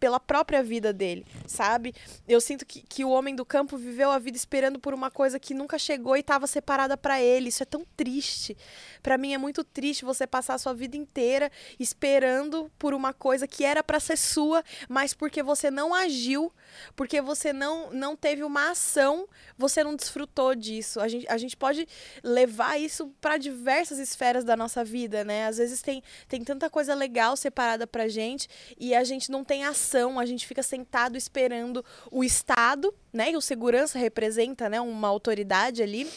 pela 0.00 0.18
própria 0.18 0.62
vida 0.62 0.94
dele, 0.94 1.26
sabe? 1.46 1.94
Eu 2.26 2.40
sinto 2.40 2.64
que, 2.64 2.80
que 2.80 3.04
o 3.04 3.10
homem 3.10 3.36
do 3.36 3.44
campo 3.44 3.76
viveu 3.76 4.10
a 4.10 4.18
vida 4.18 4.34
esperando 4.34 4.80
por 4.80 4.94
uma 4.94 5.10
coisa 5.10 5.38
que 5.38 5.52
nunca 5.52 5.78
chegou 5.78 6.16
e 6.16 6.20
estava 6.20 6.46
separada 6.46 6.96
para 6.96 7.20
ele. 7.20 7.50
Isso 7.50 7.62
é 7.62 7.66
tão 7.66 7.84
triste. 7.98 8.56
Para 9.02 9.18
mim 9.18 9.34
é 9.34 9.38
muito 9.38 9.62
triste 9.62 10.06
você 10.06 10.26
passar 10.26 10.39
a 10.48 10.58
sua 10.58 10.72
vida 10.72 10.96
inteira 10.96 11.50
esperando 11.78 12.70
por 12.78 12.94
uma 12.94 13.12
coisa 13.12 13.46
que 13.46 13.64
era 13.64 13.82
para 13.82 14.00
ser 14.00 14.16
sua, 14.16 14.64
mas 14.88 15.14
porque 15.14 15.42
você 15.42 15.70
não 15.70 15.94
agiu, 15.94 16.52
porque 16.96 17.20
você 17.20 17.52
não, 17.52 17.92
não 17.92 18.16
teve 18.16 18.42
uma 18.42 18.70
ação, 18.70 19.28
você 19.56 19.84
não 19.84 19.94
desfrutou 19.94 20.54
disso. 20.54 21.00
A 21.00 21.08
gente, 21.08 21.26
a 21.28 21.36
gente 21.36 21.56
pode 21.56 21.86
levar 22.22 22.78
isso 22.78 23.12
para 23.20 23.36
diversas 23.36 23.98
esferas 23.98 24.44
da 24.44 24.56
nossa 24.56 24.84
vida, 24.84 25.24
né? 25.24 25.46
Às 25.46 25.58
vezes 25.58 25.82
tem, 25.82 26.02
tem 26.28 26.42
tanta 26.42 26.70
coisa 26.70 26.94
legal 26.94 27.36
separada 27.36 27.86
pra 27.86 28.08
gente 28.08 28.48
e 28.78 28.94
a 28.94 29.04
gente 29.04 29.30
não 29.30 29.44
tem 29.44 29.64
ação, 29.64 30.18
a 30.18 30.26
gente 30.26 30.46
fica 30.46 30.62
sentado 30.62 31.16
esperando 31.16 31.84
o 32.10 32.24
Estado, 32.24 32.94
né? 33.12 33.32
E 33.32 33.36
o 33.36 33.40
segurança 33.40 33.98
representa, 33.98 34.68
né, 34.68 34.80
uma 34.80 35.08
autoridade 35.08 35.82
ali 35.82 36.08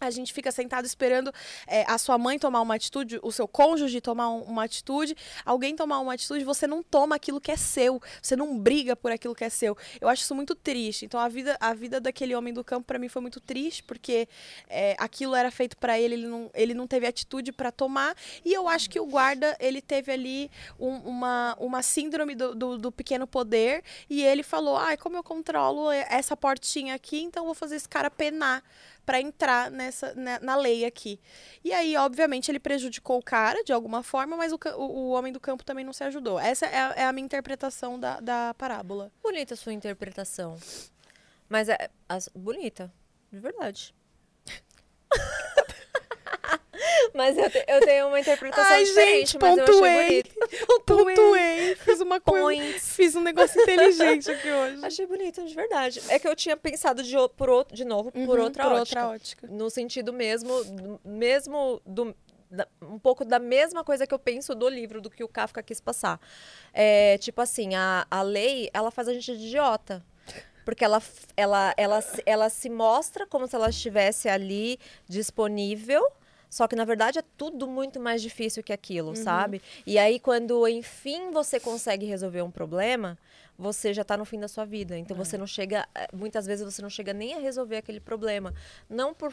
a 0.00 0.10
gente 0.10 0.32
fica 0.32 0.50
sentado 0.50 0.84
esperando 0.84 1.32
é, 1.66 1.84
a 1.86 1.98
sua 1.98 2.16
mãe 2.16 2.38
tomar 2.38 2.60
uma 2.60 2.74
atitude, 2.74 3.20
o 3.22 3.30
seu 3.30 3.46
cônjuge 3.46 4.00
tomar 4.00 4.30
um, 4.30 4.42
uma 4.42 4.64
atitude, 4.64 5.16
alguém 5.44 5.76
tomar 5.76 6.00
uma 6.00 6.14
atitude, 6.14 6.44
você 6.44 6.66
não 6.66 6.82
toma 6.82 7.16
aquilo 7.16 7.40
que 7.40 7.52
é 7.52 7.56
seu, 7.56 8.00
você 8.22 8.34
não 8.34 8.58
briga 8.58 8.96
por 8.96 9.12
aquilo 9.12 9.34
que 9.34 9.44
é 9.44 9.50
seu. 9.50 9.76
Eu 10.00 10.08
acho 10.08 10.22
isso 10.22 10.34
muito 10.34 10.54
triste. 10.54 11.04
Então 11.04 11.20
a 11.20 11.28
vida, 11.28 11.56
a 11.60 11.74
vida 11.74 12.00
daquele 12.00 12.34
homem 12.34 12.52
do 12.52 12.64
campo 12.64 12.86
para 12.86 12.98
mim 12.98 13.08
foi 13.08 13.20
muito 13.20 13.40
triste 13.40 13.82
porque 13.82 14.28
é, 14.68 14.96
aquilo 14.98 15.34
era 15.34 15.50
feito 15.50 15.76
para 15.76 15.98
ele, 15.98 16.14
ele 16.14 16.26
não, 16.26 16.50
ele 16.54 16.74
não 16.74 16.86
teve 16.86 17.06
atitude 17.06 17.52
para 17.52 17.70
tomar. 17.70 18.16
E 18.44 18.52
eu 18.52 18.68
acho 18.68 18.88
que 18.88 18.98
o 18.98 19.06
guarda 19.06 19.56
ele 19.60 19.82
teve 19.82 20.10
ali 20.10 20.50
um, 20.78 20.96
uma, 20.96 21.56
uma 21.58 21.82
síndrome 21.82 22.34
do, 22.34 22.54
do, 22.54 22.78
do, 22.78 22.92
pequeno 22.92 23.26
poder 23.26 23.82
e 24.08 24.22
ele 24.22 24.42
falou, 24.42 24.76
ah, 24.76 24.96
como 24.96 25.16
eu 25.16 25.22
controlo 25.22 25.90
essa 25.90 26.36
portinha 26.36 26.94
aqui, 26.94 27.20
então 27.20 27.44
vou 27.44 27.54
fazer 27.54 27.76
esse 27.76 27.88
cara 27.88 28.10
penar 28.10 28.62
para 29.10 29.20
entrar 29.20 29.72
nessa 29.72 30.14
na, 30.14 30.22
né, 30.22 30.38
na, 30.40 30.54
lei 30.54 30.84
aqui. 30.84 31.18
E 31.64 31.72
aí, 31.72 31.96
obviamente, 31.96 32.48
ele 32.48 32.60
prejudicou 32.60 33.18
o 33.18 33.22
cara 33.22 33.64
de 33.64 33.72
alguma 33.72 34.04
forma, 34.04 34.36
mas 34.36 34.52
o, 34.52 34.58
o, 34.76 35.10
homem 35.10 35.32
do 35.32 35.40
campo 35.40 35.64
também 35.64 35.84
não 35.84 35.92
se 35.92 36.04
ajudou. 36.04 36.38
Essa 36.38 36.66
é 36.66 36.78
a, 36.78 36.94
é 36.96 37.04
a 37.06 37.12
minha 37.12 37.24
interpretação 37.24 37.98
da, 37.98 38.20
da 38.20 38.54
parábola. 38.54 39.10
Bonita 39.20 39.54
a 39.54 39.56
sua 39.56 39.72
interpretação. 39.72 40.56
Mas 41.48 41.68
é, 41.68 41.90
bonita, 42.36 42.92
de 43.32 43.40
verdade. 43.40 43.92
Mas 47.14 47.36
eu, 47.36 47.50
te, 47.50 47.64
eu 47.66 47.80
tenho 47.80 48.08
uma 48.08 48.20
interpretação 48.20 48.76
Ai, 48.76 48.84
diferente, 48.84 49.32
gente, 49.32 49.38
pontuei. 49.38 50.24
pontuei. 50.86 51.74
Fiz 51.76 52.00
uma 52.00 52.20
coisa. 52.20 52.78
Fiz 52.80 53.14
um 53.14 53.22
negócio 53.22 53.60
inteligente 53.60 54.30
aqui 54.30 54.48
hoje. 54.52 54.84
Achei 54.84 55.06
bonito, 55.06 55.44
de 55.44 55.54
verdade. 55.54 56.00
É 56.08 56.18
que 56.18 56.28
eu 56.28 56.36
tinha 56.36 56.56
pensado 56.56 57.02
de, 57.02 57.14
por 57.36 57.48
outro, 57.48 57.74
de 57.74 57.84
novo 57.84 58.12
uhum, 58.14 58.26
por, 58.26 58.38
outra, 58.38 58.64
por 58.64 58.72
ótica, 58.72 59.00
outra 59.00 59.14
ótica. 59.16 59.46
No 59.48 59.70
sentido 59.70 60.12
mesmo, 60.12 60.50
mesmo 61.04 61.80
do, 61.84 62.14
um 62.82 62.98
pouco 62.98 63.24
da 63.24 63.38
mesma 63.38 63.84
coisa 63.84 64.06
que 64.06 64.14
eu 64.14 64.18
penso 64.18 64.54
do 64.54 64.68
livro, 64.68 65.00
do 65.00 65.10
que 65.10 65.22
o 65.22 65.28
Kafka 65.28 65.62
quis 65.62 65.80
passar. 65.80 66.20
É, 66.72 67.18
tipo 67.18 67.40
assim, 67.40 67.74
a, 67.74 68.06
a 68.10 68.22
lei, 68.22 68.70
ela 68.72 68.90
faz 68.90 69.08
a 69.08 69.14
gente 69.14 69.36
de 69.36 69.46
idiota. 69.46 70.04
Porque 70.64 70.84
ela, 70.84 71.02
ela, 71.36 71.74
ela, 71.76 72.04
ela 72.26 72.48
se 72.48 72.68
mostra 72.68 73.26
como 73.26 73.46
se 73.46 73.56
ela 73.56 73.70
estivesse 73.70 74.28
ali 74.28 74.78
disponível 75.08 76.06
só 76.50 76.66
que 76.66 76.76
na 76.76 76.84
verdade 76.84 77.18
é 77.20 77.22
tudo 77.38 77.66
muito 77.66 78.00
mais 78.00 78.20
difícil 78.20 78.62
que 78.62 78.72
aquilo, 78.72 79.10
uhum. 79.10 79.14
sabe? 79.14 79.62
E 79.86 79.96
aí 79.98 80.18
quando 80.18 80.66
enfim 80.68 81.30
você 81.30 81.60
consegue 81.60 82.04
resolver 82.04 82.42
um 82.42 82.50
problema, 82.50 83.16
você 83.56 83.94
já 83.94 84.02
está 84.02 84.16
no 84.16 84.24
fim 84.24 84.40
da 84.40 84.48
sua 84.48 84.64
vida. 84.64 84.98
Então 84.98 85.16
é. 85.16 85.18
você 85.18 85.38
não 85.38 85.46
chega, 85.46 85.86
eh, 85.94 86.08
muitas 86.12 86.46
vezes 86.46 86.64
você 86.64 86.82
não 86.82 86.90
chega 86.90 87.12
nem 87.12 87.34
a 87.34 87.38
resolver 87.38 87.76
aquele 87.76 88.00
problema, 88.00 88.52
não 88.88 89.14
por, 89.14 89.32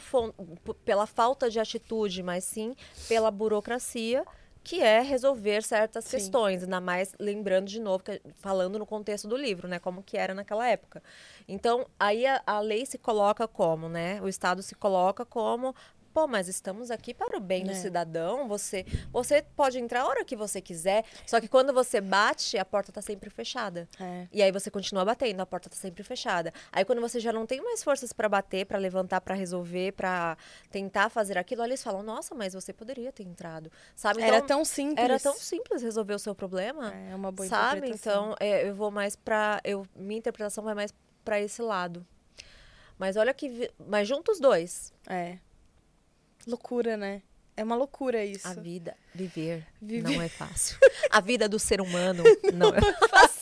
por 0.62 0.74
pela 0.76 1.06
falta 1.06 1.50
de 1.50 1.58
atitude, 1.58 2.22
mas 2.22 2.44
sim 2.44 2.76
pela 3.08 3.30
burocracia 3.30 4.24
que 4.68 4.82
é 4.82 5.00
resolver 5.00 5.62
certas 5.62 6.04
Sim. 6.04 6.10
questões, 6.18 6.62
ainda 6.62 6.78
mais 6.78 7.14
lembrando 7.18 7.66
de 7.66 7.80
novo, 7.80 8.04
que, 8.04 8.20
falando 8.36 8.78
no 8.78 8.84
contexto 8.84 9.26
do 9.26 9.34
livro, 9.34 9.66
né, 9.66 9.78
como 9.78 10.02
que 10.02 10.14
era 10.14 10.34
naquela 10.34 10.68
época. 10.68 11.02
Então, 11.48 11.86
aí 11.98 12.26
a, 12.26 12.42
a, 12.46 12.60
lei 12.60 12.84
se 12.84 12.98
coloca 12.98 13.48
como, 13.48 13.88
né, 13.88 14.20
o 14.20 14.28
Estado 14.28 14.62
se 14.62 14.74
coloca 14.74 15.24
como 15.24 15.74
pô, 16.12 16.26
mas 16.26 16.48
estamos 16.48 16.90
aqui 16.90 17.14
para 17.14 17.36
o 17.36 17.40
bem 17.40 17.62
é. 17.62 17.66
do 17.66 17.74
cidadão. 17.74 18.48
Você, 18.48 18.84
você 19.12 19.42
pode 19.42 19.78
entrar 19.78 20.02
a 20.02 20.06
hora 20.06 20.24
que 20.24 20.36
você 20.36 20.60
quiser. 20.60 21.04
Só 21.26 21.40
que 21.40 21.48
quando 21.48 21.72
você 21.72 22.00
bate, 22.00 22.58
a 22.58 22.64
porta 22.64 22.90
está 22.90 23.02
sempre 23.02 23.30
fechada. 23.30 23.88
É. 24.00 24.26
E 24.32 24.42
aí 24.42 24.50
você 24.52 24.70
continua 24.70 25.04
batendo, 25.04 25.40
a 25.40 25.46
porta 25.46 25.68
está 25.68 25.78
sempre 25.78 26.02
fechada. 26.02 26.52
Aí 26.72 26.84
quando 26.84 27.00
você 27.00 27.20
já 27.20 27.32
não 27.32 27.46
tem 27.46 27.62
mais 27.62 27.82
forças 27.82 28.12
para 28.12 28.28
bater, 28.28 28.66
para 28.66 28.78
levantar, 28.78 29.20
para 29.20 29.34
resolver, 29.34 29.92
para 29.92 30.36
tentar 30.70 31.08
fazer 31.08 31.38
aquilo, 31.38 31.62
eles 31.64 31.82
falam: 31.82 32.02
"Nossa, 32.02 32.34
mas 32.34 32.54
você 32.54 32.72
poderia 32.72 33.12
ter 33.12 33.22
entrado". 33.22 33.70
Sabe? 33.94 34.20
Então, 34.22 34.34
era 34.34 34.44
tão 34.44 34.64
simples. 34.64 35.04
Era 35.04 35.18
tão 35.18 35.34
simples 35.34 35.82
resolver 35.82 36.14
o 36.14 36.18
seu 36.18 36.34
problema. 36.34 36.92
É 36.94 37.14
uma 37.14 37.30
boa 37.30 37.48
Sabe? 37.48 37.88
Então, 37.90 38.34
é, 38.40 38.68
eu 38.68 38.74
vou 38.74 38.90
mais 38.90 39.16
para 39.16 39.60
eu 39.64 39.86
minha 39.96 40.18
interpretação 40.18 40.64
vai 40.64 40.74
mais 40.74 40.92
para 41.24 41.40
esse 41.40 41.60
lado. 41.62 42.06
Mas 42.98 43.16
olha 43.16 43.32
que. 43.32 43.70
Mas 43.86 44.08
juntos 44.08 44.36
os 44.36 44.40
dois. 44.40 44.92
É. 45.06 45.38
Loucura, 46.46 46.96
né? 46.96 47.22
É 47.56 47.64
uma 47.64 47.74
loucura 47.74 48.24
isso. 48.24 48.46
A 48.46 48.54
vida, 48.54 48.94
viver, 49.12 49.66
viver. 49.82 50.02
não 50.14 50.22
é 50.22 50.28
fácil. 50.30 50.78
A 51.10 51.20
vida 51.20 51.48
do 51.48 51.58
ser 51.58 51.80
humano 51.80 52.22
não 52.54 52.72
é 52.74 52.80
fácil. 53.08 53.37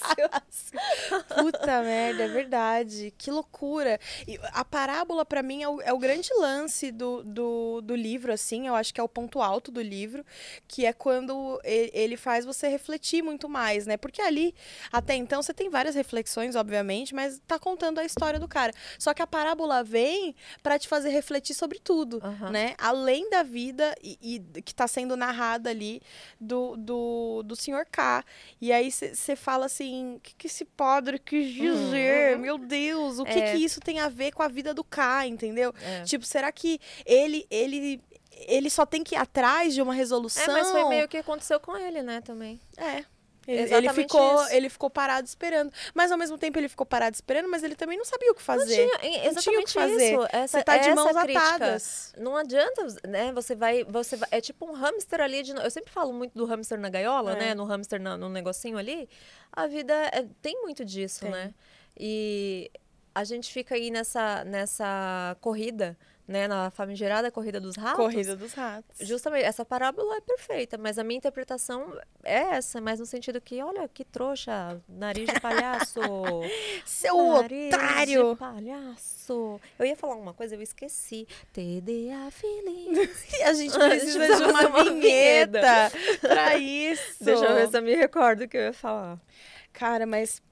Puta 1.35 1.83
merda, 1.83 2.25
é 2.25 2.29
verdade. 2.29 3.13
Que 3.17 3.31
loucura. 3.31 3.99
E 4.27 4.39
a 4.53 4.65
parábola, 4.65 5.25
para 5.25 5.43
mim, 5.43 5.63
é 5.63 5.69
o, 5.69 5.81
é 5.83 5.93
o, 5.93 5.99
grande 5.99 6.31
lance 6.35 6.91
do, 6.91 7.23
do, 7.23 7.81
do, 7.81 7.95
livro, 7.95 8.33
assim. 8.33 8.67
Eu 8.67 8.75
acho 8.75 8.93
que 8.93 9.01
é 9.01 9.05
o 9.05 9.09
ponto 9.09 9.41
alto 9.41 9.71
do 9.71 9.81
livro, 9.81 10.25
que 10.67 10.87
é 10.87 10.93
quando 10.93 11.61
ele 11.65 12.17
faz 12.17 12.45
você 12.45 12.69
refletir 12.69 13.23
muito 13.23 13.49
mais, 13.49 13.87
né? 13.87 13.97
Porque 13.97 14.21
ali, 14.21 14.55
até 14.93 15.15
então, 15.15 15.43
você 15.43 15.53
tem 15.53 15.69
várias 15.69 15.95
reflexões, 15.95 16.55
obviamente, 16.55 17.15
mas 17.15 17.41
tá 17.47 17.59
contando 17.59 17.99
a 17.99 18.05
história 18.05 18.39
do 18.39 18.49
cara. 18.49 18.73
Só 18.99 19.13
que 19.13 19.23
a 19.23 19.27
parábola 19.27 19.83
vem 19.83 20.35
para 20.63 20.79
te 20.79 20.89
fazer 20.89 21.11
refletir 21.11 21.55
sobre 21.55 21.79
tudo, 21.79 22.21
uhum. 22.23 22.51
né? 22.51 22.75
Além 22.79 23.29
da 23.31 23.43
vida 23.43 23.95
e, 24.03 24.19
e 24.23 24.63
que 24.63 24.73
está 24.73 24.87
sendo 24.87 25.17
narrada 25.17 25.71
ali 25.71 26.01
do, 26.41 26.77
do, 26.77 27.43
do 27.45 27.57
senhor 27.57 27.87
K. 27.91 28.25
E 28.61 28.73
aí 28.73 28.91
você 28.91 29.37
fala 29.37 29.67
assim, 29.67 30.06
o 30.15 30.21
que, 30.21 30.35
que 30.35 30.47
esse 30.47 30.65
padre 30.65 31.19
quis 31.19 31.53
dizer? 31.53 32.37
Uhum. 32.37 32.43
Meu 32.43 32.59
Deus, 32.59 33.19
o 33.19 33.25
que, 33.25 33.39
é. 33.39 33.53
que 33.53 33.59
isso 33.59 33.81
tem 33.81 33.99
a 33.99 34.09
ver 34.09 34.33
com 34.33 34.43
a 34.43 34.49
vida 34.49 34.73
do 34.73 34.85
K, 34.85 35.27
entendeu? 35.27 35.75
É. 35.83 36.03
Tipo, 36.05 36.25
será 36.25 36.51
que 36.53 36.81
ele, 37.05 37.47
ele 37.51 38.01
ele 38.49 38.69
só 38.69 38.85
tem 38.85 39.03
que 39.03 39.15
ir 39.15 39.19
atrás 39.19 39.75
de 39.75 39.81
uma 39.81 39.95
resolução. 39.95 40.45
É, 40.45 40.47
mas 40.49 40.71
foi 40.71 40.85
meio 40.89 41.09
que 41.09 41.17
aconteceu 41.17 41.59
com 41.59 41.77
ele, 41.77 42.03
né, 42.03 42.21
também. 42.21 42.61
É. 42.77 43.05
Ele, 43.47 43.75
ele 43.75 43.93
ficou, 43.93 44.43
isso. 44.43 44.53
ele 44.53 44.69
ficou 44.69 44.91
parado 44.91 45.27
esperando. 45.27 45.73
Mas 45.95 46.11
ao 46.11 46.19
mesmo 46.19 46.37
tempo 46.37 46.59
ele 46.59 46.69
ficou 46.69 46.85
parado 46.85 47.15
esperando, 47.15 47.49
mas 47.49 47.63
ele 47.63 47.77
também 47.77 47.97
não 47.97 48.05
sabia 48.05 48.31
o 48.33 48.35
que 48.35 48.43
fazer. 48.43 48.87
Não 48.87 48.99
tinha, 48.99 49.27
exatamente 49.27 49.35
não 49.35 49.43
tinha 49.43 49.61
o 49.61 49.65
que 49.65 49.73
fazer. 49.73 50.13
Isso. 50.13 50.29
Essa, 50.33 50.59
você 50.59 50.65
tá 50.65 50.79
de 50.79 50.95
mãos 50.95 51.17
crítica. 51.17 51.41
atadas. 51.41 52.15
Não 52.17 52.37
adianta, 52.37 52.87
né? 53.07 53.33
Você 53.33 53.55
vai, 53.55 53.85
você 53.85 54.17
vai, 54.17 54.29
é 54.33 54.41
tipo 54.41 54.67
um 54.69 54.73
hamster 54.73 55.21
ali 55.21 55.43
de, 55.43 55.53
eu 55.53 55.71
sempre 55.71 55.93
falo 55.93 56.13
muito 56.13 56.33
do 56.33 56.45
hamster 56.45 56.79
na 56.79 56.89
gaiola, 56.89 57.33
é. 57.33 57.39
né? 57.39 57.55
No 57.55 57.65
hamster 57.65 58.01
na, 58.01 58.17
no 58.17 58.29
negocinho 58.29 58.79
ali. 58.79 59.09
A 59.53 59.67
vida 59.67 59.95
é, 60.13 60.25
tem 60.43 60.61
muito 60.63 60.85
disso, 60.85 61.21
tem. 61.21 61.31
né? 61.31 61.55
E 61.99 62.71
a 63.15 63.25
gente 63.25 63.53
fica 63.53 63.75
aí 63.75 63.91
nessa 63.91 64.45
nessa 64.45 65.37
corrida 65.41 65.97
né, 66.27 66.49
na 66.49 66.71
famigerada 66.71 67.31
corrida 67.31 67.61
dos 67.61 67.77
ratos. 67.77 67.97
Corrida 68.05 68.35
dos 68.35 68.53
ratos. 68.53 69.07
Justamente, 69.07 69.45
essa 69.45 69.65
parábola 69.65 70.17
é 70.17 70.21
perfeita, 70.21 70.77
mas 70.77 70.99
a 70.99 71.05
minha 71.05 71.19
interpretação 71.19 71.97
é 72.25 72.57
essa, 72.57 72.81
mas 72.81 72.99
no 72.99 73.07
sentido 73.07 73.41
que, 73.41 73.63
olha, 73.63 73.89
que 73.89 74.05
trouxa, 74.05 74.81
nariz 74.89 75.33
de 75.33 75.41
palhaço. 75.41 76.01
Seu 76.85 77.17
nariz 77.17 77.75
otário. 77.75 78.31
de 78.33 78.39
palhaço. 78.39 79.61
Eu 79.79 79.87
ia 79.87 79.97
falar 79.97 80.17
uma 80.17 80.35
coisa, 80.35 80.55
eu 80.55 80.63
esqueci. 80.63 81.27
TDA 81.53 82.31
feliz. 82.31 83.27
a 83.45 83.53
gente 83.53 83.79
precisa 83.79 84.23
a 84.23 84.27
gente 84.27 84.37
de 84.37 84.51
uma, 84.51 84.67
uma 84.69 84.85
vinheta, 84.85 85.61
vinheta 85.61 86.19
pra 86.21 86.57
isso. 86.57 87.25
Deixa 87.25 87.45
eu 87.45 87.55
ver 87.55 87.69
se 87.69 87.79
eu 87.79 87.83
me 87.83 87.95
recordo 87.95 88.45
o 88.45 88.49
que 88.49 88.57
eu 88.57 88.63
ia 88.63 88.73
falar. 88.73 89.21
Cara, 89.73 90.07
mas 90.07 90.43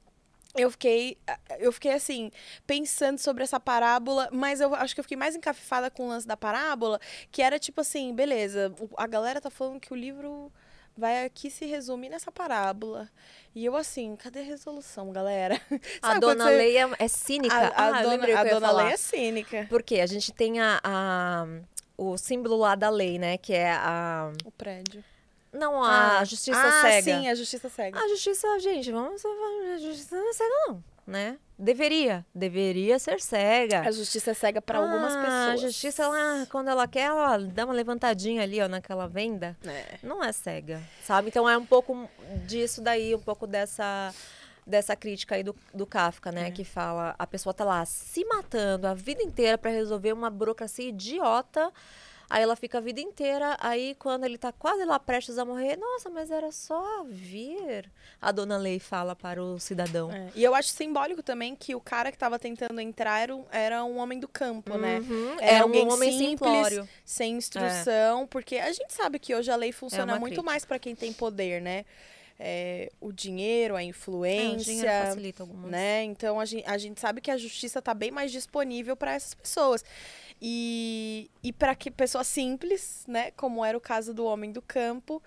eu 0.57 0.71
fiquei, 0.71 1.19
eu 1.59 1.73
fiquei 1.73 1.93
assim, 1.93 2.31
pensando 2.67 3.19
sobre 3.19 3.43
essa 3.43 3.59
parábola, 3.59 4.29
mas 4.33 4.61
eu 4.61 4.75
acho 4.75 4.95
que 4.95 5.01
eu 5.01 5.05
fiquei 5.05 5.17
mais 5.17 5.35
encafifada 5.35 5.91
com 5.91 6.07
o 6.07 6.09
lance 6.09 6.27
da 6.27 6.37
parábola, 6.37 7.01
que 7.31 7.43
era 7.43 7.59
tipo 7.59 7.81
assim, 7.81 8.15
beleza, 8.15 8.75
a 8.97 9.07
galera 9.07 9.41
tá 9.41 9.51
falando 9.51 9.81
que 9.81 9.93
o 9.93 9.97
livro 9.97 10.53
vai 10.97 11.25
aqui 11.25 11.51
se 11.51 11.67
resumir 11.67 12.09
nessa 12.09 12.31
parábola. 12.31 13.11
E 13.53 13.65
eu 13.65 13.75
assim, 13.75 14.15
cadê 14.15 14.41
a 14.41 14.45
resolução, 14.45 15.11
galera? 15.13 15.61
a 16.01 16.19
dona 16.19 16.45
você... 16.45 16.57
Leia 16.57 16.91
é 16.99 17.09
cínica. 17.09 17.55
A, 17.55 17.67
a 17.67 17.89
ah, 17.89 18.03
dona, 18.03 18.41
a 18.41 18.45
dona 18.45 18.73
Leia 18.73 18.95
é 18.95 18.97
cínica. 18.97 19.67
Porque 19.69 20.01
a 20.01 20.07
gente 20.07 20.33
tem 20.33 20.61
a, 20.61 20.81
a, 20.85 21.47
o 21.99 22.17
símbolo 22.17 22.57
lá 22.57 22.77
da 22.77 22.91
lei, 22.91 23.19
né, 23.19 23.37
que 23.39 23.53
é 23.53 23.73
a... 23.73 24.31
O 24.45 24.53
prédio. 24.53 25.03
Não, 25.55 25.83
a 25.83 26.19
Ah. 26.19 26.25
justiça 26.25 26.61
ah, 26.61 26.83
cega. 26.83 27.03
sim, 27.03 27.29
a 27.29 27.35
justiça 27.35 27.69
cega. 27.69 27.99
A 27.99 28.09
justiça, 28.09 28.59
gente, 28.59 28.91
vamos. 28.91 29.23
A 29.25 29.79
justiça 29.79 30.17
não 30.17 30.29
é 30.29 30.33
cega, 30.33 30.51
não, 30.67 30.85
né? 31.07 31.39
Deveria. 31.57 32.27
Deveria 32.35 32.99
ser 32.99 33.21
cega. 33.21 33.83
A 33.83 33.93
justiça 33.93 34.33
é 34.33 34.35
cega 34.35 34.61
algumas 34.67 35.15
Ah, 35.15 35.21
pessoas. 35.21 35.49
A 35.51 35.57
justiça, 35.57 36.03
ela, 36.03 36.47
quando 36.51 36.69
ela 36.69 36.89
quer, 36.89 37.05
ela 37.07 37.39
dá 37.39 37.65
uma 37.65 37.73
levantadinha 37.75 38.43
ali, 38.43 38.61
ó, 38.61 38.67
naquela 38.67 39.07
venda. 39.07 39.57
É. 39.65 39.99
Não 40.03 40.23
é 40.23 40.33
cega, 40.33 40.83
sabe? 41.05 41.29
Então 41.29 41.49
é 41.49 41.57
um 41.57 41.65
pouco 41.65 42.11
disso 42.45 42.83
daí, 42.83 43.15
um 43.15 43.21
pouco 43.21 43.47
dessa 43.47 44.13
dessa 44.67 44.97
crítica 44.97 45.35
aí 45.35 45.43
do, 45.43 45.55
do 45.75 45.87
Kafka, 45.87 46.33
né? 46.33 46.51
Que 46.51 46.65
fala, 46.65 47.15
a 47.19 47.27
pessoa 47.27 47.53
tá 47.53 47.65
lá 47.65 47.85
se 47.85 48.25
matando 48.25 48.87
a 48.87 48.95
vida 48.95 49.23
inteira 49.23 49.59
pra 49.59 49.71
resolver 49.71 50.11
uma 50.13 50.31
burocracia 50.31 50.89
idiota. 50.89 51.71
Aí 52.29 52.43
ela 52.43 52.57
fica 52.57 52.79
a 52.79 52.81
vida 52.81 53.01
inteira, 53.01 53.57
aí 53.61 53.95
quando 53.99 54.25
ele 54.25 54.39
tá 54.39 54.53
quase 54.53 54.85
lá 54.85 54.99
prestes 54.99 55.39
a 55.39 55.45
morrer, 55.45 55.77
nossa, 55.77 56.09
mas 56.11 56.31
era 56.31 56.51
só 56.51 57.05
vir. 57.05 57.91
A 58.21 58.33
dona 58.33 58.57
Lei 58.57 58.79
fala 58.79 59.15
para 59.15 59.43
o 59.43 59.59
cidadão. 59.59 60.11
É. 60.11 60.31
E 60.35 60.43
eu 60.43 60.55
acho 60.55 60.71
simbólico 60.71 61.23
também 61.23 61.55
que 61.55 61.75
o 61.75 61.81
cara 61.81 62.11
que 62.11 62.19
tava 62.19 62.39
tentando 62.39 62.81
entrar 62.81 63.21
era 63.21 63.37
um, 63.37 63.45
era 63.51 63.85
um 63.85 63.99
homem 63.99 64.19
do 64.19 64.27
campo, 64.29 64.77
né? 64.77 64.99
Uhum, 64.99 65.33
Era 65.39 65.47
Era 65.53 65.63
alguém 65.65 65.87
um 65.87 65.93
homem 65.93 66.11
simples, 66.11 66.31
simplório. 66.31 66.89
Sem 67.05 67.37
instrução, 67.37 68.27
porque 68.27 68.57
a 68.57 68.73
gente 68.73 68.93
sabe 68.93 69.19
que 69.19 69.35
hoje 69.35 69.51
a 69.51 69.57
lei 69.57 69.73
funciona 69.73 70.15
uma 70.15 70.21
muito 70.21 70.43
mais 70.43 70.65
pra 70.65 70.79
quem 70.79 70.95
tem 70.95 71.13
poder, 71.13 71.61
né? 71.61 71.85
É, 72.39 72.91
o 73.01 73.13
dinheiro, 73.13 73.77
a 73.77 73.83
É, 73.83 73.87
o 73.87 73.89
influência, 73.89 74.65
dinheiro 74.65 75.07
facilita 75.07 75.43
algumas. 75.45 75.71
né? 75.71 76.03
Então 76.03 76.41
a 76.41 76.45
gente, 76.45 76.65
a 76.69 76.77
gente 76.77 77.01
sabe 77.01 77.21
que 77.21 77.31
a 77.31 77.37
justiça 77.37 77.81
tá 77.81 77.95
bem 77.95 78.11
mais 78.11 78.33
disponível 78.33 78.97
para 78.97 79.15
essas 79.15 79.35
pessoas. 79.35 79.85
E, 80.43 81.31
e 81.43 81.53
para 81.53 81.75
que 81.75 81.91
pessoas 81.91 82.27
simples, 82.27 83.05
né? 83.07 83.31
Como 83.37 83.65
era 83.65 83.79
o 83.79 83.81
caso 83.81 84.13
do 84.13 84.25
homem 84.27 84.51
do 84.53 84.61
campo. 84.61 85.23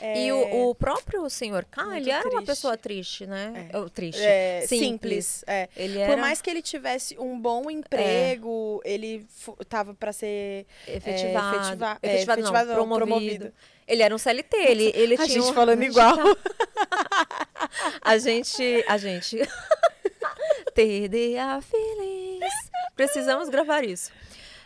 E 0.00 0.28
é, 0.28 0.34
o, 0.34 0.68
o 0.70 0.74
próprio 0.74 1.28
senhor 1.30 1.64
K, 1.64 1.82
Muito 1.84 1.96
ele 1.98 2.10
era 2.10 2.22
uma 2.24 2.30
triste. 2.32 2.46
pessoa 2.46 2.76
triste, 2.76 3.26
né? 3.26 3.70
É. 3.72 3.78
Ou 3.78 3.88
triste. 3.88 4.20
é, 4.20 4.60
simples. 4.66 4.78
simples. 5.26 5.44
é. 5.46 5.68
Ele 5.76 5.98
era 5.98 6.12
Por 6.12 6.20
mais 6.20 6.42
que 6.42 6.50
ele 6.50 6.60
tivesse 6.60 7.16
um 7.18 7.38
bom 7.38 7.70
emprego, 7.70 8.80
ele 8.84 9.24
fu- 9.30 9.56
tava 9.68 9.94
para 9.94 10.12
ser 10.12 10.66
efetivado. 10.86 11.56
é, 11.56 11.60
efetiva- 11.60 11.98
é, 12.02 12.06
efetivado, 12.14 12.40
efetivado 12.40 12.68
não, 12.74 12.86
não, 12.86 12.96
promovido. 12.96 13.36
promovido. 13.46 13.54
Ele 13.88 14.02
era 14.02 14.14
um 14.14 14.18
CLT, 14.18 14.56
ele, 14.56 14.92
ele 14.94 15.14
a 15.14 15.24
tinha 15.24 15.28
gente 15.40 15.50
um- 15.50 15.54
falando 15.54 15.78
a 15.80 15.82
gente 15.82 15.90
igual. 15.92 16.16
A 18.02 18.18
gente, 18.18 18.84
a 18.88 18.96
gente... 18.98 19.36
TDA 20.74 21.60
feliz. 21.60 22.52
Precisamos 22.94 23.48
gravar 23.48 23.84
isso. 23.84 24.10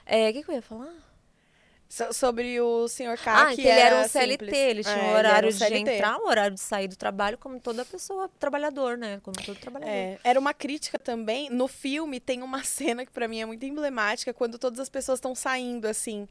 É, 0.06 0.28
O 0.28 0.32
que, 0.32 0.42
que 0.42 0.50
eu 0.50 0.54
ia 0.56 0.62
falar? 0.62 0.92
So- 1.88 2.12
sobre 2.12 2.58
o 2.60 2.88
senhor 2.88 3.18
K, 3.18 3.42
ah, 3.42 3.46
que, 3.50 3.56
que 3.56 3.68
ele 3.68 3.78
era 3.78 4.00
um 4.00 4.08
CLT, 4.08 4.30
simples. 4.44 4.52
ele 4.58 4.82
tinha 4.84 4.96
É, 4.96 5.02
um 5.02 5.12
horário 5.14 5.48
um 5.50 5.52
de 5.52 5.74
entrar, 5.74 6.16
um 6.18 6.26
horário 6.26 6.54
de 6.54 6.60
sair 6.60 6.88
do 6.88 6.96
trabalho, 6.96 7.36
como 7.36 7.60
toda 7.60 7.84
pessoa 7.84 8.30
trabalhador, 8.38 8.96
né? 8.96 9.20
Como 9.22 9.36
todo 9.44 9.58
trabalhador. 9.58 9.92
É, 9.92 10.18
era 10.24 10.40
uma 10.40 10.54
crítica 10.54 10.98
também. 10.98 11.50
No 11.50 11.68
filme 11.68 12.18
tem 12.18 12.42
uma 12.42 12.62
cena 12.64 13.04
que 13.04 13.12
pra 13.12 13.28
mim 13.28 13.40
é 13.42 13.44
muito 13.46 13.64
emblemática, 13.66 14.32
quando 14.32 14.58
todas 14.58 14.80
as 14.80 14.88
pessoas 14.88 15.18
estão 15.18 15.34
saindo, 15.34 15.86
assim, 15.86 16.26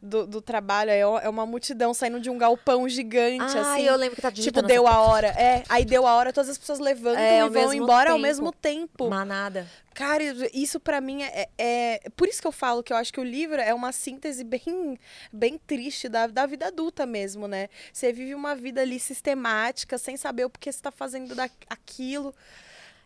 do, 0.00 0.26
do 0.26 0.40
trabalho. 0.40 0.90
É, 0.90 1.00
é 1.00 1.28
uma 1.28 1.44
multidão 1.46 1.92
saindo 1.92 2.20
de 2.20 2.30
um 2.30 2.38
galpão 2.38 2.88
gigante, 2.88 3.56
Ah, 3.56 3.72
assim. 3.74 3.82
eu 3.84 3.96
lembro 3.96 4.16
que 4.16 4.22
tá 4.22 4.28
Tipo, 4.28 4.36
digitando 4.36 4.66
deu 4.68 4.86
essa 4.86 4.96
a 4.96 5.00
hora. 5.00 5.28
É, 5.28 5.62
aí 5.68 5.84
deu 5.84 6.06
a 6.06 6.14
hora, 6.14 6.32
todas 6.32 6.48
as 6.50 6.58
pessoas 6.58 6.78
levantam 6.78 7.22
É, 7.22 7.38
e 7.38 7.40
ao 7.40 7.50
vão 7.50 7.72
embora 7.74 8.10
ao 8.10 8.16
tempo. 8.16 8.26
mesmo 8.26 8.52
tempo. 8.52 9.08
manada. 9.10 9.66
Cara, 9.94 10.22
isso 10.54 10.78
pra 10.78 11.00
mim 11.00 11.24
é, 11.24 11.48
é- 11.58 12.00
Por 12.16 12.28
isso 12.28 12.40
que 12.40 12.46
eu 12.46 12.52
falo 12.52 12.84
que 12.84 12.92
eu 12.92 12.96
acho 12.96 13.12
que 13.12 13.18
o 13.18 13.24
livro 13.24 13.60
é 13.60 13.74
uma 13.74 13.90
síntese 13.90 14.44
bem, 14.44 14.96
bem 15.32 15.58
triste 15.58 16.08
da, 16.08 16.28
da 16.28 16.46
vida 16.46 16.68
adulta 16.68 17.04
mesmo, 17.04 17.48
né? 17.48 17.68
Você 17.92 18.12
vive 18.12 18.32
uma 18.32 18.54
vida 18.54 18.80
ali 18.82 19.00
sistemática, 19.00 19.98
sem 19.98 20.16
saber 20.16 20.44
o 20.44 20.50
porquê 20.50 20.70
você 20.70 20.80
tá 20.80 20.92
fazendo 20.92 21.34
da, 21.34 21.50
aquilo. 21.68 22.32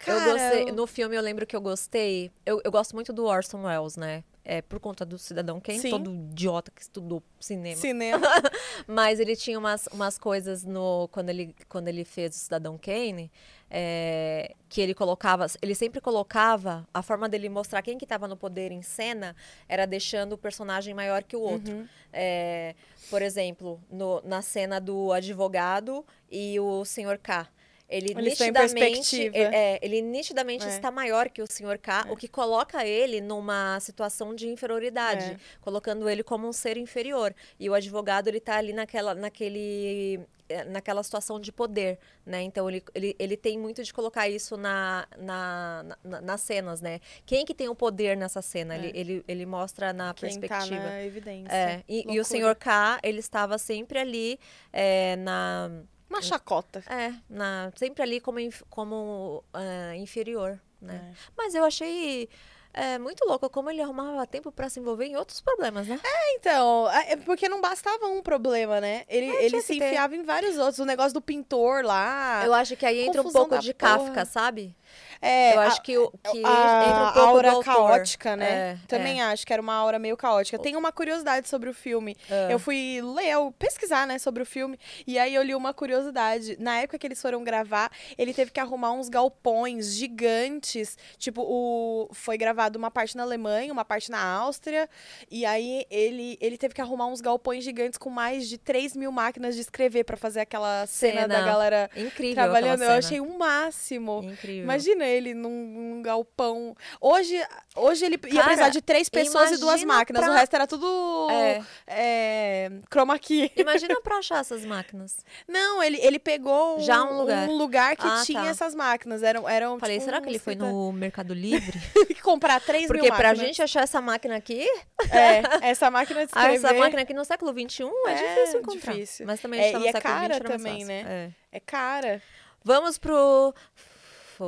Cara, 0.05 0.19
eu 0.29 0.33
gostei. 0.33 0.73
No 0.73 0.87
filme 0.87 1.16
eu 1.16 1.23
lembro 1.23 1.47
que 1.47 1.55
eu 1.57 1.61
gostei. 1.61 2.31
Eu, 2.45 2.61
eu 2.65 2.70
gosto 2.70 2.95
muito 2.95 3.12
do 3.12 3.24
Orson 3.24 3.62
Welles, 3.65 3.97
né? 3.97 4.24
É 4.45 4.61
por 4.61 4.81
conta 4.81 5.05
do 5.07 5.16
Cidadão 5.19 5.61
Kane, 5.61 5.79
Sim. 5.79 5.91
todo 5.91 6.12
idiota 6.12 6.73
que 6.74 6.83
estudou 6.83 7.23
cinema. 7.39 7.77
cinema. 7.77 8.27
Mas 8.89 9.20
ele 9.20 9.37
tinha 9.37 9.57
umas, 9.57 9.87
umas 9.93 10.19
coisas 10.19 10.65
no 10.65 11.07
quando 11.12 11.29
ele, 11.29 11.55
quando 11.69 11.87
ele 11.87 12.05
fez 12.05 12.35
o 12.35 12.39
Cidadão 12.41 12.77
Kane, 12.77 13.31
é, 13.70 14.55
que 14.69 14.81
ele 14.81 14.95
colocava, 14.95 15.47
ele 15.62 15.77
sempre 15.77 16.01
colocava 16.01 16.85
a 16.93 17.03
forma 17.03 17.29
dele 17.29 17.49
mostrar 17.49 17.83
quem 17.83 17.97
que 17.97 18.05
estava 18.05 18.27
no 18.27 18.37
poder 18.37 18.73
em 18.73 18.83
cena 18.83 19.37
era 19.69 19.87
deixando 19.87 20.33
o 20.33 20.39
personagem 20.39 20.93
maior 20.93 21.23
que 21.23 21.37
o 21.37 21.41
outro. 21.41 21.73
Uhum. 21.73 21.89
É, 22.12 22.74
por 23.09 23.23
exemplo, 23.23 23.81
no- 23.89 24.20
na 24.24 24.43
cena 24.43 24.81
do 24.81 25.12
advogado 25.12 26.05
e 26.29 26.59
o 26.59 26.85
Sr. 26.85 27.16
K. 27.23 27.49
Ele 27.93 28.12
em 28.12 28.14
nitidamente, 28.23 29.16
ele, 29.20 29.36
é, 29.36 29.78
ele 29.82 30.01
nitidamente 30.01 30.64
É. 30.64 30.69
está 30.69 30.90
maior 30.90 31.28
que 31.28 31.43
o 31.43 31.47
Sr. 31.47 31.78
K, 31.78 32.06
o 32.10 32.16
que 32.16 32.27
coloca 32.28 32.86
ele 32.86 33.20
numa 33.20 33.78
situação 33.81 34.35
de 34.35 34.48
inferioridade, 34.48 35.24
É. 35.32 35.36
colocando 35.60 36.09
ele 36.09 36.23
como 36.23 36.48
um 36.48 36.52
ser 36.52 36.77
inferior. 36.77 37.35
E 37.60 37.69
o 37.69 37.74
advogado 37.74 38.28
ele 38.28 38.40
tá 38.40 38.56
ali 38.56 38.73
naquela, 38.73 39.14
naquele, 39.14 40.20
eh, 40.48 40.64
naquela 40.64 41.02
situação 41.02 41.39
de 41.39 41.52
poder, 41.52 41.98
né? 42.24 42.43
Então 42.43 42.69
ele, 42.69 42.82
ele, 42.94 43.16
ele 43.19 43.36
tem 43.36 43.59
muito 43.59 43.82
de 43.85 43.93
colocar 43.93 44.28
isso 44.28 44.56
na, 44.56 45.06
na, 45.19 45.97
na- 46.05 46.20
nas 46.20 46.40
cenas, 46.40 46.81
né? 46.81 47.01
Quem 47.27 47.44
que 47.44 47.55
tem 47.55 47.69
o 47.69 47.74
poder 47.74 48.16
nessa 48.16 48.40
cena? 48.43 48.74
Ele, 48.77 48.90
ele, 48.94 49.24
ele 49.28 49.47
mostra 49.47 49.93
na 49.93 50.10
É. 50.10 50.14
Quem 50.14 50.35
tá 50.40 50.40
perspectiva. 50.48 50.82
na 50.82 51.05
evidência. 51.05 51.52
É, 51.55 51.82
e, 51.89 52.14
e 52.14 52.20
o 52.20 52.24
senhor 52.24 52.55
K, 52.56 52.98
ele 53.02 53.19
estava 53.20 53.59
sempre 53.59 53.98
ali 53.98 54.39
é, 54.73 55.16
na, 55.16 55.70
Uma 56.12 56.22
chacota. 56.22 56.82
é, 56.89 57.12
na, 57.28 57.72
sempre 57.76 58.02
ali 58.02 58.20
como, 58.20 58.39
como 58.68 59.44
ah, 59.52 59.97
inferior, 59.97 60.60
né? 60.80 61.12
É. 61.12 61.16
Mas 61.36 61.55
eu 61.55 61.64
achei 61.64 62.28
é, 62.74 62.98
muito 62.98 63.24
louco 63.26 63.51
como 63.51 63.70
ele 63.70 63.82
arrumava 63.82 64.26
tempo 64.26 64.51
para 64.51 64.68
se 64.70 64.80
envolver 64.80 65.05
em 65.05 65.16
outros 65.16 65.40
problemas, 65.43 65.86
né? 65.86 66.01
Então, 66.34 66.89
é 66.90 67.16
porque 67.16 67.48
não 67.48 67.60
bastava 67.60 68.06
um 68.06 68.22
problema, 68.22 68.80
né? 68.80 69.05
Ele, 69.09 69.26
ele 69.26 69.51
tinha 69.51 69.62
se 69.62 69.74
que 69.74 69.78
ter. 69.78 69.89
enfiava 69.89 70.16
em 70.16 70.22
vários 70.22 70.56
outros. 70.56 70.78
O 70.78 70.84
negócio 70.86 71.12
do 71.12 71.20
pintor 71.20 71.84
lá. 71.84 72.43
eu 72.44 72.55
acho 72.55 72.74
que 72.74 72.86
aí 72.86 73.01
entra 73.01 73.20
um 73.20 73.30
pouco 73.30 73.59
de 73.59 73.74
porra. 73.74 73.98
Kafka, 73.98 74.24
sabe? 74.24 74.74
É, 75.23 75.55
eu 75.55 75.61
a- 75.61 75.66
acho 75.66 75.81
que, 75.82 75.97
o, 75.97 76.11
que 76.11 76.43
a 76.44 77.11
um 77.11 77.12
pouco 77.12 77.28
aura 77.28 77.62
caótica, 77.62 78.35
né? 78.35 78.73
É, 78.73 78.77
Também 78.89 79.23
acho 79.23 79.47
que 79.47 79.53
era 79.53 79.62
uma 79.62 79.74
aura 79.74 79.97
meio 79.99 80.16
caótica. 80.16 80.59
Tem 80.59 80.74
uma 80.74 80.90
curiosidade 80.90 81.49
sobre 81.49 81.70
o 81.70 81.74
filme. 81.74 82.16
É. 82.28 82.53
Eu 82.53 82.59
fui 82.59 83.01
ler, 83.01 83.28
eu 83.31 83.55
pesquisar, 83.57 84.05
né, 84.05 84.19
sobre 84.19 84.43
o 84.43 84.47
filme. 84.47 84.77
E 85.07 85.19
aí 85.20 85.32
eu 85.32 85.43
li 85.43 85.55
uma 85.55 85.73
curiosidade. 85.73 86.57
Na 86.59 86.78
época 86.81 86.99
que 86.99 87.07
eles 87.07 87.23
foram 87.23 87.44
gravar, 87.44 87.89
ele 88.19 88.35
teve 88.35 88.51
que 88.51 88.59
arrumar 88.59 88.90
uns 88.93 89.09
galpões 89.09 89.94
gigantes. 89.94 90.99
Tipo, 91.19 91.43
o... 91.43 92.09
foi 92.12 92.36
gravado 92.36 92.77
uma 92.77 92.90
parte 92.90 93.16
na 93.16 93.23
Alemanha, 93.23 93.73
uma 93.73 93.85
parte 93.85 94.11
na 94.11 94.20
Áustria. 94.20 94.90
E 95.31 95.47
aí 95.47 95.86
ele, 95.89 96.36
ele 96.40 96.59
teve 96.59 96.74
que 96.74 96.81
arrumar 96.81 97.07
uns 97.07 97.20
galpões 97.20 97.62
gigantes 97.62 97.97
com 97.97 98.11
mais 98.11 98.49
de 98.49 98.59
3 98.59 98.97
mil 98.97 99.12
máquinas 99.12 99.55
de 99.55 99.61
escrever 99.61 100.03
pra 100.03 100.16
fazer 100.16 100.40
aquela 100.40 100.85
cena, 100.86 101.23
Cena. 101.23 101.28
da 101.28 101.43
galera 101.43 101.90
Incrível 101.97 102.35
trabalhando. 102.35 102.82
Eu 102.82 102.90
achei 102.90 103.20
o 103.20 103.39
máximo. 103.39 104.20
Incrível. 104.24 104.65
Imagina 104.65 105.11
ele 105.12 105.34
num, 105.34 105.51
num 105.51 106.02
galpão. 106.02 106.76
Hoje, 107.01 107.40
hoje 107.76 108.05
ele 108.05 108.14
ia 108.24 108.32
Cara, 108.32 108.44
precisar 108.44 108.68
de 108.70 108.80
três 108.82 109.09
pessoas 109.09 109.51
e 109.52 109.59
duas 109.59 109.82
máquinas. 109.84 110.22
pra- 110.22 110.32
O 110.32 110.34
resto 110.34 110.55
era 110.55 110.66
tudo 110.66 111.28
É. 111.30 111.62
é, 111.86 112.70
chroma 112.90 113.18
key. 113.18 113.51
Imagina 113.56 114.01
pra 114.01 114.16
achar 114.18 114.40
essas 114.40 114.64
máquinas. 114.64 115.24
Não, 115.47 115.82
ele, 115.82 115.98
ele 116.01 116.18
pegou 116.18 116.80
Já 116.80 117.02
um 117.05 117.22
lugar. 117.56 117.97
que 117.97 118.06
Ah, 118.06 118.22
tinha 118.24 118.43
tá. 118.43 118.48
essas 118.48 118.74
máquinas. 118.74 119.22
Eram, 119.22 119.48
eram 119.48 119.78
Falei, 119.78 119.97
tipo, 119.97 120.05
será 120.06 120.20
que 120.20 120.28
ele 120.28 120.39
foi 120.39 120.55
no 120.55 120.93
Mercado 120.93 121.32
Livre? 121.34 121.78
30 122.06 122.22
comprar 122.22 122.60
3 122.60 122.86
Porque 122.86 123.02
mil 123.02 123.14
pra 123.14 123.28
máquinas. 123.28 123.47
gente 123.48 123.62
achar 123.62 123.82
essa 123.82 124.01
máquina 124.01 124.36
aqui, 124.36 124.66
É, 125.10 125.43
essa 125.70 125.90
máquina 125.90 126.24
de 126.26 126.32
ah, 126.32 126.52
escrever 126.52 126.56
essa 126.56 126.72
máquina 126.78 127.02
aqui 127.02 127.12
no 127.14 127.24
século 127.24 127.52
XXI 127.52 127.84
é, 128.06 128.10
É, 128.12 128.14
difícil 128.14 128.60
encontrar. 128.60 128.93
difícil. 128.94 129.26
Mas 129.26 129.40
também 129.40 129.60
É, 129.60 129.62
a 129.62 129.66
gente 129.66 129.72
tá 129.74 129.78
e 129.78 129.82
no 129.82 129.89
é 129.89 129.93
século 129.93 130.14
cara 130.14 130.34
era 130.36 130.48
mais 130.48 130.62
também, 130.62 130.84
né? 130.84 131.32
É. 131.52 131.56
é 131.56 131.60
cara. 131.60 132.22
Vamos 132.64 132.97
pro 132.97 133.52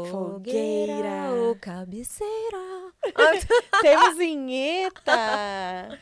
Fogueira. 0.07 0.93
fogueira 0.93 1.33
ou 1.33 1.57
cabeceira. 1.57 2.93
Temos 3.83 4.17
vinheta. 4.17 5.99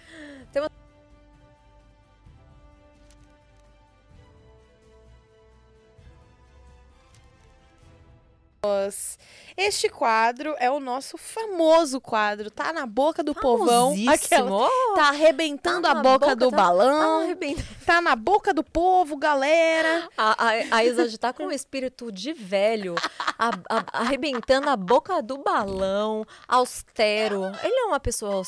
Este 9.56 9.89
quadro 9.89 10.55
é 10.60 10.70
o 10.70 10.78
nosso 10.78 11.18
famoso 11.18 12.01
quadro. 12.01 12.48
Tá 12.48 12.72
na 12.72 12.86
boca 12.86 13.20
do 13.20 13.34
povão. 13.34 13.93
Aquela, 14.09 14.68
tá 14.94 15.09
arrebentando 15.09 15.82
Tá 15.82 15.90
a 15.90 15.94
boca, 15.97 16.18
boca, 16.26 16.36
do 16.36 16.48
tá- 16.51 16.56
balão. 16.56 17.22
Arrebenta. 17.22 17.62
Tá 17.84 18.01
na 18.01 18.14
boca 18.14 18.55
do 18.55 18.62
povo, 18.62 19.16
galera. 19.16 20.09
A, 20.16 20.47
a, 20.47 20.51
a 20.76 20.84
Isa 20.84 21.09
já 21.09 21.18
tá 21.18 21.32
com 21.32 21.47
um 21.47 21.51
espírito 21.51 22.12
de 22.12 22.32
velho, 22.32 22.94
a- 23.36 23.51
a- 23.68 23.84
arrebentando 24.01 24.70
a 24.70 24.76
boca 24.76 25.20
do 25.20 25.39
balão, 25.39 26.24
austero. 26.47 27.43
Ele 27.64 27.74
é 27.80 27.84
uma 27.86 27.98
pessoa. 27.98 28.43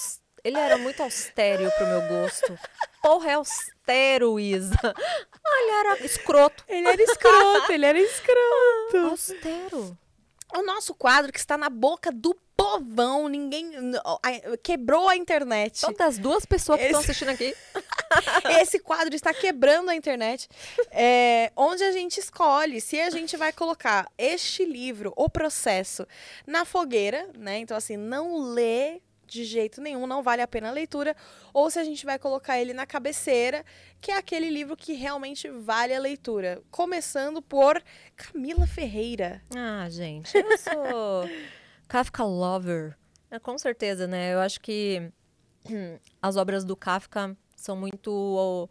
Ele 0.44 0.58
era 0.58 0.78
muito 0.78 1.02
austero 1.02 1.68
pro 1.76 1.86
meu 1.86 2.02
gosto. 2.02 2.56
porra 3.02 3.30
é 3.30 3.34
austero, 3.34 4.38
Isa? 4.38 4.78
Ah, 4.84 5.60
ele 5.62 5.70
era 5.72 6.04
escroto. 6.06 6.64
Ele 6.68 6.86
era 6.88 7.02
escroto, 7.02 7.72
ele 7.72 7.84
era 7.86 7.98
escroto. 8.00 9.10
Austero. 9.10 9.98
O 10.56 10.62
nosso 10.62 10.94
quadro 10.94 11.32
que 11.32 11.39
está 11.39 11.56
na 11.59 11.68
boca 11.68 12.10
do 12.12 12.35
povão, 12.56 13.28
ninguém 13.28 13.72
quebrou 14.62 15.09
a 15.09 15.16
internet. 15.16 15.81
Todas 15.81 16.01
as 16.01 16.18
duas 16.18 16.47
pessoas 16.47 16.78
que 16.78 16.86
estão 16.86 17.01
Esse- 17.01 17.10
assistindo 17.10 17.31
aqui. 17.31 17.55
Esse 18.62 18.78
quadro 18.78 19.14
está 19.14 19.35
quebrando 19.35 19.90
a 19.90 19.94
internet. 19.94 20.48
É, 20.90 21.51
onde 21.56 21.82
a 21.82 21.90
gente 21.90 22.18
escolhe 22.20 22.81
se 22.81 23.01
a 23.01 23.10
gente 23.10 23.36
vai 23.36 23.52
colocar 23.52 24.09
este 24.16 24.64
livro, 24.64 25.12
O 25.16 25.28
Processo, 25.28 26.06
na 26.47 26.64
fogueira, 26.64 27.28
né? 27.36 27.59
Então, 27.59 27.76
assim, 27.76 27.97
não 27.97 28.39
lê 28.52 29.01
de 29.35 29.44
jeito 29.44 29.81
nenhum, 29.81 30.06
não 30.06 30.23
vale 30.23 30.40
a 30.40 30.47
pena 30.47 30.69
a 30.69 30.73
leitura, 30.73 31.16
ou 31.52 31.69
se 31.69 31.78
a 31.78 31.85
gente 31.85 32.06
vai 32.06 32.19
colocar 32.19 32.59
ele 32.59 32.73
na 32.73 32.86
cabeceira, 32.86 33.65
que 34.01 34.12
é 34.12 34.16
aquele 34.16 34.48
livro 34.48 34.77
que 34.77 34.93
realmente 34.93 35.48
vale 35.51 35.93
a 35.93 35.98
leitura. 35.98 36.62
Começando 36.70 37.43
por 37.43 37.82
Camila 38.16 38.66
Ferreira. 38.66 39.43
Ah, 39.55 39.89
gente, 39.90 40.32
eu 40.36 40.56
sou 40.56 41.28
Kafka 41.89 42.23
lover. 42.23 42.97
É, 43.31 43.39
com 43.40 43.59
certeza, 43.59 44.06
né? 44.06 44.32
Eu 44.32 44.39
acho 44.39 44.61
que 44.61 45.11
as 46.23 46.36
obras 46.36 46.65
do 46.65 46.77
Kafka 46.77 47.36
são 47.56 47.77
muito. 47.77 48.69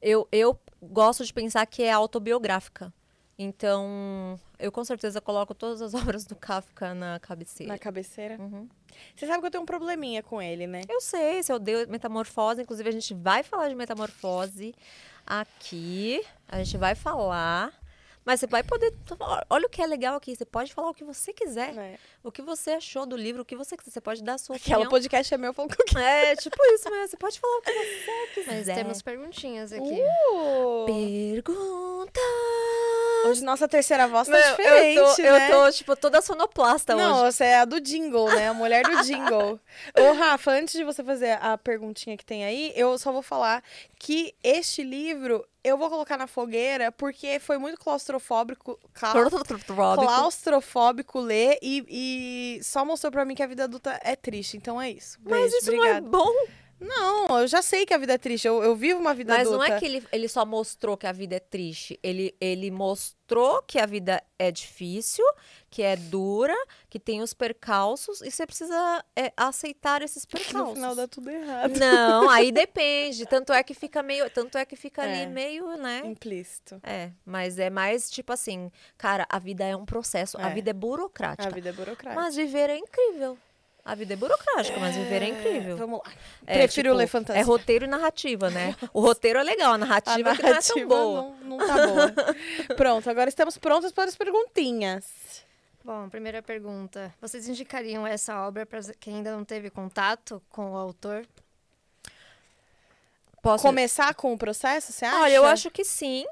Eu, 0.00 0.28
eu 0.30 0.60
gosto 0.82 1.24
de 1.24 1.32
pensar 1.32 1.64
que 1.64 1.82
é 1.82 1.90
autobiográfica. 1.90 2.92
Então, 3.38 4.38
eu 4.58 4.70
com 4.70 4.84
certeza 4.84 5.20
coloco 5.20 5.54
todas 5.54 5.80
as 5.80 5.94
obras 5.94 6.26
do 6.26 6.36
Kafka 6.36 6.94
na 6.94 7.18
cabeceira. 7.18 7.72
Na 7.72 7.78
cabeceira. 7.78 8.36
Uhum. 8.38 8.68
Você 9.14 9.26
sabe 9.26 9.40
que 9.40 9.46
eu 9.46 9.50
tenho 9.50 9.62
um 9.62 9.66
probleminha 9.66 10.22
com 10.22 10.40
ele, 10.40 10.66
né? 10.66 10.82
Eu 10.88 11.00
sei, 11.00 11.42
se 11.42 11.52
eu 11.52 11.58
dei 11.58 11.86
metamorfose, 11.86 12.62
inclusive 12.62 12.88
a 12.88 12.92
gente 12.92 13.14
vai 13.14 13.42
falar 13.42 13.68
de 13.68 13.74
metamorfose 13.74 14.74
aqui. 15.26 16.22
A 16.48 16.62
gente 16.62 16.76
vai 16.76 16.94
falar. 16.94 17.72
Mas 18.24 18.40
você 18.40 18.46
vai 18.46 18.62
poder. 18.62 18.94
Olha 19.50 19.66
o 19.66 19.68
que 19.68 19.82
é 19.82 19.86
legal 19.86 20.16
aqui. 20.16 20.34
Você 20.36 20.44
pode 20.44 20.72
falar 20.72 20.90
o 20.90 20.94
que 20.94 21.04
você 21.04 21.32
quiser. 21.32 21.76
É. 21.76 21.98
O 22.22 22.30
que 22.30 22.40
você 22.40 22.72
achou 22.72 23.04
do 23.04 23.16
livro, 23.16 23.42
o 23.42 23.44
que 23.44 23.56
você 23.56 23.76
quiser. 23.76 23.90
Você 23.90 24.00
pode 24.00 24.22
dar 24.22 24.34
a 24.34 24.38
sua 24.38 24.56
Aquela 24.56 24.78
opinião. 24.78 24.90
podcast 24.90 25.34
é 25.34 25.36
meu, 25.36 25.52
falando 25.52 25.74
que 25.74 25.98
É, 25.98 26.36
tipo 26.36 26.56
isso 26.66 26.88
mesmo. 26.90 27.08
Você 27.08 27.16
pode 27.16 27.40
falar 27.40 27.58
o 27.58 27.62
que 27.62 27.72
você 27.72 28.26
quiser. 28.34 28.54
Mas 28.54 28.76
temos 28.76 29.02
perguntinhas 29.02 29.72
aqui. 29.72 30.02
Uh! 30.34 30.86
Pergunta. 30.86 32.20
Hoje 33.24 33.44
nossa 33.44 33.68
terceira 33.68 34.08
voz 34.08 34.26
tá 34.26 34.34
Meu, 34.34 34.56
diferente, 34.56 34.96
eu, 34.98 35.14
tô, 35.14 35.22
né? 35.22 35.48
eu 35.48 35.52
tô, 35.52 35.72
tipo, 35.72 35.94
toda 35.96 36.20
sonoplasta 36.20 36.96
Não, 36.96 37.22
hoje. 37.22 37.32
você 37.32 37.44
é 37.44 37.58
a 37.60 37.64
do 37.64 37.80
jingle, 37.80 38.26
né? 38.28 38.48
A 38.48 38.54
mulher 38.54 38.82
do 38.84 39.00
jingle. 39.02 39.60
Ô, 39.96 40.12
Rafa, 40.12 40.50
antes 40.50 40.74
de 40.74 40.82
você 40.82 41.04
fazer 41.04 41.38
a 41.40 41.56
perguntinha 41.56 42.16
que 42.16 42.24
tem 42.24 42.44
aí, 42.44 42.72
eu 42.74 42.98
só 42.98 43.12
vou 43.12 43.22
falar 43.22 43.62
que 43.96 44.34
este 44.42 44.82
livro 44.82 45.46
eu 45.64 45.78
vou 45.78 45.88
colocar 45.88 46.16
na 46.18 46.26
fogueira 46.26 46.90
porque 46.92 47.38
foi 47.38 47.58
muito 47.58 47.78
claustrofóbico. 47.78 48.78
clau- 48.92 49.12
claustrofóbico 50.06 51.20
ler 51.20 51.58
e, 51.62 51.84
e 52.58 52.64
só 52.64 52.84
mostrou 52.84 53.10
pra 53.12 53.24
mim 53.24 53.34
que 53.34 53.42
a 53.42 53.46
vida 53.46 53.64
adulta 53.64 53.98
é 54.02 54.16
triste. 54.16 54.56
Então 54.56 54.80
é 54.80 54.90
isso. 54.90 55.18
Mas 55.22 55.40
Beijo, 55.40 55.56
isso 55.56 55.70
obrigada. 55.72 56.00
não 56.00 56.06
é 56.08 56.10
bom. 56.10 56.32
Não, 56.84 57.38
eu 57.38 57.46
já 57.46 57.62
sei 57.62 57.86
que 57.86 57.94
a 57.94 57.98
vida 57.98 58.14
é 58.14 58.18
triste. 58.18 58.44
Eu, 58.48 58.60
eu 58.60 58.74
vivo 58.74 58.98
uma 58.98 59.14
vida 59.14 59.32
Mas 59.34 59.46
adulta. 59.46 59.68
não 59.68 59.76
é 59.76 59.78
que 59.78 59.84
ele, 59.86 60.04
ele 60.10 60.26
só 60.26 60.44
mostrou 60.44 60.96
que 60.96 61.06
a 61.06 61.12
vida 61.12 61.36
é 61.36 61.38
triste. 61.38 61.96
Ele, 62.02 62.34
ele 62.40 62.72
mostrou 62.72 63.62
que 63.62 63.78
a 63.78 63.86
vida 63.86 64.20
é 64.36 64.50
difícil, 64.50 65.24
que 65.72 65.82
é 65.82 65.96
dura, 65.96 66.54
que 66.90 67.00
tem 67.00 67.22
os 67.22 67.32
percalços, 67.32 68.20
e 68.20 68.30
você 68.30 68.46
precisa 68.46 69.02
é, 69.16 69.32
aceitar 69.34 70.02
esses 70.02 70.24
No 70.24 70.28
percalços. 70.28 70.74
final 70.74 70.94
dá 70.94 71.08
tudo 71.08 71.30
errado. 71.30 71.78
Não, 71.78 72.28
aí 72.28 72.52
depende. 72.52 73.24
Tanto 73.24 73.54
é 73.54 73.62
que 73.62 73.72
fica 73.72 74.02
meio. 74.02 74.28
Tanto 74.28 74.58
é 74.58 74.66
que 74.66 74.76
fica 74.76 75.02
É. 75.02 75.22
ali 75.22 75.32
meio, 75.32 75.74
né? 75.78 76.02
Implícito. 76.04 76.78
É, 76.82 77.10
mas 77.24 77.58
é 77.58 77.70
mais 77.70 78.10
tipo 78.10 78.34
assim, 78.34 78.70
cara, 78.98 79.26
a 79.30 79.38
vida 79.38 79.64
é 79.64 79.74
um 79.74 79.86
processo, 79.86 80.36
a 80.38 80.50
É. 80.50 80.52
vida 80.54 80.68
é 80.68 80.74
burocrática. 80.74 81.48
A 81.48 81.52
vida 81.52 81.70
é 81.70 81.72
burocrática. 81.72 82.20
Mas 82.22 82.36
viver 82.36 82.68
é 82.68 82.76
incrível. 82.76 83.38
A 83.84 83.94
vida 83.96 84.12
é 84.12 84.16
burocrática, 84.16 84.78
mas 84.78 84.94
viver 84.94 85.22
é 85.22 85.28
incrível. 85.28 85.76
Vamos 85.78 86.00
lá. 86.04 86.12
É, 86.46 86.58
Prefiro 86.58 86.90
tipo, 86.90 86.98
ler 86.98 87.06
fantasia. 87.08 87.40
É 87.40 87.42
roteiro 87.42 87.84
e 87.84 87.88
narrativa, 87.88 88.48
né? 88.50 88.76
O 88.92 89.00
roteiro 89.00 89.38
é 89.40 89.42
legal, 89.42 89.72
a 89.72 89.74
A 89.74 89.78
narrativa, 89.78 90.36
que 90.36 90.42
não 90.42 90.48
é 90.50 90.60
tão 90.60 90.76
narrativa 90.76 90.86
boa. 90.86 91.22
Não, 91.40 91.58
não 91.58 91.58
tá 91.58 91.86
boa. 91.88 92.14
Pronto, 92.76 93.10
agora 93.10 93.28
estamos 93.28 93.58
prontos 93.58 93.90
para 93.90 94.08
as 94.08 94.14
perguntinhas. 94.16 95.04
Bom, 95.84 96.08
primeira 96.08 96.42
pergunta. 96.42 97.12
Vocês 97.20 97.48
indicariam 97.48 98.06
essa 98.06 98.46
obra 98.46 98.64
para 98.64 98.80
quem 99.00 99.16
ainda 99.16 99.32
não 99.32 99.44
teve 99.44 99.68
contato 99.68 100.42
com 100.48 100.72
o 100.72 100.76
autor? 100.76 101.26
Posso... 103.42 103.64
Começar 103.64 104.14
com 104.14 104.32
o 104.32 104.38
processo, 104.38 104.92
você 104.92 105.04
acha? 105.04 105.18
Olha, 105.18 105.34
eu 105.34 105.44
acho 105.44 105.70
que 105.70 105.84
sim. 105.84 106.24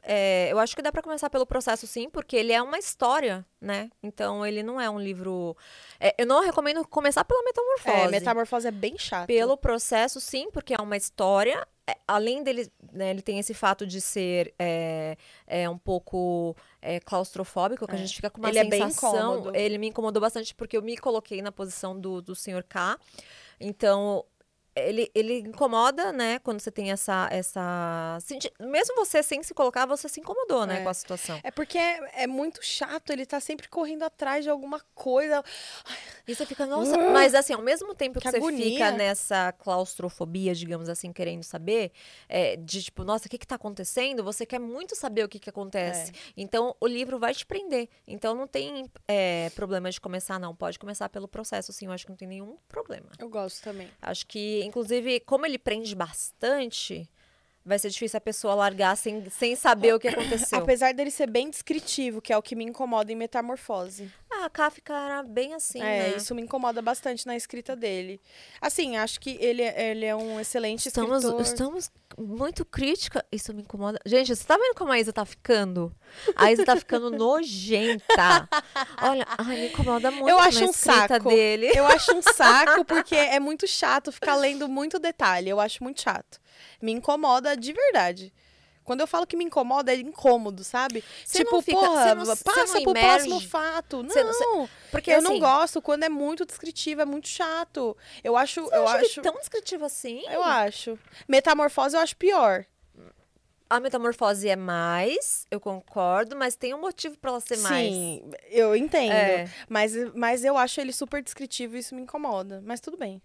É, 0.00 0.48
eu 0.50 0.58
acho 0.58 0.76
que 0.76 0.80
dá 0.80 0.92
pra 0.92 1.02
começar 1.02 1.28
pelo 1.28 1.44
processo, 1.44 1.86
sim, 1.86 2.08
porque 2.08 2.36
ele 2.36 2.52
é 2.52 2.62
uma 2.62 2.78
história, 2.78 3.44
né? 3.60 3.90
Então, 4.02 4.46
ele 4.46 4.62
não 4.62 4.80
é 4.80 4.88
um 4.88 4.98
livro. 4.98 5.56
é, 5.98 6.14
eu 6.16 6.26
não 6.26 6.40
recomendo 6.40 6.86
começar 6.86 7.24
pela 7.24 7.42
metamorfose. 7.42 8.06
É, 8.06 8.08
metamorfose 8.08 8.68
é 8.68 8.70
bem 8.70 8.96
chato. 8.96 9.26
Pelo 9.26 9.56
processo, 9.56 10.20
sim, 10.20 10.48
porque 10.52 10.72
é 10.72 10.80
uma 10.80 10.96
história. 10.96 11.66
É, 11.88 11.96
além 12.06 12.42
dele, 12.42 12.70
né, 12.92 13.08
ele 13.10 13.22
tem 13.22 13.38
esse 13.38 13.54
fato 13.54 13.86
de 13.86 13.98
ser 13.98 14.52
é, 14.58 15.16
é, 15.46 15.70
um 15.70 15.78
pouco 15.78 16.54
é, 16.82 17.00
claustrofóbico, 17.00 17.86
que 17.86 17.94
a 17.94 17.98
É. 17.98 18.02
gente 18.02 18.16
fica 18.16 18.28
com 18.28 18.38
uma 18.38 18.50
Ele 18.50 18.58
é 18.58 18.64
bem 18.64 18.82
sensação. 18.82 19.36
incômodo. 19.38 19.56
Ele 19.56 19.78
me 19.78 19.88
incomodou 19.88 20.20
bastante 20.20 20.54
porque 20.54 20.76
eu 20.76 20.82
me 20.82 20.98
coloquei 20.98 21.40
na 21.40 21.50
posição 21.50 21.98
do, 21.98 22.20
do 22.20 22.34
Sr. 22.34 22.62
K. 22.68 22.98
Então, 23.58 24.22
ele, 24.86 25.10
ele 25.14 25.38
incomoda, 25.40 26.12
né? 26.12 26.38
Quando 26.40 26.60
você 26.60 26.70
tem 26.70 26.90
essa. 26.90 27.28
essa 27.30 28.18
Mesmo 28.60 28.94
você 28.96 29.22
sem 29.22 29.42
se 29.42 29.54
colocar, 29.54 29.86
você 29.86 30.08
se 30.08 30.20
incomodou, 30.20 30.66
né? 30.66 30.80
É. 30.80 30.82
Com 30.82 30.88
a 30.88 30.94
situação. 30.94 31.40
É 31.42 31.50
porque 31.50 31.78
é, 31.78 32.24
é 32.24 32.26
muito 32.26 32.64
chato, 32.64 33.10
ele 33.10 33.24
tá 33.24 33.40
sempre 33.40 33.68
correndo 33.68 34.02
atrás 34.02 34.44
de 34.44 34.50
alguma 34.50 34.80
coisa. 34.94 35.42
E 36.26 36.34
você 36.34 36.44
fica, 36.44 36.66
nossa, 36.66 36.96
mas 37.10 37.34
assim, 37.34 37.54
ao 37.54 37.62
mesmo 37.62 37.94
tempo 37.94 38.18
que, 38.20 38.24
Que 38.26 38.30
você 38.30 38.36
agonia. 38.36 38.64
fica 38.64 38.90
nessa 38.90 39.52
claustrofobia, 39.52 40.54
digamos 40.54 40.88
assim, 40.88 41.12
querendo 41.12 41.42
saber, 41.42 41.90
é, 42.28 42.56
de 42.56 42.82
tipo, 42.82 43.04
nossa, 43.04 43.26
o 43.26 43.30
que 43.30 43.38
que 43.38 43.46
tá 43.46 43.54
acontecendo? 43.54 44.22
Você 44.22 44.44
quer 44.44 44.58
muito 44.58 44.94
saber 44.94 45.24
o 45.24 45.28
que 45.28 45.38
que 45.38 45.48
acontece. 45.48 46.12
Então, 46.36 46.76
o 46.80 46.86
livro 46.86 47.18
vai 47.18 47.34
te 47.34 47.46
prender. 47.46 47.88
Então, 48.06 48.34
não 48.34 48.46
tem 48.46 48.90
é, 49.06 49.50
problema 49.50 49.90
de 49.90 50.00
começar, 50.00 50.38
não. 50.38 50.54
Pode 50.54 50.78
começar 50.78 51.08
pelo 51.08 51.26
processo, 51.26 51.72
sim. 51.72 51.86
Eu 51.86 51.92
acho 51.92 52.04
que 52.04 52.10
não 52.10 52.16
tem 52.16 52.28
nenhum 52.28 52.56
problema. 52.68 53.06
Eu 53.18 53.28
gosto 53.28 53.62
também. 53.62 53.88
Acho 54.00 54.26
que, 54.26 54.62
inclusive, 54.68 55.20
como 55.20 55.44
ele 55.46 55.58
prende 55.58 55.94
bastante, 55.94 57.08
vai 57.68 57.78
ser 57.78 57.90
difícil 57.90 58.16
a 58.16 58.20
pessoa 58.20 58.54
largar 58.54 58.96
sem, 58.96 59.28
sem 59.30 59.54
saber 59.54 59.94
o 59.94 60.00
que 60.00 60.08
aconteceu. 60.08 60.58
Apesar 60.58 60.94
dele 60.94 61.10
ser 61.10 61.28
bem 61.28 61.50
descritivo, 61.50 62.20
que 62.20 62.32
é 62.32 62.36
o 62.36 62.42
que 62.42 62.56
me 62.56 62.64
incomoda 62.64 63.12
em 63.12 63.16
Metamorfose. 63.16 64.10
Ah, 64.30 64.46
a 64.46 64.50
Kafka 64.50 64.92
era 64.92 65.22
bem 65.22 65.54
assim, 65.54 65.80
é, 65.80 66.10
né? 66.10 66.14
isso 66.16 66.34
me 66.34 66.42
incomoda 66.42 66.80
bastante 66.82 67.26
na 67.26 67.36
escrita 67.36 67.76
dele. 67.76 68.20
Assim, 68.60 68.96
acho 68.96 69.20
que 69.20 69.38
ele, 69.40 69.62
ele 69.62 70.04
é 70.04 70.16
um 70.16 70.40
excelente 70.40 70.86
Estamos, 70.86 71.24
escritor. 71.24 71.40
estamos 71.42 71.90
muito 72.18 72.64
crítica. 72.64 73.24
Isso 73.30 73.52
me 73.54 73.62
incomoda. 73.62 73.98
Gente, 74.04 74.34
você 74.34 74.44
tá 74.44 74.56
vendo 74.56 74.74
como 74.74 74.92
a 74.92 74.98
Isa 74.98 75.12
tá 75.12 75.24
ficando? 75.24 75.92
A 76.36 76.50
Isa 76.50 76.64
tá 76.64 76.76
ficando 76.76 77.10
nojenta. 77.10 78.48
Olha, 79.02 79.26
ai, 79.38 79.56
me 79.56 79.68
incomoda 79.68 80.10
muito 80.10 80.28
Eu 80.28 80.38
acho 80.38 80.60
na 80.60 80.66
um 80.66 80.70
escrita 80.70 81.08
saco. 81.08 81.28
dele. 81.28 81.70
Eu 81.74 81.86
acho 81.86 82.14
um 82.14 82.22
saco 82.22 82.84
porque 82.86 83.14
é 83.14 83.38
muito 83.38 83.66
chato 83.66 84.10
ficar 84.12 84.36
lendo 84.36 84.68
muito 84.68 84.98
detalhe. 84.98 85.48
Eu 85.50 85.60
acho 85.60 85.82
muito 85.82 86.00
chato. 86.00 86.40
Me 86.80 86.92
incomoda 86.92 87.56
de 87.56 87.72
verdade. 87.72 88.32
Quando 88.84 89.00
eu 89.02 89.06
falo 89.06 89.26
que 89.26 89.36
me 89.36 89.44
incomoda, 89.44 89.92
é 89.92 89.96
incômodo, 89.96 90.64
sabe? 90.64 91.04
Você 91.22 91.44
tipo, 91.44 91.60
fica- 91.60 91.78
porra, 91.78 92.14
não- 92.14 92.36
passa 92.38 92.80
pro 92.80 92.94
próximo 92.94 93.38
fato. 93.42 94.02
Não, 94.02 94.14
não- 94.14 94.32
você- 94.32 94.70
Porque 94.90 95.10
eu 95.10 95.18
assim, 95.18 95.24
não 95.28 95.38
gosto 95.38 95.82
quando 95.82 96.04
é 96.04 96.08
muito 96.08 96.46
descritivo, 96.46 97.02
é 97.02 97.04
muito 97.04 97.28
chato. 97.28 97.94
Eu 98.24 98.34
acho, 98.34 98.62
Você 98.64 98.74
eu 98.74 98.88
acho, 98.88 99.20
tão 99.20 99.34
descritivo 99.34 99.84
assim? 99.84 100.22
eu 100.30 100.42
acho. 100.42 100.98
Metamorfose 101.28 101.96
eu 101.96 102.00
acho 102.00 102.16
pior. 102.16 102.64
A 103.70 103.78
metamorfose 103.78 104.48
é 104.48 104.56
mais, 104.56 105.46
eu 105.50 105.60
concordo, 105.60 106.34
mas 106.34 106.56
tem 106.56 106.72
um 106.72 106.80
motivo 106.80 107.18
pra 107.18 107.32
ela 107.32 107.40
ser 107.40 107.58
mais. 107.58 107.92
Sim, 107.94 108.22
eu 108.50 108.74
entendo. 108.74 109.12
É. 109.12 109.50
Mas, 109.68 109.92
mas 110.14 110.42
eu 110.42 110.56
acho 110.56 110.80
ele 110.80 110.94
super 110.94 111.22
descritivo 111.22 111.76
e 111.76 111.80
isso 111.80 111.94
me 111.94 112.00
incomoda. 112.00 112.62
Mas 112.64 112.80
tudo 112.80 112.96
bem. 112.96 113.20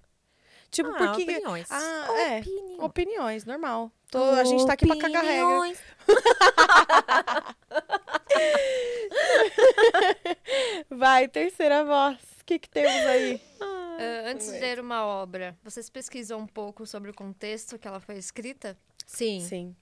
Tipo, 0.73 0.89
Ah, 0.89 0.97
porque. 0.97 1.23
opiniões. 1.23 1.67
Ah, 1.71 2.07
é. 2.17 2.39
Opiniões. 2.39 2.79
Opiniões, 2.79 3.45
normal. 3.45 3.91
Tô- 4.11 4.23
a 4.31 4.43
gente 4.43 4.65
tá 4.65 4.73
aqui 4.73 4.85
pra 4.87 4.97
cagar 4.97 5.23
regra. 5.23 5.45
Opiniões. 5.45 5.79
Vai, 10.89 11.27
terceira 11.27 11.83
voz. 11.83 12.17
O 12.41 12.45
que, 12.45 12.59
que 12.59 12.69
temos 12.69 12.91
aí? 13.07 13.41
Ah, 13.61 14.23
antes 14.25 14.51
de 14.51 14.59
ler 14.59 14.79
uma 14.79 15.05
obra, 15.05 15.55
vocês 15.63 15.89
pesquisam 15.89 16.39
um 16.39 16.47
pouco 16.47 16.85
sobre 16.85 17.09
o 17.09 17.13
contexto 17.13 17.77
que 17.79 17.87
ela 17.87 17.99
foi 17.99 18.17
escrita? 18.17 18.77
Sim. 19.05 19.39
Sim. 19.47 19.75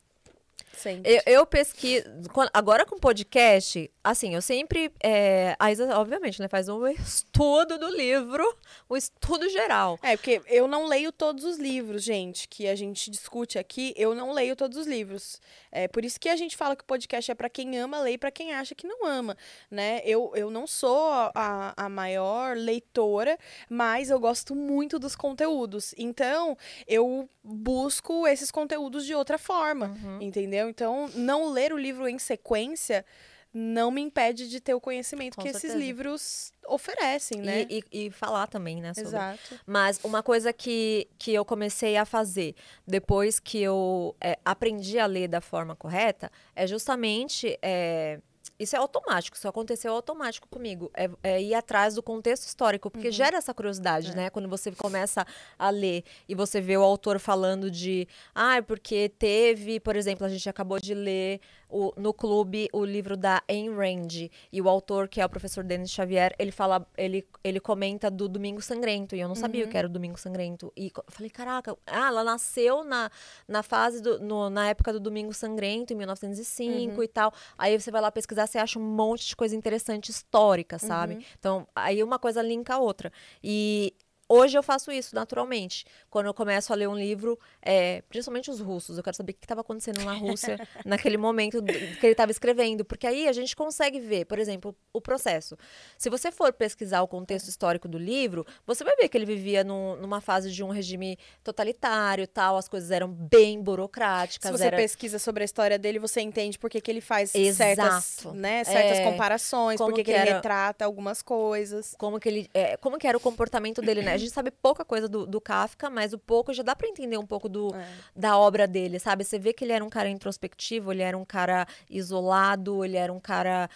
Sente. 0.73 1.09
Eu, 1.09 1.21
eu 1.25 1.45
pesquiso. 1.45 2.05
Agora 2.53 2.85
com 2.85 2.97
podcast, 2.97 3.91
assim, 4.03 4.33
eu 4.35 4.41
sempre. 4.41 4.91
é, 5.03 5.55
a 5.59 5.71
Isa, 5.71 5.97
obviamente, 5.97 6.39
né? 6.39 6.47
Faz 6.47 6.67
um 6.69 6.85
estudo 6.89 7.77
do 7.77 7.87
livro, 7.89 8.43
um 8.89 8.95
estudo 8.95 9.47
geral. 9.49 9.99
É, 10.01 10.15
porque 10.17 10.41
eu 10.47 10.67
não 10.67 10.85
leio 10.87 11.11
todos 11.11 11.43
os 11.43 11.57
livros, 11.57 12.03
gente, 12.03 12.47
que 12.47 12.67
a 12.67 12.75
gente 12.75 13.11
discute 13.11 13.59
aqui. 13.59 13.93
Eu 13.95 14.15
não 14.15 14.31
leio 14.31 14.55
todos 14.55 14.77
os 14.77 14.87
livros. 14.87 15.39
É 15.71 15.87
por 15.87 16.03
isso 16.05 16.19
que 16.19 16.29
a 16.29 16.35
gente 16.35 16.55
fala 16.57 16.75
que 16.75 16.83
o 16.83 16.87
podcast 16.87 17.29
é 17.31 17.35
pra 17.35 17.49
quem 17.49 17.77
ama 17.77 17.99
ler 18.01 18.13
e 18.13 18.17
pra 18.17 18.31
quem 18.31 18.53
acha 18.53 18.73
que 18.75 18.87
não 18.87 19.05
ama, 19.05 19.37
né? 19.69 20.01
Eu, 20.05 20.31
eu 20.35 20.49
não 20.49 20.65
sou 20.67 21.09
a, 21.35 21.73
a 21.77 21.89
maior 21.89 22.55
leitora, 22.57 23.37
mas 23.69 24.09
eu 24.09 24.19
gosto 24.19 24.55
muito 24.55 24.97
dos 24.99 25.15
conteúdos. 25.15 25.93
Então, 25.97 26.57
eu 26.87 27.29
busco 27.43 28.27
esses 28.27 28.51
conteúdos 28.51 29.05
de 29.05 29.15
outra 29.15 29.37
forma, 29.37 29.87
Uhum. 30.03 30.17
entendeu? 30.21 30.60
Então, 30.69 31.09
não 31.15 31.49
ler 31.51 31.73
o 31.73 31.77
livro 31.77 32.07
em 32.07 32.17
sequência 32.19 33.05
não 33.53 33.91
me 33.91 33.99
impede 33.99 34.47
de 34.49 34.61
ter 34.61 34.73
o 34.73 34.79
conhecimento 34.79 35.35
Com 35.35 35.41
que 35.41 35.49
esses 35.49 35.59
certeza. 35.61 35.77
livros 35.77 36.53
oferecem, 36.65 37.41
né? 37.41 37.63
E, 37.69 37.83
e- 37.91 38.05
e 38.05 38.09
falar 38.11 38.47
também, 38.47 38.79
né? 38.79 38.93
Sobre. 38.93 39.09
Exato. 39.09 39.59
Mas 39.65 39.99
uma 40.05 40.23
coisa 40.23 40.53
que, 40.53 41.05
que 41.19 41.33
eu 41.33 41.43
comecei 41.43 41.97
a 41.97 42.05
fazer 42.05 42.55
depois 42.87 43.41
que 43.41 43.61
eu 43.61 44.15
é, 44.21 44.39
aprendi 44.45 44.97
a 44.99 45.05
ler 45.05 45.27
da 45.27 45.41
forma 45.41 45.75
correta 45.75 46.31
é 46.55 46.65
justamente. 46.65 47.57
é, 47.61 48.19
isso 48.61 48.75
é 48.75 48.79
automático, 48.79 49.35
isso 49.35 49.47
aconteceu 49.47 49.93
automático 49.93 50.47
comigo. 50.47 50.91
É, 50.93 51.09
é 51.23 51.41
ir 51.41 51.53
atrás 51.53 51.95
do 51.95 52.03
contexto 52.03 52.45
histórico, 52.45 52.89
porque 52.91 53.11
gera 53.11 53.37
essa 53.37 53.53
curiosidade, 53.53 54.15
né? 54.15 54.29
Quando 54.29 54.47
você 54.47 54.71
começa 54.71 55.25
a 55.57 55.69
ler 55.69 56.03
e 56.29 56.35
você 56.35 56.61
vê 56.61 56.77
o 56.77 56.83
autor 56.83 57.19
falando 57.19 57.71
de. 57.71 58.07
Ah, 58.35 58.57
é 58.57 58.61
porque 58.61 59.09
teve, 59.09 59.79
por 59.79 59.95
exemplo, 59.95 60.25
a 60.25 60.29
gente 60.29 60.47
acabou 60.47 60.79
de 60.79 60.93
ler 60.93 61.41
o- 61.71 61.93
no 61.97 62.13
clube 62.13 62.67
o 62.73 62.83
livro 62.85 63.15
da 63.17 63.41
Ayn 63.49 63.69
Rand. 63.73 64.29
E 64.51 64.61
o 64.61 64.67
autor, 64.69 65.07
que 65.07 65.19
é 65.21 65.25
o 65.25 65.29
professor 65.29 65.63
Denis 65.63 65.89
Xavier, 65.91 66.35
ele 66.37 66.51
fala, 66.51 66.85
ele, 66.97 67.25
ele 67.43 67.59
comenta 67.59 68.11
do 68.11 68.27
Domingo 68.27 68.61
Sangrento. 68.61 69.15
E 69.15 69.19
eu 69.21 69.27
não 69.27 69.35
sabia 69.35 69.65
o 69.65 69.67
que 69.69 69.77
era 69.77 69.87
o 69.87 69.89
Domingo 69.89 70.19
Sangrento. 70.19 70.71
E 70.75 70.91
falei, 71.09 71.29
caraca, 71.29 71.75
ah, 71.87 72.07
ela 72.07 72.23
nasceu 72.23 72.83
na, 72.83 73.09
na 73.47 73.63
fase 73.63 74.01
do, 74.01 74.19
no- 74.19 74.49
na 74.49 74.69
época 74.69 74.91
do 74.93 74.99
Domingo 74.99 75.33
Sangrento, 75.33 75.93
em 75.93 75.95
1905 75.95 77.01
e 77.03 77.07
tal. 77.07 77.33
Aí 77.57 77.79
você 77.79 77.89
vai 77.91 78.01
lá 78.01 78.11
pesquisar, 78.11 78.47
você 78.47 78.57
acha 78.57 78.77
um 78.77 78.83
monte 78.83 79.27
de 79.27 79.35
coisa 79.35 79.55
interessante 79.55 80.09
histórica, 80.09 80.77
sabe? 80.77 81.15
Então, 81.39 81.67
aí 81.75 82.03
uma 82.03 82.19
coisa 82.19 82.41
linka 82.41 82.75
a 82.75 82.79
outra. 82.79 83.11
E 83.43 83.93
Hoje 84.33 84.57
eu 84.57 84.63
faço 84.63 84.91
isso 84.93 85.13
naturalmente. 85.13 85.83
Quando 86.09 86.27
eu 86.27 86.33
começo 86.33 86.71
a 86.71 86.75
ler 86.75 86.87
um 86.87 86.95
livro, 86.95 87.37
é, 87.61 88.01
principalmente 88.07 88.49
os 88.49 88.61
russos, 88.61 88.97
eu 88.97 89.03
quero 89.03 89.17
saber 89.17 89.33
o 89.33 89.35
que 89.35 89.43
estava 89.45 89.59
acontecendo 89.59 90.01
na 90.05 90.13
Rússia 90.13 90.57
naquele 90.85 91.17
momento 91.17 91.61
que 91.63 92.05
ele 92.05 92.13
estava 92.13 92.31
escrevendo. 92.31 92.85
Porque 92.85 93.05
aí 93.05 93.27
a 93.27 93.33
gente 93.33 93.53
consegue 93.55 93.99
ver, 93.99 94.23
por 94.25 94.39
exemplo, 94.39 94.73
o 94.93 95.01
processo. 95.01 95.57
Se 95.97 96.09
você 96.09 96.31
for 96.31 96.53
pesquisar 96.53 97.01
o 97.01 97.07
contexto 97.09 97.49
histórico 97.49 97.89
do 97.89 97.97
livro, 97.97 98.45
você 98.65 98.85
vai 98.85 98.95
ver 98.95 99.09
que 99.09 99.17
ele 99.17 99.25
vivia 99.25 99.63
num- 99.65 99.97
numa 99.97 100.21
fase 100.21 100.49
de 100.49 100.63
um 100.63 100.69
regime 100.69 101.17
totalitário 101.43 102.25
tal, 102.25 102.55
as 102.55 102.69
coisas 102.69 102.89
eram 102.89 103.09
bem 103.09 103.61
burocráticas. 103.61 104.49
Se 104.49 104.57
você 104.57 104.67
era... 104.67 104.77
pesquisa 104.77 105.19
sobre 105.19 105.43
a 105.43 105.45
história 105.45 105.77
dele, 105.77 105.99
você 105.99 106.21
entende 106.21 106.57
por 106.57 106.69
que, 106.69 106.79
que 106.79 106.89
ele 106.89 107.01
faz 107.01 107.35
Exato. 107.35 107.57
certas, 107.75 108.25
né, 108.33 108.63
certas 108.63 108.99
É. 108.99 109.03
comparações, 109.03 109.77
por 109.77 109.93
que 109.93 110.03
que 110.03 110.11
ele 110.11 110.19
era- 110.19 110.35
retrata 110.35 110.85
algumas 110.85 111.21
coisas. 111.21 111.95
como 111.97 112.19
que 112.19 112.29
ele 112.29 112.49
é, 112.53 112.77
como 112.77 112.97
que 112.97 113.07
era 113.07 113.17
o 113.17 113.19
comportamento 113.21 113.81
dele, 113.81 114.01
né? 114.01 114.17
A 114.21 114.25
gente 114.25 114.33
sabe 114.33 114.51
pouca 114.51 114.85
coisa 114.85 115.09
do, 115.09 115.25
do 115.25 115.41
Kafka, 115.41 115.89
mas 115.89 116.13
o 116.13 116.17
pouco 116.19 116.53
já 116.53 116.61
dá 116.61 116.75
pra 116.75 116.87
entender 116.87 117.17
um 117.17 117.25
pouco 117.25 117.49
do, 117.49 117.73
É. 117.75 117.87
da 118.15 118.37
obra 118.37 118.67
dele, 118.67 118.99
sabe? 118.99 119.23
Você 119.23 119.39
vê 119.39 119.51
que 119.51 119.63
ele 119.65 119.73
era 119.73 119.83
um 119.83 119.89
cara 119.89 120.07
introspectivo, 120.09 120.91
ele 120.91 121.01
era 121.01 121.17
um 121.17 121.25
cara 121.25 121.65
isolado, 121.89 122.85
ele 122.85 122.97
era 122.97 123.11
um 123.11 123.19
cara 123.19 123.69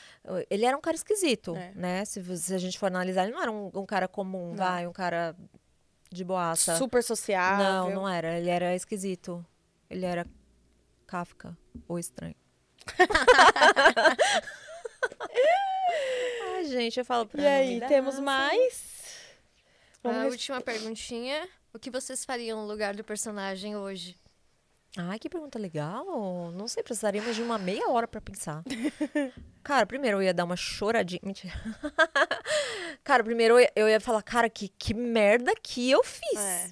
ele 0.49 0.65
era 0.65 0.77
um 0.77 0.81
cara 0.81 0.95
esquisito, 0.95 1.55
É. 1.55 1.71
né? 1.75 2.05
Se, 2.05 2.37
se 2.37 2.53
a 2.53 2.57
gente 2.59 2.77
for 2.77 2.85
analisar, 2.87 3.23
ele 3.23 3.33
não 3.33 3.41
era 3.41 3.51
um, 3.51 3.71
um 3.73 3.85
cara 3.85 4.07
comum, 4.07 4.49
Não. 4.49 4.55
vai, 4.55 4.85
um 4.85 4.93
cara 4.93 5.35
de 6.11 6.23
boaça. 6.23 6.75
Super 6.77 7.03
sociável. 7.03 7.65
Não, 7.65 7.89
não 8.01 8.07
era, 8.09 8.37
ele 8.37 8.49
era 8.49 8.75
esquisito. 8.75 9.43
Ele 9.89 10.05
era 10.05 10.25
Kafka 11.07 11.57
ou 11.87 11.97
estranho. 11.99 12.35
Ai, 16.55 16.65
gente, 16.65 16.99
eu 16.99 17.05
falo 17.05 17.25
pra 17.25 17.41
E 17.41 17.45
aí, 17.47 17.79
temos 17.87 18.19
mais? 18.19 18.94
Vamos 20.05 20.23
A 20.23 20.27
última 20.27 20.61
perguntinha. 20.61 21.47
O 21.73 21.79
que 21.79 21.89
vocês 21.89 22.23
fariam 22.23 22.61
no 22.61 22.67
lugar 22.67 22.95
do 22.95 23.03
personagem 23.03 23.75
hoje? 23.75 24.17
Ai, 24.97 25.19
que 25.19 25.27
pergunta 25.27 25.59
legal. 25.59 26.51
Não 26.51 26.67
sei, 26.67 26.83
precisaríamos 26.83 27.35
de 27.35 27.41
uma 27.41 27.57
meia 27.57 27.89
hora 27.89 28.07
pra 28.07 28.21
pensar. 28.21 28.63
Cara, 29.61 29.85
primeiro 29.85 30.17
eu 30.17 30.23
ia 30.23 30.33
dar 30.33 30.45
uma 30.45 30.55
choradinha. 30.55 31.21
Mentira. 31.23 31.53
cara, 33.03 33.23
primeiro 33.23 33.55
eu 33.55 33.61
ia, 33.61 33.71
eu 33.75 33.89
ia 33.89 33.99
falar, 33.99 34.21
cara, 34.21 34.47
que, 34.47 34.67
que 34.67 34.93
merda 34.93 35.55
que 35.55 35.89
eu 35.89 36.03
fiz. 36.03 36.39
É. 36.39 36.71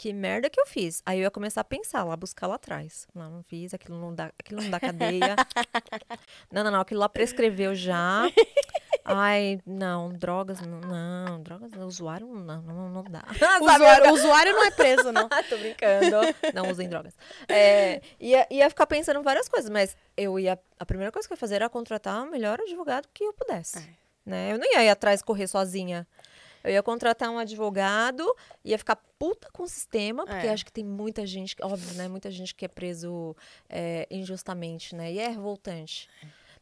Que 0.00 0.14
merda 0.14 0.48
que 0.48 0.58
eu 0.58 0.64
fiz. 0.64 1.02
Aí 1.04 1.18
eu 1.18 1.24
ia 1.24 1.30
começar 1.30 1.60
a 1.60 1.64
pensar 1.64 2.04
lá, 2.04 2.16
buscar 2.16 2.46
lá 2.46 2.54
atrás. 2.54 3.06
Não, 3.14 3.30
não 3.30 3.42
fiz, 3.42 3.74
aquilo 3.74 4.00
não 4.00 4.14
dá, 4.14 4.32
aquilo 4.38 4.62
não 4.62 4.70
dá 4.70 4.80
cadeia. 4.80 5.36
não, 6.50 6.64
não, 6.64 6.70
não, 6.70 6.80
aquilo 6.80 7.00
lá 7.00 7.08
prescreveu 7.10 7.74
já. 7.74 8.22
Ai, 9.04 9.60
não, 9.66 10.08
drogas, 10.08 10.62
não, 10.62 10.80
não 10.80 11.42
drogas, 11.42 11.70
usuário, 11.76 12.26
não, 12.26 12.62
não, 12.62 12.88
não 12.88 13.04
dá. 13.04 13.22
Usuário, 13.60 14.14
usuário 14.14 14.52
não 14.54 14.64
é 14.64 14.70
preso, 14.70 15.12
não. 15.12 15.28
Tô 15.50 15.58
brincando. 15.58 16.16
Não 16.54 16.70
usem 16.70 16.88
drogas. 16.88 17.14
É, 17.46 18.00
ia, 18.18 18.46
ia 18.50 18.70
ficar 18.70 18.86
pensando 18.86 19.20
em 19.20 19.22
várias 19.22 19.50
coisas, 19.50 19.68
mas 19.68 19.94
eu 20.16 20.38
ia. 20.38 20.58
A 20.78 20.86
primeira 20.86 21.12
coisa 21.12 21.28
que 21.28 21.34
eu 21.34 21.36
ia 21.36 21.40
fazer 21.40 21.56
era 21.56 21.68
contratar 21.68 22.22
o 22.22 22.30
melhor 22.30 22.58
advogado 22.58 23.06
que 23.12 23.22
eu 23.22 23.34
pudesse. 23.34 23.76
É. 23.80 24.00
Né? 24.24 24.52
Eu 24.52 24.58
não 24.58 24.64
ia 24.64 24.82
ir 24.82 24.88
atrás 24.88 25.20
correr 25.20 25.46
sozinha. 25.46 26.08
Eu 26.62 26.70
ia 26.70 26.82
contratar 26.82 27.30
um 27.30 27.38
advogado, 27.38 28.24
ia 28.64 28.78
ficar 28.78 28.96
puta 29.18 29.48
com 29.52 29.62
o 29.62 29.68
sistema, 29.68 30.24
porque 30.26 30.46
É. 30.46 30.50
acho 30.52 30.64
que 30.64 30.72
tem 30.72 30.84
muita 30.84 31.26
gente, 31.26 31.56
óbvio, 31.62 31.94
né? 31.94 32.08
Muita 32.08 32.30
gente 32.30 32.54
que 32.54 32.64
é 32.64 32.68
preso 32.68 33.36
é, 33.68 34.06
injustamente, 34.10 34.94
né? 34.94 35.12
E 35.12 35.18
é 35.18 35.28
revoltante. 35.28 36.08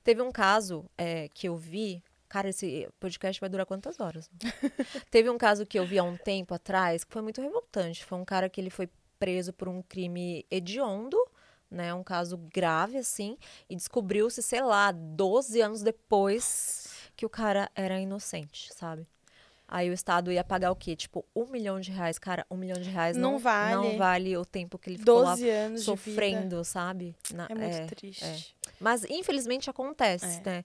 Teve 0.04 0.22
um 0.22 0.32
caso 0.32 0.84
é, 0.96 1.28
que 1.28 1.48
eu 1.48 1.56
vi. 1.56 2.02
Cara, 2.28 2.48
esse 2.50 2.88
podcast 3.00 3.40
vai 3.40 3.48
durar 3.48 3.64
quantas 3.66 3.98
horas? 4.00 4.30
Teve 5.10 5.30
um 5.30 5.38
caso 5.38 5.64
que 5.64 5.78
eu 5.78 5.86
vi 5.86 5.98
há 5.98 6.04
um 6.04 6.16
tempo 6.16 6.54
atrás 6.54 7.04
que 7.04 7.12
foi 7.12 7.22
muito 7.22 7.40
revoltante. 7.40 8.04
Foi 8.04 8.18
um 8.18 8.24
cara 8.24 8.48
que 8.48 8.60
ele 8.60 8.70
foi 8.70 8.88
preso 9.18 9.52
por 9.52 9.68
um 9.68 9.82
crime 9.82 10.46
hediondo, 10.50 11.16
né? 11.70 11.92
Um 11.92 12.04
caso 12.04 12.36
grave, 12.36 12.98
assim. 12.98 13.36
E 13.68 13.74
descobriu-se, 13.76 14.42
sei 14.42 14.62
lá, 14.62 14.92
12 14.92 15.60
anos 15.60 15.82
depois 15.82 16.88
que 17.16 17.26
o 17.26 17.30
cara 17.30 17.70
era 17.74 17.98
inocente, 17.98 18.72
sabe? 18.74 19.06
Aí 19.70 19.90
o 19.90 19.92
Estado 19.92 20.32
ia 20.32 20.42
pagar 20.42 20.70
o 20.70 20.76
quê? 20.76 20.96
Tipo, 20.96 21.24
um 21.36 21.44
milhão 21.46 21.78
de 21.78 21.90
reais. 21.92 22.18
Cara, 22.18 22.46
um 22.50 22.56
milhão 22.56 22.80
de 22.80 22.88
reais 22.88 23.16
Não 23.18 23.32
não, 23.32 23.38
vale. 23.38 23.74
não 23.74 23.98
vale 23.98 24.34
o 24.36 24.44
tempo 24.44 24.78
que 24.78 24.88
ele 24.88 24.98
ficou 24.98 25.20
lá 25.20 25.32
12 25.32 25.48
anos 25.50 25.82
sofrendo, 25.82 26.64
sabe? 26.64 27.14
Na- 27.34 27.46
É 27.50 27.54
muito 27.54 27.76
é. 27.76 27.84
triste. 27.86 28.56
Mas 28.80 29.04
infelizmente 29.04 29.68
acontece, 29.68 30.40
É. 30.44 30.50
né? 30.50 30.64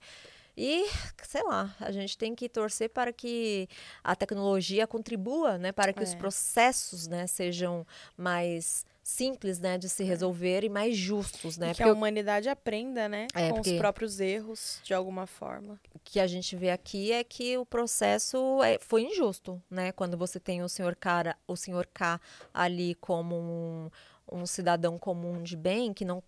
E, 0.55 0.87
sei 1.23 1.43
lá, 1.43 1.75
a 1.79 1.91
gente 1.91 2.15
tem 2.17 2.33
que 2.35 2.47
torcer 2.47 2.87
para 2.89 3.11
que 3.11 3.67
a 4.03 4.15
tecnologia 4.15 4.85
contribua, 4.87 5.57
né? 5.57 5.71
Para 5.71 5.91
que 5.91 6.03
os 6.03 6.13
É. 6.13 6.15
processos, 6.15 7.07
né, 7.07 7.25
sejam 7.27 7.85
mais 8.15 8.85
simples, 9.03 9.59
né, 9.59 9.77
de 9.77 9.89
se 9.89 10.01
resolver 10.03 10.63
e 10.63 10.69
mais 10.69 10.95
justos, 10.95 11.57
né? 11.57 11.67
E 11.67 11.69
que 11.71 11.75
Porque 11.75 11.89
a 11.89 11.93
o 11.93 11.95
humanidade 11.95 12.47
aprenda, 12.47 13.09
né? 13.09 13.27
É, 13.35 13.49
com 13.49 13.59
os 13.59 13.71
próprios 13.73 14.19
erros, 14.21 14.79
de 14.83 14.93
alguma 14.93 15.27
forma. 15.27 15.79
que 16.05 16.19
a 16.19 16.25
gente 16.27 16.55
vê 16.55 16.69
aqui 16.69 17.11
é 17.11 17.23
que 17.23 17.57
o 17.57 17.65
processo 17.65 18.63
é- 18.63 18.79
foi 18.79 19.03
injusto, 19.03 19.61
né? 19.69 19.91
Quando 19.91 20.17
você 20.17 20.39
tem 20.39 20.63
o 20.63 20.69
senhor 20.69 20.95
cara, 20.95 21.35
o 21.47 21.55
senhor 21.57 21.85
K 21.93 22.19
ali 22.53 22.95
como 22.95 23.35
um, 23.35 23.89
um 24.31 24.45
cidadão 24.45 24.97
comum 24.97 25.43
de 25.43 25.57
bem 25.57 25.93
que 25.93 26.05
não 26.05 26.23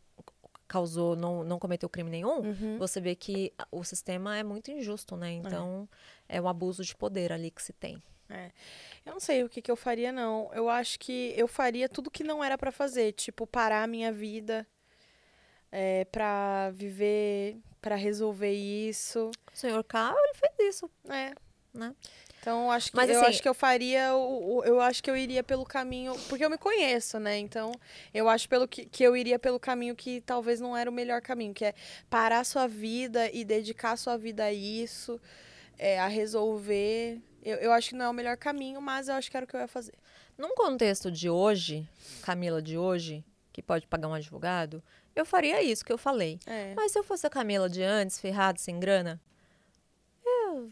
causou, 0.68 1.16
não, 1.16 1.44
não 1.44 1.60
cometeu 1.60 1.88
crime 1.88 2.10
nenhum, 2.10 2.40
Uhum. 2.40 2.78
você 2.80 3.00
vê 3.00 3.16
que 3.16 3.54
o 3.72 3.84
sistema 3.84 4.36
é 4.38 4.44
muito 4.44 4.72
injusto, 4.72 5.16
né? 5.16 5.32
Então, 5.32 5.88
é, 6.28 6.42
um 6.42 6.48
abuso 6.48 6.84
de 6.84 6.96
poder 6.96 7.32
ali 7.32 7.52
que 7.52 7.62
se 7.62 7.72
tem. 7.72 8.02
Eu 9.06 9.14
não 9.14 9.20
sei 9.20 9.44
o 9.44 9.50
que, 9.50 9.62
que 9.62 9.70
eu 9.72 9.76
faria, 9.76 10.12
não. 10.12 10.50
Eu 10.54 10.68
acho 10.70 10.98
que 11.00 11.34
eu 11.38 11.48
faria 11.48 11.88
tudo 11.88 12.10
que 12.10 12.24
não 12.24 12.44
era 12.44 12.58
pra 12.58 12.72
fazer. 12.72 13.12
Tipo, 13.14 13.46
parar 13.46 13.84
a 13.84 13.88
minha 13.88 14.12
vida 14.12 14.66
é, 15.72 16.06
pra 16.06 16.72
viver, 16.74 17.58
pra 17.82 17.96
resolver 17.96 18.52
isso. 18.54 19.30
O 19.54 19.58
senhor 19.58 19.84
K, 19.84 20.14
ele 20.18 20.34
fez 20.34 20.76
isso. 20.76 20.90
É. 21.10 21.34
Né? 21.74 21.94
Então, 22.40 22.66
eu 22.66 22.72
acho 22.72 22.90
que 22.92 22.96
Mas, 22.96 23.10
eu 23.10 23.20
assim- 23.20 23.30
acho 23.30 23.42
que 23.42 23.50
eu 23.50 23.54
faria 23.54 24.16
o, 24.16 24.58
o- 24.60 24.64
eu 24.64 24.80
acho 24.80 25.04
que 25.04 25.10
eu 25.12 25.18
iria 25.18 25.44
pelo 25.44 25.66
caminho, 25.66 26.16
porque 26.30 26.46
eu 26.46 26.50
me 26.50 26.58
conheço, 26.58 27.20
né? 27.20 27.38
Então, 27.38 27.72
eu 28.14 28.30
acho 28.30 28.48
pelo 28.48 28.68
que, 28.68 28.86
que 28.86 29.04
eu 29.04 29.18
iria 29.18 29.38
pelo 29.38 29.60
caminho 29.60 29.96
que 29.96 30.22
talvez 30.22 30.62
não 30.62 30.78
era 30.78 30.90
o 30.90 30.94
melhor 30.94 31.22
caminho, 31.22 31.54
que 31.54 31.66
é 31.66 31.74
parar 32.10 32.40
a 32.40 32.44
sua 32.46 32.66
vida 32.68 33.30
e 33.32 33.44
dedicar 33.44 33.92
a 33.92 33.98
sua 33.98 34.16
vida 34.18 34.46
a 34.46 34.54
isso, 34.54 35.20
é, 35.78 36.00
a 36.00 36.08
resolver. 36.08 37.20
Eu, 37.46 37.58
eu 37.58 37.72
acho 37.72 37.90
que 37.90 37.96
não 37.96 38.06
é 38.06 38.10
o 38.10 38.14
melhor 38.14 38.36
caminho, 38.38 38.82
mas 38.82 39.08
eu 39.08 39.14
acho 39.16 39.30
que 39.30 39.38
era 39.38 39.46
o 39.46 39.48
que 39.48 39.56
eu 39.56 39.60
ia 39.62 39.68
fazer. 39.68 39.94
Num 40.38 40.56
contexto 40.56 41.12
de 41.12 41.30
hoje, 41.30 41.88
Camila 42.24 42.62
de 42.62 42.78
hoje, 42.78 43.24
que 43.54 43.62
pode 43.62 43.86
pagar 43.88 44.08
um 44.08 44.14
advogado, 44.14 44.82
eu 45.16 45.26
faria 45.26 45.62
isso 45.62 45.86
que 45.86 45.94
eu 45.94 45.98
falei. 45.98 46.40
É. 46.48 46.74
Mas 46.76 46.92
se 46.92 46.98
eu 47.00 47.04
fosse 47.04 47.26
a 47.26 47.30
Camila 47.30 47.70
de 47.70 47.84
antes, 47.84 48.20
ferrada, 48.20 48.58
sem 48.58 48.80
grana, 48.80 49.22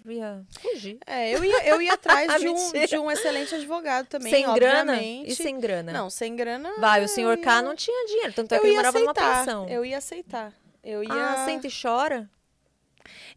eu 0.06 0.12
ia 0.12 0.44
fugir. 0.60 0.98
É, 1.06 1.32
eu 1.36 1.44
ia, 1.44 1.66
eu 1.68 1.82
ia 1.82 1.94
atrás 1.94 2.28
de 2.42 2.48
um, 2.50 2.72
de 2.88 2.98
um 2.98 3.12
excelente 3.12 3.54
advogado 3.54 4.08
também, 4.08 4.32
sem 4.32 4.54
grana 4.54 4.94
obviamente. 4.94 5.32
e 5.32 5.36
sem 5.36 5.60
grana. 5.60 5.92
Não, 5.92 6.10
sem 6.10 6.36
grana. 6.36 6.74
Vai, 6.80 7.04
o 7.04 7.08
senhor 7.08 7.38
eu 7.38 7.44
K 7.44 7.56
ia- 7.56 7.62
não 7.62 7.76
tinha 7.76 8.08
dinheiro, 8.08 8.34
tanto 8.34 8.54
é 8.56 8.60
que 8.60 8.66
ele 8.66 8.72
ia 8.74 8.78
morava 8.78 9.00
numa 9.00 9.12
aceitar. 9.12 9.40
pensão. 9.46 9.70
Eu 9.70 9.86
ia 9.86 9.98
aceitar. 9.98 10.54
Eu 10.84 11.04
ia. 11.04 11.10
Ah, 11.12 11.46
senta 11.46 11.68
e 11.68 11.72
chora? 11.72 12.30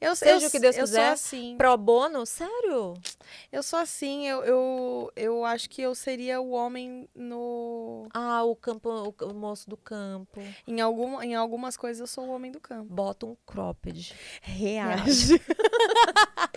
Eu, 0.00 0.14
seja 0.16 0.44
eu, 0.44 0.48
o 0.48 0.50
que 0.50 0.58
Deus 0.58 0.76
eu 0.76 0.84
quiser. 0.84 1.10
assim. 1.10 1.56
Pro 1.56 1.76
bono? 1.76 2.24
Sério? 2.26 2.94
Eu 3.50 3.62
sou 3.62 3.78
assim. 3.78 4.26
Eu, 4.26 4.44
eu, 4.44 5.12
eu 5.16 5.44
acho 5.44 5.68
que 5.68 5.82
eu 5.82 5.94
seria 5.94 6.40
o 6.40 6.50
homem 6.50 7.08
no. 7.14 8.08
Ah, 8.12 8.44
o 8.44 8.54
campo, 8.56 8.88
o, 8.88 9.24
o 9.24 9.34
moço 9.34 9.68
do 9.68 9.76
campo. 9.76 10.40
Em, 10.66 10.80
algum, 10.80 11.20
em 11.22 11.34
algumas 11.34 11.76
coisas 11.76 12.00
eu 12.00 12.06
sou 12.06 12.26
o 12.26 12.30
homem 12.30 12.50
do 12.50 12.60
campo. 12.60 12.92
Bota 12.92 13.26
um 13.26 13.36
cropped. 13.46 14.14
Reage. 14.42 15.40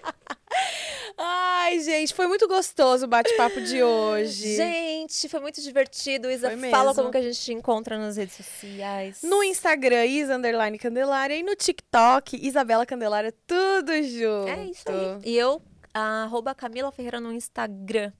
Ai, 1.22 1.82
gente, 1.82 2.14
foi 2.14 2.28
muito 2.28 2.48
gostoso 2.48 3.04
o 3.04 3.08
bate-papo 3.08 3.60
de 3.60 3.84
hoje. 3.84 4.56
Gente, 4.56 5.28
foi 5.28 5.41
muito 5.41 5.62
divertido. 5.62 6.32
Isa, 6.32 6.50
fala 6.72 6.96
como 6.96 7.12
que 7.12 7.18
a 7.18 7.22
gente 7.22 7.38
te 7.38 7.52
encontra 7.52 7.98
nas 7.98 8.16
redes 8.16 8.38
sociais. 8.38 9.22
No 9.22 9.44
Instagram, 9.44 10.06
Isa 10.06 10.38
Underline 10.38 10.80
Candelária. 10.80 11.36
E 11.36 11.44
no 11.44 11.58
TikTok, 11.58 12.40
Isabela 12.41 12.86
Candelária, 12.86 13.34
tudo 13.46 14.02
junto. 14.02 14.48
É 14.48 14.64
isso 14.64 14.90
aí. 14.90 15.20
E 15.26 15.38
eu, 15.38 15.62
arroba 15.94 16.56
Camila 16.56 16.90
Ferreira 16.90 17.20
no 17.20 17.34
Instagram. 17.34 18.14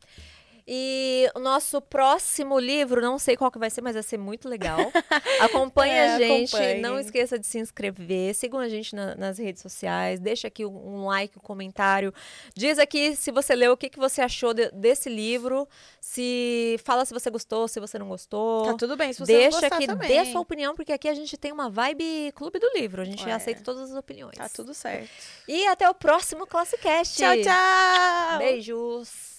E 0.72 1.28
o 1.34 1.40
nosso 1.40 1.82
próximo 1.82 2.60
livro, 2.60 3.02
não 3.02 3.18
sei 3.18 3.36
qual 3.36 3.50
que 3.52 3.58
vai 3.58 3.72
ser, 3.72 3.82
mas 3.82 3.96
vai 3.96 4.04
ser 4.04 4.20
muito 4.20 4.48
legal. 4.48 4.78
Acompanhe 5.42 5.94
É, 5.94 6.14
a 6.14 6.18
gente, 6.20 6.56
acompanhe. 6.56 6.80
não 6.80 7.00
esqueça 7.00 7.40
de 7.40 7.48
se 7.48 7.58
inscrever, 7.58 8.36
sigam 8.36 8.60
a 8.60 8.70
gente 8.70 8.96
na- 8.96 9.16
nas 9.16 9.40
redes 9.40 9.64
sociais, 9.64 10.20
deixa 10.20 10.48
aqui 10.48 10.64
um, 10.68 10.98
um 11.00 11.06
like, 11.08 11.36
um 11.36 11.42
comentário. 11.42 12.14
Diz 12.56 12.78
aqui 12.78 13.16
se 13.16 13.32
você 13.32 13.56
leu, 13.56 13.72
o 13.72 13.78
que, 13.78 13.90
que 13.90 13.98
você 13.98 14.22
achou 14.22 14.54
de- 14.54 14.70
desse 14.70 15.10
livro, 15.10 15.68
se 16.00 16.80
fala 16.84 17.04
se 17.04 17.16
você 17.16 17.32
gostou, 17.32 17.68
se 17.68 17.80
você 17.80 17.98
não 17.98 18.08
gostou. 18.08 18.66
Tá 18.66 18.74
tudo 18.76 18.96
bem, 18.96 19.12
se 19.12 19.20
você 19.26 19.32
não 19.34 19.40
Deixa 19.40 19.60
gostar 19.62 19.76
aqui, 19.76 19.88
também. 19.88 20.08
dê 20.08 20.20
a 20.20 20.26
sua 20.32 20.42
opinião, 20.42 20.76
porque 20.76 20.94
aqui 20.94 21.08
a 21.10 21.16
gente 21.16 21.36
tem 21.36 21.52
uma 21.52 21.68
vibe 21.72 22.32
clube 22.36 22.60
do 22.60 22.70
livro. 22.76 23.02
A 23.02 23.06
gente 23.06 23.28
É. 23.28 23.32
aceita 23.34 23.64
todas 23.64 23.90
as 23.90 23.98
opiniões. 23.98 24.38
Tá 24.38 24.48
tudo 24.48 24.76
certo. 24.76 25.10
E 25.48 25.66
até 25.66 25.90
o 25.90 25.96
próximo 25.96 26.46
Classicast. 26.46 27.18
Tchau, 27.18 27.34
tchau! 27.42 28.38
Beijos. 28.38 29.39